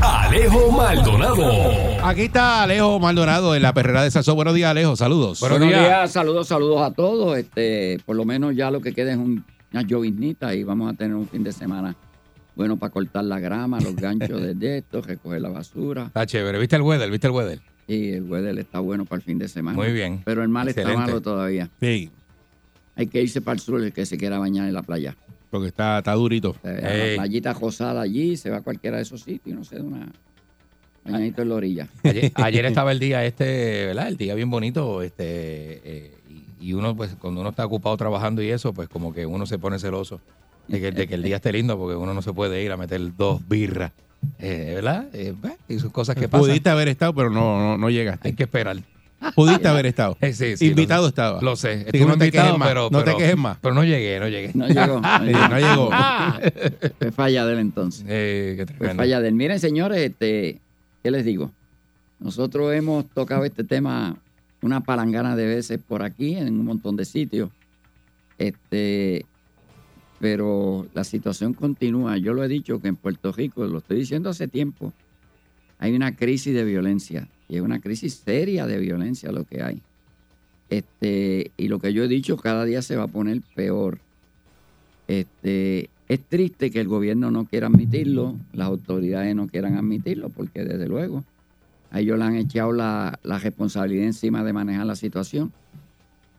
Alejo 0.00 0.70
Maldonado. 0.70 1.50
Aquí 2.04 2.22
está 2.22 2.62
Alejo 2.62 3.00
Maldonado 3.00 3.56
en 3.56 3.62
la 3.62 3.74
perrera 3.74 4.04
de 4.04 4.12
Salsón. 4.12 4.36
Buenos 4.36 4.54
días, 4.54 4.70
Alejo. 4.70 4.94
Saludos. 4.94 5.40
Buenos 5.40 5.58
Buenos 5.58 5.74
días. 5.76 5.84
días, 5.88 6.12
saludos, 6.12 6.46
saludos 6.46 6.80
a 6.82 6.92
todos. 6.92 7.38
Este, 7.38 7.98
por 8.06 8.14
lo 8.14 8.24
menos 8.24 8.54
ya 8.54 8.70
lo 8.70 8.80
que 8.80 8.92
queda 8.94 9.10
es 9.10 9.18
un- 9.18 9.44
una 9.72 9.82
lloviznita 9.82 10.54
y 10.54 10.62
vamos 10.62 10.92
a 10.92 10.96
tener 10.96 11.16
un 11.16 11.26
fin 11.28 11.42
de 11.42 11.50
semana 11.50 11.96
bueno 12.54 12.76
para 12.76 12.92
cortar 12.92 13.24
la 13.24 13.38
grama, 13.38 13.80
los 13.80 13.96
ganchos 13.96 14.58
de 14.58 14.78
esto, 14.78 15.00
recoger 15.02 15.40
la 15.40 15.48
basura. 15.48 16.04
Está 16.06 16.26
chévere. 16.26 16.58
¿Viste 16.58 16.76
el 16.76 16.82
weather? 16.82 17.10
¿Viste 17.10 17.26
el 17.26 17.32
weather? 17.32 17.60
Y 17.88 18.10
el 18.10 18.22
weather 18.24 18.58
está 18.58 18.80
bueno 18.80 19.04
para 19.04 19.18
el 19.18 19.22
fin 19.22 19.38
de 19.38 19.48
semana. 19.48 19.76
Muy 19.76 19.92
bien. 19.92 20.22
Pero 20.24 20.42
el 20.42 20.48
mal 20.48 20.68
está 20.68 20.94
malo 20.94 21.20
todavía. 21.20 21.68
Sí, 21.80 22.10
Hay 22.94 23.06
que 23.06 23.22
irse 23.22 23.40
para 23.40 23.54
el 23.54 23.60
sur 23.60 23.82
el 23.82 23.92
que 23.92 24.06
se 24.06 24.16
quiera 24.18 24.38
bañar 24.38 24.68
en 24.68 24.74
la 24.74 24.82
playa. 24.82 25.16
porque 25.50 25.68
está, 25.68 25.98
está 25.98 26.12
durito. 26.12 26.56
Ey. 26.62 27.16
La 27.16 27.22
playita 27.22 27.52
rosada 27.52 28.00
allí, 28.02 28.36
se 28.36 28.50
va 28.50 28.58
a 28.58 28.60
cualquiera 28.62 28.96
de 28.98 29.02
esos 29.02 29.22
sitios 29.22 29.56
no 29.56 29.64
se 29.64 29.76
da 29.76 29.82
una 29.82 30.12
bañadito 31.04 31.42
en 31.42 31.48
la 31.48 31.54
orilla. 31.56 31.88
Ayer, 32.04 32.32
ayer 32.36 32.64
estaba 32.66 32.92
el 32.92 32.98
día 32.98 33.24
este, 33.24 33.86
¿verdad? 33.86 34.08
El 34.08 34.16
día 34.16 34.34
bien 34.34 34.50
bonito, 34.50 35.02
este, 35.02 35.24
eh, 35.84 36.14
y 36.60 36.74
uno, 36.74 36.94
pues, 36.94 37.16
cuando 37.16 37.40
uno 37.40 37.50
está 37.50 37.66
ocupado 37.66 37.96
trabajando 37.96 38.40
y 38.40 38.50
eso, 38.50 38.72
pues 38.72 38.88
como 38.88 39.12
que 39.12 39.26
uno 39.26 39.46
se 39.46 39.58
pone 39.58 39.78
celoso 39.80 40.20
de 40.68 40.80
que, 40.80 40.92
de 40.92 41.08
que 41.08 41.14
el 41.14 41.22
día 41.22 41.36
esté 41.36 41.52
lindo, 41.52 41.76
porque 41.78 41.96
uno 41.96 42.14
no 42.14 42.22
se 42.22 42.32
puede 42.32 42.62
ir 42.62 42.72
a 42.72 42.76
meter 42.76 43.00
dos 43.16 43.46
birras, 43.48 43.92
eh, 44.38 44.72
¿verdad? 44.74 45.06
Eh, 45.12 45.34
y 45.68 45.78
sus 45.78 45.92
cosas 45.92 46.16
que 46.16 46.28
pasan. 46.28 46.46
Pudiste 46.46 46.70
haber 46.70 46.88
estado, 46.88 47.14
pero 47.14 47.30
no, 47.30 47.58
no, 47.58 47.78
no 47.78 47.90
llegaste. 47.90 48.28
Hay 48.28 48.34
que 48.34 48.44
esperar. 48.44 48.76
Pudiste 49.34 49.68
haber 49.68 49.86
estado. 49.86 50.16
Eh, 50.22 50.32
sí, 50.32 50.56
sí, 50.56 50.68
Invitado 50.68 51.02
lo 51.02 51.08
estaba. 51.08 51.40
Lo 51.40 51.56
sé. 51.56 51.82
Estuve 51.86 52.06
no 52.06 52.16
te 52.16 52.26
invitado, 52.26 52.46
quejes 52.46 52.58
más. 52.58 52.68
pero, 52.68 52.88
no 52.90 53.04
te 53.04 53.16
quejes 53.16 53.36
más. 53.36 53.58
Pero 53.60 53.74
no 53.74 53.84
llegué, 53.84 54.20
no 54.20 54.28
llegué. 54.28 54.50
No 54.54 54.68
llegó. 54.68 55.00
No 55.00 55.18
Sí, 55.18 55.26
llegó. 55.26 55.48
no 55.48 55.58
llegó. 55.58 55.90
Fue 56.98 57.12
falla 57.12 57.46
de 57.46 57.52
él 57.52 57.58
entonces. 57.58 58.04
Eh, 58.08 58.64
qué 58.66 58.74
Fue 58.74 58.94
falla 58.94 59.20
de 59.20 59.28
él. 59.28 59.34
Miren, 59.34 59.58
señores, 59.58 59.98
este, 59.98 60.60
¿qué 61.02 61.10
les 61.10 61.24
digo? 61.24 61.50
Nosotros 62.20 62.72
hemos 62.74 63.06
tocado 63.10 63.44
este 63.44 63.64
tema 63.64 64.16
una 64.60 64.80
palangana 64.80 65.34
de 65.34 65.46
veces 65.46 65.80
por 65.86 66.02
aquí, 66.02 66.36
en 66.36 66.48
un 66.48 66.64
montón 66.64 66.96
de 66.96 67.04
sitios. 67.04 67.50
Este, 68.38 69.26
pero 70.22 70.86
la 70.94 71.02
situación 71.02 71.52
continúa. 71.52 72.16
Yo 72.16 72.32
lo 72.32 72.44
he 72.44 72.48
dicho 72.48 72.80
que 72.80 72.86
en 72.86 72.94
Puerto 72.94 73.32
Rico, 73.32 73.66
lo 73.66 73.78
estoy 73.78 73.98
diciendo 73.98 74.30
hace 74.30 74.46
tiempo, 74.46 74.92
hay 75.80 75.96
una 75.96 76.14
crisis 76.14 76.54
de 76.54 76.62
violencia. 76.62 77.26
Y 77.48 77.56
es 77.56 77.60
una 77.60 77.80
crisis 77.80 78.22
seria 78.24 78.68
de 78.68 78.78
violencia 78.78 79.32
lo 79.32 79.42
que 79.42 79.64
hay. 79.64 79.82
Este, 80.70 81.50
y 81.56 81.66
lo 81.66 81.80
que 81.80 81.92
yo 81.92 82.04
he 82.04 82.08
dicho, 82.08 82.36
cada 82.36 82.64
día 82.64 82.82
se 82.82 82.94
va 82.94 83.02
a 83.02 83.08
poner 83.08 83.40
peor. 83.56 83.98
Este, 85.08 85.90
es 86.06 86.20
triste 86.20 86.70
que 86.70 86.80
el 86.80 86.86
gobierno 86.86 87.32
no 87.32 87.46
quiera 87.46 87.66
admitirlo, 87.66 88.36
las 88.52 88.68
autoridades 88.68 89.34
no 89.34 89.48
quieran 89.48 89.74
admitirlo, 89.74 90.28
porque 90.28 90.62
desde 90.62 90.86
luego 90.86 91.24
a 91.90 91.98
ellos 91.98 92.16
le 92.16 92.24
han 92.24 92.36
echado 92.36 92.70
la, 92.70 93.18
la 93.24 93.40
responsabilidad 93.40 94.04
encima 94.04 94.44
de 94.44 94.52
manejar 94.52 94.86
la 94.86 94.94
situación. 94.94 95.52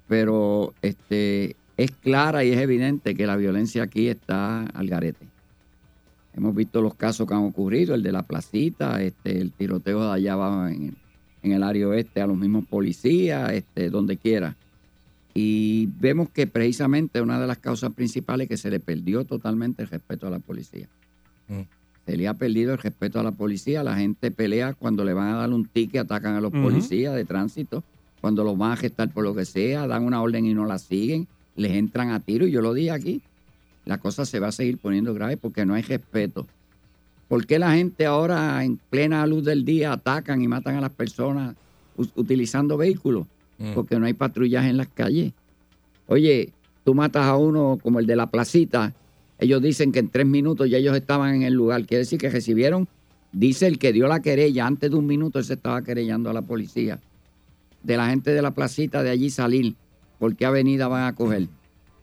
Pero 0.07 0.73
este, 0.81 1.57
es 1.78 1.91
clara 1.91 2.43
y 2.43 2.51
es 2.51 2.59
evidente 2.59 3.15
que 3.15 3.26
la 3.26 3.36
violencia 3.36 3.84
aquí 3.84 4.07
está 4.07 4.63
al 4.63 4.88
garete. 4.88 5.28
Hemos 6.36 6.55
visto 6.55 6.82
los 6.82 6.95
casos 6.95 7.28
que 7.28 7.34
han 7.34 7.43
ocurrido, 7.43 7.93
el 7.93 8.03
de 8.03 8.11
la 8.11 8.24
placita, 8.24 9.01
este, 9.01 9.39
el 9.39 9.51
tiroteo 9.51 10.03
de 10.03 10.13
allá 10.13 10.34
abajo 10.34 10.67
en, 10.67 10.95
en 11.43 11.51
el 11.51 11.61
área 11.61 11.88
oeste 11.88 12.21
a 12.21 12.28
los 12.28 12.38
mismos 12.38 12.65
policías, 12.65 13.51
este, 13.51 13.89
donde 13.89 14.17
quiera. 14.17 14.55
Y 15.34 15.89
vemos 15.99 16.30
que 16.30 16.47
precisamente 16.47 17.21
una 17.21 17.39
de 17.39 17.47
las 17.47 17.57
causas 17.57 17.93
principales 17.93 18.45
es 18.45 18.49
que 18.49 18.57
se 18.57 18.71
le 18.71 18.80
perdió 18.80 19.26
totalmente 19.26 19.84
el 19.84 19.89
respeto 19.89 20.28
a 20.28 20.30
la 20.30 20.39
policía. 20.39 20.88
Mm. 21.47 21.61
Se 22.05 22.17
le 22.17 22.28
ha 22.28 22.34
perdido 22.34 22.74
el 22.74 22.80
respeto 22.80 23.19
a 23.19 23.24
la 23.24 23.32
policía. 23.32 23.84
La 23.84 23.95
gente 23.95 24.30
pelea 24.30 24.74
cuando 24.74 25.05
le 25.05 25.13
van 25.13 25.34
a 25.34 25.38
dar 25.38 25.51
un 25.51 25.65
ticket, 25.65 26.01
atacan 26.01 26.36
a 26.36 26.41
los 26.41 26.51
policías 26.51 27.15
de 27.15 27.26
tránsito. 27.26 27.84
Cuando 28.21 28.43
los 28.43 28.57
van 28.57 28.74
a 28.74 28.78
gestar 28.78 29.09
por 29.09 29.24
lo 29.24 29.34
que 29.34 29.45
sea, 29.45 29.88
dan 29.88 30.03
una 30.03 30.21
orden 30.21 30.45
y 30.45 30.53
no 30.53 30.65
la 30.65 30.78
siguen, 30.80 31.28
les 31.55 31.71
entran 31.71 32.11
a 32.11 32.19
tiro. 32.19 32.47
Y 32.47 32.51
yo 32.51 32.61
lo 32.61 32.73
dije 32.73 32.91
aquí, 32.91 33.21
la 33.85 33.97
cosa 33.97 34.25
se 34.25 34.39
va 34.39 34.47
a 34.47 34.51
seguir 34.51 34.77
poniendo 34.77 35.13
grave 35.13 35.37
porque 35.37 35.65
no 35.65 35.73
hay 35.73 35.81
respeto. 35.81 36.47
¿Por 37.27 37.45
qué 37.45 37.59
la 37.59 37.73
gente 37.73 38.05
ahora 38.05 38.63
en 38.63 38.77
plena 38.89 39.25
luz 39.25 39.43
del 39.43 39.65
día 39.65 39.93
atacan 39.93 40.41
y 40.41 40.47
matan 40.47 40.75
a 40.75 40.81
las 40.81 40.91
personas 40.91 41.55
utilizando 42.15 42.77
vehículos? 42.77 43.25
Mm. 43.57 43.73
Porque 43.73 43.99
no 43.99 44.05
hay 44.05 44.13
patrullaje 44.13 44.69
en 44.69 44.77
las 44.77 44.87
calles. 44.87 45.33
Oye, 46.07 46.51
tú 46.83 46.93
matas 46.93 47.25
a 47.25 47.35
uno 47.37 47.79
como 47.81 47.99
el 47.99 48.05
de 48.05 48.15
la 48.15 48.27
placita, 48.27 48.93
ellos 49.39 49.61
dicen 49.61 49.91
que 49.91 49.99
en 49.99 50.09
tres 50.09 50.25
minutos 50.25 50.69
ya 50.69 50.77
ellos 50.77 50.95
estaban 50.95 51.35
en 51.35 51.43
el 51.43 51.53
lugar. 51.53 51.85
Quiere 51.85 51.99
decir 51.99 52.19
que 52.19 52.29
recibieron, 52.29 52.87
dice 53.31 53.67
el 53.67 53.79
que 53.79 53.93
dio 53.93 54.07
la 54.07 54.21
querella, 54.21 54.65
antes 54.65 54.91
de 54.91 54.95
un 54.95 55.05
minuto 55.05 55.39
él 55.39 55.45
se 55.45 55.53
estaba 55.53 55.81
querellando 55.81 56.29
a 56.29 56.33
la 56.33 56.41
policía. 56.41 56.99
De 57.81 57.97
la 57.97 58.09
gente 58.09 58.31
de 58.31 58.41
la 58.41 58.51
placita 58.51 59.03
de 59.03 59.09
allí 59.09 59.29
salir, 59.29 59.75
¿por 60.24 60.38
qué 60.38 60.45
avenida 60.45 60.88
van 60.88 61.03
a 61.03 61.15
coger? 61.15 61.49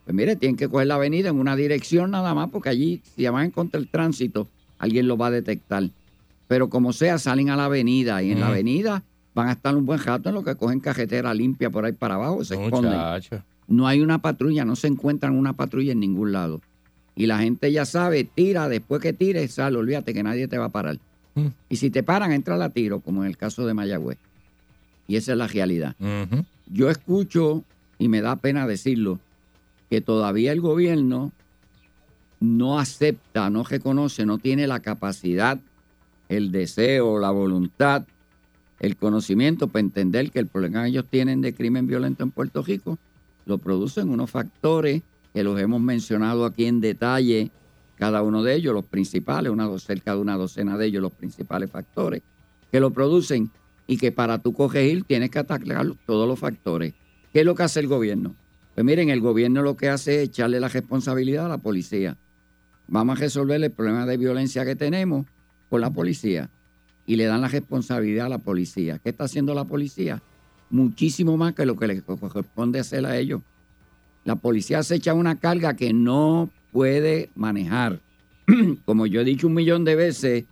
Pues 0.05 0.15
mire, 0.15 0.37
tienen 0.37 0.59
que 0.59 0.69
coger 0.69 0.89
la 0.89 0.97
avenida 0.97 1.31
en 1.31 1.39
una 1.39 1.57
dirección 1.57 2.11
nada 2.11 2.35
más, 2.35 2.51
porque 2.51 2.69
allí, 2.69 3.01
si 3.17 3.27
van 3.27 3.47
en 3.47 3.51
contra 3.51 3.81
del 3.81 3.89
tránsito, 3.89 4.47
alguien 4.79 5.09
lo 5.09 5.17
va 5.17 5.29
a 5.29 5.31
detectar. 5.31 5.85
Pero 6.47 6.69
como 6.69 6.93
sea, 6.93 7.17
salen 7.17 7.49
a 7.49 7.57
la 7.57 7.65
avenida 7.65 8.23
y 8.23 8.33
en 8.33 8.41
la 8.41 8.49
avenida 8.49 9.03
van 9.35 9.49
a 9.49 9.53
estar 9.53 9.75
un 9.75 9.87
buen 9.87 10.01
rato 10.01 10.29
en 10.29 10.35
lo 10.35 10.45
que 10.45 10.55
cogen 10.55 10.81
carretera 10.81 11.33
limpia 11.33 11.71
por 11.71 11.87
ahí 11.87 11.93
para 11.93 12.17
abajo, 12.17 12.45
se 12.45 12.63
esconden. 12.63 12.93
Muchacho. 12.93 13.43
No 13.69 13.89
hay 13.89 14.03
una 14.03 14.21
patrulla, 14.21 14.67
no 14.67 14.77
se 14.77 14.89
encuentran 14.89 15.35
una 15.35 15.55
patrulla 15.55 15.93
en 15.93 16.01
ningún 16.01 16.33
lado. 16.33 16.61
Y 17.17 17.25
la 17.25 17.39
gente 17.39 17.73
ya 17.73 17.87
sabe, 17.87 18.25
tira, 18.25 18.69
después 18.69 19.01
que 19.01 19.15
tire, 19.15 19.49
sale, 19.49 19.79
olvídate 19.79 20.13
que 20.13 20.23
nadie 20.23 20.47
te 20.47 20.59
va 20.59 20.67
a 20.67 20.69
parar. 20.69 20.99
Mm. 21.37 21.47
Y 21.71 21.77
si 21.77 21.89
te 21.89 22.03
paran, 22.03 22.33
entra 22.33 22.63
a 22.63 22.69
tiro, 22.69 23.01
como 23.01 23.23
en 23.25 23.31
el 23.31 23.39
caso 23.39 23.65
de 23.65 23.73
Mayagüez. 23.73 24.19
Y 25.09 25.17
esa 25.17 25.33
es 25.33 25.39
la 25.39 25.47
realidad. 25.47 25.97
Yo 26.67 26.91
escucho, 26.91 27.65
y 28.01 28.09
me 28.09 28.23
da 28.23 28.35
pena 28.35 28.67
decirlo, 28.67 29.21
que 29.91 30.01
todavía 30.01 30.51
el 30.51 30.61
gobierno 30.61 31.31
no 32.41 32.79
acepta, 32.79 33.51
no 33.51 33.63
reconoce, 33.63 34.25
no 34.25 34.39
tiene 34.39 34.67
la 34.67 34.81
capacidad, 34.81 35.61
el 36.29 36.51
deseo, 36.51 37.19
la 37.19 37.31
voluntad, 37.31 38.05
el 38.81 38.97
conocimiento 38.97 39.69
para 39.69 39.81
entender 39.81 40.31
que 40.31 40.39
el 40.39 40.47
problema 40.47 40.83
que 40.83 40.89
ellos 40.89 41.05
tienen 41.11 41.43
de 41.43 41.53
crimen 41.55 41.87
violento 41.87 42.25
en 42.25 42.31
Puerto 42.31 42.63
Rico 42.63 42.99
lo 43.45 43.59
producen 43.59 44.09
unos 44.09 44.31
factores 44.31 45.03
que 45.35 45.45
los 45.45 45.61
hemos 45.61 45.81
mencionado 45.81 46.47
aquí 46.47 46.65
en 46.65 46.81
detalle, 46.81 47.51
cada 47.97 48.23
uno 48.23 48.43
de 48.43 48.55
ellos, 48.55 48.73
los 48.73 48.87
principales, 48.87 49.53
una, 49.53 49.79
cerca 49.79 50.15
de 50.15 50.21
una 50.21 50.37
docena 50.37 50.79
de 50.79 50.87
ellos, 50.87 51.03
los 51.03 51.13
principales 51.13 51.71
factores 51.71 52.23
que 52.73 52.81
lo 52.81 52.91
producen 52.93 53.51
y 53.87 53.99
que 53.99 54.11
para 54.11 54.39
tú 54.39 54.55
corregir 54.55 55.05
tienes 55.05 55.31
que 55.31 55.41
atacar 55.41 55.87
todos 56.07 56.27
los 56.27 56.39
factores. 56.39 56.95
¿Qué 57.33 57.41
es 57.41 57.47
lo 57.47 57.55
que 57.55 57.63
hace 57.63 57.81
el 57.81 57.87
gobierno? 57.87 58.35
Pues 58.75 58.85
miren, 58.85 59.11
el 59.11 59.21
gobierno 59.21 59.63
lo 59.63 59.77
que 59.77 59.89
hace 59.89 60.23
es 60.23 60.29
echarle 60.29 60.59
la 60.59 60.69
responsabilidad 60.69 61.47
a 61.47 61.49
la 61.49 61.59
policía. 61.59 62.17
Vamos 62.89 63.19
a 63.19 63.21
resolver 63.21 63.63
el 63.63 63.71
problema 63.71 64.07
de 64.07 64.17
violencia 64.17 64.65
que 64.65 64.75
tenemos 64.75 65.27
con 65.69 65.81
la 65.81 65.91
policía 65.91 66.51
y 67.07 67.17
le 67.17 67.25
dan 67.25 67.41
la 67.41 67.49
responsabilidad 67.49 68.27
a 68.27 68.31
la 68.31 68.39
policía. 68.39 68.99
¿Qué 68.99 69.11
está 69.11 69.25
haciendo 69.25 69.55
la 69.55 69.65
policía? 69.65 70.23
Muchísimo 70.71 71.37
más 71.37 71.55
que 71.55 71.67
lo 71.67 71.77
que 71.77 71.87
le 71.87 72.03
corresponde 72.03 72.81
hacer 72.81 73.07
a 73.07 73.17
ellos. 73.17 73.43
La 74.25 74.37
policía 74.37 74.83
se 74.83 74.97
echa 74.97 75.15
una 75.15 75.37
carga 75.37 75.75
que 75.75 75.93
no 75.93 76.51
puede 76.73 77.31
manejar. 77.35 78.01
Como 78.85 79.07
yo 79.07 79.21
he 79.21 79.25
dicho 79.25 79.47
un 79.47 79.55
millón 79.55 79.85
de 79.85 79.95
veces, 79.95 80.45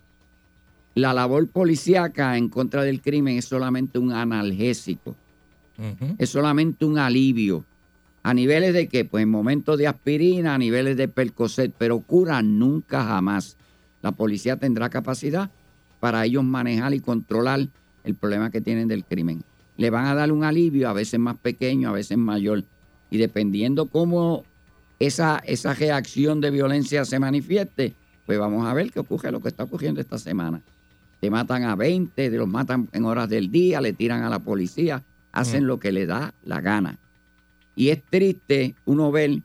la 0.95 1.13
labor 1.13 1.49
policíaca 1.49 2.37
en 2.37 2.49
contra 2.49 2.83
del 2.83 3.01
crimen 3.01 3.39
es 3.39 3.45
solamente 3.45 3.99
un 3.99 4.13
analgésico, 4.13 5.15
Es 6.19 6.31
solamente 6.31 6.85
un 6.85 6.99
alivio. 6.99 7.65
¿A 8.23 8.35
niveles 8.35 8.75
de 8.75 8.89
qué? 8.89 9.05
Pues 9.05 9.23
en 9.23 9.31
momentos 9.31 9.79
de 9.79 9.87
aspirina, 9.87 10.55
a 10.55 10.59
niveles 10.59 10.97
de 10.97 11.09
percocet, 11.09 11.73
pero 11.79 12.01
cura 12.01 12.43
nunca 12.43 13.05
jamás. 13.05 13.57
La 14.03 14.13
policía 14.13 14.57
tendrá 14.57 14.89
capacidad 14.89 15.51
para 16.01 16.25
ellos 16.25 16.45
manejar 16.45 16.95
y 16.95 17.01
controlar 17.01 17.69
el 18.05 18.15
problema 18.15 18.51
que 18.51 18.61
tienen 18.61 18.89
del 18.89 19.05
crimen. 19.05 19.43
Le 19.77 19.91
van 19.91 20.07
a 20.07 20.15
dar 20.15 20.33
un 20.33 20.45
alivio, 20.45 20.89
a 20.89 20.93
veces 20.93 21.21
más 21.21 21.37
pequeño, 21.39 21.89
a 21.89 21.93
veces 21.93 22.19
mayor. 22.19 22.65
Y 23.11 23.19
dependiendo 23.19 23.87
cómo 23.87 24.45
esa, 24.99 25.41
esa 25.47 25.75
reacción 25.75 26.41
de 26.41 26.51
violencia 26.51 27.05
se 27.05 27.19
manifieste, 27.19 27.95
pues 28.27 28.39
vamos 28.39 28.67
a 28.67 28.75
ver 28.75 28.91
qué 28.91 29.01
ocurre, 29.01 29.31
lo 29.31 29.41
que 29.41 29.49
está 29.49 29.65
ocurriendo 29.65 30.01
esta 30.01 30.19
semana. 30.19 30.61
Te 31.21 31.31
matan 31.31 31.65
a 31.65 31.77
20, 31.77 32.31
los 32.31 32.49
matan 32.49 32.89
en 32.93 33.05
horas 33.05 33.29
del 33.29 33.51
día, 33.51 33.81
le 33.81 33.93
tiran 33.93 34.23
a 34.23 34.29
la 34.29 34.39
policía, 34.39 35.03
hacen 35.41 35.67
lo 35.67 35.79
que 35.79 35.93
le 35.93 36.07
da 36.07 36.35
la 36.45 36.61
gana. 36.61 36.99
Y 37.77 37.89
es 37.91 38.03
triste 38.03 38.75
uno 38.85 39.11
ver 39.13 39.41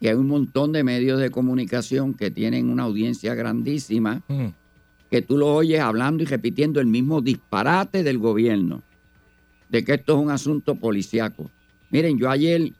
que 0.00 0.08
hay 0.10 0.14
un 0.14 0.28
montón 0.28 0.72
de 0.72 0.84
medios 0.84 1.20
de 1.20 1.30
comunicación 1.30 2.14
que 2.14 2.30
tienen 2.30 2.70
una 2.70 2.84
audiencia 2.84 3.34
grandísima, 3.34 4.22
Mm. 4.28 4.46
que 5.10 5.22
tú 5.22 5.38
lo 5.38 5.54
oyes 5.54 5.80
hablando 5.80 6.22
y 6.22 6.26
repitiendo 6.26 6.80
el 6.80 6.86
mismo 6.86 7.20
disparate 7.20 8.02
del 8.02 8.18
gobierno, 8.18 8.82
de 9.68 9.84
que 9.84 9.94
esto 9.94 10.16
es 10.16 10.22
un 10.24 10.30
asunto 10.30 10.74
policiaco. 10.76 11.50
Miren, 11.90 12.18
yo 12.18 12.30
ayer 12.30 12.72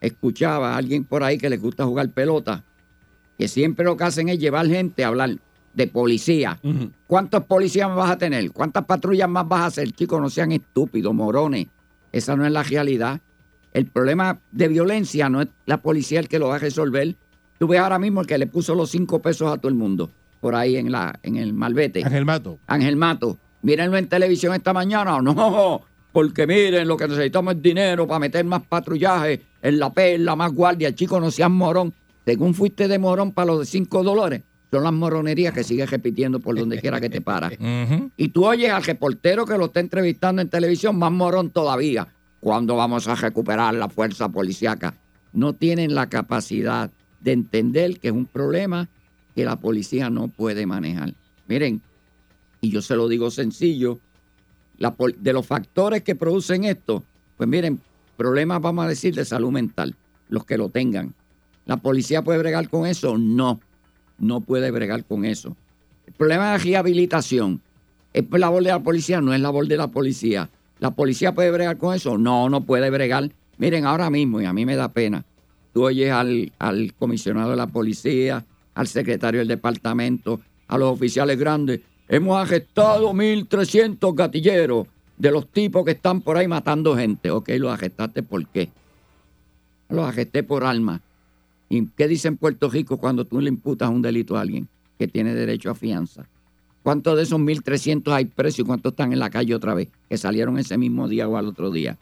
escuchaba 0.00 0.74
a 0.74 0.76
alguien 0.76 1.04
por 1.04 1.22
ahí 1.22 1.38
que 1.38 1.48
le 1.50 1.56
gusta 1.56 1.84
jugar 1.84 2.10
pelota, 2.10 2.62
que 3.38 3.48
siempre 3.48 3.84
lo 3.84 3.96
que 3.96 4.04
hacen 4.04 4.28
es 4.28 4.38
llevar 4.38 4.66
gente 4.66 5.04
a 5.04 5.08
hablar 5.08 5.36
de 5.74 5.86
policía. 5.86 6.58
¿Cuántos 7.06 7.44
policías 7.44 7.94
vas 7.94 8.10
a 8.10 8.18
tener? 8.18 8.50
¿Cuántas 8.52 8.84
patrullas 8.84 9.28
más 9.28 9.46
vas 9.48 9.60
a 9.60 9.66
hacer? 9.66 9.92
Chicos, 9.92 10.20
no 10.20 10.30
sean 10.30 10.52
estúpidos, 10.52 11.12
morones. 11.14 11.66
Esa 12.16 12.34
no 12.34 12.46
es 12.46 12.52
la 12.52 12.62
realidad. 12.62 13.20
El 13.74 13.86
problema 13.86 14.40
de 14.50 14.68
violencia 14.68 15.28
no 15.28 15.42
es 15.42 15.48
la 15.66 15.82
policía 15.82 16.18
el 16.18 16.28
que 16.28 16.38
lo 16.38 16.48
va 16.48 16.56
a 16.56 16.58
resolver. 16.58 17.14
Tú 17.58 17.68
ves 17.68 17.78
ahora 17.78 17.98
mismo 17.98 18.22
el 18.22 18.26
que 18.26 18.38
le 18.38 18.46
puso 18.46 18.74
los 18.74 18.90
cinco 18.90 19.20
pesos 19.20 19.52
a 19.52 19.58
todo 19.58 19.68
el 19.68 19.74
mundo, 19.74 20.10
por 20.40 20.54
ahí 20.54 20.76
en, 20.76 20.90
la, 20.90 21.18
en 21.22 21.36
el 21.36 21.52
malvete. 21.52 22.02
Ángel 22.02 22.24
Mato. 22.24 22.58
Ángel 22.66 22.96
Mato. 22.96 23.38
Mírenlo 23.60 23.98
en 23.98 24.08
televisión 24.08 24.54
esta 24.54 24.72
mañana. 24.72 25.20
No, 25.20 25.82
porque 26.12 26.46
miren, 26.46 26.88
lo 26.88 26.96
que 26.96 27.06
necesitamos 27.06 27.56
es 27.56 27.62
dinero 27.62 28.06
para 28.06 28.20
meter 28.20 28.46
más 28.46 28.62
patrullaje 28.66 29.42
en 29.60 29.78
la 29.78 29.92
perla, 29.92 30.34
más 30.36 30.52
guardia. 30.52 30.94
Chicos, 30.94 31.20
no 31.20 31.30
sean 31.30 31.52
morón. 31.52 31.92
Según 32.24 32.54
fuiste 32.54 32.88
de 32.88 32.98
morón 32.98 33.32
para 33.32 33.48
los 33.48 33.58
de 33.60 33.66
cinco 33.66 34.02
dólares, 34.02 34.42
son 34.70 34.82
las 34.82 34.92
moronerías 34.92 35.54
que 35.54 35.64
sigues 35.64 35.90
repitiendo 35.90 36.40
por 36.40 36.58
donde 36.58 36.80
quiera 36.80 37.00
que 37.00 37.08
te 37.08 37.20
paras. 37.20 37.52
Y 38.16 38.28
tú 38.28 38.46
oyes 38.46 38.70
al 38.70 38.82
reportero 38.82 39.44
que 39.44 39.58
lo 39.58 39.66
está 39.66 39.80
entrevistando 39.80 40.42
en 40.42 40.48
televisión, 40.48 40.98
más 40.98 41.12
morón 41.12 41.50
todavía. 41.50 42.08
¿Cuándo 42.40 42.76
vamos 42.76 43.08
a 43.08 43.14
recuperar 43.14 43.74
la 43.74 43.88
fuerza 43.88 44.28
policíaca? 44.28 44.94
No 45.32 45.52
tienen 45.52 45.94
la 45.94 46.08
capacidad 46.08 46.90
de 47.20 47.32
entender 47.32 47.98
que 47.98 48.08
es 48.08 48.14
un 48.14 48.26
problema 48.26 48.88
que 49.34 49.44
la 49.44 49.56
policía 49.56 50.10
no 50.10 50.28
puede 50.28 50.66
manejar. 50.66 51.14
Miren, 51.46 51.82
y 52.60 52.70
yo 52.70 52.82
se 52.82 52.96
lo 52.96 53.08
digo 53.08 53.30
sencillo, 53.30 53.98
la 54.78 54.94
de 55.18 55.32
los 55.32 55.46
factores 55.46 56.02
que 56.02 56.14
producen 56.14 56.64
esto, 56.64 57.04
pues 57.36 57.48
miren, 57.48 57.80
problemas, 58.16 58.60
vamos 58.60 58.84
a 58.84 58.88
decir, 58.88 59.14
de 59.14 59.24
salud 59.24 59.50
mental, 59.50 59.94
los 60.28 60.44
que 60.44 60.56
lo 60.58 60.68
tengan. 60.68 61.14
¿La 61.66 61.76
policía 61.76 62.22
puede 62.22 62.38
bregar 62.38 62.68
con 62.68 62.86
eso? 62.86 63.18
No, 63.18 63.60
no 64.18 64.40
puede 64.40 64.70
bregar 64.70 65.04
con 65.04 65.24
eso. 65.24 65.56
El 66.06 66.14
problema 66.14 66.52
de 66.52 66.58
rehabilitación, 66.58 67.60
¿es 68.12 68.24
labor 68.30 68.62
de 68.62 68.70
la 68.70 68.80
policía? 68.80 69.20
No 69.20 69.34
es 69.34 69.40
labor 69.40 69.66
de 69.66 69.76
la 69.76 69.88
policía. 69.88 70.48
¿La 70.78 70.90
policía 70.90 71.34
puede 71.34 71.50
bregar 71.50 71.78
con 71.78 71.94
eso? 71.94 72.18
No, 72.18 72.48
no 72.48 72.62
puede 72.62 72.90
bregar. 72.90 73.30
Miren, 73.58 73.86
ahora 73.86 74.10
mismo, 74.10 74.40
y 74.40 74.44
a 74.44 74.52
mí 74.52 74.66
me 74.66 74.76
da 74.76 74.92
pena, 74.92 75.24
tú 75.72 75.84
oyes 75.84 76.12
al, 76.12 76.52
al 76.58 76.92
comisionado 76.94 77.50
de 77.50 77.56
la 77.56 77.66
policía, 77.66 78.44
al 78.74 78.86
secretario 78.86 79.40
del 79.40 79.48
departamento, 79.48 80.40
a 80.68 80.78
los 80.78 80.92
oficiales 80.92 81.38
grandes. 81.38 81.80
Hemos 82.08 82.38
arrestado 82.38 83.12
1.300 83.12 84.14
gatilleros 84.14 84.86
de 85.16 85.30
los 85.30 85.48
tipos 85.48 85.84
que 85.84 85.92
están 85.92 86.20
por 86.20 86.36
ahí 86.36 86.46
matando 86.46 86.96
gente. 86.96 87.30
Ok, 87.30 87.48
los 87.58 87.72
arrestaste 87.72 88.22
por 88.22 88.46
qué? 88.48 88.68
Los 89.88 90.06
arresté 90.06 90.42
por 90.42 90.64
alma. 90.64 91.00
¿Y 91.68 91.86
qué 91.88 92.08
dice 92.08 92.28
en 92.28 92.36
Puerto 92.36 92.70
Rico 92.70 92.96
cuando 92.96 93.24
tú 93.24 93.40
le 93.40 93.48
imputas 93.48 93.90
un 93.90 94.02
delito 94.02 94.36
a 94.36 94.42
alguien 94.42 94.68
que 94.98 95.08
tiene 95.08 95.34
derecho 95.34 95.70
a 95.70 95.74
fianza? 95.74 96.28
¿Cuántos 96.82 97.16
de 97.16 97.24
esos 97.24 97.40
1.300 97.40 98.12
hay 98.12 98.26
presos 98.26 98.60
y 98.60 98.62
cuántos 98.62 98.92
están 98.92 99.12
en 99.12 99.18
la 99.18 99.30
calle 99.30 99.54
otra 99.54 99.74
vez? 99.74 99.88
Que 100.08 100.16
salieron 100.16 100.58
ese 100.58 100.78
mismo 100.78 101.08
día 101.08 101.26
o 101.26 101.36
al 101.36 101.48
otro 101.48 101.72
día. 101.72 101.98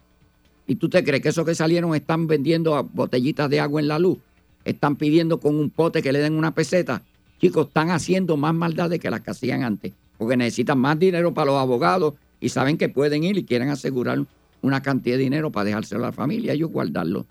¿Y 0.67 0.77
tú 0.77 0.89
te 0.89 1.03
crees 1.03 1.23
que 1.23 1.31
esos 1.31 1.47
que 1.47 1.55
salieron 1.55 1.95
están 1.95 2.27
vendiendo 2.27 2.83
botellitas 2.93 3.49
de 3.49 3.61
agua 3.61 3.81
en 3.81 3.89
la 3.89 3.99
luz? 3.99 4.19
¿Están 4.65 4.97
pidiendo 4.97 5.41
con 5.41 5.57
un 5.57 5.71
pote 5.71 6.03
que 6.03 6.13
le 6.13 6.19
den 6.19 6.35
una 6.35 6.55
peseta? 6.55 7.03
Chicos, 7.41 7.69
están 7.69 7.91
haciendo 7.91 8.37
más 8.37 8.55
maldades 8.55 9.01
que 9.01 9.11
las 9.11 9.21
que 9.21 9.31
hacían 9.31 9.63
antes, 9.63 9.93
porque 10.19 10.37
necesitan 10.37 10.79
más 10.79 10.99
dinero 10.99 11.33
para 11.33 11.47
los 11.47 11.61
abogados 11.61 12.15
y 12.41 12.51
saben 12.51 12.77
que 12.79 12.89
pueden 12.89 13.25
ir 13.25 13.39
y 13.39 13.45
quieren 13.45 13.71
asegurar 13.71 14.25
una 14.63 14.83
cantidad 14.83 15.17
de 15.17 15.23
dinero 15.23 15.51
para 15.51 15.65
dejárselo 15.65 16.05
a 16.05 16.09
la 16.09 16.13
familia 16.13 16.53
y 16.53 16.57
ellos 16.57 16.71
guardarlo. 16.71 17.27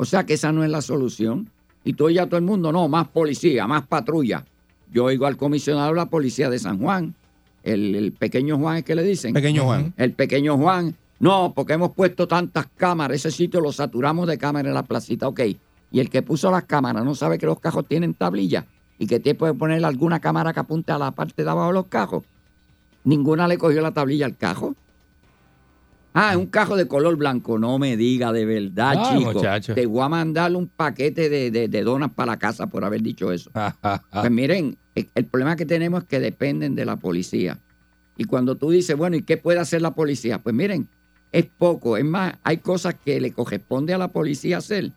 O 0.00 0.06
sea 0.06 0.24
que 0.24 0.32
esa 0.32 0.50
no 0.50 0.64
es 0.64 0.70
la 0.70 0.80
solución. 0.80 1.50
Y 1.84 1.92
tú 1.92 2.08
ya 2.08 2.24
todo 2.24 2.38
el 2.38 2.44
mundo, 2.44 2.72
no, 2.72 2.88
más 2.88 3.08
policía, 3.08 3.66
más 3.66 3.86
patrulla. 3.86 4.46
Yo 4.90 5.04
oigo 5.04 5.26
al 5.26 5.36
comisionado 5.36 5.90
de 5.90 5.96
la 5.96 6.06
policía 6.06 6.48
de 6.48 6.58
San 6.58 6.78
Juan, 6.78 7.14
el, 7.62 7.94
el 7.94 8.12
pequeño 8.12 8.56
Juan 8.56 8.78
es 8.78 8.84
que 8.84 8.94
le 8.94 9.02
dicen. 9.02 9.34
Pequeño 9.34 9.64
Juan. 9.64 9.92
El 9.98 10.12
pequeño 10.12 10.56
Juan. 10.56 10.96
No, 11.18 11.52
porque 11.54 11.74
hemos 11.74 11.90
puesto 11.90 12.26
tantas 12.26 12.66
cámaras, 12.78 13.16
ese 13.16 13.30
sitio 13.30 13.60
lo 13.60 13.72
saturamos 13.72 14.26
de 14.26 14.38
cámaras 14.38 14.68
en 14.70 14.74
la 14.74 14.84
placita, 14.84 15.28
ok. 15.28 15.40
Y 15.92 16.00
el 16.00 16.08
que 16.08 16.22
puso 16.22 16.50
las 16.50 16.64
cámaras 16.64 17.04
no 17.04 17.14
sabe 17.14 17.36
que 17.36 17.44
los 17.44 17.60
cajos 17.60 17.86
tienen 17.86 18.14
tablilla 18.14 18.64
y 18.98 19.06
que 19.06 19.20
te 19.20 19.34
puede 19.34 19.52
poner 19.52 19.84
alguna 19.84 20.18
cámara 20.18 20.54
que 20.54 20.60
apunte 20.60 20.92
a 20.92 20.98
la 20.98 21.10
parte 21.10 21.44
de 21.44 21.50
abajo 21.50 21.68
de 21.68 21.74
los 21.74 21.86
cajos. 21.88 22.24
Ninguna 23.04 23.46
le 23.46 23.58
cogió 23.58 23.82
la 23.82 23.92
tablilla 23.92 24.24
al 24.24 24.38
cajo. 24.38 24.74
Ah, 26.12 26.36
un 26.36 26.46
cajo 26.46 26.76
de 26.76 26.88
color 26.88 27.16
blanco. 27.16 27.58
No 27.58 27.78
me 27.78 27.96
diga 27.96 28.32
de 28.32 28.44
verdad, 28.44 28.94
Ah, 28.96 29.16
chico. 29.16 29.32
muchacho. 29.32 29.74
Te 29.74 29.86
voy 29.86 30.02
a 30.02 30.08
mandar 30.08 30.54
un 30.56 30.66
paquete 30.66 31.28
de, 31.28 31.50
de- 31.50 31.68
de 31.68 31.82
donas 31.82 32.10
para 32.12 32.32
la 32.32 32.38
casa 32.38 32.66
por 32.66 32.84
haber 32.84 33.02
dicho 33.02 33.30
eso. 33.32 33.50
Pues 34.12 34.30
miren, 34.30 34.76
el, 34.94 35.08
el 35.14 35.24
problema 35.26 35.54
que 35.56 35.66
tenemos 35.66 36.02
es 36.02 36.08
que 36.08 36.18
dependen 36.20 36.74
de 36.74 36.84
la 36.84 36.96
policía. 36.96 37.58
Y 38.16 38.24
cuando 38.24 38.56
tú 38.56 38.70
dices, 38.70 38.96
bueno, 38.96 39.16
¿y 39.16 39.22
qué 39.22 39.36
puede 39.36 39.60
hacer 39.60 39.80
la 39.82 39.94
policía? 39.94 40.38
Pues 40.42 40.54
miren, 40.54 40.88
es 41.32 41.46
poco. 41.46 41.96
Es 41.96 42.04
más, 42.04 42.34
hay 42.42 42.58
cosas 42.58 42.94
que 43.02 43.20
le 43.20 43.32
corresponde 43.32 43.94
a 43.94 43.98
la 43.98 44.08
policía 44.08 44.58
hacer 44.58 44.92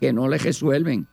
que 0.00 0.12
no 0.12 0.28
le 0.28 0.38
resuelven. 0.38 1.06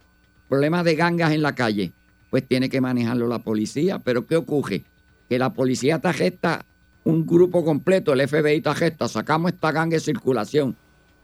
Problemas 0.47 0.85
de 0.85 0.95
gangas 0.95 1.31
en 1.31 1.41
la 1.41 1.55
calle, 1.55 1.91
pues 2.29 2.47
tiene 2.47 2.69
que 2.69 2.79
manejarlo 2.79 3.27
la 3.27 3.39
policía. 3.39 3.99
Pero 3.99 4.27
¿qué 4.27 4.35
ocurre? 4.35 4.83
Que 5.29 5.39
la 5.39 5.51
policía 5.53 5.97
te 5.99 6.13
gesta 6.13 6.63
un 7.03 7.25
grupo 7.25 7.63
completo, 7.65 8.13
el 8.13 8.27
FBI 8.27 8.61
te 8.61 8.73
gesta, 8.75 9.07
sacamos 9.07 9.53
esta 9.53 9.71
ganga 9.71 9.95
de 9.95 9.99
circulación. 9.99 10.75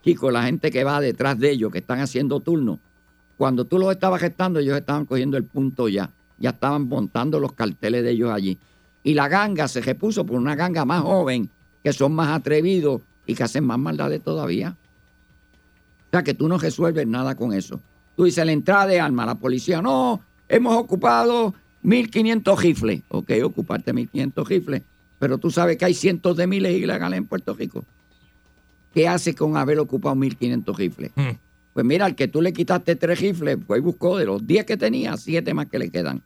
Chicos, 0.03 0.31
la 0.31 0.43
gente 0.43 0.71
que 0.71 0.83
va 0.83 0.99
detrás 0.99 1.37
de 1.37 1.51
ellos, 1.51 1.71
que 1.71 1.79
están 1.79 1.99
haciendo 1.99 2.39
turno, 2.39 2.79
cuando 3.37 3.65
tú 3.65 3.77
los 3.77 3.91
estabas 3.91 4.21
gestando, 4.21 4.59
ellos 4.59 4.77
estaban 4.77 5.05
cogiendo 5.05 5.37
el 5.37 5.43
punto 5.43 5.87
ya. 5.87 6.09
Ya 6.39 6.51
estaban 6.51 6.87
montando 6.87 7.39
los 7.39 7.53
carteles 7.53 8.03
de 8.03 8.11
ellos 8.11 8.31
allí. 8.31 8.57
Y 9.03 9.13
la 9.13 9.27
ganga 9.27 9.67
se 9.67 9.81
repuso 9.81 10.25
por 10.25 10.37
una 10.37 10.55
ganga 10.55 10.85
más 10.85 11.01
joven, 11.01 11.49
que 11.83 11.93
son 11.93 12.13
más 12.13 12.29
atrevidos 12.29 13.01
y 13.25 13.35
que 13.35 13.43
hacen 13.43 13.63
más 13.63 13.77
maldades 13.77 14.21
todavía. 14.23 14.75
O 16.07 16.09
sea 16.11 16.23
que 16.23 16.33
tú 16.33 16.47
no 16.47 16.57
resuelves 16.57 17.07
nada 17.07 17.35
con 17.35 17.53
eso. 17.53 17.79
Tú 18.15 18.23
dices 18.23 18.45
la 18.45 18.51
entrada 18.51 18.87
de 18.87 18.99
armas, 18.99 19.27
la 19.27 19.35
policía, 19.35 19.81
no, 19.81 20.21
hemos 20.47 20.75
ocupado 20.75 21.53
1.500 21.83 22.57
rifles. 22.57 23.01
Ok, 23.09 23.31
ocuparte 23.43 23.93
1.500 23.93 24.47
rifles, 24.47 24.81
pero 25.19 25.37
tú 25.37 25.51
sabes 25.51 25.77
que 25.77 25.85
hay 25.85 25.93
cientos 25.93 26.37
de 26.37 26.47
miles 26.47 26.73
ilegales 26.73 27.17
en 27.17 27.25
Puerto 27.25 27.53
Rico. 27.53 27.83
¿Qué 28.93 29.07
hace 29.07 29.35
con 29.35 29.57
haber 29.57 29.79
ocupado 29.79 30.15
1.500 30.15 30.75
rifles? 30.75 31.11
Pues 31.73 31.85
mira, 31.85 32.05
al 32.05 32.15
que 32.15 32.27
tú 32.27 32.41
le 32.41 32.53
quitaste 32.53 32.95
tres 32.95 33.19
rifles, 33.19 33.57
fue 33.65 33.77
y 33.77 33.81
buscó 33.81 34.17
de 34.17 34.25
los 34.25 34.45
10 34.45 34.65
que 34.65 34.77
tenía, 34.77 35.15
siete 35.17 35.53
más 35.53 35.67
que 35.67 35.77
le 35.77 35.89
quedan. 35.89 36.23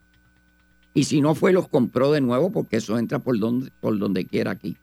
Y 0.93 1.05
si 1.05 1.21
no 1.21 1.35
fue, 1.35 1.53
los 1.53 1.67
compró 1.67 2.11
de 2.11 2.21
nuevo 2.21 2.51
porque 2.51 2.77
eso 2.77 2.97
entra 2.97 3.19
por 3.19 3.37
donde, 3.39 3.71
por 3.79 3.97
donde 3.97 4.25
quiera 4.25 4.51
aquí. 4.51 4.77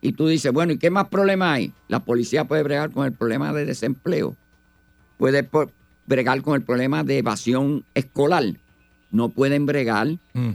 Y 0.00 0.12
tú 0.12 0.28
dices, 0.28 0.52
bueno, 0.52 0.72
¿y 0.72 0.78
qué 0.78 0.90
más 0.90 1.08
problema 1.08 1.52
hay? 1.52 1.72
La 1.88 2.00
policía 2.00 2.44
puede 2.44 2.62
bregar 2.62 2.90
con 2.90 3.06
el 3.06 3.12
problema 3.12 3.52
de 3.52 3.64
desempleo. 3.64 4.36
Puede 5.16 5.48
bregar 6.06 6.42
con 6.42 6.54
el 6.54 6.62
problema 6.62 7.02
de 7.02 7.18
evasión 7.18 7.84
escolar. 7.94 8.44
No 9.10 9.30
pueden 9.30 9.66
bregar. 9.66 10.08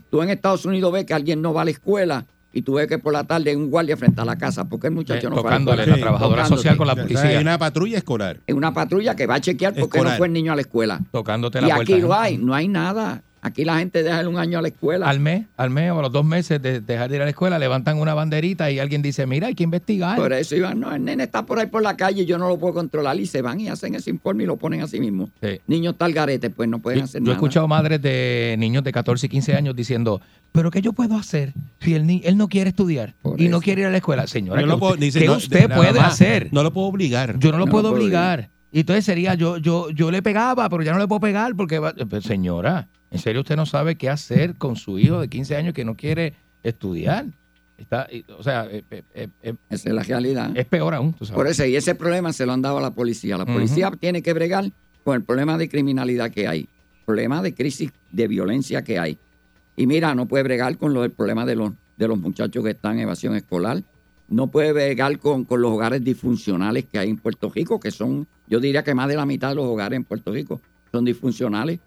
Tú 0.10 0.22
en 0.22 0.30
Estados 0.30 0.66
Unidos 0.66 0.94
ves 0.94 1.06
que 1.06 1.14
alguien 1.14 1.42
no 1.42 1.54
va 1.54 1.64
a 1.64 1.66
la 1.66 1.72
escuela 1.72 2.26
y 2.54 2.62
tú 2.62 2.76
ves 2.76 2.88
que 2.88 3.00
por 3.00 3.12
la 3.14 3.24
tarde 3.24 3.50
hay 3.50 3.56
un 3.56 3.70
guardia 3.72 3.98
frente 3.98 4.22
a 4.22 4.26
la 4.26 4.38
casa. 4.38 4.64
porque 4.70 4.88
el 4.88 4.94
muchacho 4.94 5.28
Eh, 5.28 5.30
no 5.30 5.36
fue 5.38 5.42
a 5.42 5.44
tocándole 5.44 5.82
escuela? 5.82 5.98
la 5.98 6.02
trabajadora 6.02 6.36
Tocándote. 6.44 6.58
social 6.62 6.78
con 6.78 6.88
la 6.88 6.96
policía. 6.96 7.22
Hay 7.24 7.36
una 7.38 7.58
patrulla 7.58 7.98
escolar. 7.98 8.40
Es 8.48 8.56
una 8.56 8.74
patrulla 8.74 9.16
que 9.16 9.26
va 9.26 9.36
a 9.36 9.42
chequear 9.42 9.74
por 9.74 9.90
qué 9.90 10.02
no 10.02 10.10
fue 10.12 10.28
el 10.28 10.34
niño 10.34 10.54
a 10.54 10.56
la 10.56 10.62
escuela. 10.62 11.00
Tocándote 11.12 11.58
Y 11.60 11.62
la 11.62 11.76
puerta. 11.76 11.94
aquí 11.94 12.02
lo 12.02 12.08
¿no? 12.10 12.14
hay, 12.14 12.38
no 12.38 12.54
hay 12.54 12.68
nada. 12.68 13.24
Aquí 13.46 13.66
la 13.66 13.78
gente 13.78 14.04
deja 14.04 14.26
un 14.28 14.38
año 14.38 14.58
a 14.58 14.62
la 14.62 14.70
escuela. 14.70 15.10
Al 15.10 15.20
mes, 15.20 15.48
al 15.58 15.70
mes 15.70 15.92
o 15.92 16.00
a 16.00 16.02
los 16.04 16.12
dos 16.14 16.24
meses 16.24 16.62
de 16.62 16.80
dejar 16.80 17.10
de 17.10 17.18
ir 17.18 17.22
a 17.22 17.26
la 17.26 17.32
escuela, 17.32 17.60
levantan 17.60 18.00
una 18.00 18.14
banderita 18.14 18.72
y 18.72 18.80
alguien 18.80 19.02
dice, 19.02 19.28
mira, 19.28 19.48
hay 19.48 19.54
que 19.54 19.64
investigar. 19.66 20.16
Por 20.16 20.32
eso 20.32 20.56
iban, 20.56 20.80
no, 20.80 20.96
el 20.96 21.04
nene 21.04 21.24
está 21.24 21.46
por 21.46 21.60
ahí 21.60 21.68
por 21.68 21.84
la 21.84 21.98
calle, 21.98 22.26
yo 22.26 22.38
no 22.38 22.48
lo 22.48 22.58
puedo 22.58 22.74
controlar 22.74 23.20
y 23.20 23.26
se 23.26 23.42
van 23.42 23.60
y 23.60 23.68
hacen 23.68 23.96
ese 23.96 24.12
informe 24.12 24.44
y 24.44 24.48
lo 24.48 24.56
ponen 24.56 24.82
a 24.82 24.88
sí 24.88 25.00
mismo. 25.02 25.30
Sí. 25.42 25.60
Niños 25.68 25.96
tal 25.98 26.14
garete, 26.14 26.50
pues 26.52 26.70
no 26.70 26.80
pueden 26.80 27.02
hacer 27.02 27.20
yo 27.22 27.26
he 27.26 27.28
nada. 27.28 27.36
escuchado 27.36 27.68
madres 27.68 28.02
de 28.02 28.56
niños 28.58 28.82
de 28.84 28.94
14 28.94 29.26
y 29.26 29.30
15 29.30 29.56
años 29.56 29.76
diciendo, 29.76 30.22
pero 30.54 30.72
¿qué 30.72 30.82
yo 30.82 30.94
puedo 30.94 31.18
hacer 31.18 31.52
si 31.82 31.96
el 31.96 32.08
ni- 32.08 32.22
él 32.24 32.38
no 32.38 32.48
quiere 32.48 32.70
estudiar 32.70 33.14
y 33.38 33.50
no 33.50 33.60
quiere 33.60 33.82
ir 33.82 33.88
a 33.88 33.92
la 33.92 33.98
escuela? 33.98 34.26
Señora, 34.26 34.62
Yo 34.62 34.68
¿qué 34.68 34.72
no 34.72 34.80
puedo- 34.80 34.94
usted, 34.94 35.06
dice, 35.06 35.20
qué 35.20 35.26
no, 35.26 35.34
usted 35.34 35.68
nada 35.68 35.76
puede 35.82 36.00
más, 36.00 36.14
hacer? 36.14 36.48
No 36.54 36.64
lo 36.64 36.72
puedo 36.72 36.88
obligar. 36.88 37.38
Yo 37.40 37.52
no 37.52 37.58
lo 37.58 37.66
No 37.66 37.72
puedo 37.74 37.90
obligar. 37.92 38.50
Y 38.72 38.80
entonces 38.80 39.06
sería, 39.06 39.36
yo, 39.36 39.58
yo, 39.58 39.92
yo 39.92 40.10
le 40.10 40.24
pegaba, 40.24 40.68
pero 40.70 40.82
ya 40.82 40.94
no 40.94 40.98
le 41.00 41.08
puedo 41.08 41.20
pegar 41.20 41.54
porque, 41.56 41.78
va- 41.78 41.94
Pero, 41.94 42.22
señora, 42.22 42.88
¿en 43.14 43.20
serio 43.20 43.42
usted 43.42 43.56
no 43.56 43.66
sabe 43.66 43.96
qué 43.96 44.10
hacer 44.10 44.56
con 44.56 44.76
su 44.76 44.98
hijo 44.98 45.22
de 45.22 45.30
15 45.30 45.56
años 45.56 45.74
que 45.74 45.86
no 45.86 45.96
quiere 45.96 46.34
estudiar? 46.64 47.28
Está, 47.78 48.08
o 48.38 48.44
sea, 48.44 48.66
eh, 48.66 48.84
eh, 48.90 49.28
eh, 49.42 49.54
Esa 49.70 49.90
es 49.90 49.96
la 49.96 50.04
realidad. 50.04 50.52
es 50.56 50.66
peor 50.66 50.94
aún, 50.94 51.14
tú 51.14 51.26
sabes. 51.26 51.36
Por 51.36 51.48
eso, 51.48 51.66
y 51.66 51.76
ese 51.76 51.96
problema 51.96 52.34
se 52.34 52.46
lo 52.46 52.54
han 52.54 52.62
dado 52.62 52.80
a 52.80 52.82
la 52.82 52.92
policía. 52.92 53.38
La 53.38 53.46
policía 53.46 53.92
tiene 54.00 54.22
que 54.22 54.34
bregar 54.34 54.72
con 55.04 55.16
el 55.16 55.24
problema 55.24 55.58
de 55.58 55.70
criminalidad 55.70 56.32
que 56.32 56.48
hay, 56.48 56.68
problema 57.06 57.42
de 57.42 57.54
crisis 57.54 57.92
de 58.12 58.28
violencia 58.28 58.84
que 58.84 58.98
hay. 58.98 59.18
Y 59.76 59.88
mira, 59.88 60.16
no 60.16 60.28
puede 60.28 60.44
bregar 60.44 60.78
con 60.78 60.94
lo 60.94 61.02
del 61.02 61.12
problema 61.12 61.46
de 61.46 61.56
los, 61.56 61.72
de 61.98 62.08
los 62.08 62.18
muchachos 62.18 62.64
que 62.64 62.72
están 62.72 62.94
en 62.94 63.02
evasión 63.02 63.36
escolar. 63.36 63.84
No 64.28 64.48
puede 64.48 64.72
bregar 64.72 65.20
con, 65.20 65.46
con 65.46 65.62
los 65.62 65.72
hogares 65.72 66.04
disfuncionales 66.04 66.86
que 66.86 66.98
hay 66.98 67.10
en 67.10 67.18
Puerto 67.18 67.52
Rico, 67.54 67.80
que 67.80 67.92
son, 67.92 68.28
yo 68.48 68.60
diría 68.60 68.84
que 68.84 68.96
más 68.96 69.08
de 69.08 69.16
la 69.16 69.26
mitad 69.26 69.50
de 69.50 69.56
los 69.56 69.66
hogares 69.66 69.98
en 69.98 70.04
Puerto 70.04 70.32
Rico 70.32 70.62
son 70.92 71.06
disfuncionales, 71.06 71.80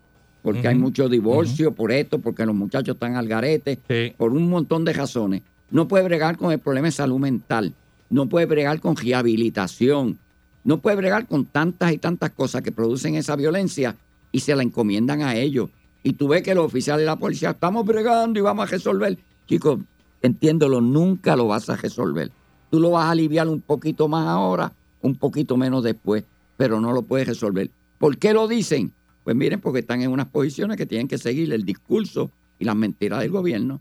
porque 0.47 0.69
hay 0.69 0.77
mucho 0.77 1.09
divorcio 1.09 1.73
por 1.75 1.91
esto, 1.91 2.21
porque 2.21 2.47
los 2.47 2.55
muchachos 2.55 2.95
están 2.95 3.17
al 3.17 3.27
garete, 3.27 3.81
Sí. 3.89 4.13
por 4.17 4.31
un 4.33 4.49
montón 4.49 4.85
de 4.85 4.93
razones. 4.93 5.43
No 5.73 5.89
puede 5.89 6.05
bregar 6.05 6.37
con 6.37 6.53
el 6.53 6.61
problema 6.61 6.87
de 6.87 6.93
salud 6.93 7.19
mental, 7.19 7.75
no 8.11 8.29
puede 8.29 8.47
bregar 8.47 8.79
con 8.79 8.95
rehabilitación, 8.95 10.19
no 10.63 10.79
puede 10.79 10.95
bregar 10.95 11.27
con 11.27 11.47
tantas 11.47 11.93
y 11.93 11.99
tantas 11.99 12.31
cosas 12.31 12.63
que 12.63 12.71
producen 12.71 13.17
esa 13.17 13.35
violencia 13.35 13.97
y 14.31 14.39
se 14.39 14.55
la 14.55 14.63
encomiendan 14.63 15.21
a 15.23 15.35
ellos. 15.35 15.69
Y 16.05 16.13
tú 16.13 16.29
ves 16.29 16.45
que 16.45 16.55
los 16.55 16.67
oficiales 16.67 17.01
de 17.03 17.07
la 17.07 17.17
policía 17.17 17.51
estamos 17.51 17.85
bregando 17.85 18.39
y 18.39 18.43
vamos 18.43 18.69
a 18.69 18.71
resolver. 18.71 19.19
Chicos, 19.49 19.81
entiéndolo, 20.23 20.81
nunca 20.81 21.35
lo 21.35 21.49
vas 21.49 21.69
a 21.71 21.75
resolver. 21.75 22.31
Tú 22.71 22.79
lo 22.79 22.93
vas 22.93 23.07
a 23.07 23.11
aliviar 23.11 23.49
un 23.49 23.61
poquito 23.61 24.07
más 24.07 24.29
ahora, 24.29 24.73
un 25.03 25.17
poquito 25.17 25.57
menos 25.57 25.83
después, 25.83 26.23
pero 26.57 26.81
no 26.81 26.93
lo 26.93 27.03
puedes 27.03 27.27
resolver. 27.27 27.69
¿Por 27.99 28.17
qué 28.19 28.33
lo 28.33 28.47
dicen? 28.47 28.93
Pues 29.27 29.35
miren, 29.35 29.61
porque 29.61 29.81
están 29.81 30.03
en 30.03 30.13
unas 30.13 30.29
posiciones 30.29 30.77
que 30.77 30.87
tienen 30.87 31.09
que 31.09 31.19
seguir 31.19 31.53
el 31.53 31.65
discurso 31.65 32.31
y 32.61 32.65
las 32.65 32.77
mentiras 32.77 33.19
del 33.19 33.33
gobierno. 33.33 33.81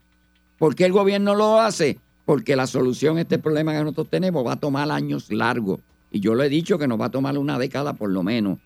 ¿Por 0.57 0.73
qué 0.73 0.85
el 0.85 0.91
gobierno 0.91 1.35
lo 1.35 1.61
hace? 1.61 1.99
Porque 2.25 2.55
la 2.55 2.65
solución 2.65 3.19
a 3.19 3.21
este 3.21 3.37
problema 3.37 3.71
que 3.71 3.81
nosotros 3.81 4.07
tenemos 4.09 4.43
va 4.43 4.53
a 4.53 4.59
tomar 4.59 4.89
años 4.89 5.31
largos. 5.31 5.81
Y 6.09 6.19
yo 6.19 6.33
lo 6.33 6.41
he 6.41 6.49
dicho 6.49 6.79
que 6.79 6.87
nos 6.87 6.99
va 6.99 7.05
a 7.05 7.11
tomar 7.11 7.37
una 7.37 7.59
década 7.59 7.93
por 7.93 8.09
lo 8.09 8.23
menos 8.23 8.57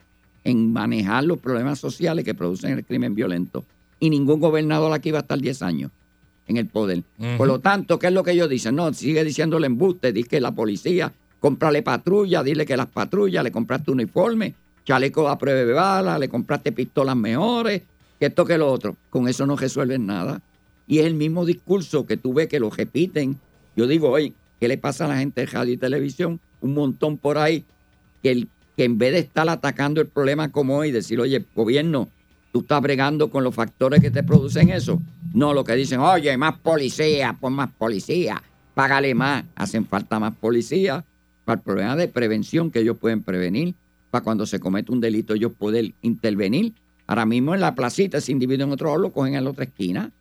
en 0.46 0.72
manejar 0.72 1.26
los 1.26 1.40
problemas 1.40 1.80
sociales 1.80 2.24
que 2.24 2.34
producen 2.34 2.72
el 2.72 2.86
crimen 2.86 3.14
violento. 3.14 3.66
Y 4.00 4.10
ningún 4.10 4.40
gobernador 4.40 4.94
aquí 4.94 5.12
va 5.12 5.18
a 5.18 5.22
estar 5.24 5.38
10 5.38 5.62
años. 5.64 5.92
en 6.48 6.56
el 6.56 6.68
poder. 6.68 7.04
Por 7.38 7.46
lo 7.46 7.60
tanto, 7.60 8.00
¿qué 8.00 8.08
es 8.08 8.14
lo 8.14 8.24
que 8.24 8.32
ellos 8.32 8.50
dicen? 8.50 8.76
No, 8.76 8.94
sigue 8.94 9.26
diciéndole 9.26 9.68
embuste, 9.68 10.14
dice 10.14 10.30
que 10.30 10.40
la 10.42 10.56
policía, 10.56 11.12
cómprale 11.42 11.84
patrulla, 11.84 12.42
dile 12.42 12.66
que 12.66 12.78
las 12.78 12.88
patrullas, 12.88 13.44
le 13.44 13.52
compraste 13.52 13.92
uniforme, 13.92 14.56
chaleco 14.90 15.30
a 15.30 15.38
prueba 15.38 15.60
de 15.60 15.72
bala, 15.72 16.18
le 16.18 16.30
compraste 16.30 16.72
pistolas 16.72 17.16
mejores, 17.16 17.84
que 18.20 18.26
esto 18.26 18.44
que 18.44 18.58
lo 18.58 18.72
otro. 18.72 18.96
Con 19.12 19.28
eso 19.28 19.46
no 19.46 19.56
resuelven 19.56 20.08
nada. 20.08 20.42
Y 20.88 20.98
es 20.98 21.06
el 21.06 21.14
mismo 21.14 21.46
discurso 21.46 22.08
que 22.08 22.18
tú 22.18 22.34
ves 22.34 22.48
que 22.48 22.60
lo 22.60 22.72
repiten. 22.72 23.38
Yo 23.76 23.86
digo, 23.86 24.10
oye, 24.10 24.34
¿qué 24.60 24.68
le 24.68 24.80
pasa 24.80 25.06
a 25.06 25.10
la 25.10 25.18
gente 25.20 25.42
de 25.42 25.46
radio 25.46 25.74
y 25.74 25.78
televisión? 25.78 26.40
Un 26.62 26.74
montón 26.74 27.20
por 27.20 27.38
ahí 27.38 27.66
que, 28.24 28.48
que 28.76 28.84
en 28.84 28.98
vez 28.98 29.12
de 29.14 29.20
estar 29.20 29.48
atacando 29.48 30.02
el 30.02 30.08
problema 30.08 30.52
como 30.52 30.78
hoy, 30.78 30.90
decir, 30.90 31.20
oye, 31.20 31.46
gobierno, 31.56 32.10
tú 32.52 32.62
estás 32.62 32.82
bregando 32.82 33.30
con 33.30 33.44
los 33.44 33.54
factores 33.54 34.02
que 34.02 34.10
te 34.10 34.24
producen 34.24 34.72
eso. 34.72 35.00
No, 35.36 35.54
lo 35.54 35.64
que 35.64 35.76
dicen, 35.76 36.00
oye, 36.00 36.36
más 36.36 36.58
policía, 36.58 37.38
pon 37.40 37.54
más 37.54 37.70
policía, 37.78 38.42
págale 38.74 39.14
más. 39.14 39.46
Hacen 39.54 39.86
falta 39.86 40.20
más 40.20 40.34
policía 40.34 41.06
para 41.46 41.60
el 41.60 41.64
problema 41.64 41.96
de 41.96 42.08
prevención 42.08 42.72
que 42.72 42.80
ellos 42.80 42.98
pueden 42.98 43.22
prevenir, 43.22 43.76
para 44.10 44.24
cuando 44.24 44.46
se 44.46 44.60
comete 44.60 44.92
un 44.92 45.00
delito 45.00 45.34
ellos 45.34 45.52
pueden 45.58 45.94
intervenir. 46.02 46.74
Ahora 47.08 47.26
mismo 47.26 47.56
en 47.56 47.62
la 47.62 47.74
placita, 47.76 48.18
ese 48.20 48.32
individuo 48.32 48.66
en 48.66 48.72
otro 48.72 48.88
lado 48.88 49.00
lo 49.00 49.12
cogen 49.12 49.36
en 49.36 49.44
la 49.44 49.50
otra 49.50 49.64
esquina. 49.64 50.12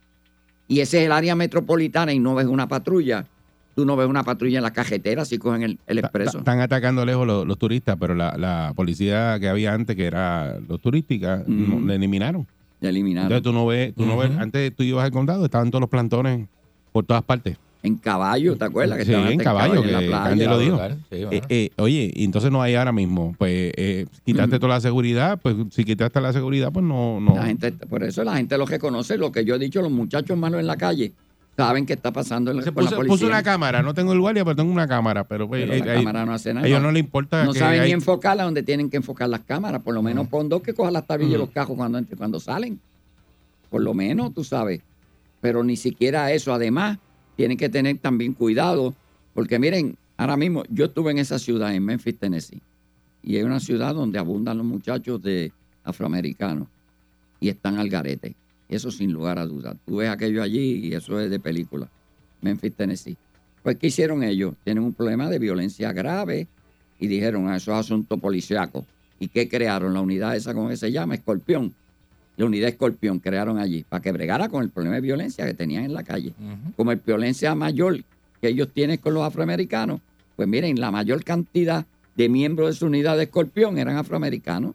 Y 0.67 0.79
ese 0.81 0.99
es 0.99 1.05
el 1.05 1.11
área 1.11 1.35
metropolitana 1.35 2.13
y 2.13 2.19
no 2.19 2.35
ves 2.35 2.45
una 2.47 2.67
patrulla. 2.67 3.25
Tú 3.75 3.85
no 3.85 3.95
ves 3.95 4.07
una 4.07 4.23
patrulla 4.23 4.57
en 4.57 4.63
la 4.63 4.71
cajetera 4.73 5.25
si 5.25 5.37
cogen 5.37 5.63
el, 5.63 5.79
el 5.87 5.99
expreso. 5.99 6.39
Están 6.39 6.59
atacando 6.59 7.05
lejos 7.05 7.25
los, 7.25 7.47
los 7.47 7.57
turistas, 7.57 7.95
pero 7.99 8.13
la, 8.13 8.35
la 8.37 8.73
policía 8.75 9.37
que 9.39 9.47
había 9.49 9.73
antes, 9.73 9.95
que 9.95 10.05
era 10.05 10.59
los 10.67 10.81
turísticas, 10.81 11.43
la 11.47 11.95
eliminaron. 11.95 12.45
La 12.81 12.89
eliminaron. 12.89 13.31
Entonces 13.31 13.43
tú 13.43 13.53
no 13.53 13.65
ves, 13.65 13.93
tú 13.95 14.05
no 14.05 14.17
ves, 14.17 14.31
antes 14.37 14.75
tú 14.75 14.83
ibas 14.83 15.05
al 15.05 15.11
condado, 15.11 15.45
estaban 15.45 15.69
todos 15.71 15.81
los 15.81 15.89
plantones 15.89 16.47
por 16.91 17.05
todas 17.05 17.23
partes. 17.23 17.57
En 17.81 17.95
caballo, 17.95 18.57
¿te 18.57 18.65
acuerdas? 18.65 18.97
Que 18.97 19.05
sí, 19.05 19.13
en 19.13 19.39
caballo, 19.39 19.75
en 19.75 19.83
que 19.83 19.91
la 19.91 19.99
playa. 19.99 20.49
Lo 20.49 20.59
dijo. 20.59 20.75
Claro, 20.75 20.95
sí, 21.09 21.23
bueno. 21.23 21.29
Eh, 21.31 21.41
eh, 21.47 21.69
oye, 21.77 22.11
y 22.13 22.25
entonces 22.25 22.51
no 22.51 22.61
hay 22.61 22.75
ahora 22.75 22.91
mismo. 22.91 23.33
Pues 23.37 23.71
eh, 23.77 24.05
quitaste 24.25 24.59
toda 24.59 24.73
la 24.75 24.81
seguridad, 24.81 25.39
pues 25.41 25.55
si 25.71 25.85
quitaste 25.85 26.19
la 26.19 26.33
seguridad, 26.33 26.73
pues 26.73 26.83
no, 26.83 27.21
no. 27.21 27.35
La 27.35 27.45
gente, 27.45 27.71
por 27.71 28.03
eso 28.03 28.23
la 28.25 28.35
gente 28.35 28.57
lo 28.57 28.65
reconoce, 28.65 29.17
lo 29.17 29.31
que 29.31 29.45
yo 29.45 29.55
he 29.55 29.59
dicho, 29.59 29.81
los 29.81 29.91
muchachos 29.91 30.37
malos 30.37 30.59
en 30.59 30.67
la 30.67 30.75
calle 30.75 31.13
saben 31.55 31.85
qué 31.85 31.93
está 31.93 32.11
pasando 32.11 32.51
en 32.51 32.57
la, 32.57 32.63
Se 32.63 32.71
con 32.71 32.83
la 32.83 32.89
puso, 32.89 32.97
policía. 32.97 33.13
puso 33.17 33.27
una 33.27 33.43
cámara, 33.43 33.81
no 33.81 33.93
tengo 33.93 34.11
el 34.13 34.19
guardia, 34.19 34.43
pero 34.45 34.55
tengo 34.57 34.71
una 34.71 34.87
cámara. 34.87 35.23
Pero, 35.25 35.47
pues, 35.47 35.61
Pero 35.61 35.73
eh, 35.73 35.79
la 35.85 35.93
eh, 35.93 35.97
cámara 35.97 36.25
no 36.25 36.33
hace 36.33 36.53
nada. 36.53 36.65
A 36.65 36.69
ellos 36.69 36.81
no 36.81 36.91
les 36.91 37.01
importa. 37.03 37.45
No 37.45 37.53
que 37.53 37.59
saben 37.59 37.79
hay- 37.81 37.87
ni 37.87 37.93
enfocarla 37.93 38.43
donde 38.43 38.61
tienen 38.63 38.89
que 38.89 38.97
enfocar 38.97 39.29
las 39.29 39.41
cámaras. 39.41 39.81
Por 39.81 39.93
lo 39.93 40.01
menos 40.01 40.27
pon 40.27 40.47
dos 40.49 40.61
que 40.61 40.73
cojan 40.73 40.93
las 40.93 41.07
tablillas 41.07 41.33
de 41.33 41.37
los 41.39 41.49
cajos 41.49 41.77
cuando, 41.77 42.01
cuando 42.17 42.39
salen. 42.41 42.79
Por 43.69 43.81
lo 43.81 43.93
menos, 43.93 44.33
tú 44.33 44.43
sabes. 44.43 44.81
Pero 45.41 45.63
ni 45.63 45.75
siquiera 45.77 46.31
eso. 46.33 46.53
Además, 46.53 46.97
tienen 47.39 47.55
que 47.55 47.69
tener 47.69 47.97
también 47.99 48.33
cuidado. 48.33 48.93
Porque 49.33 49.59
miren, 49.59 49.95
ahora 50.17 50.35
mismo 50.35 50.63
yo 50.69 50.87
estuve 50.87 51.11
en 51.11 51.19
esa 51.19 51.39
ciudad, 51.39 51.73
en 51.73 51.85
Memphis, 51.85 52.19
Tennessee. 52.19 52.61
Y 53.23 53.37
es 53.37 53.45
una 53.45 53.61
ciudad 53.61 53.95
donde 53.95 54.19
abundan 54.19 54.57
los 54.57 54.67
muchachos 54.67 55.21
de 55.21 55.53
afroamericanos. 55.85 56.67
Y 57.39 57.47
están 57.47 57.77
al 57.77 57.87
garete. 57.87 58.35
Eso 58.67 58.91
sin 58.91 59.13
lugar 59.13 59.39
a 59.39 59.45
dudas. 59.45 59.77
Tú 59.85 59.95
ves 59.95 60.09
aquello 60.09 60.43
allí 60.43 60.85
y 60.85 60.93
eso 60.93 61.17
es 61.17 61.29
de 61.29 61.39
película. 61.39 61.87
Memphis, 62.41 62.73
Tennessee. 62.73 63.15
Pues, 63.63 63.77
¿qué 63.77 63.87
hicieron 63.87 64.21
ellos? 64.21 64.55
Tienen 64.65 64.83
un 64.83 64.91
problema 64.91 65.29
de 65.29 65.39
violencia 65.39 65.93
grave 65.93 66.45
y 66.99 67.07
dijeron, 67.07 67.47
ah, 67.47 67.55
eso 67.55 67.71
es 67.71 67.77
asunto 67.77 68.17
policiaco. 68.17 68.85
¿Y 69.17 69.29
qué 69.29 69.47
crearon? 69.47 69.93
La 69.93 70.01
unidad 70.01 70.35
esa, 70.35 70.53
¿cómo 70.53 70.75
se 70.75 70.91
llama? 70.91 71.15
Escorpión. 71.15 71.73
La 72.39 72.45
unidad 72.45 72.69
Escorpión 72.69 73.19
crearon 73.19 73.57
allí 73.57 73.83
para 73.83 74.01
que 74.01 74.13
bregara 74.13 74.47
con 74.47 74.63
el 74.63 74.69
problema 74.69 74.95
de 74.95 75.01
violencia 75.01 75.45
que 75.45 75.53
tenían 75.53 75.83
en 75.83 75.93
la 75.93 76.03
calle. 76.03 76.31
Como 76.77 76.93
el 76.93 77.01
violencia 77.05 77.53
mayor 77.53 78.01
que 78.39 78.47
ellos 78.47 78.69
tienen 78.73 78.95
con 78.95 79.13
los 79.13 79.23
afroamericanos, 79.23 79.99
pues 80.37 80.47
miren, 80.47 80.79
la 80.79 80.89
mayor 80.89 81.21
cantidad 81.25 81.85
de 82.15 82.29
miembros 82.29 82.69
de 82.69 82.75
su 82.75 82.85
unidad 82.85 83.17
de 83.17 83.23
Escorpión 83.23 83.77
eran 83.77 83.97
afroamericanos 83.97 84.73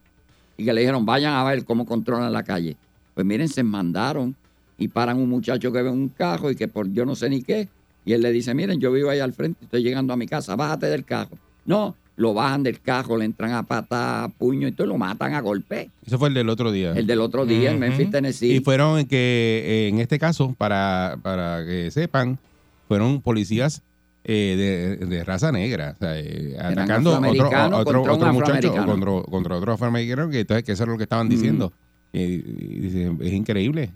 y 0.59 0.67
que 0.67 0.75
le 0.75 0.83
dijeron, 0.83 1.07
vayan 1.07 1.33
a 1.33 1.45
ver 1.45 1.65
cómo 1.65 1.87
controlan 1.87 2.31
la 2.35 2.43
calle. 2.43 2.77
Pues 3.15 3.27
miren, 3.27 3.49
se 3.49 3.63
mandaron 3.63 4.37
y 4.77 4.89
paran 4.89 5.17
un 5.17 5.31
muchacho 5.31 5.73
que 5.73 5.81
ve 5.81 5.89
un 5.89 6.11
carro 6.11 6.51
y 6.51 6.57
que 6.57 6.69
por 6.69 6.93
yo 6.93 7.07
no 7.07 7.17
sé 7.17 7.31
ni 7.31 7.41
qué, 7.41 7.71
y 8.05 8.13
él 8.13 8.21
le 8.21 8.31
dice, 8.31 8.53
miren, 8.53 8.79
yo 8.79 8.93
vivo 8.93 9.09
ahí 9.09 9.21
al 9.21 9.33
frente, 9.33 9.65
estoy 9.65 9.83
llegando 9.83 10.13
a 10.13 10.19
mi 10.19 10.27
casa, 10.27 10.55
bájate 10.55 10.85
del 10.89 11.07
carro. 11.07 11.39
No, 11.65 11.97
lo 12.17 12.35
bajan 12.35 12.63
del 12.63 12.81
carro, 12.81 13.17
le 13.17 13.25
entran 13.25 13.53
a 13.53 13.65
patada, 13.65 14.25
a 14.25 14.29
puño 14.29 14.69
y 14.69 14.73
todo, 14.73 14.87
lo 14.87 14.99
matan 14.99 15.35
a 15.35 15.41
golpe. 15.41 15.91
Eso 16.07 16.19
fue 16.19 16.29
el 16.29 16.35
del 16.35 16.49
otro 16.49 16.71
día. 16.71 16.93
El 16.93 17.07
del 17.07 17.21
otro 17.21 17.45
día 17.45 17.73
en. 17.73 17.81
Memphis, 17.81 18.11
Tennessee. 18.11 18.57
Y 18.57 18.61
fueron 18.61 19.05
que, 19.07 19.63
eh, 19.65 19.89
en 19.89 19.99
este 19.99 20.19
caso, 20.19 20.55
para, 20.57 21.19
para 21.23 21.65
que 21.67 21.91
sepan, 21.91 22.39
fueron 22.87 23.21
policías 23.21 23.83
eh, 24.25 24.97
de, 25.01 25.07
de 25.07 25.25
raza 25.25 25.51
negra, 25.53 25.95
o 25.97 25.99
sea, 25.99 26.19
eh, 26.19 26.57
atacando 26.59 27.15
a 27.15 27.19
otro, 27.19 27.55
a 27.55 27.77
otro, 27.77 28.03
contra 28.03 28.13
otro 28.13 28.33
muchacho, 28.33 28.75
contra, 28.87 29.23
contra 29.23 29.57
otro 29.57 29.73
afroamericano, 29.73 30.31
que, 30.31 30.41
entonces, 30.41 30.65
que 30.65 30.73
eso 30.73 30.85
es 30.85 30.89
lo 30.89 30.97
que 30.97 31.03
estaban 31.03 31.29
diciendo. 31.29 31.73
Y 32.13 32.39
dicen, 32.39 33.19
es 33.21 33.33
increíble. 33.33 33.91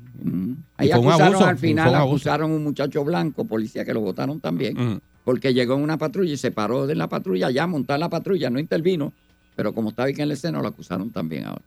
Ahí 0.77 0.89
Y 0.89 0.91
fue 0.91 0.99
un 0.99 1.13
abuso, 1.13 1.47
al 1.47 1.57
final, 1.57 1.89
un 1.89 1.95
a 2.29 2.45
un 2.45 2.65
muchacho 2.65 3.05
blanco, 3.05 3.45
policía, 3.45 3.85
que 3.85 3.95
lo 3.95 4.01
votaron 4.01 4.41
también, 4.41 4.77
Ujú. 4.77 5.01
Porque 5.29 5.53
llegó 5.53 5.75
en 5.75 5.83
una 5.83 5.99
patrulla 5.99 6.33
y 6.33 6.39
se 6.39 6.53
paró 6.53 6.87
de 6.87 6.95
la 6.95 7.07
patrulla, 7.07 7.51
ya 7.51 7.67
montó 7.67 7.93
en 7.93 8.01
la 8.01 8.09
patrulla, 8.09 8.49
no 8.49 8.59
intervino, 8.59 9.13
pero 9.57 9.75
como 9.75 9.91
estaba 9.91 10.09
aquí 10.09 10.23
en 10.23 10.29
la 10.29 10.33
escena, 10.33 10.63
lo 10.63 10.69
acusaron 10.69 11.11
también 11.11 11.45
ahora. 11.45 11.61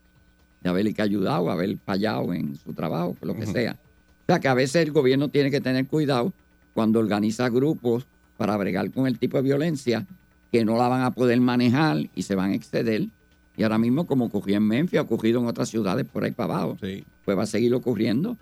De 0.61 0.69
haberle 0.71 0.95
que 0.95 1.03
ayudado, 1.03 1.51
haber 1.51 1.77
fallado 1.77 2.33
en 2.33 2.55
su 2.55 2.73
trabajo, 2.73 3.15
lo 3.21 3.35
que 3.35 3.45
sea. 3.45 3.73
O 3.73 4.25
sea 4.25 4.39
que 4.39 4.47
a 4.47 4.55
veces 4.55 4.81
el 4.81 4.91
gobierno 4.91 5.29
tiene 5.29 5.51
que 5.51 5.61
tener 5.61 5.85
cuidado 5.85 6.33
cuando 6.73 6.97
organiza 6.97 7.49
grupos 7.49 8.07
para 8.35 8.57
bregar 8.57 8.89
con 8.89 9.05
el 9.05 9.19
tipo 9.19 9.37
de 9.37 9.43
violencia 9.43 10.07
que 10.51 10.65
no 10.65 10.75
la 10.75 10.87
van 10.87 11.03
a 11.03 11.11
poder 11.11 11.39
manejar 11.39 12.09
y 12.15 12.23
se 12.23 12.33
van 12.33 12.53
a 12.53 12.55
exceder. 12.55 13.09
Y 13.55 13.61
ahora 13.61 13.77
mismo, 13.77 14.07
como 14.07 14.25
ocurrió 14.25 14.57
en 14.57 14.63
Memphis, 14.63 14.97
ha 14.97 15.03
ocurrido 15.03 15.39
en 15.39 15.45
otras 15.45 15.69
ciudades 15.69 16.07
por 16.11 16.23
ahí 16.23 16.31
para 16.31 16.55
abajo, 16.55 16.77
pues 16.79 17.37
va 17.37 17.43
a 17.43 17.45
seguir 17.45 17.75
ocurriendo. 17.75 18.37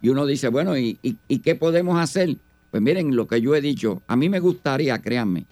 Y 0.00 0.08
uno 0.08 0.24
dice, 0.24 0.48
bueno, 0.48 0.78
¿y, 0.78 0.98
y, 1.02 1.18
y 1.28 1.40
qué 1.40 1.56
podemos 1.56 2.00
hacer? 2.00 2.38
Pues 2.72 2.82
miren, 2.82 3.14
lo 3.14 3.26
que 3.26 3.38
yo 3.38 3.54
he 3.54 3.60
dicho, 3.60 4.00
a 4.06 4.16
mí 4.16 4.30
me 4.30 4.40
gustaría, 4.40 4.98
créanme, 5.02 5.44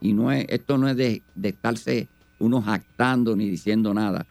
y 0.00 0.12
no 0.12 0.32
es, 0.32 0.46
esto 0.48 0.76
no 0.76 0.88
es 0.88 0.96
de, 0.96 1.22
de 1.36 1.48
estarse 1.50 2.08
uno 2.40 2.60
jactando 2.60 3.36
ni 3.36 3.48
diciendo 3.48 3.94
nada. 3.94 4.26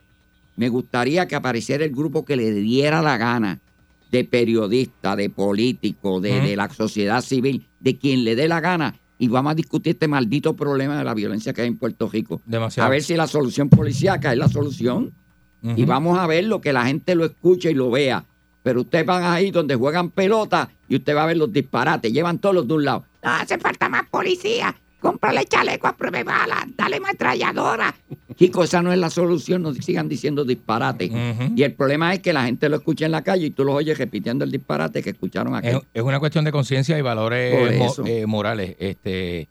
Me 0.58 0.68
gustaría 0.68 1.30
que 1.30 1.36
apareciera 1.36 1.86
el 1.86 1.92
grupo 1.92 2.26
que 2.26 2.36
le 2.36 2.52
diera 2.52 3.02
la 3.02 3.18
gana 3.18 3.62
de 4.12 4.26
periodista, 4.26 5.16
de 5.16 5.30
político, 5.30 6.20
de, 6.20 6.42
de 6.42 6.58
la 6.58 6.70
sociedad 6.70 7.22
civil, 7.22 7.68
de 7.80 7.98
quien 7.98 8.26
le 8.26 8.36
dé 8.36 8.50
la 8.50 8.60
gana. 8.60 8.96
Y 9.18 9.30
vamos 9.30 9.54
a 9.54 9.56
discutir 9.56 9.94
este 9.94 10.10
maldito 10.10 10.58
problema 10.58 10.98
de 10.98 11.06
la 11.06 11.14
violencia 11.14 11.54
que 11.54 11.62
hay 11.62 11.70
en 11.70 11.78
Puerto 11.78 12.10
Rico. 12.10 12.42
Demasiado. 12.46 12.88
A 12.88 12.90
ver 12.90 13.02
si 13.02 13.16
la 13.16 13.28
solución 13.28 13.70
policíaca 13.70 14.34
es 14.34 14.38
la 14.38 14.50
solución. 14.50 15.14
Y 15.64 15.86
vamos 15.86 16.20
a 16.20 16.28
ver 16.28 16.44
lo 16.44 16.60
que 16.62 16.74
la 16.74 16.86
gente 16.86 17.16
lo 17.16 17.26
escuche 17.26 17.72
y 17.72 17.74
lo 17.74 17.90
vea. 17.90 18.26
Pero 18.66 18.82
ustedes 18.82 19.06
van 19.06 19.24
ahí 19.24 19.52
donde 19.52 19.76
juegan 19.76 20.10
pelota 20.10 20.68
y 20.90 20.96
usted 20.96 21.16
va 21.16 21.22
a 21.22 21.26
ver 21.28 21.38
los 21.38 21.54
disparates. 21.54 22.12
Llevan 22.12 22.40
todos 22.40 22.56
los 22.56 22.68
de 22.68 22.74
un 22.74 22.84
lado. 22.84 23.06
No 23.24 23.30
hace 23.30 23.60
falta 23.60 23.88
más 23.90 24.10
policía. 24.10 24.76
Cómprale 25.00 25.46
chaleco 25.46 25.86
a 25.86 25.96
prueba 25.96 26.24
bala. 26.24 26.66
Dale 26.76 26.96
ametralladora. 26.96 27.94
Chicos, 28.34 28.66
esa 28.70 28.82
no 28.82 28.92
es 28.92 28.98
la 28.98 29.12
solución. 29.12 29.62
No 29.62 29.72
sigan 29.76 30.10
diciendo 30.10 30.44
disparates. 30.46 31.12
Y 31.56 31.62
el 31.62 31.74
problema 31.74 32.12
es 32.16 32.22
que 32.22 32.34
la 32.34 32.46
gente 32.46 32.68
lo 32.70 32.78
escucha 32.78 33.06
en 33.06 33.12
la 33.12 33.22
calle 33.24 33.46
y 33.46 33.52
tú 33.52 33.64
los 33.66 33.76
oyes 33.76 34.00
repitiendo 34.00 34.44
el 34.46 34.52
disparate 34.52 35.04
que 35.04 35.12
escucharon 35.12 35.54
aquí. 35.54 35.68
Es, 35.68 35.78
es 35.94 36.02
una 36.02 36.20
cuestión 36.20 36.44
de 36.44 36.52
conciencia 36.52 36.98
y 36.98 37.02
valores 37.04 37.78
mo- 37.78 38.08
eh, 38.08 38.26
morales. 38.26 38.76
Este, 38.80 39.48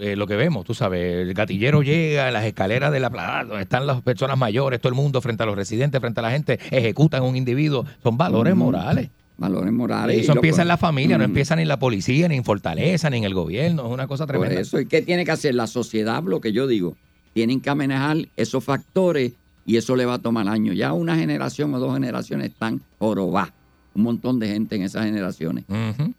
eh, 0.00 0.16
lo 0.16 0.26
que 0.26 0.36
vemos, 0.36 0.64
tú 0.64 0.74
sabes, 0.74 1.26
el 1.26 1.34
gatillero 1.34 1.82
llega 1.82 2.28
en 2.28 2.34
las 2.34 2.44
escaleras 2.44 2.92
de 2.92 3.00
la 3.00 3.10
plaza, 3.10 3.44
donde 3.44 3.62
están 3.62 3.86
las 3.86 4.00
personas 4.02 4.38
mayores, 4.38 4.80
todo 4.80 4.90
el 4.90 4.94
mundo 4.96 5.20
frente 5.20 5.42
a 5.42 5.46
los 5.46 5.56
residentes, 5.56 6.00
frente 6.00 6.20
a 6.20 6.22
la 6.22 6.30
gente, 6.30 6.58
ejecutan 6.70 7.22
a 7.22 7.24
un 7.26 7.36
individuo. 7.36 7.84
Son 8.02 8.16
valores 8.16 8.54
morales. 8.54 9.10
Valores 9.38 9.72
morales. 9.72 10.16
Y 10.16 10.20
eso 10.20 10.32
Y 10.32 10.34
lo- 10.34 10.38
empieza 10.40 10.62
en 10.62 10.68
la 10.68 10.76
familia, 10.76 11.18
no 11.18 11.24
empieza 11.24 11.56
ni 11.56 11.62
en 11.62 11.68
la 11.68 11.78
policía, 11.78 12.28
ni 12.28 12.36
en 12.36 12.44
Fortaleza, 12.44 13.10
ni 13.10 13.16
en 13.18 13.24
el 13.24 13.34
gobierno. 13.34 13.86
Es 13.86 13.92
una 13.92 14.06
cosa 14.06 14.26
Por 14.26 14.36
tremenda. 14.38 14.60
eso, 14.60 14.78
¿y 14.78 14.86
qué 14.86 15.02
tiene 15.02 15.24
que 15.24 15.32
hacer 15.32 15.54
la 15.54 15.66
sociedad? 15.66 16.22
Lo 16.22 16.40
que 16.40 16.52
yo 16.52 16.66
digo, 16.68 16.96
tienen 17.32 17.60
que 17.60 17.74
manejar 17.74 18.18
esos 18.36 18.62
factores 18.62 19.32
y 19.66 19.78
eso 19.78 19.96
le 19.96 20.04
va 20.06 20.14
a 20.14 20.18
tomar 20.18 20.46
años. 20.48 20.76
Ya 20.76 20.92
una 20.92 21.16
generación 21.16 21.74
o 21.74 21.80
dos 21.80 21.94
generaciones 21.94 22.50
están 22.50 22.82
jorobadas. 22.98 23.52
Un 23.94 24.04
montón 24.04 24.38
de 24.38 24.48
gente 24.48 24.76
en 24.76 24.82
esas 24.82 25.04
generaciones. 25.06 25.64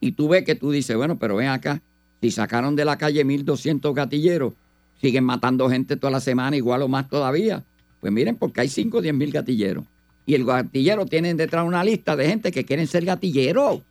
Y 0.02 0.12
tú 0.12 0.28
ves 0.28 0.44
que 0.44 0.56
tú 0.56 0.72
dices, 0.72 0.96
bueno, 0.98 1.18
pero 1.18 1.36
ven 1.38 1.48
acá, 1.48 1.82
si 2.24 2.32
sacaron 2.32 2.78
de 2.78 2.86
la 2.86 2.98
calle 2.98 3.26
1.200 3.26 3.94
gatilleros, 3.94 4.54
siguen 5.02 5.26
matando 5.26 5.70
gente 5.70 5.98
toda 5.98 6.10
la 6.10 6.22
semana, 6.22 6.56
igual 6.56 6.82
o 6.82 6.88
más 6.88 7.10
todavía. 7.10 7.66
Pues 8.00 8.14
miren, 8.14 8.38
porque 8.38 8.62
hay 8.62 8.70
5 8.70 9.00
o 9.00 9.02
10 9.02 9.14
mil 9.14 9.30
gatilleros. 9.30 9.84
Y 10.26 10.36
el 10.36 10.46
gatillero 10.46 11.06
tiene 11.06 11.34
detrás 11.34 11.68
una 11.68 11.84
lista 11.84 12.16
de 12.16 12.26
gente 12.26 12.54
que 12.54 12.64
quieren 12.64 12.88
ser 12.88 13.04
gatilleros. 13.04 13.82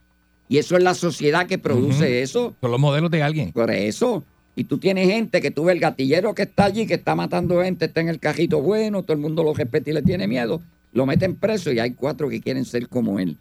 Y 0.48 0.56
eso 0.56 0.78
es 0.78 0.82
la 0.82 0.94
sociedad 0.94 1.46
que 1.46 1.58
produce 1.58 2.22
eso. 2.22 2.54
Son 2.58 2.70
los 2.70 2.80
modelos 2.80 3.10
de 3.10 3.22
alguien. 3.22 3.52
Por 3.52 3.70
eso. 3.70 4.24
Y 4.56 4.64
tú 4.64 4.78
tienes 4.78 5.08
gente 5.08 5.42
que 5.42 5.50
tú 5.50 5.64
ves 5.64 5.74
el 5.74 5.80
gatillero 5.80 6.34
que 6.34 6.44
está 6.44 6.64
allí, 6.64 6.86
que 6.86 6.94
está 6.94 7.14
matando 7.14 7.62
gente, 7.62 7.84
está 7.84 8.00
en 8.00 8.08
el 8.08 8.18
cajito 8.18 8.62
bueno, 8.62 9.02
todo 9.02 9.12
el 9.12 9.18
mundo 9.18 9.44
lo 9.44 9.52
respeta 9.52 9.90
y 9.90 9.92
le 9.92 10.00
tiene 10.00 10.26
miedo. 10.26 10.62
Lo 10.94 11.04
meten 11.04 11.36
preso 11.36 11.70
y 11.70 11.80
hay 11.80 11.90
cuatro 11.90 12.30
que 12.30 12.40
quieren 12.40 12.64
ser 12.64 12.88
como 12.88 13.18
él. 13.18 13.36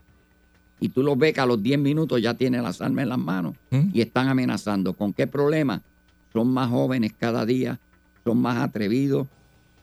Y 0.81 0.89
tú 0.89 1.03
los 1.03 1.17
ves 1.17 1.33
que 1.33 1.39
a 1.39 1.45
los 1.45 1.61
10 1.61 1.79
minutos 1.79 2.21
ya 2.21 2.33
tienen 2.33 2.63
las 2.63 2.81
armas 2.81 3.03
en 3.03 3.09
las 3.09 3.19
manos 3.19 3.55
y 3.93 4.01
están 4.01 4.27
amenazando. 4.27 4.93
¿Con 4.93 5.13
qué 5.13 5.27
problema? 5.27 5.83
Son 6.33 6.51
más 6.51 6.69
jóvenes 6.69 7.13
cada 7.17 7.45
día, 7.45 7.79
son 8.23 8.41
más 8.41 8.57
atrevidos 8.57 9.27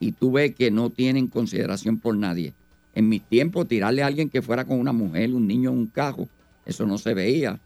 y 0.00 0.12
tú 0.12 0.32
ves 0.32 0.54
que 0.56 0.72
no 0.72 0.90
tienen 0.90 1.28
consideración 1.28 1.98
por 1.98 2.16
nadie. 2.16 2.52
En 2.96 3.08
mis 3.08 3.22
tiempos, 3.22 3.68
tirarle 3.68 4.02
a 4.02 4.06
alguien 4.06 4.28
que 4.28 4.42
fuera 4.42 4.64
con 4.64 4.80
una 4.80 4.92
mujer, 4.92 5.32
un 5.32 5.46
niño 5.46 5.70
un 5.70 5.86
carro, 5.86 6.28
eso 6.66 6.84
no 6.84 6.98
se 6.98 7.14
veía. 7.14 7.60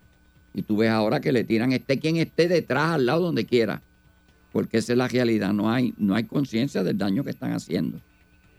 Y 0.52 0.60
tú 0.60 0.76
ves 0.76 0.90
ahora 0.90 1.20
que 1.20 1.32
le 1.32 1.44
tiran, 1.44 1.72
esté 1.72 1.98
quien 1.98 2.16
esté 2.16 2.48
detrás, 2.48 2.90
al 2.90 3.06
lado, 3.06 3.22
donde 3.22 3.46
quiera. 3.46 3.80
Porque 4.52 4.76
esa 4.76 4.92
es 4.92 4.98
la 4.98 5.08
realidad. 5.08 5.54
No 5.54 5.70
hay, 5.70 5.94
no 5.96 6.14
hay 6.14 6.24
conciencia 6.24 6.82
del 6.82 6.98
daño 6.98 7.24
que 7.24 7.30
están 7.30 7.52
haciendo. 7.52 7.98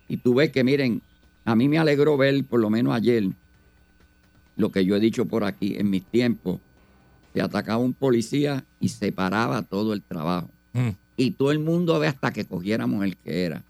Y 0.07 0.17
tú 0.17 0.33
ves 0.33 0.51
que, 0.51 0.63
miren, 0.63 1.03
a 1.45 1.55
mí 1.55 1.69
me 1.69 1.77
alegró 1.77 2.17
ver, 2.17 2.43
por 2.45 2.59
lo 2.59 2.71
menos 2.71 2.95
ayer, 2.95 3.29
lo 4.55 4.71
que 4.71 4.85
yo 4.85 4.95
he 4.95 4.99
dicho 4.99 5.25
por 5.25 5.43
aquí, 5.43 5.75
en 5.77 5.89
mis 5.89 6.03
tiempos, 6.03 6.59
se 7.33 7.41
atacaba 7.41 7.79
un 7.79 7.93
policía 7.93 8.63
y 8.79 8.89
se 8.89 9.11
paraba 9.11 9.63
todo 9.63 9.93
el 9.93 10.01
trabajo. 10.01 10.49
Y 11.17 11.31
todo 11.31 11.51
el 11.51 11.59
mundo 11.59 11.99
ve 11.99 12.07
hasta 12.07 12.31
que 12.31 12.45
cogiéramos 12.45 13.03
el 13.03 13.17
que 13.17 13.45
era. 13.45 13.63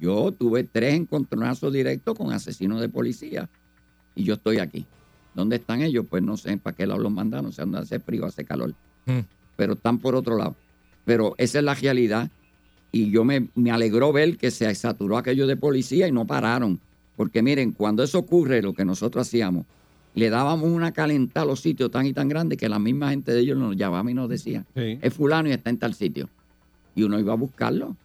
Yo 0.00 0.32
tuve 0.32 0.64
tres 0.64 0.94
encontronazos 0.94 1.72
directos 1.72 2.16
con 2.16 2.32
asesinos 2.32 2.80
de 2.80 2.88
policía 2.88 3.48
y 4.14 4.24
yo 4.24 4.34
estoy 4.34 4.58
aquí. 4.58 4.86
¿Dónde 5.34 5.56
están 5.56 5.82
ellos? 5.82 6.06
Pues 6.08 6.22
no 6.22 6.36
sé 6.36 6.56
para 6.56 6.76
qué 6.76 6.86
lado 6.86 7.00
los 7.00 7.12
mandaron, 7.12 7.46
o 7.46 7.52
sea, 7.52 7.64
donde 7.64 7.80
hace 7.80 8.00
frío, 8.00 8.24
hace 8.24 8.44
calor. 8.44 8.74
Pero 9.56 9.74
están 9.74 9.98
por 9.98 10.14
otro 10.14 10.36
lado. 10.36 10.56
Pero 11.04 11.34
esa 11.38 11.58
es 11.58 11.64
la 11.64 11.74
realidad. 11.74 12.30
Y 12.92 13.10
yo 13.10 13.24
me, 13.24 13.48
me 13.54 13.70
alegró 13.70 14.12
ver 14.12 14.36
que 14.36 14.50
se 14.50 14.72
saturó 14.74 15.16
aquello 15.16 15.46
de 15.46 15.56
policía 15.56 16.08
y 16.08 16.12
no 16.12 16.26
pararon. 16.26 16.80
Porque 17.16 17.42
miren, 17.42 17.72
cuando 17.72 18.02
eso 18.02 18.18
ocurre, 18.18 18.62
lo 18.62 18.72
que 18.72 18.84
nosotros 18.84 19.28
hacíamos, 19.28 19.66
le 20.14 20.30
dábamos 20.30 20.68
una 20.70 20.92
calentada 20.92 21.44
a 21.44 21.46
los 21.46 21.60
sitios 21.60 21.90
tan 21.90 22.06
y 22.06 22.12
tan 22.12 22.28
grandes 22.28 22.58
que 22.58 22.68
la 22.68 22.78
misma 22.78 23.10
gente 23.10 23.32
de 23.32 23.40
ellos 23.40 23.56
nos 23.56 23.76
llamaba 23.76 24.10
y 24.10 24.14
nos 24.14 24.28
decía, 24.28 24.64
es 24.74 25.14
fulano 25.14 25.48
y 25.48 25.52
está 25.52 25.70
en 25.70 25.78
tal 25.78 25.94
sitio. 25.94 26.28
Y 26.94 27.04
uno 27.04 27.18
iba 27.18 27.32
a 27.32 27.36
buscarlo. 27.36 27.96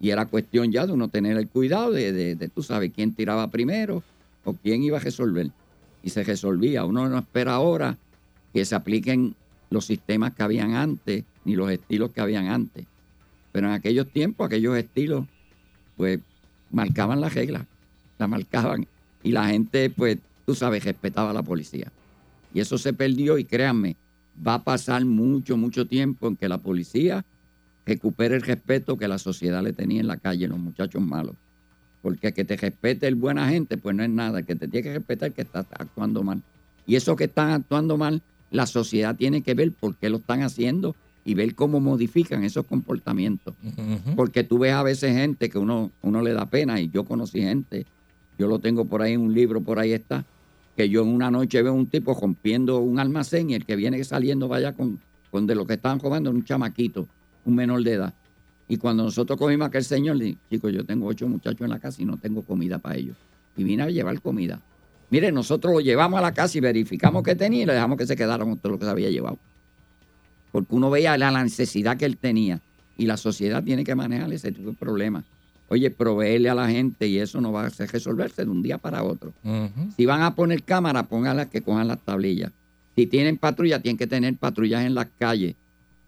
Y 0.00 0.10
era 0.10 0.26
cuestión 0.26 0.70
ya 0.72 0.86
de 0.86 0.92
uno 0.92 1.08
tener 1.08 1.36
el 1.36 1.48
cuidado 1.48 1.92
de, 1.92 2.12
de, 2.12 2.34
de, 2.34 2.48
tú 2.48 2.62
sabes, 2.62 2.92
quién 2.94 3.14
tiraba 3.14 3.48
primero 3.48 4.02
o 4.44 4.52
quién 4.54 4.82
iba 4.82 4.98
a 4.98 5.00
resolver. 5.00 5.50
Y 6.02 6.10
se 6.10 6.22
resolvía. 6.24 6.84
Uno 6.84 7.08
no 7.08 7.18
espera 7.18 7.54
ahora 7.54 7.96
que 8.52 8.64
se 8.64 8.74
apliquen 8.74 9.34
los 9.70 9.86
sistemas 9.86 10.34
que 10.34 10.42
habían 10.42 10.74
antes 10.74 11.24
ni 11.44 11.54
los 11.54 11.70
estilos 11.70 12.10
que 12.10 12.20
habían 12.20 12.48
antes. 12.48 12.84
Pero 13.52 13.68
en 13.68 13.72
aquellos 13.72 14.08
tiempos, 14.08 14.46
aquellos 14.46 14.76
estilos, 14.76 15.24
pues 15.96 16.20
marcaban 16.70 17.20
las 17.20 17.34
reglas, 17.34 17.64
la 18.18 18.26
marcaban. 18.26 18.86
Y 19.22 19.32
la 19.32 19.46
gente, 19.46 19.88
pues, 19.88 20.18
tú 20.46 20.54
sabes, 20.54 20.84
respetaba 20.84 21.30
a 21.30 21.34
la 21.34 21.42
policía. 21.42 21.92
Y 22.54 22.60
eso 22.60 22.78
se 22.78 22.92
perdió 22.94 23.36
y 23.36 23.44
créanme, 23.44 23.96
va 24.46 24.54
a 24.54 24.64
pasar 24.64 25.04
mucho, 25.04 25.56
mucho 25.56 25.86
tiempo 25.86 26.28
en 26.28 26.36
que 26.36 26.48
la 26.48 26.58
policía 26.58 27.24
recupere 27.84 28.36
el 28.36 28.42
respeto 28.42 28.96
que 28.96 29.08
la 29.08 29.18
sociedad 29.18 29.62
le 29.62 29.72
tenía 29.72 30.00
en 30.00 30.06
la 30.06 30.16
calle, 30.16 30.48
los 30.48 30.58
muchachos 30.58 31.02
malos. 31.02 31.34
Porque 32.00 32.32
que 32.32 32.44
te 32.44 32.56
respete 32.56 33.08
el 33.08 33.16
buena 33.16 33.48
gente, 33.48 33.76
pues 33.76 33.94
no 33.96 34.04
es 34.04 34.10
nada. 34.10 34.38
El 34.38 34.46
que 34.46 34.54
te 34.54 34.68
tiene 34.68 34.84
que 34.84 34.94
respetar 34.94 35.28
es 35.30 35.34
que 35.34 35.42
está 35.42 35.60
actuando 35.60 36.22
mal. 36.22 36.42
Y 36.86 36.94
eso 36.94 37.16
que 37.16 37.24
están 37.24 37.50
actuando 37.50 37.96
mal, 37.96 38.22
la 38.50 38.66
sociedad 38.66 39.16
tiene 39.16 39.42
que 39.42 39.54
ver 39.54 39.72
por 39.72 39.96
qué 39.96 40.08
lo 40.08 40.18
están 40.18 40.42
haciendo 40.42 40.94
y 41.24 41.34
ver 41.34 41.56
cómo 41.56 41.80
modifican 41.80 42.44
esos 42.44 42.64
comportamientos. 42.66 43.54
Porque 44.14 44.44
tú 44.44 44.58
ves 44.58 44.72
a 44.72 44.84
veces 44.84 45.16
gente 45.16 45.50
que 45.50 45.58
uno, 45.58 45.90
uno 46.02 46.22
le 46.22 46.32
da 46.32 46.46
pena, 46.46 46.80
y 46.80 46.88
yo 46.88 47.02
conocí 47.02 47.40
gente, 47.40 47.84
yo 48.38 48.46
lo 48.46 48.60
tengo 48.60 48.84
por 48.84 49.02
ahí 49.02 49.14
en 49.14 49.20
un 49.20 49.34
libro, 49.34 49.60
por 49.60 49.80
ahí 49.80 49.92
está, 49.92 50.24
que 50.76 50.88
yo 50.88 51.02
en 51.02 51.08
una 51.08 51.30
noche 51.30 51.62
veo 51.62 51.72
un 51.72 51.86
tipo 51.86 52.14
rompiendo 52.14 52.78
un 52.80 52.98
almacén 52.98 53.50
y 53.50 53.54
el 53.54 53.64
que 53.64 53.76
viene 53.76 54.02
saliendo 54.04 54.46
vaya 54.46 54.74
con, 54.74 55.00
con 55.30 55.46
de 55.46 55.54
lo 55.54 55.66
que 55.66 55.74
estaban 55.74 55.98
comiendo 55.98 56.30
un 56.30 56.44
chamaquito, 56.44 57.08
un 57.44 57.54
menor 57.54 57.82
de 57.82 57.92
edad. 57.94 58.14
Y 58.68 58.76
cuando 58.76 59.04
nosotros 59.04 59.38
cogimos 59.38 59.66
a 59.66 59.68
aquel 59.68 59.84
señor, 59.84 60.16
le 60.16 60.36
chicos, 60.50 60.72
yo 60.72 60.84
tengo 60.84 61.06
ocho 61.06 61.26
muchachos 61.28 61.62
en 61.62 61.70
la 61.70 61.78
casa 61.78 62.02
y 62.02 62.04
no 62.04 62.18
tengo 62.18 62.42
comida 62.42 62.78
para 62.78 62.96
ellos. 62.96 63.16
Y 63.56 63.64
vine 63.64 63.84
a 63.84 63.90
llevar 63.90 64.20
comida. 64.20 64.60
Mire, 65.08 65.32
nosotros 65.32 65.72
lo 65.72 65.80
llevamos 65.80 66.18
a 66.18 66.22
la 66.22 66.34
casa 66.34 66.58
y 66.58 66.60
verificamos 66.60 67.22
qué 67.22 67.34
tenía 67.36 67.62
y 67.62 67.66
le 67.66 67.72
dejamos 67.72 67.96
que 67.96 68.06
se 68.06 68.16
quedaran 68.16 68.48
con 68.48 68.58
todo 68.58 68.72
lo 68.72 68.78
que 68.78 68.84
se 68.84 68.90
había 68.90 69.08
llevado. 69.08 69.38
Porque 70.50 70.74
uno 70.74 70.90
veía 70.90 71.16
la, 71.16 71.30
la 71.30 71.42
necesidad 71.42 71.96
que 71.96 72.04
él 72.04 72.16
tenía. 72.16 72.60
Y 72.98 73.06
la 73.06 73.16
sociedad 73.16 73.62
tiene 73.62 73.84
que 73.84 73.94
manejar 73.94 74.32
ese 74.32 74.52
tipo 74.52 74.70
de 74.70 74.76
problemas. 74.76 75.24
Oye, 75.68 75.90
proveerle 75.90 76.48
a 76.48 76.54
la 76.54 76.68
gente 76.68 77.08
y 77.08 77.18
eso 77.18 77.40
no 77.40 77.50
va 77.50 77.66
a 77.66 77.68
resolverse 77.68 78.44
de 78.44 78.50
un 78.50 78.62
día 78.62 78.78
para 78.78 79.02
otro. 79.02 79.32
Si 79.96 80.06
van 80.06 80.22
a 80.22 80.34
poner 80.34 80.62
cámara, 80.62 81.04
pónganlas 81.04 81.48
que 81.48 81.60
cojan 81.60 81.88
las 81.88 81.98
tablillas. 82.00 82.52
Si 82.94 83.06
tienen 83.06 83.36
patrulla, 83.36 83.80
tienen 83.80 83.98
que 83.98 84.06
tener 84.06 84.34
patrullas 84.36 84.84
en 84.84 84.94
las 84.94 85.08
calles. 85.18 85.56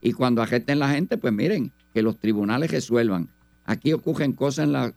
Y 0.00 0.12
cuando 0.12 0.42
arresten 0.42 0.78
la 0.78 0.90
gente, 0.90 1.18
pues 1.18 1.32
miren, 1.32 1.72
que 1.92 2.02
los 2.02 2.18
tribunales 2.18 2.70
resuelvan. 2.70 3.28
Aquí 3.64 3.92
ocurren 3.92 4.32
cosas 4.32 4.66
en, 4.66 4.72
la, 4.72 4.94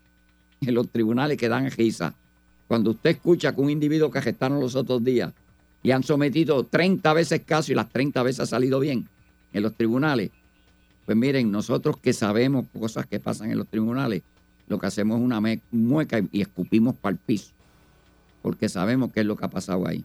en 0.61 0.73
los 0.73 0.89
tribunales 0.89 1.37
que 1.37 1.49
dan 1.49 1.69
risa. 1.71 2.13
Cuando 2.67 2.91
usted 2.91 3.09
escucha 3.09 3.53
que 3.53 3.61
un 3.61 3.69
individuo 3.69 4.11
que 4.11 4.19
arrestaron 4.19 4.59
los 4.59 4.75
otros 4.75 5.03
días 5.03 5.33
y 5.83 5.91
han 5.91 6.03
sometido 6.03 6.63
30 6.63 7.11
veces 7.13 7.41
caso 7.45 7.71
y 7.71 7.75
las 7.75 7.89
30 7.89 8.21
veces 8.23 8.41
ha 8.41 8.45
salido 8.45 8.79
bien 8.79 9.09
en 9.51 9.63
los 9.63 9.75
tribunales, 9.75 10.29
pues 11.05 11.17
miren, 11.17 11.51
nosotros 11.51 11.97
que 11.97 12.13
sabemos 12.13 12.65
cosas 12.79 13.07
que 13.07 13.19
pasan 13.19 13.51
en 13.51 13.57
los 13.57 13.67
tribunales, 13.67 14.21
lo 14.71 14.79
que 14.79 14.87
hacemos 14.87 15.19
es 15.19 15.23
una 15.23 15.41
mueca 15.71 16.19
y, 16.31 16.41
escupimos 16.41 16.95
para 16.95 17.11
el 17.13 17.19
piso, 17.19 17.51
porque 18.41 18.69
sabemos 18.69 19.11
qué 19.11 19.19
es 19.19 19.25
lo 19.25 19.35
que 19.35 19.45
ha 19.45 19.49
pasado 19.49 19.85
ahí. 19.85 20.03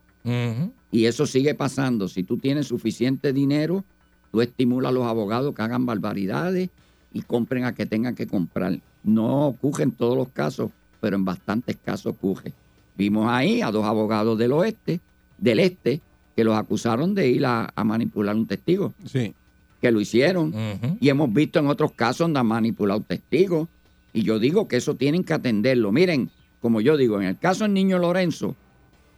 Y 0.90 1.05
eso 1.05 1.24
sigue 1.24 1.55
pasando. 1.55 2.09
Si 2.09 2.24
tú 2.24 2.36
tienes 2.36 2.66
suficiente 2.66 3.32
dinero, 3.32 3.84
tú 4.32 4.40
estimulas 4.40 4.90
a 4.90 4.93
los 4.93 5.06
abogados 5.06 5.55
que 5.55 5.62
hagan 5.62 5.86
barbaridades 5.86 6.68
y 7.12 7.22
compren 7.22 7.64
a 7.64 7.74
que 7.74 7.86
tengan 7.86 8.16
que 8.16 8.26
comprar. 8.26 8.80
No 9.05 9.47
ocurre 9.47 9.84
en 9.84 9.93
todos 9.93 10.16
los 10.16 10.28
casos, 10.30 10.72
pero 11.01 11.14
en 11.14 11.24
bastantes 11.24 11.76
casos 11.76 12.06
ocurre. 12.06 12.52
Vimos 12.98 13.28
ahí 13.30 13.62
a 13.62 13.70
dos 13.70 13.84
abogados 13.84 14.36
del 14.36 14.51
oeste, 14.51 14.98
del 15.38 15.60
este, 15.60 16.01
que 16.34 16.43
los 16.43 16.56
acusaron 16.56 17.14
de 17.14 17.28
ir 17.28 17.47
a, 17.47 17.70
a 17.72 17.84
manipular 17.84 18.34
un 18.34 18.47
testigo. 18.47 18.94
Sí. 19.05 19.32
Que 19.80 19.93
lo 19.93 20.01
hicieron. 20.01 20.52
Y 20.98 21.09
hemos 21.09 21.32
visto 21.32 21.60
en 21.60 21.68
otros 21.68 21.93
casos 21.93 22.24
donde 22.24 22.40
han 22.40 22.47
manipulado 22.47 23.01
testigos. 23.02 23.68
Y 24.16 24.22
yo 24.22 24.38
digo 24.38 24.66
que 24.66 24.78
eso 24.78 24.94
tienen 24.94 25.24
que 25.24 25.34
atenderlo. 25.34 25.93
Miren, 25.93 26.30
como 26.62 26.80
yo 26.80 26.97
digo, 26.97 27.20
en 27.20 27.26
el 27.26 27.38
caso 27.38 27.64
del 27.64 27.74
niño 27.74 27.98
Lorenzo, 27.98 28.56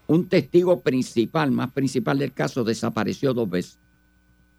un 0.08 0.26
testigo 0.26 0.80
principal, 0.80 1.52
más 1.52 1.70
principal 1.70 2.18
del 2.18 2.32
caso, 2.32 2.64
desapareció 2.64 3.32
dos 3.32 3.48
veces. 3.48 3.78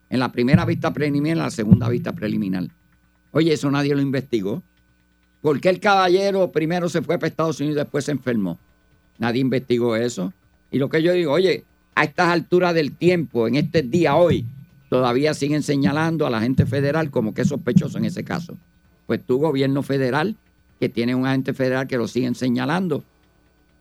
En 0.09 0.17
la 0.17 0.31
primera 0.31 0.63
vista 0.63 0.93
preliminar 0.93 1.37
en 1.37 1.43
la 1.43 1.51
segunda 1.51 1.89
vista 1.89 2.13
preliminar. 2.13 2.69
Oye, 3.31 3.51
eso 3.51 3.69
nadie 3.69 3.93
lo 3.93 3.99
investigó. 3.99 4.63
¿Por 5.41 5.59
qué 5.59 5.67
el 5.67 5.81
caballero 5.81 6.49
primero 6.53 6.87
se 6.87 7.01
fue 7.01 7.17
para 7.17 7.27
Estados 7.27 7.59
Unidos 7.59 7.75
y 7.75 7.79
después 7.79 8.05
se 8.05 8.13
enfermó? 8.13 8.57
Nadie 9.17 9.41
investigó 9.41 9.97
eso. 9.97 10.31
Y 10.71 10.77
lo 10.77 10.87
que 10.87 11.03
yo 11.03 11.11
digo, 11.11 11.33
oye, 11.33 11.65
a 11.95 12.05
estas 12.05 12.29
alturas 12.29 12.73
del 12.73 12.93
tiempo, 12.93 13.45
en 13.49 13.55
este 13.55 13.81
día 13.81 14.15
hoy, 14.15 14.45
todavía 14.89 15.33
siguen 15.33 15.63
señalando 15.63 16.25
a 16.25 16.29
la 16.29 16.39
gente 16.39 16.65
federal 16.65 17.11
como 17.11 17.33
que 17.33 17.41
es 17.41 17.49
sospechoso 17.49 17.97
en 17.97 18.05
ese 18.05 18.23
caso. 18.23 18.57
Pues 19.09 19.25
tu 19.25 19.39
gobierno 19.39 19.81
federal, 19.81 20.35
que 20.79 20.87
tiene 20.87 21.15
un 21.15 21.25
agente 21.25 21.55
federal 21.55 21.87
que 21.87 21.97
lo 21.97 22.07
siguen 22.07 22.35
señalando, 22.35 23.03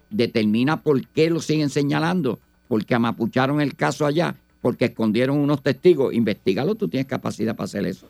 determina 0.09 0.83
por 0.83 1.07
qué 1.09 1.29
lo 1.29 1.41
siguen 1.41 1.69
señalando, 1.69 2.39
porque 2.67 2.95
amapucharon 2.95 3.61
el 3.61 3.75
caso 3.77 4.07
allá, 4.07 4.37
porque 4.63 4.87
escondieron 4.87 5.37
unos 5.37 5.63
testigos, 5.63 6.15
investigalo, 6.15 6.77
tú 6.77 6.89
tienes 6.89 7.09
capacidad 7.09 7.55
para 7.55 7.67
hacer 7.67 7.85
eso. 7.85 8.09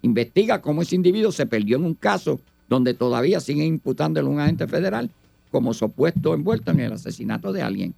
Investiga 0.00 0.62
cómo 0.62 0.80
ese 0.80 0.94
individuo 0.94 1.30
se 1.30 1.44
perdió 1.44 1.76
en 1.76 1.84
un 1.84 1.94
caso 1.94 2.40
donde 2.70 2.94
todavía 2.94 3.38
siguen 3.40 3.66
imputándole 3.66 4.26
a 4.26 4.30
un 4.30 4.40
agente 4.40 4.66
federal 4.66 5.10
como 5.50 5.74
supuesto 5.74 6.32
envuelto 6.32 6.70
en 6.70 6.80
el 6.80 6.92
asesinato 6.94 7.52
de 7.52 7.60
alguien. 7.60 7.94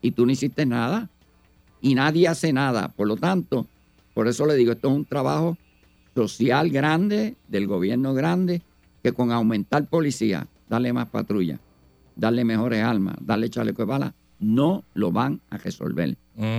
Y 0.00 0.12
tú 0.12 0.24
no 0.24 0.32
hiciste 0.32 0.64
nada. 0.64 1.10
Y 1.82 1.94
nadie 1.94 2.26
hace 2.26 2.54
nada. 2.54 2.88
Por 2.88 3.06
lo 3.06 3.18
tanto, 3.18 3.66
por 4.14 4.28
eso 4.28 4.46
le 4.46 4.54
digo, 4.54 4.72
esto 4.72 4.88
es 4.88 4.94
un 4.94 5.04
trabajo 5.04 5.58
social 6.14 6.70
grande, 6.70 7.36
del 7.48 7.66
gobierno 7.66 8.14
grande, 8.14 8.62
que 9.02 9.12
con 9.12 9.32
aumentar 9.32 9.86
policía, 9.88 10.46
darle 10.68 10.92
más 10.92 11.08
patrulla, 11.08 11.58
darle 12.16 12.44
mejores 12.44 12.82
armas, 12.82 13.16
darle 13.20 13.48
chaleco 13.50 13.82
de 13.82 13.86
bala, 13.86 14.14
no 14.38 14.84
lo 14.94 15.12
van 15.12 15.40
a 15.50 15.56
resolver. 15.58 16.16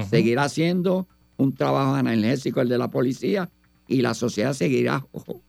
Seguirá 0.09 0.49
siendo 0.49 1.07
un 1.37 1.53
trabajo 1.53 1.95
analgésico 1.95 2.61
el 2.61 2.69
de 2.69 2.77
la 2.77 2.89
policía 2.89 3.49
y 3.87 4.01
la 4.01 4.13
sociedad 4.13 4.53
seguirá 4.53 4.99
jo- 5.11 5.41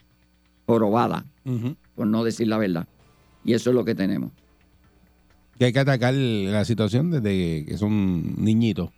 jorobada, 0.66 1.24
por 1.94 2.06
no 2.06 2.24
decir 2.24 2.48
la 2.48 2.58
verdad. 2.58 2.86
Y 3.44 3.52
eso 3.54 3.70
es 3.70 3.76
lo 3.76 3.84
que 3.84 3.94
tenemos. 3.94 4.32
Que 5.58 5.66
hay 5.66 5.72
que 5.72 5.78
atacar 5.80 6.14
la 6.14 6.64
situación 6.64 7.10
desde 7.10 7.64
que 7.66 7.76
son 7.78 8.34
niñitos. 8.42 8.90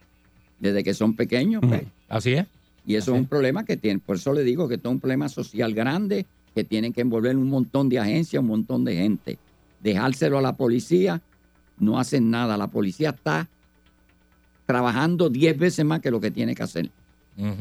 Desde 0.58 0.82
que 0.82 0.94
son 0.94 1.14
pequeños, 1.14 1.60
pues. 1.66 1.82
Así 2.08 2.32
es. 2.32 2.46
Y 2.86 2.94
eso 2.94 3.12
es 3.14 3.20
un 3.20 3.26
problema 3.26 3.64
que 3.64 3.76
tienen. 3.76 4.00
Por 4.00 4.16
eso 4.16 4.32
le 4.32 4.44
digo 4.44 4.68
que 4.68 4.76
esto 4.76 4.88
es 4.88 4.92
un 4.94 5.00
problema 5.00 5.28
social 5.28 5.74
grande 5.74 6.24
que 6.54 6.64
tienen 6.64 6.92
que 6.92 7.00
envolver 7.02 7.36
un 7.36 7.48
montón 7.48 7.88
de 7.88 7.98
agencias, 7.98 8.40
un 8.40 8.46
montón 8.48 8.84
de 8.84 8.94
gente. 8.96 9.38
Dejárselo 9.82 10.38
a 10.38 10.42
la 10.42 10.56
policía, 10.56 11.20
no 11.78 11.98
hacen 11.98 12.30
nada. 12.30 12.56
La 12.56 12.68
policía 12.68 13.10
está 13.10 13.48
trabajando 14.66 15.28
10 15.30 15.58
veces 15.58 15.84
más 15.84 16.00
que 16.00 16.10
lo 16.10 16.20
que 16.20 16.30
tiene 16.30 16.54
que 16.54 16.62
hacer. 16.62 16.90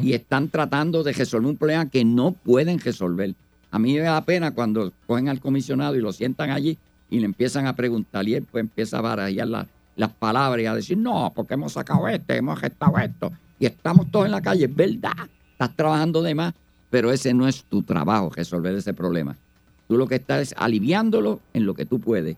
Y 0.02 0.14
están 0.14 0.48
tratando 0.48 1.04
de 1.04 1.12
resolver 1.12 1.50
un 1.50 1.58
problema 1.58 1.90
que 1.90 2.06
no 2.06 2.32
pueden 2.32 2.80
resolver. 2.80 3.36
A 3.72 3.78
mí 3.80 3.94
me 3.96 4.00
da 4.02 4.24
pena 4.24 4.52
cuando 4.52 4.94
cogen 5.06 5.28
al 5.28 5.42
comisionado 5.42 5.96
y 5.96 6.00
lo 6.02 6.14
sientan 6.14 6.50
allí 6.52 6.78
y 7.10 7.20
le 7.20 7.26
empiezan 7.26 7.68
a 7.68 7.76
preguntar 7.76 8.26
y 8.28 8.36
él 8.36 8.44
pues 8.50 8.62
empieza 8.62 9.00
a 9.00 9.02
barajar 9.02 9.48
la- 9.48 9.68
las 9.98 10.12
palabras 10.14 10.62
y 10.64 10.66
a 10.66 10.74
decir, 10.76 10.98
no, 10.98 11.32
porque 11.36 11.56
hemos 11.56 11.74
sacado 11.74 12.08
este, 12.08 12.38
hemos 12.38 12.60
gestado 12.60 12.98
esto 13.00 13.32
y 13.60 13.66
estamos 13.66 14.10
todos 14.12 14.26
en 14.26 14.32
la 14.32 14.42
calle. 14.42 14.66
Es 14.66 14.76
verdad, 14.76 15.14
estás 15.52 15.76
trabajando 15.76 16.22
de 16.22 16.36
más, 16.36 16.54
pero 16.90 17.12
ese 17.12 17.34
no 17.34 17.48
es 17.48 17.64
tu 17.66 17.82
trabajo, 17.84 18.30
resolver 18.36 18.74
ese 18.76 18.94
problema. 18.94 19.36
Tú 19.88 19.98
lo 19.98 20.08
que 20.08 20.16
estás 20.16 20.42
es 20.42 20.56
aliviándolo 20.58 21.40
en 21.54 21.66
lo 21.66 21.74
que 21.74 21.86
tú 21.86 22.00
puedes 22.00 22.38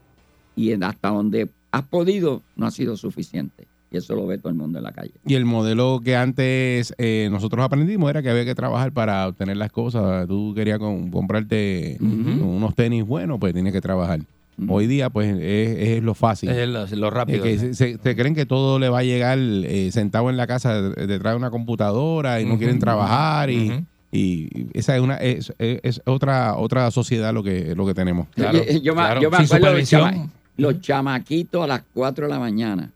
y 0.56 0.72
en- 0.72 0.84
hasta 0.84 1.10
donde 1.10 1.49
has 1.72 1.84
podido 1.84 2.44
no 2.56 2.65
ha 2.65 2.72
sido 2.72 2.98
suficiente. 2.98 3.68
Y 3.89 3.95
eso 3.98 4.15
lo 4.15 4.27
ve 4.27 4.38
todo 4.38 4.49
el 4.49 4.56
mundo 4.56 4.80
en 4.80 4.84
la 4.84 4.91
calle. 4.91 5.14
Y 5.26 5.35
el 5.35 5.45
modelo 5.45 6.02
que 6.03 6.18
antes 6.18 6.94
eh, 6.98 7.30
nosotros 7.31 7.64
aprendimos 7.64 8.10
era 8.10 8.22
que 8.22 8.30
había 8.30 8.44
que 8.44 8.53
trabajar 8.53 8.91
para 8.91 9.26
obtener 9.30 9.56
las 9.56 9.72
cosas. 9.72 10.27
Tú 10.27 10.53
querías 10.53 10.77
con- 10.77 11.10
comprarte 11.10 11.98
unos 12.02 12.76
tenis 12.76 13.06
buenos, 13.06 13.39
pues 13.39 13.53
tienes 13.53 13.72
que 13.72 13.80
trabajar. 13.80 14.19
Hoy 14.67 14.88
día, 14.88 15.09
pues, 15.09 15.35
es, 15.39 15.77
es 15.97 16.03
lo 16.03 16.13
fácil. 16.15 16.49
Es 16.49 16.67
lo, 16.67 16.85
lo 16.88 17.09
rápido. 17.11 17.45
Es 17.45 17.51
que 17.51 17.59
se, 17.59 17.73
se- 17.75 17.97
se 18.01 18.15
creen 18.15 18.34
que 18.34 18.45
todo 18.45 18.79
le 18.79 18.89
va 18.89 18.99
a 18.99 19.03
llegar 19.03 19.38
eh, 19.39 19.89
sentado 19.91 20.29
en 20.31 20.38
la 20.38 20.47
casa 20.47 20.81
de- 20.81 21.05
detrás 21.07 21.34
de 21.34 21.38
una 21.38 21.51
computadora 21.51 22.41
y 22.41 22.45
no 22.45 22.57
quieren 22.57 22.79
trabajar 22.79 23.49
y, 23.51 23.85
y 24.11 24.67
esa 24.73 24.95
es 24.95 25.01
una 25.01 25.17
es, 25.17 25.53
es- 25.59 25.79
es 25.84 26.01
otra 26.05 26.55
otra 26.55 26.89
sociedad 26.91 27.34
lo 27.34 27.43
que 27.43 27.75
lo 27.75 27.85
que 27.85 27.93
tenemos. 27.93 28.27
Yo- 28.35 28.63
yo, 28.81 28.95
me- 28.95 29.01
yo 29.21 29.29
me 29.29 29.38
acuerdo 29.57 29.65
los, 29.79 29.89
chama- 29.89 30.29
los 30.57 30.81
chamaquitos 30.81 31.63
a 31.63 31.67
las 31.67 31.84
4 31.93 32.25
de 32.25 32.34
la 32.34 32.39
mañana 32.39 32.91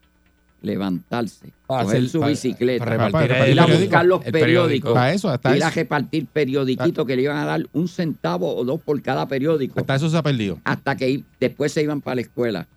levantarse, 0.61 1.53
Para 1.67 1.83
coger 1.83 1.97
hacer- 1.97 2.09
su 2.09 2.19
para- 2.19 2.29
bicicleta, 2.29 2.85
para 2.85 3.05
repartir 3.07 3.31
ir 3.31 3.35
a 3.37 3.45
periódico. 3.65 3.79
buscar 3.79 4.05
los 4.05 4.19
periódico. 4.21 4.39
periódicos, 4.93 5.05
eso, 5.15 5.29
hasta 5.29 5.57
ir 5.57 5.63
a 5.63 5.69
repartir 5.69 6.27
periodiquitos 6.27 7.05
que 7.05 7.15
le 7.15 7.21
iban 7.23 7.37
a 7.37 7.45
dar 7.45 7.65
un 7.73 7.87
centavo 7.87 8.55
o 8.55 8.63
dos 8.63 8.79
por 8.81 9.01
cada 9.01 9.27
periódico. 9.27 9.79
Hasta 9.79 9.95
eso 9.95 10.09
se 10.09 10.17
ha 10.17 10.23
perdido. 10.23 10.59
Hasta 10.63 10.95
que 10.95 11.23
después 11.39 11.71
se 11.71 11.81
iban 11.83 12.01
para 12.01 12.15
la 12.15 12.21
escuela. 12.21 12.67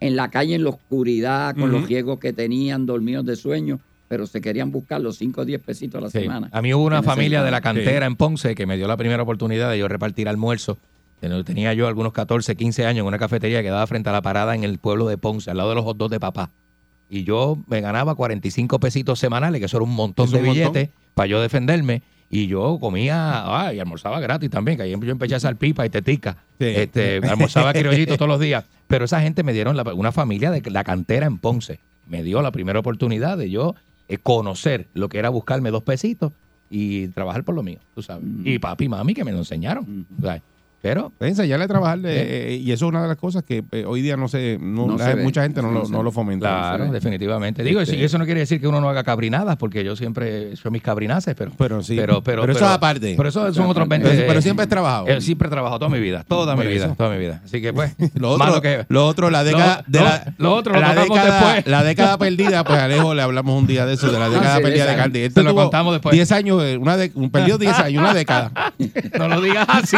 En 0.00 0.16
la 0.16 0.30
calle, 0.30 0.54
en 0.54 0.64
la 0.64 0.70
oscuridad, 0.70 1.54
con 1.56 1.70
los 1.70 1.86
riesgos 1.86 2.18
que 2.18 2.32
tenían, 2.32 2.86
dormidos 2.86 3.24
de 3.26 3.36
sueño, 3.36 3.80
pero 4.08 4.26
se 4.26 4.40
querían 4.40 4.72
buscar 4.72 5.00
los 5.00 5.16
5 5.18 5.42
o 5.42 5.44
10 5.44 5.60
pesitos 5.62 5.98
a 5.98 6.02
la 6.04 6.10
Sí. 6.10 6.20
semana. 6.20 6.48
A 6.52 6.62
mí 6.62 6.72
hubo 6.74 6.84
una 6.84 7.02
familia 7.02 7.42
de 7.44 7.50
la 7.50 7.60
cantera 7.60 8.06
en 8.06 8.16
Ponce 8.16 8.54
que 8.54 8.66
me 8.66 8.76
dio 8.76 8.88
la 8.88 8.96
primera 8.96 9.22
oportunidad 9.22 9.70
de 9.70 9.78
yo 9.78 9.88
repartir 9.88 10.28
almuerzo. 10.28 10.78
Ten- 11.20 11.44
Tenía 11.44 11.74
yo 11.74 11.86
algunos 11.86 12.14
14, 12.14 12.56
15 12.56 12.86
años 12.86 13.02
en 13.02 13.06
una 13.08 13.18
cafetería 13.18 13.62
que 13.62 13.68
daba 13.68 13.86
frente 13.86 14.08
a 14.08 14.12
la 14.12 14.22
parada 14.22 14.54
en 14.54 14.64
el 14.64 14.78
pueblo 14.78 15.06
de 15.06 15.18
Ponce, 15.18 15.50
al 15.50 15.58
lado 15.58 15.68
de 15.68 15.74
los 15.74 15.84
hot 15.84 15.98
dogs 15.98 16.10
de 16.10 16.18
papá. 16.18 16.50
Y 17.10 17.24
yo 17.24 17.58
me 17.66 17.80
ganaba 17.80 18.14
45 18.14 18.78
pesitos 18.78 19.18
semanales, 19.18 19.58
que 19.58 19.66
eso 19.66 19.76
era 19.78 19.84
un 19.84 19.94
montón 19.94 20.26
Es 20.26 20.30
de 20.32 20.38
un 20.38 20.46
montón. 20.46 20.72
billetes 20.72 20.94
para 21.14 21.26
yo 21.26 21.40
defenderme. 21.42 22.02
Y 22.32 22.46
yo 22.46 22.78
comía, 22.80 23.42
ah, 23.44 23.74
y 23.74 23.80
almorzaba 23.80 24.20
gratis 24.20 24.48
también, 24.48 24.76
que 24.76 24.84
ahí 24.84 24.90
yo 24.92 25.10
empecé 25.10 25.34
a 25.34 25.38
hacer 25.38 25.56
pipa 25.56 25.84
y 25.84 25.90
tetica. 25.90 26.36
Este, 26.60 27.16
almorzaba 27.28 27.72
criollito 27.72 28.14
todos 28.16 28.28
los 28.28 28.38
días. 28.38 28.64
Pero 28.86 29.04
esa 29.06 29.20
gente 29.20 29.42
me 29.42 29.52
dieron, 29.52 29.76
la- 29.76 29.82
una 29.94 30.12
familia 30.12 30.52
de 30.52 30.62
la 30.70 30.84
cantera 30.84 31.26
en 31.26 31.38
Ponce, 31.38 31.80
me 32.06 32.22
dio 32.22 32.40
la 32.42 32.52
primera 32.52 32.78
oportunidad 32.78 33.36
de 33.36 33.50
yo 33.50 33.74
eh, 34.08 34.18
conocer 34.18 34.86
lo 34.94 35.08
que 35.08 35.18
era 35.18 35.28
buscarme 35.28 35.70
dos 35.72 35.82
pesitos 35.82 36.32
y 36.70 37.08
trabajar 37.08 37.42
por 37.42 37.56
lo 37.56 37.64
mío, 37.64 37.80
tú 37.96 38.02
sabes. 38.02 38.22
Y 38.44 38.60
papi 38.60 38.84
y 38.84 38.88
mami 38.88 39.12
que 39.14 39.24
me 39.24 39.32
lo 39.32 39.38
enseñaron. 39.38 40.06
¿sabes? 40.22 40.42
Pero 40.82 41.12
Enseñarle 41.20 41.66
a 41.66 41.68
trabajar 41.68 41.98
eh, 42.04 42.58
y 42.62 42.72
eso 42.72 42.86
es 42.86 42.88
una 42.88 43.02
de 43.02 43.08
las 43.08 43.16
cosas 43.18 43.42
que 43.44 43.62
eh, 43.72 43.84
hoy 43.86 44.00
día 44.00 44.16
no 44.16 44.28
se 44.28 44.58
no, 44.60 44.86
No 44.86 44.96
la- 44.96 45.04
se 45.04 45.14
ve. 45.14 45.22
mucha 45.22 45.42
gente 45.42 45.60
no, 45.60 45.70
No 45.70 45.80
lo, 45.82 45.88
no 45.88 46.02
lo 46.02 46.10
fomenta. 46.10 46.48
Claro, 46.48 46.90
definitivamente. 46.90 47.62
Digo, 47.62 47.80
Este- 47.80 48.02
eso 48.02 48.16
no 48.18 48.24
quiere 48.24 48.40
decir 48.40 48.60
que 48.60 48.66
uno 48.68 48.80
no 48.80 48.88
haga 48.88 49.04
cabrinadas, 49.04 49.56
porque 49.56 49.84
yo 49.84 49.94
siempre 49.94 50.28
he 50.30 50.52
hecho 50.52 50.70
mis 50.70 50.80
cabrinaces, 50.82 51.34
pero. 51.36 51.50
Pero 51.58 51.82
sí. 51.82 51.96
Pero, 51.96 52.22
pero, 52.22 52.42
Pero 52.42 52.52
eso 52.54 52.64
es 52.64 52.70
aparte. 52.70 53.14
Pero 53.16 53.28
eso 53.28 53.52
son 53.52 53.66
otros 53.66 53.86
Pero- 53.88 54.04
20. 54.04 54.24
pero 54.26 54.40
siempre 54.40 54.62
has 54.62 54.68
trabajado. 54.70 55.06
Eh, 55.08 55.20
siempre 55.20 55.48
he 55.48 55.50
trabajado 55.50 55.78
toda 55.80 55.90
mi 55.90 56.00
vida, 56.00 56.24
toda 56.26 56.56
mi 56.56 56.66
vida, 56.66 56.94
toda 56.96 57.10
mi 57.10 57.18
vida. 57.18 57.42
Así 57.44 57.60
que 57.60 57.72
pues. 57.72 57.94
Lo 58.14 58.30
otro, 58.30 58.60
que- 58.62 58.86
lo 58.88 59.06
otro, 59.06 59.28
la 59.30 59.44
década, 59.44 59.84
Lo- 59.86 59.92
de 59.92 59.98
lo- 59.98 60.04
la, 60.06 60.34
lo 60.38 60.54
otro 60.54 60.74
lo 60.74 60.80
la 60.80 60.94
década, 60.94 61.24
después. 61.42 61.66
la 61.66 61.84
década 61.84 62.18
perdida, 62.18 62.64
pues 62.64 62.78
Alejo 62.78 63.14
le 63.14 63.20
hablamos 63.22 63.58
un 63.60 63.66
día 63.66 63.84
de 63.84 63.94
eso, 63.94 64.10
de 64.10 64.18
la 64.18 64.26
Ah, 64.26 64.30
década 64.30 64.56
sí, 64.56 64.62
perdida 64.62 64.86
de. 64.86 64.96
Candy. 64.96 65.28
Te 65.30 65.42
lo 65.42 65.50
tuvo 65.50 65.62
contamos 65.62 65.92
después. 65.92 66.14
10 66.14 66.32
años, 66.32 66.62
eh, 66.62 66.78
una 66.78 66.96
un- 67.14 67.30
perdió 67.30 67.58
10 67.58 67.78
años, 67.78 68.00
una 68.02 68.14
década. 68.14 68.72
No 69.18 69.28
lo 69.28 69.40
digas 69.42 69.66
así. 69.68 69.96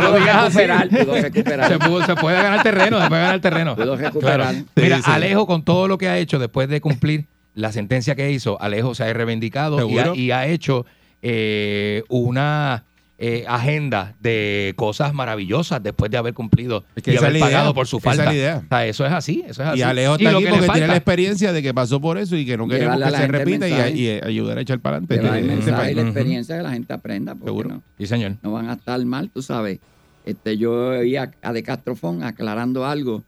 No 0.00 0.08
lo 0.10 0.18
digas 0.18 0.36
así. 0.36 0.58
recuperar, 0.58 0.88
pudo 0.88 1.14
recuperar. 1.14 1.68
Se, 1.68 1.78
pudo- 1.78 2.06
se 2.06 2.14
puede 2.16 2.42
ganar 2.42 2.62
terreno, 2.62 3.00
se 3.02 3.08
puede 3.08 3.22
ganar 3.22 3.40
terreno. 3.40 3.76
Pudo 3.76 3.96
recuperar. 3.96 4.36
Claro. 4.52 4.64
Mira, 4.76 4.96
Sí, 4.98 5.02
sí. 5.04 5.10
Alejo, 5.10 5.46
con 5.46 5.62
todo 5.62 5.88
lo 5.88 5.98
que 5.98 6.08
ha 6.08 6.18
hecho 6.18 6.38
después 6.38 6.68
de 6.68 6.80
cumplir 6.80 7.26
la 7.54 7.72
sentencia 7.72 8.14
que 8.14 8.30
hizo, 8.30 8.60
Alejo 8.60 8.94
se 8.94 9.04
ha 9.04 9.12
reivindicado 9.12 9.88
y 9.88 9.98
ha, 9.98 10.14
y 10.14 10.30
ha 10.30 10.46
hecho 10.46 10.86
eh, 11.22 12.02
una 12.08 12.84
eh, 13.20 13.44
agenda 13.48 14.14
de 14.20 14.74
cosas 14.76 15.12
maravillosas 15.12 15.82
después 15.82 16.08
de 16.10 16.18
haber 16.18 16.34
cumplido 16.34 16.84
que 17.02 17.14
y 17.14 17.16
haber 17.16 17.32
idea, 17.32 17.40
pagado 17.46 17.74
por 17.74 17.88
su 17.88 17.96
esa 17.98 18.10
es 18.10 18.16
falta. 18.16 18.30
la 18.30 18.36
idea. 18.36 18.62
O 18.64 18.68
sea, 18.68 18.86
eso 18.86 19.06
es 19.06 19.12
así, 19.12 19.42
eso 19.46 19.62
es 19.62 19.68
así. 19.70 19.78
Y 19.80 19.82
Alejo 19.82 20.12
Y 20.12 20.22
está 20.22 20.30
lo 20.32 20.38
aquí 20.38 20.44
que 20.44 20.50
porque 20.50 20.60
tiene 20.66 20.72
falta- 20.80 20.86
la 20.86 20.96
experiencia 20.96 21.52
de 21.52 21.62
que 21.62 21.74
pasó 21.74 22.00
por 22.00 22.16
eso 22.18 22.36
y 22.36 22.46
que 22.46 22.56
no 22.56 22.68
queremos 22.68 23.02
a 23.02 23.10
que 23.10 23.16
se 23.16 23.26
repita 23.26 23.68
y, 23.68 24.00
y, 24.02 24.08
ayudar 24.22 24.58
a 24.58 24.60
echar 24.60 24.78
para 24.78 24.98
adelante. 24.98 25.16
Este- 25.16 25.52
este 25.70 25.90
y 25.90 25.94
la 25.96 26.02
experiencia 26.02 26.56
que 26.56 26.62
la 26.62 26.70
gente 26.70 26.92
aprenda. 26.92 27.34
Porque 27.34 27.68
no, 27.68 27.82
Sí, 27.98 28.06
señor. 28.06 28.36
no 28.42 28.52
van 28.52 28.68
a 28.70 28.74
estar 28.74 29.04
mal, 29.04 29.30
tú 29.30 29.42
sabes. 29.42 29.80
Este, 30.24 30.56
yo 30.56 31.02
iba 31.02 31.30
a 31.42 31.52
De 31.52 31.62
Castrofón 31.64 32.22
aclarando 32.22 32.86
algo, 32.86 33.24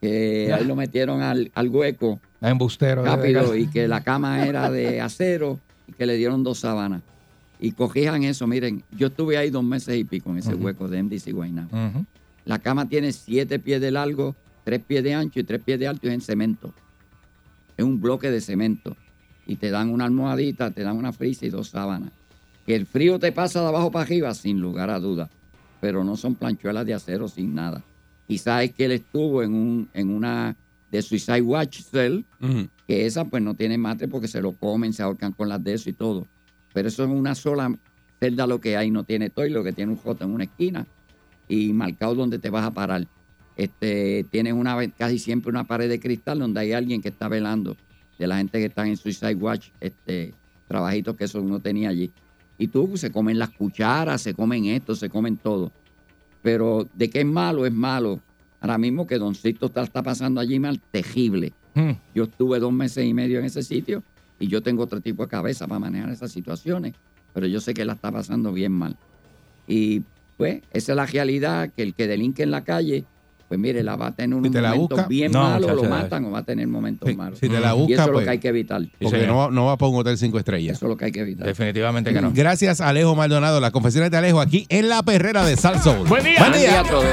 que 0.00 0.50
ahí 0.52 0.64
lo 0.64 0.76
metieron 0.76 1.20
al, 1.20 1.50
al 1.54 1.68
hueco 1.68 2.20
Embustero. 2.40 3.04
rápido 3.04 3.54
y 3.56 3.66
que 3.66 3.88
la 3.88 4.02
cama 4.02 4.46
era 4.46 4.70
de 4.70 5.00
acero 5.00 5.58
y 5.88 5.92
que 5.92 6.06
le 6.06 6.16
dieron 6.16 6.42
dos 6.44 6.60
sábanas. 6.60 7.02
Y 7.58 7.72
corrijan 7.72 8.22
eso, 8.24 8.46
miren, 8.46 8.82
yo 8.90 9.06
estuve 9.08 9.38
ahí 9.38 9.50
dos 9.50 9.64
meses 9.64 9.96
y 9.96 10.04
pico 10.04 10.30
en 10.30 10.38
ese 10.38 10.54
hueco 10.54 10.88
de 10.88 11.02
MDC 11.02 11.32
Guaynabo. 11.32 11.68
Ujú. 11.68 12.04
La 12.44 12.58
cama 12.58 12.88
tiene 12.88 13.12
siete 13.12 13.58
pies 13.58 13.80
de 13.80 13.90
largo, 13.90 14.36
tres 14.64 14.82
pies 14.86 15.02
de 15.02 15.14
ancho 15.14 15.40
y 15.40 15.44
tres 15.44 15.60
pies 15.62 15.78
de 15.78 15.88
alto 15.88 16.06
y 16.06 16.08
es 16.10 16.14
en 16.14 16.20
cemento. 16.20 16.74
Es 17.76 17.84
un 17.84 18.00
bloque 18.00 18.30
de 18.30 18.40
cemento. 18.40 18.96
Y 19.46 19.56
te 19.56 19.70
dan 19.70 19.90
una 19.90 20.04
almohadita, 20.04 20.70
te 20.70 20.82
dan 20.82 20.96
una 20.96 21.12
frisa 21.12 21.46
y 21.46 21.50
dos 21.50 21.68
sábanas. 21.68 22.10
Que 22.66 22.74
el 22.74 22.86
frío 22.86 23.18
te 23.18 23.32
pasa 23.32 23.60
de 23.60 23.68
abajo 23.68 23.90
para 23.90 24.04
arriba, 24.04 24.34
sin 24.34 24.60
lugar 24.60 24.90
a 24.90 24.98
dudas. 24.98 25.30
Pero 25.80 26.04
no 26.04 26.16
son 26.16 26.34
planchuelas 26.34 26.84
de 26.84 26.94
acero 26.94 27.28
sin 27.28 27.54
nada. 27.54 27.82
Quizás 28.26 28.64
es 28.64 28.72
que 28.72 28.86
él 28.86 28.92
estuvo 28.92 29.42
en, 29.42 29.54
un, 29.54 29.88
en 29.94 30.10
una 30.10 30.56
de 30.90 31.02
Suicide 31.02 31.42
Watch 31.42 31.82
Cell, 31.82 32.22
que 32.86 33.06
esa 33.06 33.24
pues 33.24 33.42
no 33.42 33.54
tiene 33.54 33.78
mate 33.78 34.08
porque 34.08 34.28
se 34.28 34.40
lo 34.40 34.52
comen, 34.52 34.92
se 34.92 35.02
ahorcan 35.02 35.32
con 35.32 35.48
las 35.48 35.62
de 35.62 35.74
eso 35.74 35.90
y 35.90 35.92
todo. 35.92 36.26
Pero 36.76 36.88
eso 36.88 37.04
es 37.04 37.08
una 37.08 37.34
sola 37.34 37.74
celda 38.20 38.46
lo 38.46 38.60
que 38.60 38.76
hay, 38.76 38.90
no 38.90 39.02
tiene 39.02 39.30
todo 39.30 39.46
y 39.46 39.48
lo 39.48 39.64
que 39.64 39.72
tiene 39.72 39.92
un 39.92 39.96
J 39.96 40.22
en 40.26 40.30
una 40.30 40.44
esquina 40.44 40.86
y 41.48 41.72
marcado 41.72 42.14
donde 42.14 42.38
te 42.38 42.50
vas 42.50 42.66
a 42.66 42.70
parar. 42.70 43.06
Este, 43.56 44.26
tienes 44.30 44.52
una, 44.52 44.76
casi 44.90 45.18
siempre 45.18 45.48
una 45.48 45.64
pared 45.64 45.88
de 45.88 45.98
cristal 45.98 46.38
donde 46.38 46.60
hay 46.60 46.72
alguien 46.72 47.00
que 47.00 47.08
está 47.08 47.28
velando 47.28 47.78
de 48.18 48.26
la 48.26 48.36
gente 48.36 48.58
que 48.58 48.66
está 48.66 48.86
en 48.86 48.98
Suicide 48.98 49.36
Watch, 49.36 49.68
este, 49.80 50.34
trabajitos 50.68 51.16
que 51.16 51.24
eso 51.24 51.40
uno 51.40 51.60
tenía 51.60 51.88
allí. 51.88 52.10
Y 52.58 52.68
tú 52.68 52.98
se 52.98 53.10
comen 53.10 53.38
las 53.38 53.52
cucharas, 53.52 54.20
se 54.20 54.34
comen 54.34 54.66
esto, 54.66 54.94
se 54.94 55.08
comen 55.08 55.38
todo. 55.38 55.72
Pero 56.42 56.86
de 56.92 57.08
qué 57.08 57.20
es 57.20 57.26
malo, 57.26 57.64
es 57.64 57.72
malo. 57.72 58.20
Ahora 58.60 58.76
mismo 58.76 59.06
que 59.06 59.16
Doncito 59.16 59.64
está, 59.64 59.82
está 59.82 60.02
pasando 60.02 60.42
allí 60.42 60.60
mal, 60.60 60.78
tejible. 60.90 61.54
Hmm. 61.74 61.92
Yo 62.14 62.24
estuve 62.24 62.58
dos 62.58 62.74
meses 62.74 63.06
y 63.06 63.14
medio 63.14 63.38
en 63.38 63.46
ese 63.46 63.62
sitio 63.62 64.02
y 64.38 64.48
yo 64.48 64.62
tengo 64.62 64.82
otro 64.82 65.00
tipo 65.00 65.22
de 65.24 65.28
cabeza 65.28 65.66
para 65.66 65.78
manejar 65.78 66.10
esas 66.10 66.30
situaciones, 66.30 66.94
pero 67.32 67.46
yo 67.46 67.60
sé 67.60 67.74
que 67.74 67.84
la 67.84 67.94
está 67.94 68.10
pasando 68.12 68.52
bien 68.52 68.72
mal. 68.72 68.96
Y 69.66 70.02
pues 70.36 70.62
esa 70.72 70.92
es 70.92 70.96
la 70.96 71.06
realidad, 71.06 71.70
que 71.74 71.82
el 71.82 71.94
que 71.94 72.06
delinque 72.06 72.42
en 72.42 72.50
la 72.50 72.62
calle, 72.62 73.04
pues 73.48 73.60
mire, 73.60 73.82
la 73.84 73.94
va 73.96 74.08
a 74.08 74.12
tener 74.12 74.30
la 74.30 74.70
momentos 74.70 74.76
busca, 74.98 75.06
bien 75.06 75.30
no, 75.30 75.42
malos, 75.42 75.72
lo 75.74 75.84
matan 75.84 76.24
o 76.24 76.32
va 76.32 76.40
a 76.40 76.42
tener 76.42 76.66
momentos 76.66 77.14
malos. 77.16 77.38
Si 77.38 77.48
te 77.48 77.60
la 77.60 77.74
y 77.74 77.78
busca, 77.78 77.92
eso 77.94 78.02
es 78.02 78.06
lo 78.08 78.12
pues, 78.14 78.24
que 78.24 78.30
hay 78.30 78.38
que 78.38 78.48
evitar. 78.48 78.82
porque 79.00 79.26
no, 79.26 79.36
va- 79.36 79.50
no 79.50 79.66
va 79.66 79.76
para 79.76 79.88
un 79.90 79.98
hotel 79.98 80.18
cinco 80.18 80.38
estrellas. 80.38 80.76
Eso 80.76 80.86
es 80.86 80.90
lo 80.90 80.96
que 80.96 81.04
hay 81.06 81.12
que 81.12 81.20
evitar. 81.20 81.46
Definitivamente 81.46 82.12
que 82.12 82.20
no. 82.20 82.32
Gracias 82.34 82.80
Alejo 82.80 83.14
Maldonado, 83.14 83.60
las 83.60 83.70
confesiones 83.70 84.10
de 84.10 84.16
Alejo 84.16 84.40
aquí 84.40 84.66
en 84.68 84.88
la 84.88 85.02
perrera 85.02 85.46
de 85.46 85.56
Salso. 85.56 86.04
Buen 86.06 86.24
día. 86.24 86.38
Buen 86.40 86.52
día 86.60 86.80
a 86.80 86.84
todos. 86.84 87.06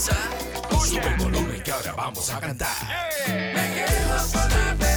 Sube 0.00 1.06
el 1.06 1.16
volumen 1.16 1.62
que 1.62 1.72
ahora 1.72 1.92
vamos 1.92 2.30
a 2.30 2.40
cantar. 2.40 2.68
Me 3.28 3.74
quedo 3.74 4.32
con 4.32 4.48
la 4.50 4.89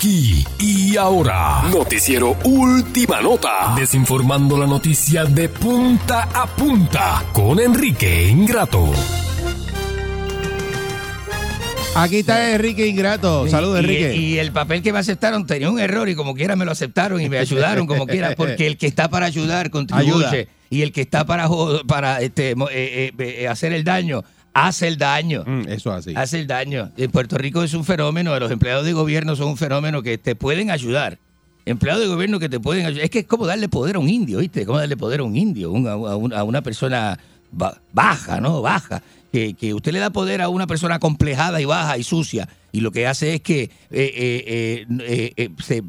Aquí 0.00 0.46
y 0.58 0.96
ahora, 0.96 1.60
Noticiero 1.70 2.34
Última 2.44 3.20
Nota, 3.20 3.74
desinformando 3.76 4.56
la 4.56 4.66
noticia 4.66 5.26
de 5.26 5.50
punta 5.50 6.22
a 6.22 6.46
punta 6.46 7.22
con 7.34 7.60
Enrique 7.60 8.28
Ingrato. 8.28 8.90
Aquí 11.94 12.20
está 12.20 12.54
Enrique 12.54 12.86
Ingrato. 12.86 13.46
Saludos, 13.48 13.80
Enrique. 13.80 14.16
Y, 14.16 14.38
el 14.38 14.52
papel 14.52 14.80
que 14.80 14.90
me 14.90 15.00
aceptaron 15.00 15.44
tenía 15.46 15.68
un 15.68 15.78
error 15.78 16.08
y 16.08 16.14
como 16.14 16.34
quiera 16.34 16.56
me 16.56 16.64
lo 16.64 16.70
aceptaron 16.70 17.20
y 17.20 17.28
me 17.28 17.36
ayudaron 17.36 17.86
como 17.86 18.06
quiera, 18.06 18.34
porque 18.38 18.66
el 18.66 18.78
que 18.78 18.86
está 18.86 19.10
para 19.10 19.26
ayudar 19.26 19.68
contribuye 19.68 20.26
Ayuda. 20.26 20.50
y 20.70 20.80
el 20.80 20.92
que 20.92 21.02
está 21.02 21.26
para, 21.26 21.46
para 21.86 22.22
este, 22.22 22.52
eh, 22.52 22.56
eh, 22.70 23.12
eh, 23.18 23.48
hacer 23.48 23.74
el 23.74 23.84
daño, 23.84 24.24
hace 24.54 24.88
el 24.88 24.96
daño. 24.98 25.44
Mm, 25.46 25.68
eso 25.68 25.92
así. 25.92 26.12
Hace 26.16 26.40
el 26.40 26.46
daño. 26.46 26.90
En 26.96 27.10
Puerto 27.10 27.38
Rico 27.38 27.62
es 27.62 27.74
un 27.74 27.84
fenómeno, 27.84 28.38
los 28.38 28.50
empleados 28.50 28.84
de 28.84 28.92
gobierno 28.92 29.36
son 29.36 29.48
un 29.48 29.56
fenómeno 29.56 30.02
que 30.02 30.18
te 30.18 30.34
pueden 30.34 30.70
ayudar. 30.70 31.18
Empleados 31.66 32.02
de 32.02 32.08
gobierno 32.08 32.38
que 32.40 32.48
te 32.48 32.58
pueden 32.58 32.86
ayudar. 32.86 33.04
Es 33.04 33.10
que 33.10 33.20
es 33.20 33.26
como 33.26 33.46
darle 33.46 33.68
poder 33.68 33.96
a 33.96 33.98
un 33.98 34.08
indio, 34.08 34.38
¿viste? 34.38 34.60
Es 34.62 34.66
como 34.66 34.78
darle 34.78 34.96
poder 34.96 35.20
a 35.20 35.24
un 35.24 35.36
indio, 35.36 35.70
un- 35.70 35.86
a, 35.86 35.92
a 35.92 36.16
un- 36.16 36.32
a 36.32 36.42
una 36.44 36.62
persona 36.62 37.18
ba- 37.52 37.80
baja, 37.92 38.40
¿no? 38.40 38.62
Baja. 38.62 39.02
Que, 39.32 39.54
que 39.54 39.74
usted 39.74 39.92
le 39.92 40.00
da 40.00 40.10
poder 40.10 40.40
a 40.42 40.48
una 40.48 40.66
persona 40.66 40.98
complejada 40.98 41.60
y 41.60 41.64
baja 41.64 41.96
y 41.98 42.02
sucia. 42.02 42.48
Y 42.72 42.80
lo 42.80 42.90
que 42.90 43.06
hace 43.06 43.34
es 43.34 43.40
que 43.42 43.62
eh, 43.62 43.70
eh, 43.90 44.44
eh, 44.46 44.86
eh, 45.00 45.32
eh, 45.36 45.50
se 45.62 45.76
eh, 45.78 45.82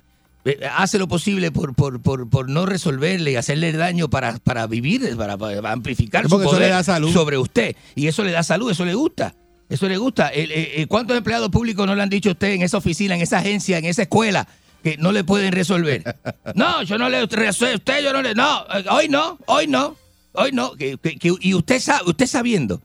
hace 0.76 0.98
lo 0.98 1.08
posible 1.08 1.52
por, 1.52 1.76
por, 1.76 2.02
por, 2.02 2.30
por 2.30 2.50
no 2.50 2.66
resolverle 2.66 3.32
y 3.32 3.36
hacerle 3.36 3.72
daño 3.74 4.10
para, 4.10 4.38
para 4.40 4.66
vivir, 4.68 5.16
para, 5.16 5.38
para 5.38 5.72
amplificar 5.72 6.24
su 6.24 6.30
porque 6.30 6.46
eso 6.46 6.52
poder 6.56 6.70
le 6.70 6.74
da 6.76 6.84
salud. 6.84 7.12
sobre 7.14 7.38
usted. 7.38 7.76
Y 7.96 8.08
eso 8.08 8.24
le 8.24 8.32
da 8.32 8.42
salud, 8.44 8.72
eso 8.72 8.86
le 8.86 8.94
gusta. 8.96 9.36
Eso 9.70 9.88
le 9.88 9.98
gusta. 9.98 10.30
Eh, 10.34 10.48
eh, 10.82 10.86
¿Cuántos 10.88 11.16
empleados 11.16 11.50
públicos 11.50 11.86
no 11.88 11.96
le 11.96 12.02
han 12.04 12.10
dicho 12.10 12.30
a 12.30 12.32
usted 12.34 12.50
en 12.54 12.62
esa 12.62 12.78
oficina, 12.78 13.16
en 13.16 13.22
esa 13.22 13.38
agencia, 13.40 13.78
en 13.78 13.86
esa 13.86 14.02
escuela, 14.02 14.48
que 14.84 14.98
no 14.98 15.12
le 15.12 15.24
pueden 15.24 15.52
resolver? 15.52 16.04
No, 16.56 16.84
yo 16.84 16.98
no 16.98 17.08
le 17.10 17.26
resuelvo. 17.28 17.76
Usted, 17.78 18.04
yo 18.04 18.12
no 18.12 18.22
le. 18.22 18.34
No, 18.36 18.66
eh, 18.74 18.84
hoy 18.90 19.08
no, 19.08 19.38
hoy 19.46 19.68
no, 19.68 19.96
hoy 20.34 20.52
no. 20.52 20.74
Que- 20.74 20.98
que- 20.98 21.18
que- 21.18 21.36
y 21.40 21.54
usted, 21.54 21.80
sabe, 21.80 22.10
usted 22.10 22.26
sabiendo 22.28 22.82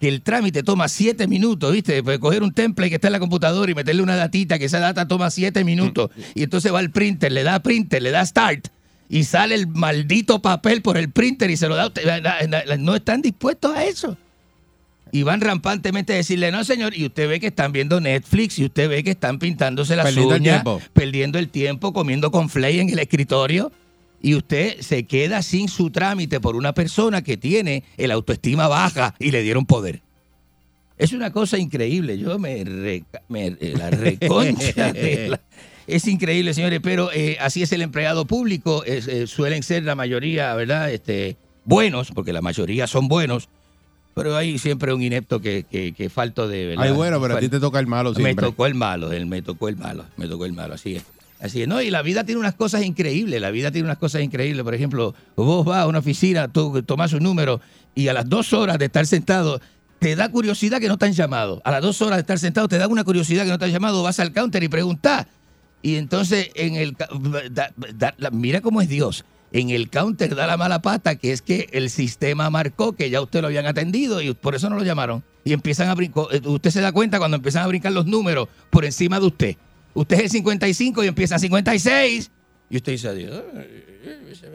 que 0.00 0.08
el 0.08 0.22
trámite 0.22 0.62
toma 0.62 0.88
siete 0.88 1.26
minutos, 1.26 1.72
¿viste? 1.72 2.02
Pues 2.02 2.18
coger 2.18 2.42
un 2.42 2.52
template 2.52 2.90
que 2.90 2.94
está 2.96 3.08
en 3.08 3.12
la 3.12 3.18
computadora 3.18 3.70
y 3.70 3.74
meterle 3.74 4.02
una 4.02 4.16
datita, 4.16 4.58
que 4.58 4.66
esa 4.66 4.78
data 4.78 5.08
toma 5.08 5.30
siete 5.30 5.64
minutos. 5.64 6.10
Y 6.34 6.42
entonces 6.42 6.72
va 6.72 6.80
al 6.80 6.90
printer, 6.90 7.32
le 7.32 7.42
da 7.42 7.60
printer, 7.60 8.02
le 8.02 8.10
da 8.10 8.24
start. 8.24 8.68
Y 9.08 9.24
sale 9.24 9.54
el 9.54 9.68
maldito 9.68 10.42
papel 10.42 10.82
por 10.82 10.98
el 10.98 11.10
printer 11.10 11.50
y 11.50 11.56
se 11.56 11.68
lo 11.68 11.76
da 11.76 11.90
No 12.78 12.94
están 12.96 13.22
dispuestos 13.22 13.74
a 13.74 13.84
eso. 13.84 14.16
Y 15.12 15.22
van 15.22 15.40
rampantemente 15.40 16.12
a 16.12 16.16
decirle, 16.16 16.50
no, 16.50 16.64
señor, 16.64 16.94
y 16.94 17.06
usted 17.06 17.28
ve 17.28 17.40
que 17.40 17.46
están 17.46 17.72
viendo 17.72 18.00
Netflix, 18.00 18.58
y 18.58 18.64
usted 18.64 18.88
ve 18.88 19.04
que 19.04 19.12
están 19.12 19.38
pintándose 19.38 19.94
las 19.94 20.06
Perdiendo 20.06 20.34
uñas, 20.34 20.64
perdiendo 20.92 21.38
el 21.38 21.48
tiempo, 21.48 21.92
comiendo 21.92 22.30
con 22.32 22.50
flay 22.50 22.80
en 22.80 22.90
el 22.90 22.98
escritorio, 22.98 23.72
y 24.22 24.34
usted 24.34 24.80
se 24.80 25.04
queda 25.04 25.42
sin 25.42 25.68
su 25.68 25.90
trámite 25.90 26.40
por 26.40 26.56
una 26.56 26.72
persona 26.72 27.22
que 27.22 27.36
tiene 27.36 27.84
el 27.96 28.10
autoestima 28.10 28.68
baja 28.68 29.14
y 29.18 29.30
le 29.30 29.42
dieron 29.42 29.66
poder. 29.66 30.02
Es 30.98 31.12
una 31.12 31.30
cosa 31.30 31.58
increíble. 31.58 32.16
Yo 32.18 32.38
me, 32.38 32.64
me- 33.28 33.46
eh, 33.60 33.74
la 33.76 33.90
reconcha 33.90 34.92
de 34.92 35.28
la- 35.28 35.40
Es 35.86 36.06
increíble, 36.08 36.54
señores, 36.54 36.80
pero 36.82 37.12
eh, 37.12 37.36
así 37.40 37.62
es 37.62 37.70
el 37.72 37.82
empleado 37.82 38.24
público. 38.24 38.82
es, 38.84 39.06
eh, 39.06 39.26
suelen 39.26 39.62
ser 39.62 39.84
la 39.84 39.94
mayoría, 39.94 40.54
¿verdad? 40.54 40.90
Este, 40.90 41.36
buenos, 41.64 42.10
porque 42.12 42.32
la 42.32 42.40
mayoría 42.40 42.86
son 42.86 43.08
buenos, 43.08 43.48
pero 44.14 44.34
hay 44.36 44.58
siempre 44.58 44.94
un 44.94 45.02
inepto 45.02 45.40
que, 45.42 45.64
que, 45.70 45.92
que 45.92 46.08
falto 46.08 46.48
de... 46.48 46.68
¿verdad? 46.68 46.84
Ay, 46.84 46.92
bueno, 46.92 47.20
pero 47.20 47.36
a 47.36 47.40
ti 47.40 47.50
te 47.50 47.60
toca 47.60 47.78
el 47.78 47.86
malo 47.86 48.10
me 48.14 48.16
siempre. 48.16 48.46
tocó 48.46 48.64
el 48.66 48.74
malo, 48.74 49.12
él 49.12 49.26
me 49.26 49.42
tocó 49.42 49.68
el 49.68 49.76
malo, 49.76 50.06
me 50.16 50.26
tocó 50.26 50.46
el 50.46 50.54
malo, 50.54 50.72
así 50.74 50.96
es. 50.96 51.04
Así 51.38 51.62
es, 51.62 51.68
no, 51.68 51.82
y 51.82 51.90
la 51.90 52.02
vida 52.02 52.24
tiene 52.24 52.40
unas 52.40 52.54
cosas 52.54 52.84
increíbles, 52.84 53.40
la 53.40 53.50
vida 53.50 53.70
tiene 53.70 53.86
unas 53.86 53.98
cosas 53.98 54.22
increíbles. 54.22 54.64
Por 54.64 54.74
ejemplo, 54.74 55.14
vos 55.36 55.66
vas 55.66 55.82
a 55.82 55.86
una 55.86 55.98
oficina, 55.98 56.48
tú 56.48 56.82
tomas 56.82 57.12
un 57.12 57.22
número 57.22 57.60
y 57.94 58.08
a 58.08 58.14
las 58.14 58.28
dos 58.28 58.52
horas 58.52 58.78
de 58.78 58.86
estar 58.86 59.06
sentado, 59.06 59.60
te 59.98 60.16
da 60.16 60.30
curiosidad 60.30 60.80
que 60.80 60.88
no 60.88 60.96
te 60.98 61.06
han 61.06 61.12
llamado. 61.12 61.60
A 61.64 61.70
las 61.70 61.82
dos 61.82 62.00
horas 62.00 62.16
de 62.16 62.20
estar 62.20 62.38
sentado, 62.38 62.68
te 62.68 62.78
da 62.78 62.88
una 62.88 63.04
curiosidad 63.04 63.44
que 63.44 63.50
no 63.50 63.58
te 63.58 63.66
han 63.66 63.72
llamado, 63.72 64.02
vas 64.02 64.18
al 64.18 64.32
counter 64.32 64.62
y 64.62 64.68
preguntas. 64.68 65.26
Y 65.82 65.96
entonces, 65.96 66.50
en 66.54 66.74
el 66.76 66.96
mira 68.32 68.60
cómo 68.60 68.80
es 68.80 68.88
Dios. 68.88 69.24
En 69.52 69.70
el 69.70 69.88
counter 69.88 70.34
da 70.34 70.46
la 70.46 70.56
mala 70.56 70.82
pata, 70.82 71.16
que 71.16 71.32
es 71.32 71.40
que 71.40 71.68
el 71.72 71.90
sistema 71.90 72.50
marcó 72.50 72.92
que 72.92 73.08
ya 73.08 73.20
usted 73.20 73.40
lo 73.40 73.46
habían 73.46 73.66
atendido 73.66 74.20
y 74.20 74.34
por 74.34 74.54
eso 74.54 74.68
no 74.68 74.76
lo 74.76 74.84
llamaron. 74.84 75.22
Y 75.44 75.52
empiezan 75.52 75.88
a 75.88 75.94
brincar. 75.94 76.24
Usted 76.44 76.70
se 76.70 76.80
da 76.80 76.92
cuenta 76.92 77.18
cuando 77.18 77.36
empiezan 77.36 77.62
a 77.62 77.68
brincar 77.68 77.92
los 77.92 78.06
números 78.06 78.48
por 78.70 78.84
encima 78.84 79.20
de 79.20 79.26
usted. 79.26 79.56
Usted 79.96 80.16
es 80.18 80.22
el 80.24 80.30
55 80.30 81.04
y 81.04 81.06
empieza 81.08 81.38
56. 81.38 82.30
Y 82.70 82.76
usted 82.76 82.92
dice, 82.92 83.08
adiós. 83.08 83.42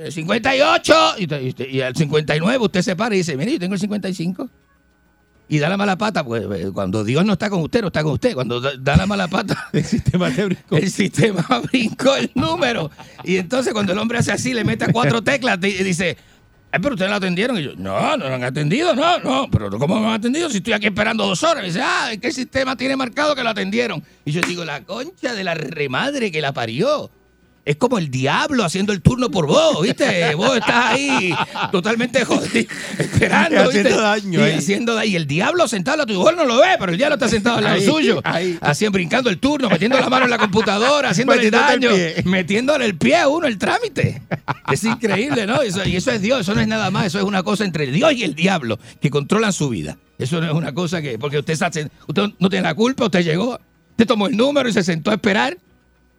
58. 0.09 0.93
Y, 1.17 1.23
usted- 1.23 1.41
y 1.41 1.49
usted- 1.49 1.69
y 1.69 1.81
al 1.81 1.95
59 1.95 2.63
usted 2.63 2.81
se 2.81 2.95
para 2.95 3.15
y 3.15 3.19
dice, 3.19 3.35
mire, 3.37 3.53
yo 3.53 3.59
tengo 3.59 3.73
el 3.73 3.79
55. 3.79 4.49
Y 5.49 5.59
da 5.59 5.67
la 5.67 5.75
mala 5.75 5.97
pata, 5.97 6.23
pues 6.23 6.43
eh, 6.43 6.71
cuando 6.73 7.03
Dios 7.03 7.25
no 7.25 7.33
está 7.33 7.49
con 7.49 7.61
usted, 7.61 7.81
no 7.81 7.87
está 7.87 8.03
con 8.03 8.13
usted. 8.13 8.33
Cuando 8.33 8.61
da, 8.61 8.71
da 8.79 8.95
la 8.95 9.05
mala 9.05 9.27
pata, 9.27 9.67
el 9.73 9.83
sistema 9.83 10.31
te 10.31 10.45
brincó. 10.45 10.77
El 10.77 10.89
sistema 10.89 11.45
brincó 11.71 12.15
el 12.15 12.31
número. 12.35 12.89
Y 13.25 13.35
entonces 13.37 13.73
cuando 13.73 13.91
el 13.91 13.99
hombre 13.99 14.19
hace 14.19 14.31
así, 14.31 14.53
le 14.53 14.63
mete 14.63 14.85
a 14.85 14.93
cuatro 14.93 15.21
teclas 15.21 15.57
y 15.63 15.83
dice, 15.83 16.15
Ay, 16.73 16.79
pero 16.81 16.95
ustedes 16.95 17.11
lo 17.11 17.17
atendieron. 17.17 17.57
Y 17.57 17.63
yo, 17.63 17.71
no, 17.75 18.15
no 18.17 18.29
lo 18.29 18.35
han 18.35 18.43
atendido, 18.43 18.95
no, 18.95 19.19
no. 19.19 19.49
Pero 19.51 19.69
¿cómo 19.77 19.99
me 19.99 20.07
han 20.07 20.13
atendido 20.13 20.49
si 20.49 20.57
estoy 20.57 20.73
aquí 20.73 20.87
esperando 20.87 21.25
dos 21.25 21.43
horas? 21.43 21.63
Y 21.63 21.67
dice, 21.67 21.81
ah, 21.83 22.11
el 22.13 22.33
sistema 22.33 22.75
tiene 22.75 22.95
marcado 22.95 23.35
que 23.35 23.43
lo 23.43 23.49
atendieron. 23.49 24.01
Y 24.23 24.31
yo 24.31 24.41
digo, 24.41 24.63
la 24.63 24.81
concha 24.81 25.33
de 25.33 25.43
la 25.43 25.53
remadre 25.53 26.31
que 26.31 26.41
la 26.41 26.53
parió. 26.53 27.09
Es 27.63 27.75
como 27.75 27.99
el 27.99 28.09
diablo 28.09 28.63
haciendo 28.63 28.91
el 28.91 29.03
turno 29.03 29.29
por 29.29 29.45
vos, 29.45 29.83
¿viste? 29.83 30.33
Vos 30.33 30.57
estás 30.57 30.93
ahí 30.93 31.31
totalmente 31.71 32.25
jodido, 32.25 32.65
esperando, 32.97 33.55
Y 33.55 33.59
haciendo 33.59 33.89
¿viste? 33.89 34.01
daño 34.01 34.39
y 34.39 34.43
ahí. 34.43 34.57
haciendo 34.57 34.95
daño. 34.95 35.09
Y 35.11 35.15
el 35.15 35.27
diablo 35.27 35.67
sentado 35.67 36.01
a 36.01 36.05
tu 36.07 36.15
vos 36.15 36.35
no 36.35 36.45
lo 36.45 36.57
ve, 36.59 36.69
pero 36.79 36.91
el 36.91 36.97
diablo 36.97 37.15
está 37.15 37.27
sentado 37.27 37.57
al 37.57 37.63
lado 37.65 37.75
Ahí, 37.75 37.85
suyo. 37.85 38.19
ahí. 38.23 38.57
Así, 38.61 38.87
brincando 38.87 39.29
el 39.29 39.37
turno, 39.37 39.69
metiendo 39.69 39.99
la 39.99 40.09
mano 40.09 40.25
en 40.25 40.31
la 40.31 40.39
computadora, 40.39 41.09
haciéndole 41.11 41.51
daño, 41.51 41.91
metiéndole 42.25 42.85
el 42.85 42.95
pie 42.97 43.17
a 43.17 43.27
uno 43.27 43.45
el 43.45 43.59
trámite. 43.59 44.23
Es 44.71 44.83
increíble, 44.83 45.45
¿no? 45.45 45.61
Eso- 45.61 45.85
y 45.87 45.95
eso 45.95 46.11
es 46.11 46.19
Dios, 46.21 46.41
eso 46.41 46.55
no 46.55 46.61
es 46.61 46.67
nada 46.67 46.89
más, 46.89 47.05
eso 47.05 47.19
es 47.19 47.25
una 47.25 47.43
cosa 47.43 47.63
entre 47.63 47.85
Dios 47.91 48.11
y 48.13 48.23
el 48.23 48.33
diablo 48.33 48.79
que 48.99 49.11
controlan 49.11 49.53
su 49.53 49.69
vida. 49.69 49.97
Eso 50.17 50.41
no 50.41 50.47
es 50.47 50.53
una 50.53 50.73
cosa 50.73 50.99
que, 51.01 51.19
porque 51.19 51.37
usted, 51.37 51.53
está- 51.53 51.67
usted 51.67 51.91
no 52.39 52.49
tiene 52.49 52.63
la 52.63 52.73
culpa, 52.73 53.05
usted 53.05 53.23
llegó, 53.23 53.59
usted 53.91 54.07
tomó 54.07 54.25
el 54.25 54.35
número 54.35 54.67
y 54.67 54.73
se 54.73 54.81
sentó 54.83 55.11
a 55.11 55.13
esperar. 55.13 55.57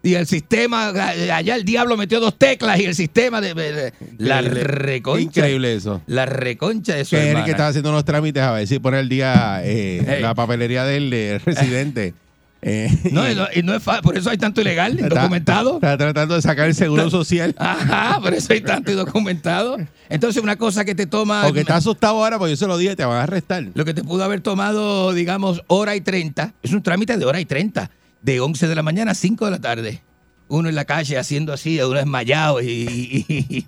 Y 0.05 0.15
el 0.15 0.27
sistema, 0.27 0.89
allá 0.89 1.55
el 1.55 1.63
diablo 1.63 1.95
metió 1.95 2.19
dos 2.19 2.37
teclas 2.37 2.77
y 2.79 2.83
el 2.83 2.93
sistema 2.93 3.39
de, 3.39 3.53
de- 3.53 3.71
de- 3.73 3.93
la 4.17 4.41
reconcha. 4.41 5.21
Increíble 5.39 5.73
eso. 5.75 6.01
La 6.07 6.25
reconcha 6.25 6.93
de 6.95 7.05
su 7.05 7.15
Que 7.15 7.31
estaba 7.49 7.69
haciendo 7.69 7.89
unos 7.89 8.03
trámites 8.03 8.43
a 8.43 8.51
ver 8.51 8.67
si 8.67 8.79
pone 8.79 8.99
el 8.99 9.07
día 9.07 9.61
eh, 9.63 10.03
Hey. 10.05 10.21
la 10.21 10.35
papelería 10.35 10.83
del 10.83 11.09
de 11.09 11.39
residente. 11.43 12.13
Eh, 12.65 12.87
No, 13.11 13.29
y 13.29 13.35
no, 13.35 13.45
y 13.53 13.61
no 13.61 13.75
es 13.75 13.83
fa- 13.83 14.01
por 14.01 14.17
eso 14.17 14.29
hay 14.29 14.37
tanto 14.37 14.61
ilegal, 14.61 14.97
está- 14.97 15.19
documentado. 15.21 15.75
Está 15.75 15.97
tratando 15.97 16.35
de 16.35 16.41
sacar 16.41 16.67
el 16.69 16.73
seguro 16.75 17.09
social. 17.09 17.53
Ajá, 17.59 18.21
por 18.21 18.33
eso 18.33 18.53
hay 18.53 18.61
tanto 18.61 18.93
documentado. 18.95 19.77
Entonces, 20.09 20.41
una 20.41 20.55
cosa 20.55 20.85
que 20.85 20.95
te 20.95 21.05
toma. 21.05 21.41
Porque 21.43 21.59
está 21.59 21.75
asustado 21.75 22.13
ahora 22.23 22.37
porque 22.39 22.51
yo 22.51 22.55
se 22.55 22.65
lo 22.67 22.77
dije, 22.77 22.95
te 22.95 23.03
van 23.03 23.17
a 23.17 23.23
arrestar. 23.23 23.65
Lo 23.73 23.83
que 23.83 23.93
te 23.93 24.01
pudo 24.01 24.23
haber 24.23 24.39
tomado, 24.39 25.11
digamos, 25.11 25.61
hora 25.67 25.93
y 25.97 25.99
30, 25.99 26.53
es 26.63 26.71
un 26.71 26.81
trámite 26.81 27.17
de 27.17 27.25
hora 27.25 27.41
y 27.41 27.45
30, 27.45 27.91
de 28.23 28.39
11 28.39 28.67
de 28.67 28.75
la 28.75 28.81
mañana 28.83 29.11
a 29.11 29.15
5 29.15 29.45
de 29.45 29.51
la 29.51 29.59
tarde. 29.61 30.01
Uno 30.49 30.67
en 30.69 30.75
la 30.75 30.85
calle 30.85 31.17
haciendo 31.17 31.53
así, 31.53 31.79
uno 31.81 31.97
desmayado 31.97 32.61
y, 32.61 32.67
y- 32.67 33.25
y- 33.49 33.65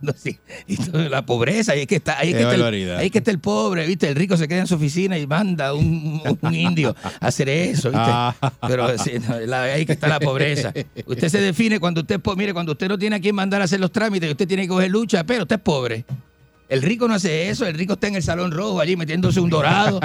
y 0.67 0.77
la 1.09 1.25
pobreza. 1.25 1.75
Y 1.75 1.81
es 1.81 1.87
que 1.87 1.95
está, 1.95 2.19
ahí, 2.19 2.29
es 2.29 2.35
que 2.35 2.41
está 2.43 2.55
el, 2.55 2.61
ahí 2.99 3.05
es 3.07 3.11
que 3.11 3.17
está 3.19 3.31
el 3.31 3.39
pobre, 3.39 3.87
¿viste? 3.87 4.09
El 4.09 4.15
rico 4.15 4.35
se 4.37 4.47
queda 4.47 4.59
en 4.59 4.67
su 4.67 4.75
oficina 4.75 5.17
y 5.17 5.25
manda 5.25 5.73
un, 5.73 6.21
un- 6.41 6.53
indio 6.53 6.95
a 7.21 7.27
hacer 7.27 7.49
eso, 7.49 7.89
¿viste? 7.89 8.05
Ah. 8.07 8.35
Pero 8.67 8.97
sí, 8.99 9.11
no, 9.27 9.39
la- 9.39 9.63
ahí 9.63 9.85
que 9.85 9.93
está 9.93 10.07
la 10.09 10.19
pobreza. 10.19 10.73
Usted 11.05 11.29
se 11.29 11.39
define 11.41 11.79
cuando 11.79 12.01
usted, 12.01 12.19
mire, 12.37 12.53
cuando 12.53 12.73
usted 12.73 12.87
no 12.89 12.97
tiene 12.99 13.15
a 13.15 13.19
quién 13.19 13.33
mandar 13.35 13.61
a 13.61 13.65
hacer 13.65 13.79
los 13.79 13.91
trámites, 13.91 14.29
usted 14.29 14.47
tiene 14.47 14.63
que 14.63 14.69
coger 14.69 14.91
lucha, 14.91 15.23
pero 15.23 15.43
usted 15.43 15.55
es 15.55 15.61
pobre. 15.61 16.05
El 16.67 16.81
rico 16.81 17.07
no 17.07 17.13
hace 17.13 17.49
eso, 17.49 17.67
el 17.67 17.75
rico 17.75 17.93
está 17.93 18.07
en 18.07 18.15
el 18.15 18.23
salón 18.23 18.51
rojo 18.51 18.79
allí 18.81 18.95
metiéndose 18.95 19.39
un 19.39 19.49
dorado 19.51 19.99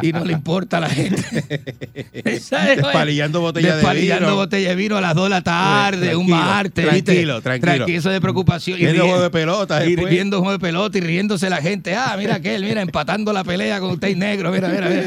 y 0.00 0.10
no 0.12 0.24
le 0.24 0.32
importa 0.32 0.78
a 0.78 0.80
la 0.80 0.88
gente. 0.88 1.22
Despalillando 2.24 3.40
botella 3.40 3.68
de 3.70 3.74
Despalillando 3.76 4.26
vino. 4.26 4.36
botella 4.36 4.68
de 4.70 4.74
vino 4.76 4.96
a 4.96 5.00
las 5.00 5.14
2 5.14 5.24
de 5.24 5.30
la 5.30 5.42
tarde, 5.42 6.16
un 6.16 6.26
Tranquilo, 6.26 6.36
martes. 6.36 6.84
¿viste? 6.92 7.02
tranquilo, 7.12 7.42
tranquilo. 7.42 7.86
Eso 7.88 8.10
de 8.10 8.20
preocupación. 8.20 8.78
Viendo 8.78 9.04
juego 9.06 9.22
de 9.22 9.30
pelota 9.30 9.84
Y 9.84 9.90
después. 9.96 10.12
viendo 10.12 10.38
juego 10.38 10.52
de 10.52 10.58
pelota 10.58 10.98
y 10.98 11.00
riéndose 11.02 11.50
la 11.50 11.58
gente. 11.58 11.94
Ah, 11.94 12.14
mira 12.18 12.36
aquel, 12.36 12.64
mira, 12.64 12.80
empatando 12.82 13.32
la 13.32 13.44
pelea 13.44 13.80
con 13.80 13.90
usted 13.90 14.08
y 14.08 14.14
negro. 14.14 14.50
Mira, 14.50 14.68
mira, 14.68 14.88
mira. 14.88 15.04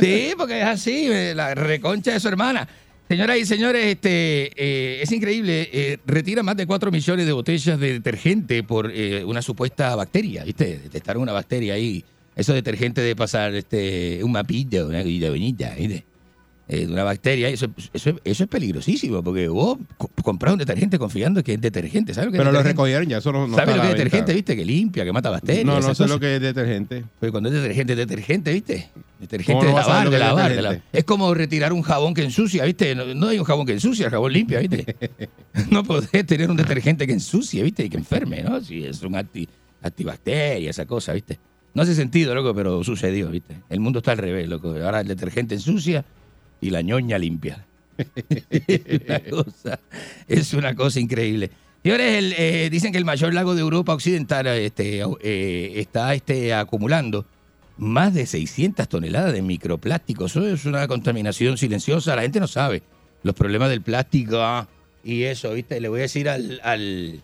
Sí, 0.00 0.32
porque 0.36 0.60
es 0.60 0.66
así, 0.66 1.08
la 1.34 1.54
reconcha 1.54 2.12
de 2.12 2.20
su 2.20 2.28
hermana. 2.28 2.66
Señoras 3.10 3.38
y 3.38 3.44
señores, 3.44 3.86
este 3.86 4.52
eh, 4.54 5.02
es 5.02 5.10
increíble. 5.10 5.68
eh, 5.72 5.98
retira 6.06 6.44
más 6.44 6.56
de 6.56 6.64
4 6.64 6.92
millones 6.92 7.26
de 7.26 7.32
botellas 7.32 7.80
de 7.80 7.94
detergente 7.94 8.62
por 8.62 8.88
eh, 8.94 9.24
una 9.24 9.42
supuesta 9.42 9.96
bacteria, 9.96 10.44
¿viste? 10.44 10.78
Detectaron 10.78 11.20
una 11.20 11.32
bacteria 11.32 11.74
ahí. 11.74 12.04
Eso 12.36 12.54
detergente 12.54 13.00
de 13.00 13.16
pasar 13.16 13.52
este 13.56 14.22
un 14.22 14.30
mapillo, 14.30 14.86
una 14.86 15.02
cosita 15.02 15.28
bonita, 15.28 15.74
¿viste? 15.76 16.04
Eh, 16.72 16.86
de 16.86 16.92
una 16.92 17.02
bacteria. 17.02 17.48
Eso, 17.48 17.66
eso, 17.92 18.20
eso 18.22 18.44
es 18.44 18.48
peligrosísimo 18.48 19.24
porque 19.24 19.48
vos 19.48 19.76
co- 19.98 20.08
compras 20.22 20.52
un 20.52 20.58
detergente 20.60 21.00
confiando 21.00 21.42
que 21.42 21.54
es 21.54 21.60
detergente. 21.60 22.14
¿Sabes 22.14 22.26
lo 22.26 22.30
que 22.30 22.38
es 22.38 22.40
Pero 22.44 22.52
lo 22.52 22.62
recogieron 22.62 23.08
ya, 23.08 23.18
eso 23.18 23.32
no, 23.32 23.48
no 23.48 23.56
¿Sabes 23.56 23.74
lo 23.74 23.82
que 23.82 23.88
es 23.88 23.94
detergente, 23.96 24.32
viste? 24.32 24.56
Que 24.56 24.64
limpia, 24.64 25.04
que 25.04 25.12
mata 25.12 25.30
bacterias. 25.30 25.64
No, 25.64 25.80
no 25.80 25.94
sé 25.96 26.06
lo 26.06 26.20
que 26.20 26.36
es 26.36 26.40
detergente. 26.40 27.04
Pero 27.18 27.32
cuando 27.32 27.48
es 27.48 27.56
detergente, 27.56 27.92
es 27.94 27.98
detergente, 27.98 28.52
¿viste? 28.52 28.88
Detergente 29.18 29.52
¿Cómo 29.66 29.76
de 29.76 29.80
lavar, 29.80 30.10
de 30.10 30.18
lavar, 30.20 30.54
de 30.54 30.62
lavar. 30.62 30.82
Es 30.92 31.02
como 31.02 31.34
retirar 31.34 31.72
un 31.72 31.82
jabón 31.82 32.14
que 32.14 32.22
ensucia, 32.22 32.64
¿viste? 32.64 32.94
No, 32.94 33.04
no 33.14 33.26
hay 33.26 33.40
un 33.40 33.44
jabón 33.44 33.66
que 33.66 33.72
ensucia, 33.72 34.06
el 34.06 34.12
jabón 34.12 34.32
limpia, 34.32 34.60
¿viste? 34.60 34.96
no 35.70 35.82
podés 35.82 36.24
tener 36.24 36.48
un 36.50 36.56
detergente 36.56 37.04
que 37.04 37.12
ensucie, 37.14 37.64
¿viste? 37.64 37.84
Y 37.84 37.88
que 37.90 37.96
enferme, 37.96 38.42
¿no? 38.44 38.60
Si 38.60 38.84
es 38.84 39.02
un 39.02 39.16
anti, 39.16 39.48
antibacteria, 39.82 40.70
esa 40.70 40.86
cosa, 40.86 41.12
¿viste? 41.12 41.38
No 41.74 41.82
hace 41.82 41.94
sentido, 41.94 42.34
loco, 42.34 42.54
pero 42.54 42.82
sucedió, 42.84 43.28
¿viste? 43.30 43.56
El 43.68 43.80
mundo 43.80 43.98
está 43.98 44.12
al 44.12 44.18
revés, 44.18 44.48
loco. 44.48 44.68
Ahora 44.82 45.00
el 45.00 45.08
detergente 45.08 45.54
ensucia 45.54 46.04
y 46.60 46.70
la 46.70 46.82
ñoña 46.82 47.18
limpia. 47.18 47.64
es, 48.50 49.00
una 49.06 49.20
cosa, 49.20 49.80
es 50.28 50.52
una 50.54 50.74
cosa 50.74 51.00
increíble. 51.00 51.50
Señores, 51.82 52.18
el, 52.18 52.34
eh, 52.36 52.68
dicen 52.70 52.92
que 52.92 52.98
el 52.98 53.04
mayor 53.04 53.32
lago 53.34 53.54
de 53.54 53.60
Europa 53.62 53.94
Occidental 53.94 54.46
este, 54.48 55.02
eh, 55.22 55.72
está 55.76 56.14
este, 56.14 56.52
acumulando 56.54 57.24
más 57.78 58.12
de 58.12 58.26
600 58.26 58.88
toneladas 58.88 59.32
de 59.32 59.40
microplásticos. 59.42 60.32
Eso 60.32 60.46
es 60.46 60.64
una 60.66 60.86
contaminación 60.86 61.56
silenciosa. 61.56 62.14
La 62.16 62.22
gente 62.22 62.40
no 62.40 62.46
sabe 62.46 62.82
los 63.22 63.34
problemas 63.34 63.70
del 63.70 63.80
plástico 63.80 64.38
ah, 64.40 64.68
y 65.02 65.22
eso, 65.22 65.52
¿viste? 65.54 65.80
Le 65.80 65.88
voy 65.88 66.00
a 66.00 66.02
decir 66.02 66.28
al, 66.28 66.60
al 66.62 67.20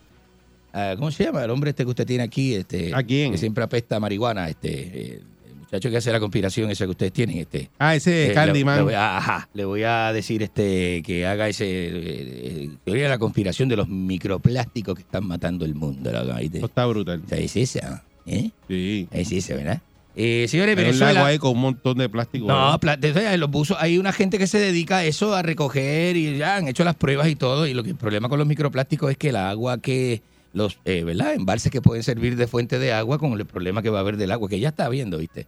a- 0.72 0.94
¿cómo 0.96 1.10
se 1.10 1.24
llama? 1.24 1.44
El 1.44 1.50
hombre 1.50 1.70
este 1.70 1.84
que 1.84 1.90
usted 1.90 2.06
tiene 2.06 2.22
aquí, 2.24 2.54
este, 2.54 2.94
¿A 2.94 3.02
quién? 3.02 3.32
que 3.32 3.38
siempre 3.38 3.62
apesta 3.64 3.96
a 3.96 4.00
marihuana, 4.00 4.48
este, 4.48 4.70
eh, 5.16 5.20
muchacho 5.66 5.90
que 5.90 5.96
hace 5.96 6.12
la 6.12 6.20
conspiración 6.20 6.70
esa 6.70 6.84
que 6.84 6.90
ustedes 6.92 7.12
tienen, 7.12 7.38
este. 7.38 7.70
Ah, 7.78 7.94
ese 7.94 8.30
Eh, 8.30 8.34
Candyman. 8.34 8.76
le 8.78 8.82
voy 8.82 8.94
a- 8.94 9.16
ajá, 9.18 9.48
le 9.52 9.64
voy 9.64 9.82
a 9.82 10.12
decir 10.12 10.42
este 10.42 11.02
que 11.04 11.26
haga 11.26 11.48
ese 11.48 11.64
eh, 11.66 11.90
eh, 11.94 12.70
teoría 12.84 13.04
de 13.04 13.08
la 13.10 13.18
conspiración 13.18 13.68
de 13.68 13.76
los 13.76 13.88
microplásticos 13.88 14.94
que 14.94 15.02
están 15.02 15.26
matando 15.26 15.64
el 15.64 15.74
mundo. 15.74 16.10
Eso 16.10 16.66
está 16.66 16.86
brutal. 16.86 17.22
O 17.24 17.28
sea, 17.28 17.38
es 17.38 17.56
esa, 17.56 18.04
¿eh? 18.26 18.50
Sí. 18.68 19.08
Es 19.10 19.32
esa, 19.32 19.54
¿verdad? 19.56 19.80
Eh, 20.18 20.46
señores, 20.48 20.74
un 20.76 20.82
Venezuela. 20.82 21.12
lago 21.12 21.26
ahí 21.26 21.38
con 21.38 21.50
un 21.52 21.60
montón 21.60 21.98
de 21.98 22.08
plástico. 22.08 22.46
No, 22.46 22.78
de- 22.78 23.12
de- 23.12 23.36
los 23.36 23.50
buzos, 23.50 23.76
hay 23.78 23.98
una 23.98 24.12
gente 24.12 24.38
que 24.38 24.46
se 24.46 24.58
dedica 24.58 24.98
a 24.98 25.04
eso, 25.04 25.34
a 25.34 25.42
recoger 25.42 26.16
y 26.16 26.38
ya 26.38 26.56
han 26.56 26.68
hecho 26.68 26.84
las 26.84 26.94
pruebas 26.94 27.28
y 27.28 27.36
todo. 27.36 27.66
Y 27.66 27.74
lo 27.74 27.82
que 27.82 27.90
el 27.90 27.96
problema 27.96 28.28
con 28.30 28.38
los 28.38 28.48
microplásticos 28.48 29.10
es 29.10 29.18
que 29.18 29.28
el 29.28 29.36
agua 29.36 29.78
que 29.78 30.22
los, 30.56 30.78
eh, 30.86 31.04
¿verdad? 31.04 31.34
Embalses 31.34 31.70
que 31.70 31.82
pueden 31.82 32.02
servir 32.02 32.34
de 32.34 32.46
fuente 32.46 32.78
de 32.78 32.90
agua 32.90 33.18
con 33.18 33.32
el 33.34 33.44
problema 33.44 33.82
que 33.82 33.90
va 33.90 33.98
a 33.98 34.00
haber 34.00 34.16
del 34.16 34.30
agua, 34.32 34.48
que 34.48 34.58
ya 34.58 34.70
está 34.70 34.88
viendo, 34.88 35.18
¿viste? 35.18 35.46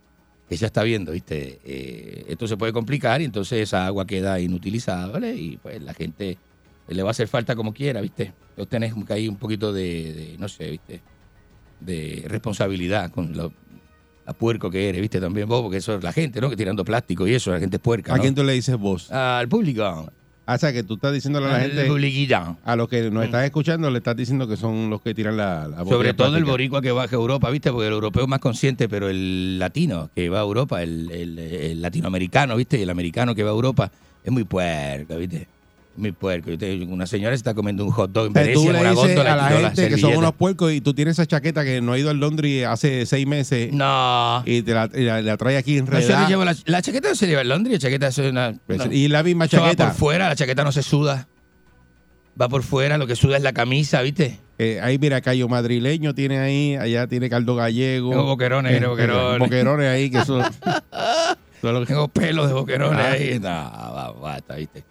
Que 0.51 0.57
ya 0.57 0.67
está 0.67 0.83
viendo, 0.83 1.13
¿viste? 1.13 1.61
Eh, 1.65 2.27
esto 2.29 2.47
se 2.47 2.59
puede 2.59 2.75
complicar 2.75 3.23
y 3.23 3.25
entonces 3.25 3.61
esa 3.61 3.87
agua 3.87 4.07
queda 4.07 4.39
inutilizable 4.39 5.35
y 5.35 5.57
pues 5.57 5.83
la 5.83 5.95
gente 5.95 6.37
le 6.89 7.03
va 7.03 7.09
a 7.09 7.13
hacer 7.13 7.27
falta 7.27 7.57
como 7.57 7.73
quiera, 7.73 8.03
¿viste? 8.03 8.35
Entonces 8.51 8.69
tenés 8.69 8.93
que 9.07 9.13
hay 9.15 9.29
un 9.29 9.37
poquito 9.37 9.73
de, 9.73 10.13
de, 10.13 10.37
no 10.39 10.47
sé, 10.47 10.73
¿viste? 10.73 11.01
De 11.81 12.25
responsabilidad 12.29 13.11
con 13.11 13.35
lo 13.35 13.51
a 14.27 14.35
puerco 14.35 14.71
que 14.71 14.91
eres, 14.91 15.01
¿viste? 15.01 15.23
También 15.23 15.49
vos, 15.49 15.63
porque 15.63 15.79
eso 15.79 15.95
es 15.95 16.05
la 16.05 16.13
gente, 16.13 16.39
¿no? 16.39 16.51
Que 16.51 16.57
tirando 16.57 16.85
plástico 16.85 17.27
y 17.27 17.33
eso, 17.33 17.51
la 17.51 17.61
gente 17.61 17.79
es 17.79 17.83
puerca. 17.83 18.15
¿A 18.15 18.19
quién 18.19 18.35
tú 18.35 18.45
le 18.45 18.53
dices 18.53 18.77
vos? 18.77 19.11
Al 19.11 19.49
público. 19.49 20.13
Ah, 20.51 20.55
o 20.55 20.59
sea, 20.59 20.73
que 20.73 20.83
tú 20.83 20.95
estás 20.95 21.13
diciéndole 21.13 21.45
a 21.45 21.51
la 21.51 21.57
Al 21.57 21.63
gente, 21.73 21.85
publiquidad. 21.85 22.57
a 22.65 22.75
los 22.75 22.89
que 22.89 23.11
nos 23.11 23.23
están 23.27 23.45
escuchando, 23.45 23.91
le 23.91 23.99
estás 23.99 24.17
diciendo 24.17 24.49
que 24.49 24.57
son 24.57 24.89
los 24.89 25.03
que 25.03 25.13
tiran 25.15 25.37
la, 25.37 25.69
la 25.69 25.85
Sobre 25.85 26.15
todo 26.15 26.39
el 26.39 26.45
boricua 26.47 26.81
que 26.81 26.91
baja 26.91 27.15
a 27.15 27.19
Europa, 27.19 27.51
¿viste? 27.51 27.71
Porque 27.71 27.89
el 27.89 27.93
europeo 27.93 28.23
es 28.23 28.29
más 28.31 28.39
consciente, 28.41 28.89
pero 28.89 29.11
el 29.11 29.59
latino 29.59 30.09
que 30.15 30.31
va 30.31 30.39
a 30.39 30.43
Europa, 30.43 30.83
el, 30.83 31.11
el- 31.11 31.39
el 31.39 31.83
latinoamericano, 31.83 32.57
¿viste? 32.57 32.79
Y 32.79 32.83
el 32.83 32.89
americano 32.89 33.35
que 33.35 33.43
va 33.45 33.51
a 33.51 33.53
Europa 33.53 33.93
es 34.25 34.33
muy 34.33 34.45
puerco, 34.45 35.17
¿viste? 35.17 35.47
Muy 35.99 36.13
puerco. 36.13 36.51
Una 36.89 37.07
señora 37.07 37.33
se 37.35 37.39
está 37.39 37.55
comiendo 37.55 37.85
un 37.85 37.91
hot 37.91 38.13
dog 38.13 38.29
en 38.29 38.33
Venecia, 38.33 38.55
tú 38.55 38.61
en 38.69 38.73
le 38.73 38.81
una 38.81 38.91
dices 38.91 39.07
góndola, 39.07 39.33
a 39.33 39.37
la 39.37 39.71
gente 39.71 39.89
que 39.89 39.99
son 39.99 40.17
unos 40.17 40.33
puercos 40.35 40.73
y 40.73 40.81
tú 40.81 40.95
tienes 40.95 41.13
esa 41.19 41.27
chaqueta 41.27 41.65
que 41.65 41.81
no 41.81 41.93
ha 41.93 41.99
ido 41.99 42.09
al 42.11 42.19
Londres 42.19 42.67
hace 42.67 43.05
seis 43.05 43.27
meses. 43.27 43.73
No. 43.73 44.43
Y 44.47 44.63
te 44.63 44.73
la, 44.75 44.89
y 44.95 45.03
la- 45.03 45.21
la 45.23 45.37
trae 45.37 45.57
aquí 45.57 45.81
No 45.81 45.91
le 45.91 45.99
enredada. 45.99 46.29
lleva 46.29 46.45
la, 46.45 46.57
la 46.67 46.81
chaqueta 46.83 47.09
no 47.09 47.15
se 47.15 47.27
lleva 47.27 47.41
en 47.43 47.49
Londres, 47.49 47.73
la 47.75 47.79
chaqueta 47.81 48.07
es 48.09 48.19
una... 48.19 48.55
Pues, 48.67 48.81
y 48.93 49.09
la 49.09 49.23
misma 49.23 49.47
eso 49.47 49.57
va 49.59 49.65
chaqueta. 49.65 49.87
por 49.89 49.95
fuera, 49.97 50.29
la 50.29 50.37
chaqueta 50.37 50.65
no 50.65 50.73
se 50.73 50.83
suda. 50.83 51.27
Va 52.41 52.49
por 52.49 52.63
fuera, 52.63 52.97
lo 52.99 53.07
que 53.09 53.17
suda 53.17 53.37
es 53.37 53.43
la 53.43 53.53
camisa, 53.53 54.01
¿viste? 54.03 54.39
Eh, 54.61 54.81
ahí 54.81 54.99
mira, 54.99 55.21
Cayo 55.21 55.49
Madrileño 55.49 56.15
tiene 56.15 56.39
ahí, 56.39 56.77
allá 56.77 57.07
tiene 57.09 57.29
Caldo 57.29 57.57
Gallego. 57.57 58.11
Tengo 58.11 58.25
boquerones, 58.25 58.81
Eh, 58.81 58.87
boquerones. 58.87 59.39
boquerones 59.41 59.89
ahí 59.89 60.11
que 60.11 60.25
son... 60.25 60.45
Tengo 61.61 62.07
pelos 62.09 62.47
de 62.47 62.55
boquerones 62.55 63.05
Ah. 63.05 63.11
ahí. 63.13 63.39
No, 63.41 63.49
va, 63.49 64.13
basta, 64.13 64.55
¿viste? 64.55 64.85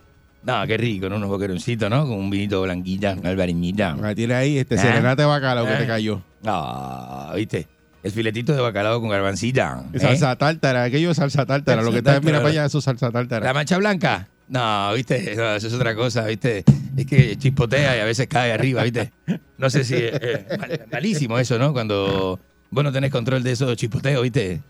No, 0.47 0.65
qué 0.65 0.77
rico, 0.77 1.09
¿no? 1.09 1.17
Unos 1.17 1.27
boqueroncitos, 1.29 1.89
¿no? 1.89 2.03
Con 2.07 2.13
un 2.17 2.29
vinito 2.29 2.61
blanquilla, 2.61 3.13
una 3.19 3.29
albariñita. 3.31 3.97
Ah, 4.01 4.15
tiene 4.15 4.33
ahí 4.33 4.57
este 4.57 4.75
¿Eh? 4.75 4.77
serenate 4.77 5.23
de 5.23 5.27
bacalao 5.27 5.65
que 5.65 5.73
¿Eh? 5.73 5.77
te 5.79 5.87
cayó. 5.87 6.21
No, 6.41 7.31
¿viste? 7.35 7.67
El 8.01 8.11
filetito 8.13 8.53
de 8.53 8.61
bacalao 8.61 9.01
con 9.01 9.09
garbancita. 9.09 9.83
¿eh? 9.91 9.99
Salsa 9.99 10.37
tártara, 10.37 10.83
aquello 10.83 11.11
es 11.11 11.17
salsa 11.17 11.45
tártara. 11.45 11.81
Lo 11.81 11.91
que 11.91 11.97
está, 11.97 12.11
Salsa 12.13 12.21
mira 12.25 12.37
tártara. 12.37 12.43
para 12.43 12.61
allá, 12.61 12.65
eso 12.67 12.77
es 12.77 12.83
salsa 12.85 13.11
tártara. 13.11 13.45
¿La 13.45 13.53
mancha 13.53 13.77
blanca? 13.77 14.29
No, 14.47 14.93
¿viste? 14.93 15.35
No, 15.35 15.55
eso 15.55 15.67
es 15.67 15.73
otra 15.73 15.93
cosa, 15.95 16.23
¿viste? 16.25 16.63
Es 16.95 17.05
que 17.05 17.35
chispotea 17.37 17.97
y 17.97 17.99
a 17.99 18.05
veces 18.05 18.27
cae 18.27 18.53
arriba, 18.53 18.83
¿viste? 18.83 19.11
No 19.57 19.69
sé 19.69 19.83
si... 19.83 19.95
eh, 19.95 20.11
eh, 20.13 20.45
mal- 20.57 20.85
malísimo 20.93 21.37
eso, 21.39 21.59
¿no? 21.59 21.73
Cuando 21.73 22.39
vos 22.71 22.83
no 22.85 22.91
tenés 22.93 23.11
control 23.11 23.43
de 23.43 23.51
esos 23.51 23.75
chispoteos, 23.75 24.23
¿viste? 24.23 24.61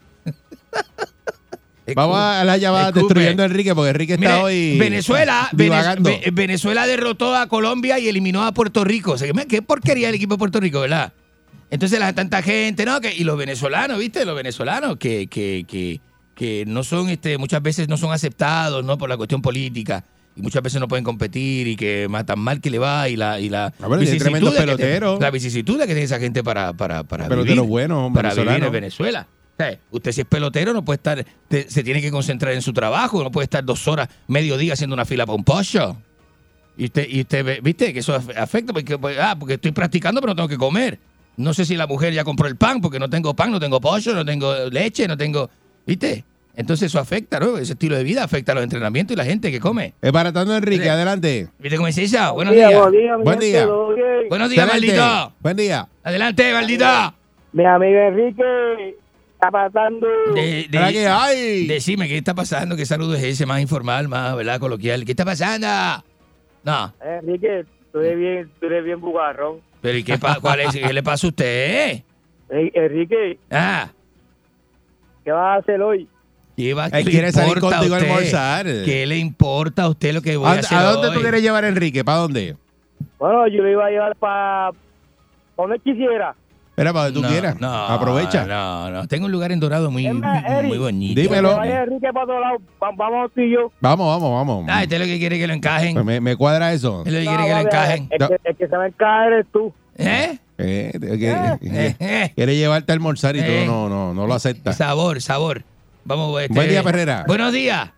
Vamos 1.96 2.18
a 2.18 2.44
la 2.44 2.58
llamada 2.58 2.92
destruyendo 2.92 3.44
a 3.44 3.46
Enrique, 3.46 3.74
porque 3.74 3.90
Enrique 3.92 4.14
está 4.14 4.28
Mire, 4.28 4.42
hoy 4.42 4.78
Venezuela, 4.78 5.50
divagando. 5.52 6.10
Venezuela 6.34 6.86
derrotó 6.86 7.36
a 7.36 7.48
Colombia 7.48 7.98
y 8.00 8.08
eliminó 8.08 8.44
a 8.44 8.52
Puerto 8.54 8.84
Rico. 8.84 9.14
O 9.14 9.18
sea, 9.18 9.32
qué 9.48 9.62
porquería 9.62 10.10
el 10.10 10.16
equipo 10.16 10.36
de 10.36 10.40
Puerto 10.40 10.60
Rico, 10.60 10.82
¿verdad? 10.82 11.14
Entonces 11.70 12.00
la 12.00 12.14
tanta 12.14 12.42
gente, 12.42 12.86
¿no? 12.86 13.02
Que, 13.02 13.14
y 13.14 13.24
los 13.24 13.38
venezolanos, 13.38 14.00
¿viste? 14.00 14.26
Los 14.26 14.36
venezolanos 14.36 14.98
que, 14.98 15.28
que, 15.28 15.66
que, 15.68 16.00
que 16.34 16.64
no 16.66 16.84
son, 16.84 17.10
este, 17.10 17.38
muchas 17.38 17.62
veces 17.62 17.90
no 17.90 17.98
son 17.98 18.14
aceptados, 18.14 18.86
¿no? 18.86 18.98
Por 18.98 19.10
la 19.10 19.18
cuestión 19.18 19.42
política. 19.42 20.04
Y 20.36 20.42
muchas 20.42 20.62
veces 20.62 20.80
no 20.80 20.88
pueden 20.88 21.04
competir 21.04 21.68
y 21.68 21.76
que 21.76 22.08
más 22.10 22.26
tan 22.26 22.40
mal 22.40 22.62
que 22.62 22.70
le 22.70 22.78
va 22.80 23.10
y 23.10 23.16
la, 23.16 23.40
y 23.40 23.50
la 23.50 23.74
Ah, 23.82 23.88
bueno, 23.88 24.04
y 24.04 24.08
hay 24.08 24.20
tremendos 24.20 24.54
que 24.54 24.66
la 25.20 25.32
vicisitud 25.32 25.80
que 25.80 25.86
tiene 25.88 26.04
esa 26.04 26.20
gente 26.20 26.44
para, 26.44 26.74
para, 26.74 27.04
para 27.04 27.28
vivir, 27.44 27.56
para 28.14 28.30
vivir 28.36 28.64
en 28.68 28.72
Venezuela. 28.72 29.28
Sea, 29.58 29.80
Usted 29.92 30.12
si 30.12 30.22
es 30.22 30.28
pelotero 30.28 30.72
no 30.74 30.86
puede 30.86 30.98
estar, 30.98 31.26
te- 31.48 31.70
se 31.70 31.84
tiene 31.84 32.02
que 32.02 32.12
concentrar 32.12 32.54
en 32.54 32.62
su 32.62 32.74
trabajo, 32.74 33.24
no 33.24 33.32
puede 33.32 33.46
estar 33.46 33.64
dos 33.66 33.88
horas, 33.88 34.08
medio 34.28 34.58
día 34.58 34.74
haciendo 34.74 34.94
una 34.94 35.06
fila 35.06 35.26
para 35.26 35.36
un 35.36 35.44
pollo. 35.44 35.98
Y 36.78 36.86
usted, 36.86 37.08
y 37.10 37.22
usted 37.22 37.44
ve- 37.44 37.60
viste 37.64 37.92
que 37.92 38.00
eso 38.00 38.16
af- 38.16 38.38
afecta 38.38 38.72
porque, 38.72 38.98
pues, 39.00 39.18
ah, 39.20 39.36
porque 39.38 39.56
estoy 39.56 39.72
practicando 39.72 40.22
pero 40.22 40.32
no 40.32 40.36
tengo 40.36 40.48
que 40.50 40.58
comer. 40.58 41.00
No 41.38 41.54
sé 41.54 41.66
si 41.66 41.76
la 41.76 41.88
mujer 41.88 42.14
ya 42.14 42.24
compró 42.24 42.48
el 42.48 42.56
pan 42.56 42.82
porque 42.82 43.00
no 43.00 43.10
tengo 43.10 43.36
pan, 43.36 43.52
no 43.52 43.60
tengo 43.60 43.82
pollo, 43.82 44.14
no 44.14 44.24
tengo 44.26 44.54
leche, 44.70 45.08
no 45.08 45.18
tengo, 45.18 45.50
¿viste? 45.86 46.24
Entonces 46.56 46.88
eso 46.88 47.00
afecta, 47.00 47.40
¿no? 47.40 47.58
Ese 47.58 47.74
estilo 47.74 47.96
de 47.96 48.04
vida 48.04 48.24
afecta 48.24 48.52
a 48.52 48.56
los 48.56 48.64
entrenamientos 48.64 49.14
y 49.14 49.18
la 49.18 49.26
gente 49.26 49.52
que 49.52 49.60
come. 49.60 49.94
Es 50.02 50.12
baratando 50.12 50.56
Enrique, 50.56 50.90
adelante. 50.90 51.50
¿Viste 51.60 51.78
cómo 51.78 51.88
es 51.88 51.98
ella? 52.00 52.32
Buenos 52.32 52.56
Buenos 52.56 52.92
días, 52.92 53.18
Buen 53.24 53.40
día. 53.40 53.66
¿todo 53.66 53.94
bien? 53.96 54.08
Buenos 54.30 54.50
días, 54.50 54.68
maldito. 54.68 55.34
Buen 55.40 55.58
día. 55.58 55.88
Adelante, 56.04 56.54
maldito. 56.54 56.86
Mi 57.54 57.66
amigo 57.66 58.00
Enrique 58.00 58.96
está 59.38 59.52
pasando. 59.52 60.08
De- 60.34 60.68
de- 60.70 60.78
¿Para 60.80 60.92
qué 60.92 61.08
hay? 61.08 61.68
Decime, 61.68 62.08
¿qué 62.08 62.18
está 62.18 62.34
pasando? 62.34 62.76
¿Qué 62.76 62.86
saludo 62.86 63.14
es 63.16 63.24
ese 63.24 63.46
más 63.46 63.62
informal, 63.62 64.08
más, 64.08 64.36
¿verdad? 64.36 64.60
Coloquial. 64.60 65.06
¿Qué 65.06 65.12
está 65.12 65.26
pasando? 65.26 65.68
No, 66.64 66.94
Enrique, 67.02 67.66
tú 67.94 68.00
eres 68.00 68.18
bien, 68.18 68.52
tú 68.60 68.66
eres 68.66 68.84
bien 68.84 69.00
bugarrón. 69.00 69.62
pero 69.82 69.98
¿y 69.98 70.04
qué, 70.04 70.18
pa- 70.18 70.40
cuál 70.42 70.60
es? 70.62 70.74
¿Qué 70.76 70.92
le 70.92 71.04
pasa 71.04 71.28
a 71.28 71.30
usted? 71.30 72.04
Ey, 72.50 72.72
Enrique, 72.74 73.40
Ah, 73.52 73.90
¿qué 75.24 75.32
vas 75.32 75.56
a 75.58 75.60
hacer 75.60 75.82
hoy? 75.82 76.08
¿qué 76.58 76.74
va, 76.74 76.86
Él 76.88 76.92
qué 76.92 77.04
le 77.04 77.12
quiere 77.12 77.32
salir 77.32 77.54
importa 77.58 77.76
a 77.76 77.80
contigo 77.80 77.96
a 77.96 77.98
usted? 78.00 78.10
almorzar. 78.10 78.66
¿Qué 78.86 79.06
le 79.06 79.18
importa 79.18 79.84
a 79.84 79.90
usted 79.90 80.14
lo 80.14 80.22
que 80.22 80.36
voy 80.38 80.48
a, 80.48 80.52
¿A, 80.54 80.60
hacer 80.60 80.78
a 80.78 80.84
dónde 80.92 81.10
hoy? 81.10 81.14
tú 81.16 81.22
quieres 81.22 81.42
llevar 81.44 81.64
a 81.64 81.68
Enrique? 81.68 82.04
¿Para 82.04 82.18
dónde? 82.20 82.56
Bueno, 83.20 83.48
yo 83.48 83.62
lo 83.64 83.70
iba 83.72 83.86
a 83.86 83.90
llevar 83.90 84.16
para 84.16 84.72
donde 85.56 85.80
quisiera. 85.80 86.36
Era 86.80 86.94
para 86.94 87.06
donde 87.06 87.20
tú 87.20 87.24
No, 87.26 87.30
quieras. 87.32 87.60
no, 87.60 87.74
Aprovecha. 87.74 88.46
No, 88.46 88.92
no. 88.92 89.08
Tengo 89.08 89.26
un 89.26 89.32
lugar 89.32 89.52
en 89.52 89.60
Dorado 89.60 89.90
muy, 89.90 90.08
muy, 90.14 90.64
muy 90.64 90.78
bonito. 90.78 91.20
Dímelo. 91.20 91.58
Vaya 91.58 91.84
Enrique 91.84 92.08
para 92.14 92.24
otro 92.26 92.40
lado. 92.40 92.58
Va- 92.82 92.92
Vamos 92.96 93.32
tú 93.34 93.42
y 93.42 93.52
yo. 93.52 93.72
Vamos, 93.82 94.08
vamos, 94.08 94.32
vamos. 94.32 94.66
Ah, 94.70 94.84
este 94.84 94.96
es 94.96 95.02
lo 95.02 95.08
que 95.08 95.18
quiere 95.18 95.40
que 95.40 95.48
lo 95.48 95.54
encajen. 95.54 95.94
Pues 95.96 96.06
me, 96.06 96.22
me 96.22 96.36
cuadra 96.36 96.72
eso. 96.74 97.04
Es 97.04 97.12
lo 97.12 97.18
que 97.20 97.26
No, 97.26 97.32
quiere 97.32 97.44
que 97.48 97.54
lo 97.56 97.60
encajen. 97.62 98.08
El, 98.12 98.28
que, 98.28 98.38
el 98.44 98.56
que 98.56 98.68
se 98.68 98.78
va 98.78 98.84
a 98.84 98.88
encajar 98.88 99.34
eres 99.34 99.46
tú. 99.52 99.74
¿Eh? 99.98 100.38
Eh, 100.60 100.92
que- 100.94 101.18
que- 101.20 101.96
eh. 102.00 102.32
quiere 102.36 102.56
llevarte 102.56 102.92
a 102.92 102.94
almorzar 102.94 103.36
y 103.36 103.40
Eh. 103.40 103.64
tú 103.66 103.72
no, 103.72 103.90
no, 103.90 104.14
no 104.14 104.28
lo 104.28 104.34
aceptas. 104.36 104.78
Sabor, 104.78 105.20
sabor. 105.22 105.64
Vamos, 106.06 106.40
este- 106.44 106.54
Buen 106.54 106.70
día, 106.70 106.84
Perrera. 106.84 107.24
Buenos 107.28 107.54
días. 107.54 107.90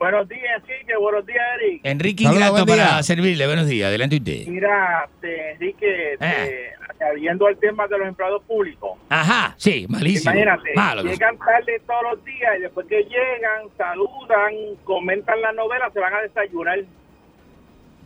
Buenos 0.00 0.28
días, 0.28 0.42
Enrique. 0.68 0.92
Buenos 1.00 1.24
días, 1.26 1.42
Eric. 1.62 1.80
Enrique 1.84 2.24
Ingrato 2.24 2.66
para 2.66 3.00
servirle. 3.04 3.46
Buenos 3.46 3.66
días. 3.68 3.86
Adelante 3.88 4.16
usted. 4.16 4.46
Mira, 4.48 5.08
este, 5.14 5.52
Enrique, 5.52 6.12
este, 6.14 6.72
añadiendo 7.00 7.46
al 7.46 7.56
tema 7.56 7.86
de 7.86 7.98
los 7.98 8.08
empleados 8.08 8.42
públicos. 8.44 8.92
Ajá, 9.08 9.54
sí, 9.56 9.86
malísimo. 9.88 10.32
Imagínate, 10.32 10.70
Malo. 10.74 11.02
llegan 11.02 11.36
tarde 11.38 11.80
todos 11.86 12.02
los 12.12 12.24
días 12.24 12.50
y 12.58 12.62
después 12.62 12.86
que 12.86 13.02
llegan, 13.04 13.68
saludan, 13.76 14.52
comentan 14.84 15.40
la 15.40 15.52
novela, 15.52 15.90
se 15.92 16.00
van 16.00 16.14
a 16.14 16.20
desayunar. 16.22 16.78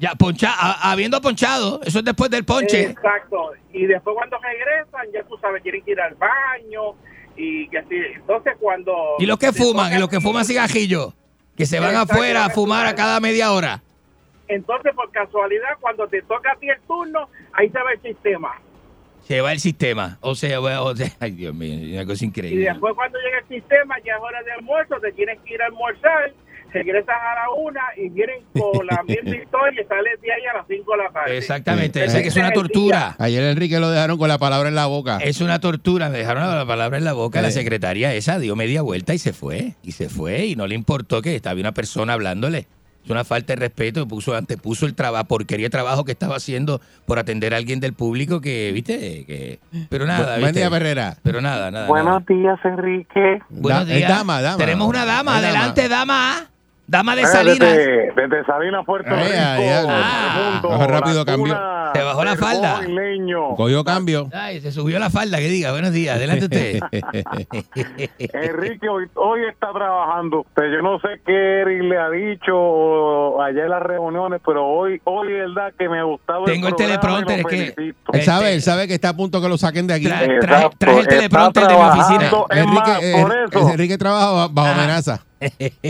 Ya, 0.00 0.12
poncha, 0.14 0.50
a- 0.52 0.92
habiendo 0.92 1.20
ponchado, 1.20 1.80
eso 1.84 1.98
es 1.98 2.04
después 2.04 2.30
del 2.30 2.44
ponche. 2.44 2.82
Exacto. 2.90 3.52
Y 3.72 3.86
después 3.86 4.14
cuando 4.16 4.38
regresan, 4.38 5.06
ya 5.12 5.22
tú 5.24 5.36
sabes, 5.38 5.60
quieren 5.62 5.82
ir 5.86 6.00
al 6.00 6.14
baño 6.14 6.94
y 7.36 7.68
que 7.68 7.78
así. 7.78 7.96
Entonces 8.14 8.54
cuando... 8.60 8.94
Y 9.18 9.26
los 9.26 9.38
que 9.38 9.52
fuman, 9.52 9.92
y 9.92 9.98
los 9.98 10.08
que 10.08 10.20
fuman 10.20 10.44
cigajillos, 10.44 11.14
que 11.56 11.66
se 11.66 11.80
van 11.80 11.96
afuera 11.96 12.44
a 12.44 12.50
fumar 12.50 12.86
a 12.86 12.94
cada 12.94 13.18
media 13.18 13.50
hora. 13.52 13.82
Entonces, 14.46 14.94
por 14.94 15.10
casualidad, 15.10 15.76
cuando 15.80 16.08
te 16.08 16.22
toca 16.22 16.52
a 16.52 16.56
ti 16.56 16.70
el 16.70 16.80
turno, 16.86 17.28
ahí 17.52 17.68
se 17.68 17.78
va 17.82 17.92
el 17.92 18.00
sistema. 18.00 18.58
Se 19.28 19.40
va 19.42 19.52
el 19.52 19.60
sistema. 19.60 20.16
O 20.22 20.34
sea, 20.34 20.58
bueno, 20.58 20.84
o 20.84 20.96
sea, 20.96 21.10
ay 21.20 21.32
Dios 21.32 21.54
mío, 21.54 21.74
es 21.74 21.92
una 21.92 22.06
cosa 22.06 22.24
Y 22.24 22.28
increíble. 22.28 22.64
después 22.64 22.94
cuando 22.94 23.18
llega 23.18 23.38
el 23.40 23.48
sistema, 23.48 23.94
ya 24.04 24.14
es 24.14 24.20
hora 24.22 24.42
de 24.42 24.52
almuerzo, 24.52 24.94
te 25.00 25.12
tienes 25.12 25.38
que 25.44 25.54
ir 25.54 25.60
a 25.62 25.66
almorzar, 25.66 26.32
regresas 26.72 27.14
a 27.14 27.34
la 27.34 27.50
una 27.62 27.80
y 27.98 28.08
vienen 28.08 28.40
con 28.58 28.86
la 28.86 29.02
misma 29.06 29.36
historia 29.36 29.82
y 29.82 29.86
sales 29.86 30.20
de 30.22 30.32
ahí 30.32 30.42
a 30.50 30.56
las 30.58 30.66
5 30.66 30.92
de 30.92 30.98
la 30.98 31.10
tarde. 31.10 31.36
Exactamente, 31.38 32.04
ese 32.04 32.22
que 32.22 32.28
es 32.28 32.36
una 32.36 32.52
tortura. 32.52 33.16
Ayer 33.18 33.42
Enrique 33.44 33.78
lo 33.78 33.90
dejaron 33.90 34.16
con 34.16 34.28
la 34.28 34.38
palabra 34.38 34.68
en 34.70 34.74
la 34.74 34.86
boca. 34.86 35.18
Es 35.18 35.42
una 35.42 35.60
tortura, 35.60 36.08
me 36.08 36.16
dejaron 36.18 36.42
la 36.56 36.64
palabra 36.66 36.96
en 36.96 37.04
la 37.04 37.12
boca. 37.12 37.42
La 37.42 37.48
Eh. 37.48 37.52
secretaria 37.52 38.14
esa 38.14 38.38
dio 38.38 38.56
media 38.56 38.80
vuelta 38.80 39.12
y 39.12 39.18
se 39.18 39.34
fue. 39.34 39.74
Y 39.82 39.92
se 39.92 40.08
fue 40.08 40.46
y 40.46 40.56
no 40.56 40.66
le 40.66 40.74
importó 40.74 41.20
que 41.20 41.34
estaba 41.36 41.60
una 41.60 41.72
persona 41.72 42.14
hablándole. 42.14 42.66
Es 43.08 43.10
una 43.10 43.24
falta 43.24 43.54
de 43.54 43.60
respeto. 43.60 44.06
Puso, 44.06 44.34
antepuso 44.36 44.84
el 44.84 44.94
trabajo, 44.94 45.24
porquería 45.24 45.64
de 45.66 45.70
trabajo 45.70 46.04
que 46.04 46.12
estaba 46.12 46.36
haciendo 46.36 46.80
por 47.06 47.18
atender 47.18 47.54
a 47.54 47.56
alguien 47.56 47.80
del 47.80 47.94
público 47.94 48.42
que, 48.42 48.70
viste, 48.72 49.24
que. 49.26 49.58
Pero 49.88 50.04
nada, 50.04 50.32
Buen 50.38 50.42
¿viste? 50.52 50.60
día, 50.60 50.70
Perrera. 50.70 51.16
Pero 51.22 51.40
nada, 51.40 51.70
nada. 51.70 51.86
Buenos 51.86 52.24
días, 52.26 52.58
Enrique. 52.64 53.38
Buenos 53.48 53.88
Da- 53.88 53.94
días. 53.94 54.10
dama, 54.10 54.42
dama. 54.42 54.58
Tenemos 54.58 54.86
una 54.86 55.06
dama. 55.06 55.38
Adelante, 55.38 55.88
dama. 55.88 56.50
Dama 56.90 57.14
de 57.14 57.26
Salinas. 57.26 57.58
Desde, 57.58 58.12
desde 58.16 58.44
Salinas, 58.46 58.82
Puerto 58.86 59.10
Rico. 59.10 59.26
ay, 59.30 59.68
ay. 59.68 59.86
Ah. 59.90 60.86
Rápido 60.88 61.24
cuna 61.26 61.90
Te 61.92 62.02
bajó 62.02 62.24
la 62.24 62.34
falda. 62.36 62.80
Cogió 63.56 63.84
cambio. 63.84 64.28
Ay, 64.32 64.60
se 64.62 64.72
subió 64.72 64.98
la 64.98 65.10
falda, 65.10 65.36
que 65.36 65.48
diga. 65.48 65.70
Buenos 65.72 65.92
días. 65.92 66.16
Adelante 66.16 66.46
usted. 66.46 66.80
Enrique, 68.32 68.88
hoy, 68.88 69.04
hoy 69.16 69.40
está 69.50 69.70
trabajando 69.72 70.40
usted. 70.40 70.62
Yo 70.72 70.80
no 70.82 70.98
sé 71.00 71.20
qué 71.26 71.60
Eric 71.60 71.82
le 71.82 71.98
ha 71.98 72.08
dicho 72.08 73.42
allá 73.42 73.64
en 73.64 73.70
las 73.70 73.82
reuniones, 73.82 74.40
pero 74.44 74.66
hoy, 74.66 74.98
hoy 75.04 75.28
es 75.28 75.54
verdad 75.54 75.74
que 75.78 75.90
me 75.90 75.98
ha 75.98 76.04
gustado. 76.04 76.44
Tengo 76.44 76.68
el 76.68 76.72
y 76.72 76.76
teleprompter, 76.76 77.40
es 77.40 77.46
que-. 77.46 77.94
Él 78.14 78.22
sabe, 78.22 78.54
él 78.54 78.62
sabe 78.62 78.88
que 78.88 78.94
está 78.94 79.10
a 79.10 79.16
punto 79.16 79.42
que 79.42 79.48
lo 79.50 79.58
saquen 79.58 79.86
de 79.86 79.92
aquí. 79.94 80.06
Tra- 80.06 80.16
traje, 80.18 80.34
Exacto, 80.36 80.76
traje 80.78 81.00
el 81.00 81.08
teleprompter 81.08 81.66
de 81.66 81.74
mi 81.74 81.80
oficina. 81.82 82.30
Enrique, 82.50 82.80
más, 82.90 83.02
eh, 83.02 83.12
por 83.22 83.60
eso, 83.60 83.70
Enrique 83.72 83.98
trabaja 83.98 84.30
ba- 84.30 84.48
bajo 84.50 84.68
Ah. 84.68 84.72
amenaza. 84.74 85.20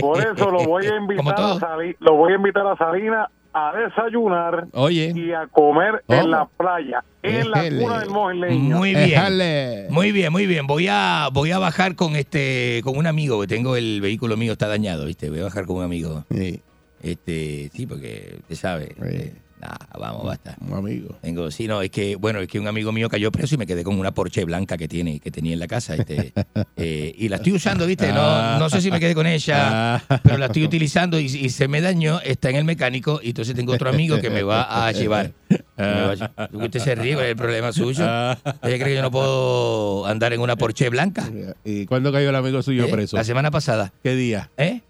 Por 0.00 0.20
eso 0.20 0.50
lo 0.50 0.64
voy 0.64 0.86
a 0.86 0.96
invitar 1.00 1.34
a 1.40 1.76
lo 2.00 2.14
voy 2.14 2.32
a 2.32 2.36
invitar 2.36 2.66
a 2.66 2.76
Salinas 2.76 3.28
a 3.52 3.72
desayunar 3.76 4.66
Oye. 4.72 5.12
y 5.16 5.32
a 5.32 5.46
comer 5.46 6.04
¿Cómo? 6.06 6.20
en 6.20 6.30
la 6.30 6.44
playa, 6.44 7.02
en 7.22 7.50
la 7.50 7.62
cuna 7.68 7.98
del 8.00 8.10
mojileño. 8.10 8.76
Muy 8.76 8.94
bien. 8.94 9.88
Muy 9.90 10.12
bien, 10.12 10.30
muy 10.32 10.46
bien. 10.46 10.66
Voy 10.66 10.86
a 10.88 11.28
voy 11.32 11.50
a 11.50 11.58
bajar 11.58 11.96
con 11.96 12.14
este 12.14 12.80
con 12.84 12.96
un 12.96 13.06
amigo, 13.06 13.40
que 13.40 13.46
tengo 13.46 13.74
el 13.74 14.00
vehículo 14.00 14.36
mío 14.36 14.52
está 14.52 14.68
dañado, 14.68 15.06
¿viste? 15.06 15.30
Voy 15.30 15.40
a 15.40 15.44
bajar 15.44 15.64
con 15.66 15.76
un 15.76 15.82
amigo. 15.84 16.24
Sí, 16.30 16.60
Este, 17.02 17.70
sí, 17.74 17.86
porque 17.86 18.36
usted 18.40 18.54
sabe. 18.56 18.94
Sí. 19.02 19.32
Nah, 19.60 19.74
vamos, 19.98 20.24
basta. 20.24 20.56
un 20.60 20.72
amigo. 20.72 21.16
Tengo, 21.20 21.51
sí, 21.51 21.66
no, 21.66 21.82
es 21.82 21.90
que, 21.90 22.14
bueno, 22.14 22.39
es 22.39 22.47
que 22.48 22.60
un 22.60 22.68
amigo 22.68 22.93
mío 22.93 23.09
cayó 23.09 23.32
preso 23.32 23.56
y 23.56 23.59
me 23.59 23.66
quedé 23.66 23.82
con 23.82 23.98
una 23.98 24.12
Porsche 24.12 24.44
blanca 24.44 24.76
que 24.76 24.86
tiene, 24.86 25.18
que 25.18 25.30
tenía 25.32 25.52
en 25.55 25.59
la 25.59 25.66
casa, 25.66 25.97
este, 25.97 26.32
eh, 26.76 27.14
y 27.18 27.28
la 27.28 27.36
estoy 27.36 27.55
usando, 27.55 27.85
viste, 27.86 28.12
no, 28.12 28.59
no 28.59 28.70
sé 28.70 28.80
si 28.80 28.90
me 28.90 29.01
quedé 29.01 29.14
con 29.14 29.26
ella, 29.26 29.97
Ah. 29.97 30.20
pero 30.22 30.39
la 30.39 30.47
estoy 30.47 30.64
utilizando 30.64 31.18
y, 31.18 31.24
y 31.26 31.48
se 31.51 31.66
me 31.66 31.80
dañó, 31.80 32.20
está 32.20 32.51
en 32.51 32.56
el 32.56 32.64
mecánico, 32.64 33.20
y 33.22 33.28
entonces 33.30 33.55
tengo 33.56 33.72
otro 33.72 33.90
amigo 33.90 34.20
que 34.20 34.30
me 34.30 34.43
va 34.44 34.86
a 34.86 34.93
llevar. 34.93 35.32
Me 35.76 35.85
va 35.85 36.10
a 36.12 36.14
lle- 36.16 36.64
Usted 36.64 36.80
se 36.80 36.94
ríe, 36.94 37.14
¿cuál 37.14 37.24
es 37.26 37.30
el 37.32 37.36
problema 37.36 37.72
suyo? 37.72 38.05
¿Ella 38.05 38.35
cree 38.62 38.85
que 38.85 38.94
yo 38.94 39.02
no 39.02 39.10
puedo 39.10 40.06
andar 40.06 40.32
en 40.32 40.40
una 40.40 40.55
Porsche 40.56 40.89
blanca? 40.89 41.28
¿Y 41.64 41.85
cuándo 41.86 42.12
cayó 42.12 42.28
el 42.30 42.36
amigo 42.36 42.62
suyo 42.62 42.85
¿Eh? 42.85 42.89
preso? 42.90 43.16
La 43.16 43.24
semana 43.24 43.51
pasada. 43.51 43.93
¿Qué 44.02 44.14
día? 44.14 44.51
¿Eh? 44.56 44.80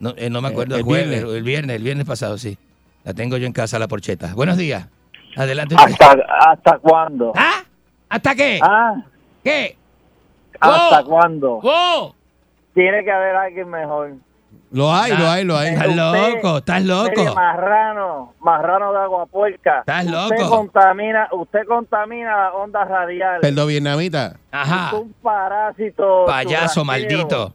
No, 0.00 0.14
eh, 0.16 0.30
no 0.30 0.40
me 0.40 0.48
acuerdo, 0.48 0.74
El 0.76 0.80
el, 0.80 0.84
jueves, 0.84 1.08
viernes. 1.08 1.34
el 1.36 1.42
viernes, 1.42 1.76
el 1.76 1.82
viernes 1.82 2.06
pasado, 2.06 2.38
sí. 2.38 2.56
La 3.08 3.14
tengo 3.14 3.38
yo 3.38 3.46
en 3.46 3.54
casa, 3.54 3.78
la 3.78 3.88
porcheta. 3.88 4.34
Buenos 4.34 4.58
días. 4.58 4.86
Adelante. 5.34 5.74
usted. 5.74 5.92
¿Hasta, 5.92 6.50
hasta 6.50 6.78
cuándo? 6.78 7.32
¿Ah? 7.34 7.62
¿Hasta 8.10 8.34
qué? 8.34 8.60
¿Ah? 8.62 8.96
¿Qué? 9.42 9.78
¿Hasta 10.60 11.00
¡Oh! 11.00 11.04
cuándo? 11.06 11.58
¡Oh! 11.62 12.14
Tiene 12.74 13.02
que 13.04 13.10
haber 13.10 13.34
alguien 13.34 13.70
mejor. 13.70 14.12
Lo 14.72 14.92
hay, 14.92 15.16
lo 15.16 15.26
hay, 15.26 15.44
lo 15.44 15.56
hay. 15.56 15.68
Estás 15.68 15.88
Usted- 15.88 16.34
loco, 16.34 16.58
estás 16.58 16.82
loco. 16.84 17.34
marrano, 17.34 18.34
marrano 18.40 18.92
de 18.92 18.98
agua 18.98 19.24
puerca. 19.24 19.78
Estás 19.80 20.04
Usted 20.04 20.36
loco. 20.40 20.50
contamina, 20.56 21.28
usted 21.32 21.66
contamina 21.66 22.36
las 22.36 22.54
ondas 22.56 22.86
radiales. 22.88 23.40
Peldo 23.40 23.64
vietnamita. 23.64 24.36
Ajá. 24.52 24.84
Usted 24.84 24.96
es 24.98 25.02
un 25.04 25.12
parásito. 25.22 26.26
Payaso 26.26 26.84
maldito. 26.84 27.54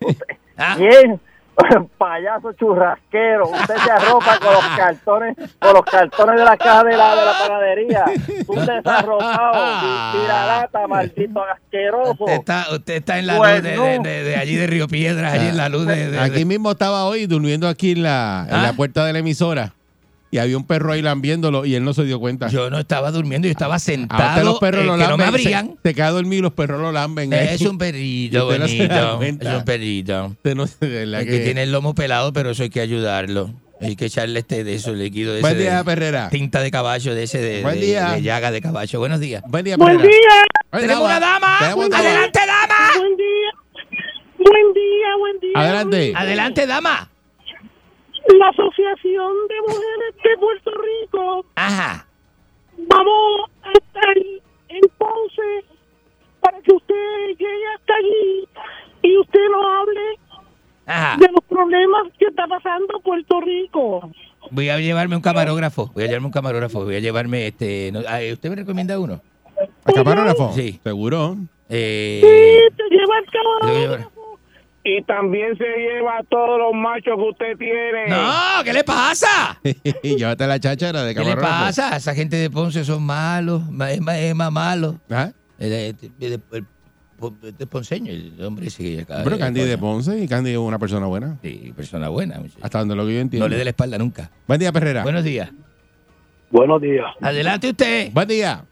¿Ah? 0.56 0.74
¿Quién? 0.76 1.20
Payaso 1.98 2.52
churrasquero. 2.54 3.48
Usted 3.48 3.76
se 3.76 3.90
arropa 3.90 4.38
con 4.38 4.52
los 4.52 4.64
cartones, 4.76 5.36
con 5.58 5.72
los 5.74 5.82
cartones 5.84 6.36
de 6.38 6.44
la 6.44 6.56
caja 6.56 6.84
de 6.84 6.96
la, 6.96 7.14
de 7.16 7.24
la 7.24 7.32
panadería. 7.40 8.04
Un 8.46 8.66
desarropado, 8.66 10.12
tiralata, 10.12 10.86
maldito 10.86 11.42
asqueroso. 11.44 12.12
Usted 12.24 12.34
está, 12.34 12.66
usted 12.72 12.94
está 12.94 13.18
en 13.18 13.26
la 13.26 13.36
Pues 13.36 13.54
luz 13.56 13.62
de, 13.62 13.76
no. 13.76 13.82
de- 13.84 13.98
de- 14.00 14.24
de 14.24 14.36
allí 14.36 14.56
de 14.56 14.66
Río 14.66 14.88
Piedras, 14.88 15.32
allí 15.32 15.48
en 15.48 15.56
la 15.56 15.68
luz 15.68 15.86
de... 15.86 15.94
de- 15.96 16.10
de- 16.10 16.20
Aquí 16.20 16.44
mismo 16.44 16.70
estaba 16.72 17.04
hoy 17.04 17.26
durmiendo 17.26 17.68
aquí 17.68 17.92
en 17.92 18.02
la, 18.02 18.46
en 18.48 18.54
¿Ah? 18.56 18.62
la 18.62 18.72
puerta 18.72 19.04
de 19.04 19.12
la 19.12 19.18
emisora. 19.20 19.72
Y 20.34 20.38
había 20.38 20.56
un 20.56 20.66
perro 20.66 20.90
ahí 20.90 21.00
lambiéndolo 21.00 21.64
y 21.64 21.76
él 21.76 21.84
no 21.84 21.94
se 21.94 22.02
dio 22.02 22.18
cuenta. 22.18 22.48
Yo 22.48 22.68
no 22.68 22.80
estaba 22.80 23.12
durmiendo, 23.12 23.46
yo 23.46 23.52
estaba 23.52 23.78
sentado, 23.78 24.42
los 24.42 24.58
perros 24.58 24.82
eh, 24.82 24.86
lo 24.86 24.96
que 24.98 25.04
no 25.06 25.16
me 25.16 25.24
lamben, 25.26 25.40
se- 25.42 25.54
abrían. 25.54 25.76
Te, 25.80 25.94
queda 25.94 26.10
dormido 26.10 26.40
y 26.40 26.42
los 26.42 26.52
perros 26.54 26.80
lo 26.80 26.90
lamben. 26.90 27.32
Es 27.32 27.60
ahí. 27.60 27.66
un 27.68 27.78
perrito 27.78 28.38
no 28.58 28.64
es 28.64 28.72
un 29.58 29.64
perrito. 29.64 30.26
Usted 30.32 30.56
no 30.56 30.66
se- 30.66 30.84
de 30.88 31.04
verdad 31.06 31.20
El 31.20 31.26
que- 31.28 31.38
que 31.38 31.44
tiene 31.44 31.62
el 31.62 31.70
lomo 31.70 31.94
pelado, 31.94 32.32
pero 32.32 32.50
eso 32.50 32.64
hay 32.64 32.70
que 32.70 32.80
ayudarlo. 32.80 33.54
Hay 33.80 33.94
que 33.94 34.06
echarle 34.06 34.40
este 34.40 34.64
de 34.64 34.74
eso, 34.74 34.92
líquido 34.92 35.34
de 35.34 35.40
Buen 35.40 35.52
ese 35.54 35.62
día, 35.62 35.76
de 35.78 35.84
Perrera. 35.84 36.28
tinta 36.30 36.60
de 36.62 36.70
caballo, 36.72 37.14
de 37.14 37.22
ese 37.22 37.38
de, 37.38 37.62
Buen 37.62 37.78
de- 37.78 37.86
día. 37.86 38.10
de 38.14 38.22
llaga 38.22 38.50
de 38.50 38.60
caballo. 38.60 38.98
Buenos 38.98 39.20
días. 39.20 39.40
Buen 39.46 39.64
día, 39.64 39.76
Buen 39.76 39.98
Perrera. 39.98 40.10
día, 40.10 40.44
Ay, 40.72 40.80
¡Tenemos 40.80 41.04
una 41.04 41.20
dama! 41.20 41.56
Tenemos 41.60 41.90
dama. 41.90 42.02
¡Adelante, 42.08 42.40
dama! 42.44 42.90
buen 42.98 43.16
día, 43.16 43.50
buen 44.38 44.72
día, 44.74 45.16
buen 45.16 45.40
día. 45.40 45.50
Adelante. 45.54 46.12
¡Adelante, 46.16 46.66
dama! 46.66 47.08
La 48.38 48.48
Asociación 48.48 49.32
de 49.48 49.54
Mujeres 49.60 50.14
de 50.22 50.36
Puerto 50.38 50.70
Rico, 50.70 51.44
Ajá. 51.56 52.06
vamos 52.78 53.50
a 53.62 53.70
estar 53.72 54.16
en 54.68 54.80
Ponce 54.98 55.64
para 56.40 56.58
que 56.62 56.72
usted 56.72 57.28
llegue 57.38 57.66
hasta 57.76 57.94
allí 57.94 58.48
y 59.02 59.18
usted 59.18 59.40
nos 59.50 59.64
hable 59.64 60.00
Ajá. 60.86 61.16
de 61.18 61.26
los 61.32 61.44
problemas 61.48 62.04
que 62.18 62.26
está 62.26 62.46
pasando 62.46 62.98
Puerto 63.00 63.40
Rico. 63.40 64.10
Voy 64.50 64.68
a 64.70 64.78
llevarme 64.78 65.16
un 65.16 65.22
camarógrafo. 65.22 65.90
Voy 65.94 66.04
a 66.04 66.06
llevarme 66.06 66.26
un 66.26 66.32
camarógrafo. 66.32 66.84
Voy 66.84 66.96
a 66.96 67.00
llevarme 67.00 67.46
este. 67.46 67.90
no- 67.92 68.00
ah, 68.08 68.20
¿Usted 68.32 68.50
me 68.50 68.56
recomienda 68.56 68.98
uno? 68.98 69.20
¿A 69.84 69.92
camarógrafo? 69.92 70.52
Sí. 70.54 70.80
Seguro. 70.82 71.36
Eh, 71.68 72.20
Sí, 72.70 72.76
te 72.76 72.94
lleva 72.94 73.18
el 73.18 73.98
¿le 73.98 74.06
Y 74.86 75.02
también 75.04 75.56
se 75.56 75.64
lleva 75.64 76.18
a 76.18 76.22
todos 76.24 76.58
los 76.58 76.74
machos 76.74 77.14
que 77.16 77.22
usted 77.22 77.56
tiene. 77.58 78.06
No, 78.08 78.62
¿qué 78.64 78.72
le 78.74 78.84
pasa? 78.84 79.58
Llévate 80.02 80.46
la 80.46 80.60
cháchara 80.60 81.04
de 81.04 81.14
¿Qué 81.14 81.24
le 81.24 81.36
pasa? 81.36 81.96
Esa 81.96 82.14
gente 82.14 82.36
de 82.36 82.50
Ponce 82.50 82.84
son 82.84 83.02
malos. 83.02 83.62
ma- 83.70 83.90
Es 83.90 84.00
más, 84.02 84.16
es 84.16 84.34
más 84.34 84.52
malo. 84.52 85.00
¿Ah? 85.10 85.30
El, 85.58 85.72
el, 85.72 85.96
el- 86.20 86.32
el- 86.32 86.42
el- 86.52 86.66
el 87.58 87.66
ponceño, 87.68 88.12
el 88.12 88.44
hombre 88.44 88.66
ese 88.66 88.82
que 88.82 89.00
acá- 89.00 89.22
Pero 89.24 89.38
Candy 89.38 89.62
de. 89.62 89.78
Ponce 89.78 90.18
y 90.22 90.28
Candy 90.28 90.50
es 90.50 90.58
una 90.58 90.78
persona 90.78 91.06
buena. 91.06 91.38
Sí, 91.42 91.72
persona 91.74 92.10
buena. 92.10 92.38
muchacho. 92.38 92.58
Hasta 92.60 92.80
donde 92.80 92.94
lo 92.94 93.06
que 93.06 93.14
yo 93.14 93.20
entiendo. 93.20 93.46
No 93.46 93.50
le 93.50 93.56
dé 93.56 93.64
la 93.64 93.70
espalda 93.70 93.96
nunca. 93.96 94.30
Buen 94.46 94.60
día, 94.60 94.70
Perrera. 94.70 95.02
Buenos 95.02 95.24
días. 95.24 95.50
Buenos 96.50 96.82
días. 96.82 97.06
Adelante 97.22 97.70
usted. 97.70 98.12
Buen 98.12 98.28
día. 98.28 98.64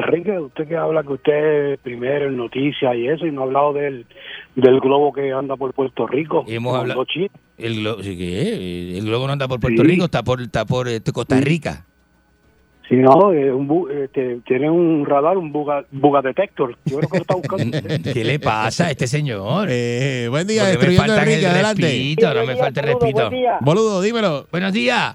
Enrique, 0.00 0.38
usted 0.38 0.68
que 0.68 0.76
habla 0.76 1.02
que 1.02 1.12
usted 1.12 1.72
es 1.72 1.78
primero 1.80 2.26
en 2.26 2.36
noticias 2.36 2.94
y 2.96 3.06
eso, 3.08 3.26
y 3.26 3.30
no 3.32 3.42
ha 3.42 3.44
hablado 3.44 3.72
del, 3.72 4.06
del 4.56 4.80
globo 4.80 5.12
que 5.12 5.32
anda 5.32 5.56
por 5.56 5.72
Puerto 5.72 6.06
Rico. 6.06 6.44
Hemos 6.48 6.72
con 6.72 6.80
hablado-. 6.80 7.04
El 7.58 7.80
globo, 7.80 8.02
sí, 8.02 8.16
¿qué? 8.16 8.98
el 8.98 9.04
globo 9.04 9.26
no 9.26 9.32
anda 9.34 9.46
por 9.48 9.60
Puerto 9.60 9.82
Sí. 9.82 9.88
Rico, 9.88 10.04
está 10.06 10.22
por, 10.22 10.40
está 10.40 10.64
por 10.64 10.88
este, 10.88 11.12
Costa 11.12 11.40
Rica. 11.40 11.86
Sí, 12.88 12.96
no, 12.96 13.32
eh, 13.32 13.52
un 13.52 13.68
bu- 13.68 13.88
este, 13.88 14.40
tiene 14.44 14.68
un 14.68 15.06
radar, 15.06 15.38
un 15.38 15.52
buga, 15.52 15.84
buga 15.92 16.22
detector. 16.22 16.76
Yo 16.86 16.98
creo 16.98 17.08
que 17.08 17.18
lo 17.18 17.22
está 17.22 17.34
buscando. 17.36 17.78
¿Qué 18.12 18.24
le 18.24 18.40
pasa 18.40 18.86
a 18.86 18.90
este 18.90 19.06
señor? 19.06 19.68
Eh, 19.70 20.26
buen 20.28 20.44
día, 20.48 20.62
Porque 20.62 20.72
me 20.72 20.76
destruyendo 20.78 21.06
faltan 21.14 21.28
Enrique, 21.28 21.46
el 21.46 21.52
adelante. 21.52 21.82
respito, 21.82 22.34
no 22.34 22.46
me 22.46 22.56
falta 22.56 22.80
el 22.80 22.86
respito. 22.88 23.30
Boludo, 23.60 24.02
dímelo. 24.02 24.46
Buenos 24.50 24.72
días. 24.72 25.14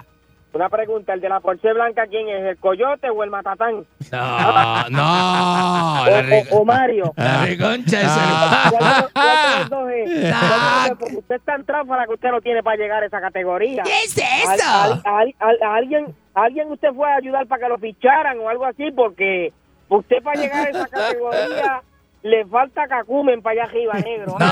Una 0.55 0.69
pregunta, 0.69 1.13
¿el 1.13 1.19
de 1.19 1.27
la 1.27 1.41
Porsche 1.41 1.73
Blanca 1.73 2.07
quién 2.07 2.29
es? 2.29 2.41
¿El 2.45 2.57
Coyote 2.57 3.09
o 3.09 3.23
el 3.25 3.29
Matatán? 3.29 3.85
No, 4.09 4.89
no. 4.89 6.05
O, 6.51 6.63
Mario. 6.63 7.11
la 7.17 7.45
reconcha 7.45 7.99
de 7.99 8.05
su 8.05 8.19
¿Cuál 8.19 8.71
de 8.71 8.77
hermano. 8.77 9.01
los- 9.01 9.11
cuál 9.11 9.27
de 9.35 9.59
los 9.59 9.69
dos 9.69 9.89
es? 9.91 10.05
¿Cuál 10.05 10.21
de 10.21 10.29
los 10.31 10.87
dos? 10.89 10.97
Porque 10.99 11.15
usted 11.17 11.35
es 11.35 11.41
tan 11.43 11.65
tráfala 11.65 12.05
que 12.05 12.13
usted 12.13 12.31
no 12.31 12.39
tiene 12.39 12.63
para 12.63 12.77
llegar 12.77 13.03
a 13.03 13.05
esa 13.05 13.19
categoría. 13.19 13.83
¿Qué 13.83 14.03
es 14.05 14.17
eso? 14.17 14.69
al- 14.69 15.01
al- 15.03 15.35
al- 15.39 15.61
a 15.61 15.75
alguien, 15.75 16.15
alguien 16.33 16.71
usted 16.71 16.93
fue 16.95 17.11
a 17.11 17.15
ayudar 17.17 17.45
para 17.47 17.63
que 17.63 17.69
lo 17.69 17.77
ficharan 17.77 18.39
o 18.39 18.47
algo 18.47 18.65
así, 18.65 18.91
porque 18.95 19.51
usted 19.89 20.23
para 20.23 20.39
llegar 20.39 20.67
a 20.67 20.69
esa 20.69 20.87
categoría 20.87 21.81
le 22.23 22.45
falta 22.45 22.87
cacumen 22.87 23.41
para 23.41 23.63
allá 23.63 23.71
arriba, 23.71 23.93
negro. 23.95 24.37
No, 24.39 24.45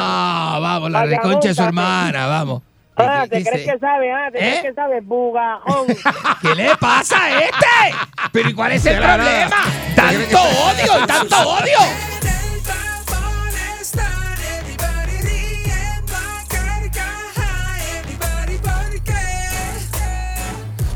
vamos, 0.61 0.91
la 0.91 1.05
reconcha 1.05 1.47
de 1.47 1.53
su 1.55 1.63
hermana, 1.63 2.27
vamos. 2.27 2.61
Ah, 2.95 3.25
¿te 3.29 3.37
Dice- 3.37 3.49
crees 3.51 3.71
que 3.71 3.79
sabe? 3.79 4.11
Ah, 4.11 4.29
¿te 4.31 4.37
crees 4.37 4.59
¿Eh? 4.59 4.61
que 4.63 4.73
sabe? 4.73 5.01
Bugajón. 5.01 5.87
¿Qué 6.41 6.55
le 6.55 6.75
pasa 6.77 7.23
a 7.23 7.39
este? 7.43 7.95
¿Pero 8.31 8.49
y 8.49 8.53
cuál 8.53 8.71
es 8.73 8.85
el 8.85 8.97
problema? 8.97 9.49
nada. 9.49 9.63
¡Tanto 9.95 10.41
odio! 10.41 11.07
¡Tanto 11.07 11.35
odio! 11.49 11.79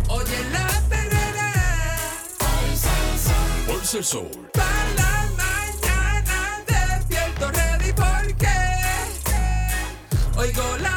Oye 0.10 0.38
la 0.52 0.68
perrera. 0.90 1.52
Pulse 3.68 3.98
el 3.99 4.03
Sol. 4.03 4.30
Para 4.53 4.86
la 4.95 5.11
mañana 5.38 6.64
despierto 6.68 7.52
ready 7.52 7.91
porque 7.94 8.56
oigo 10.38 10.78
la 10.82 10.97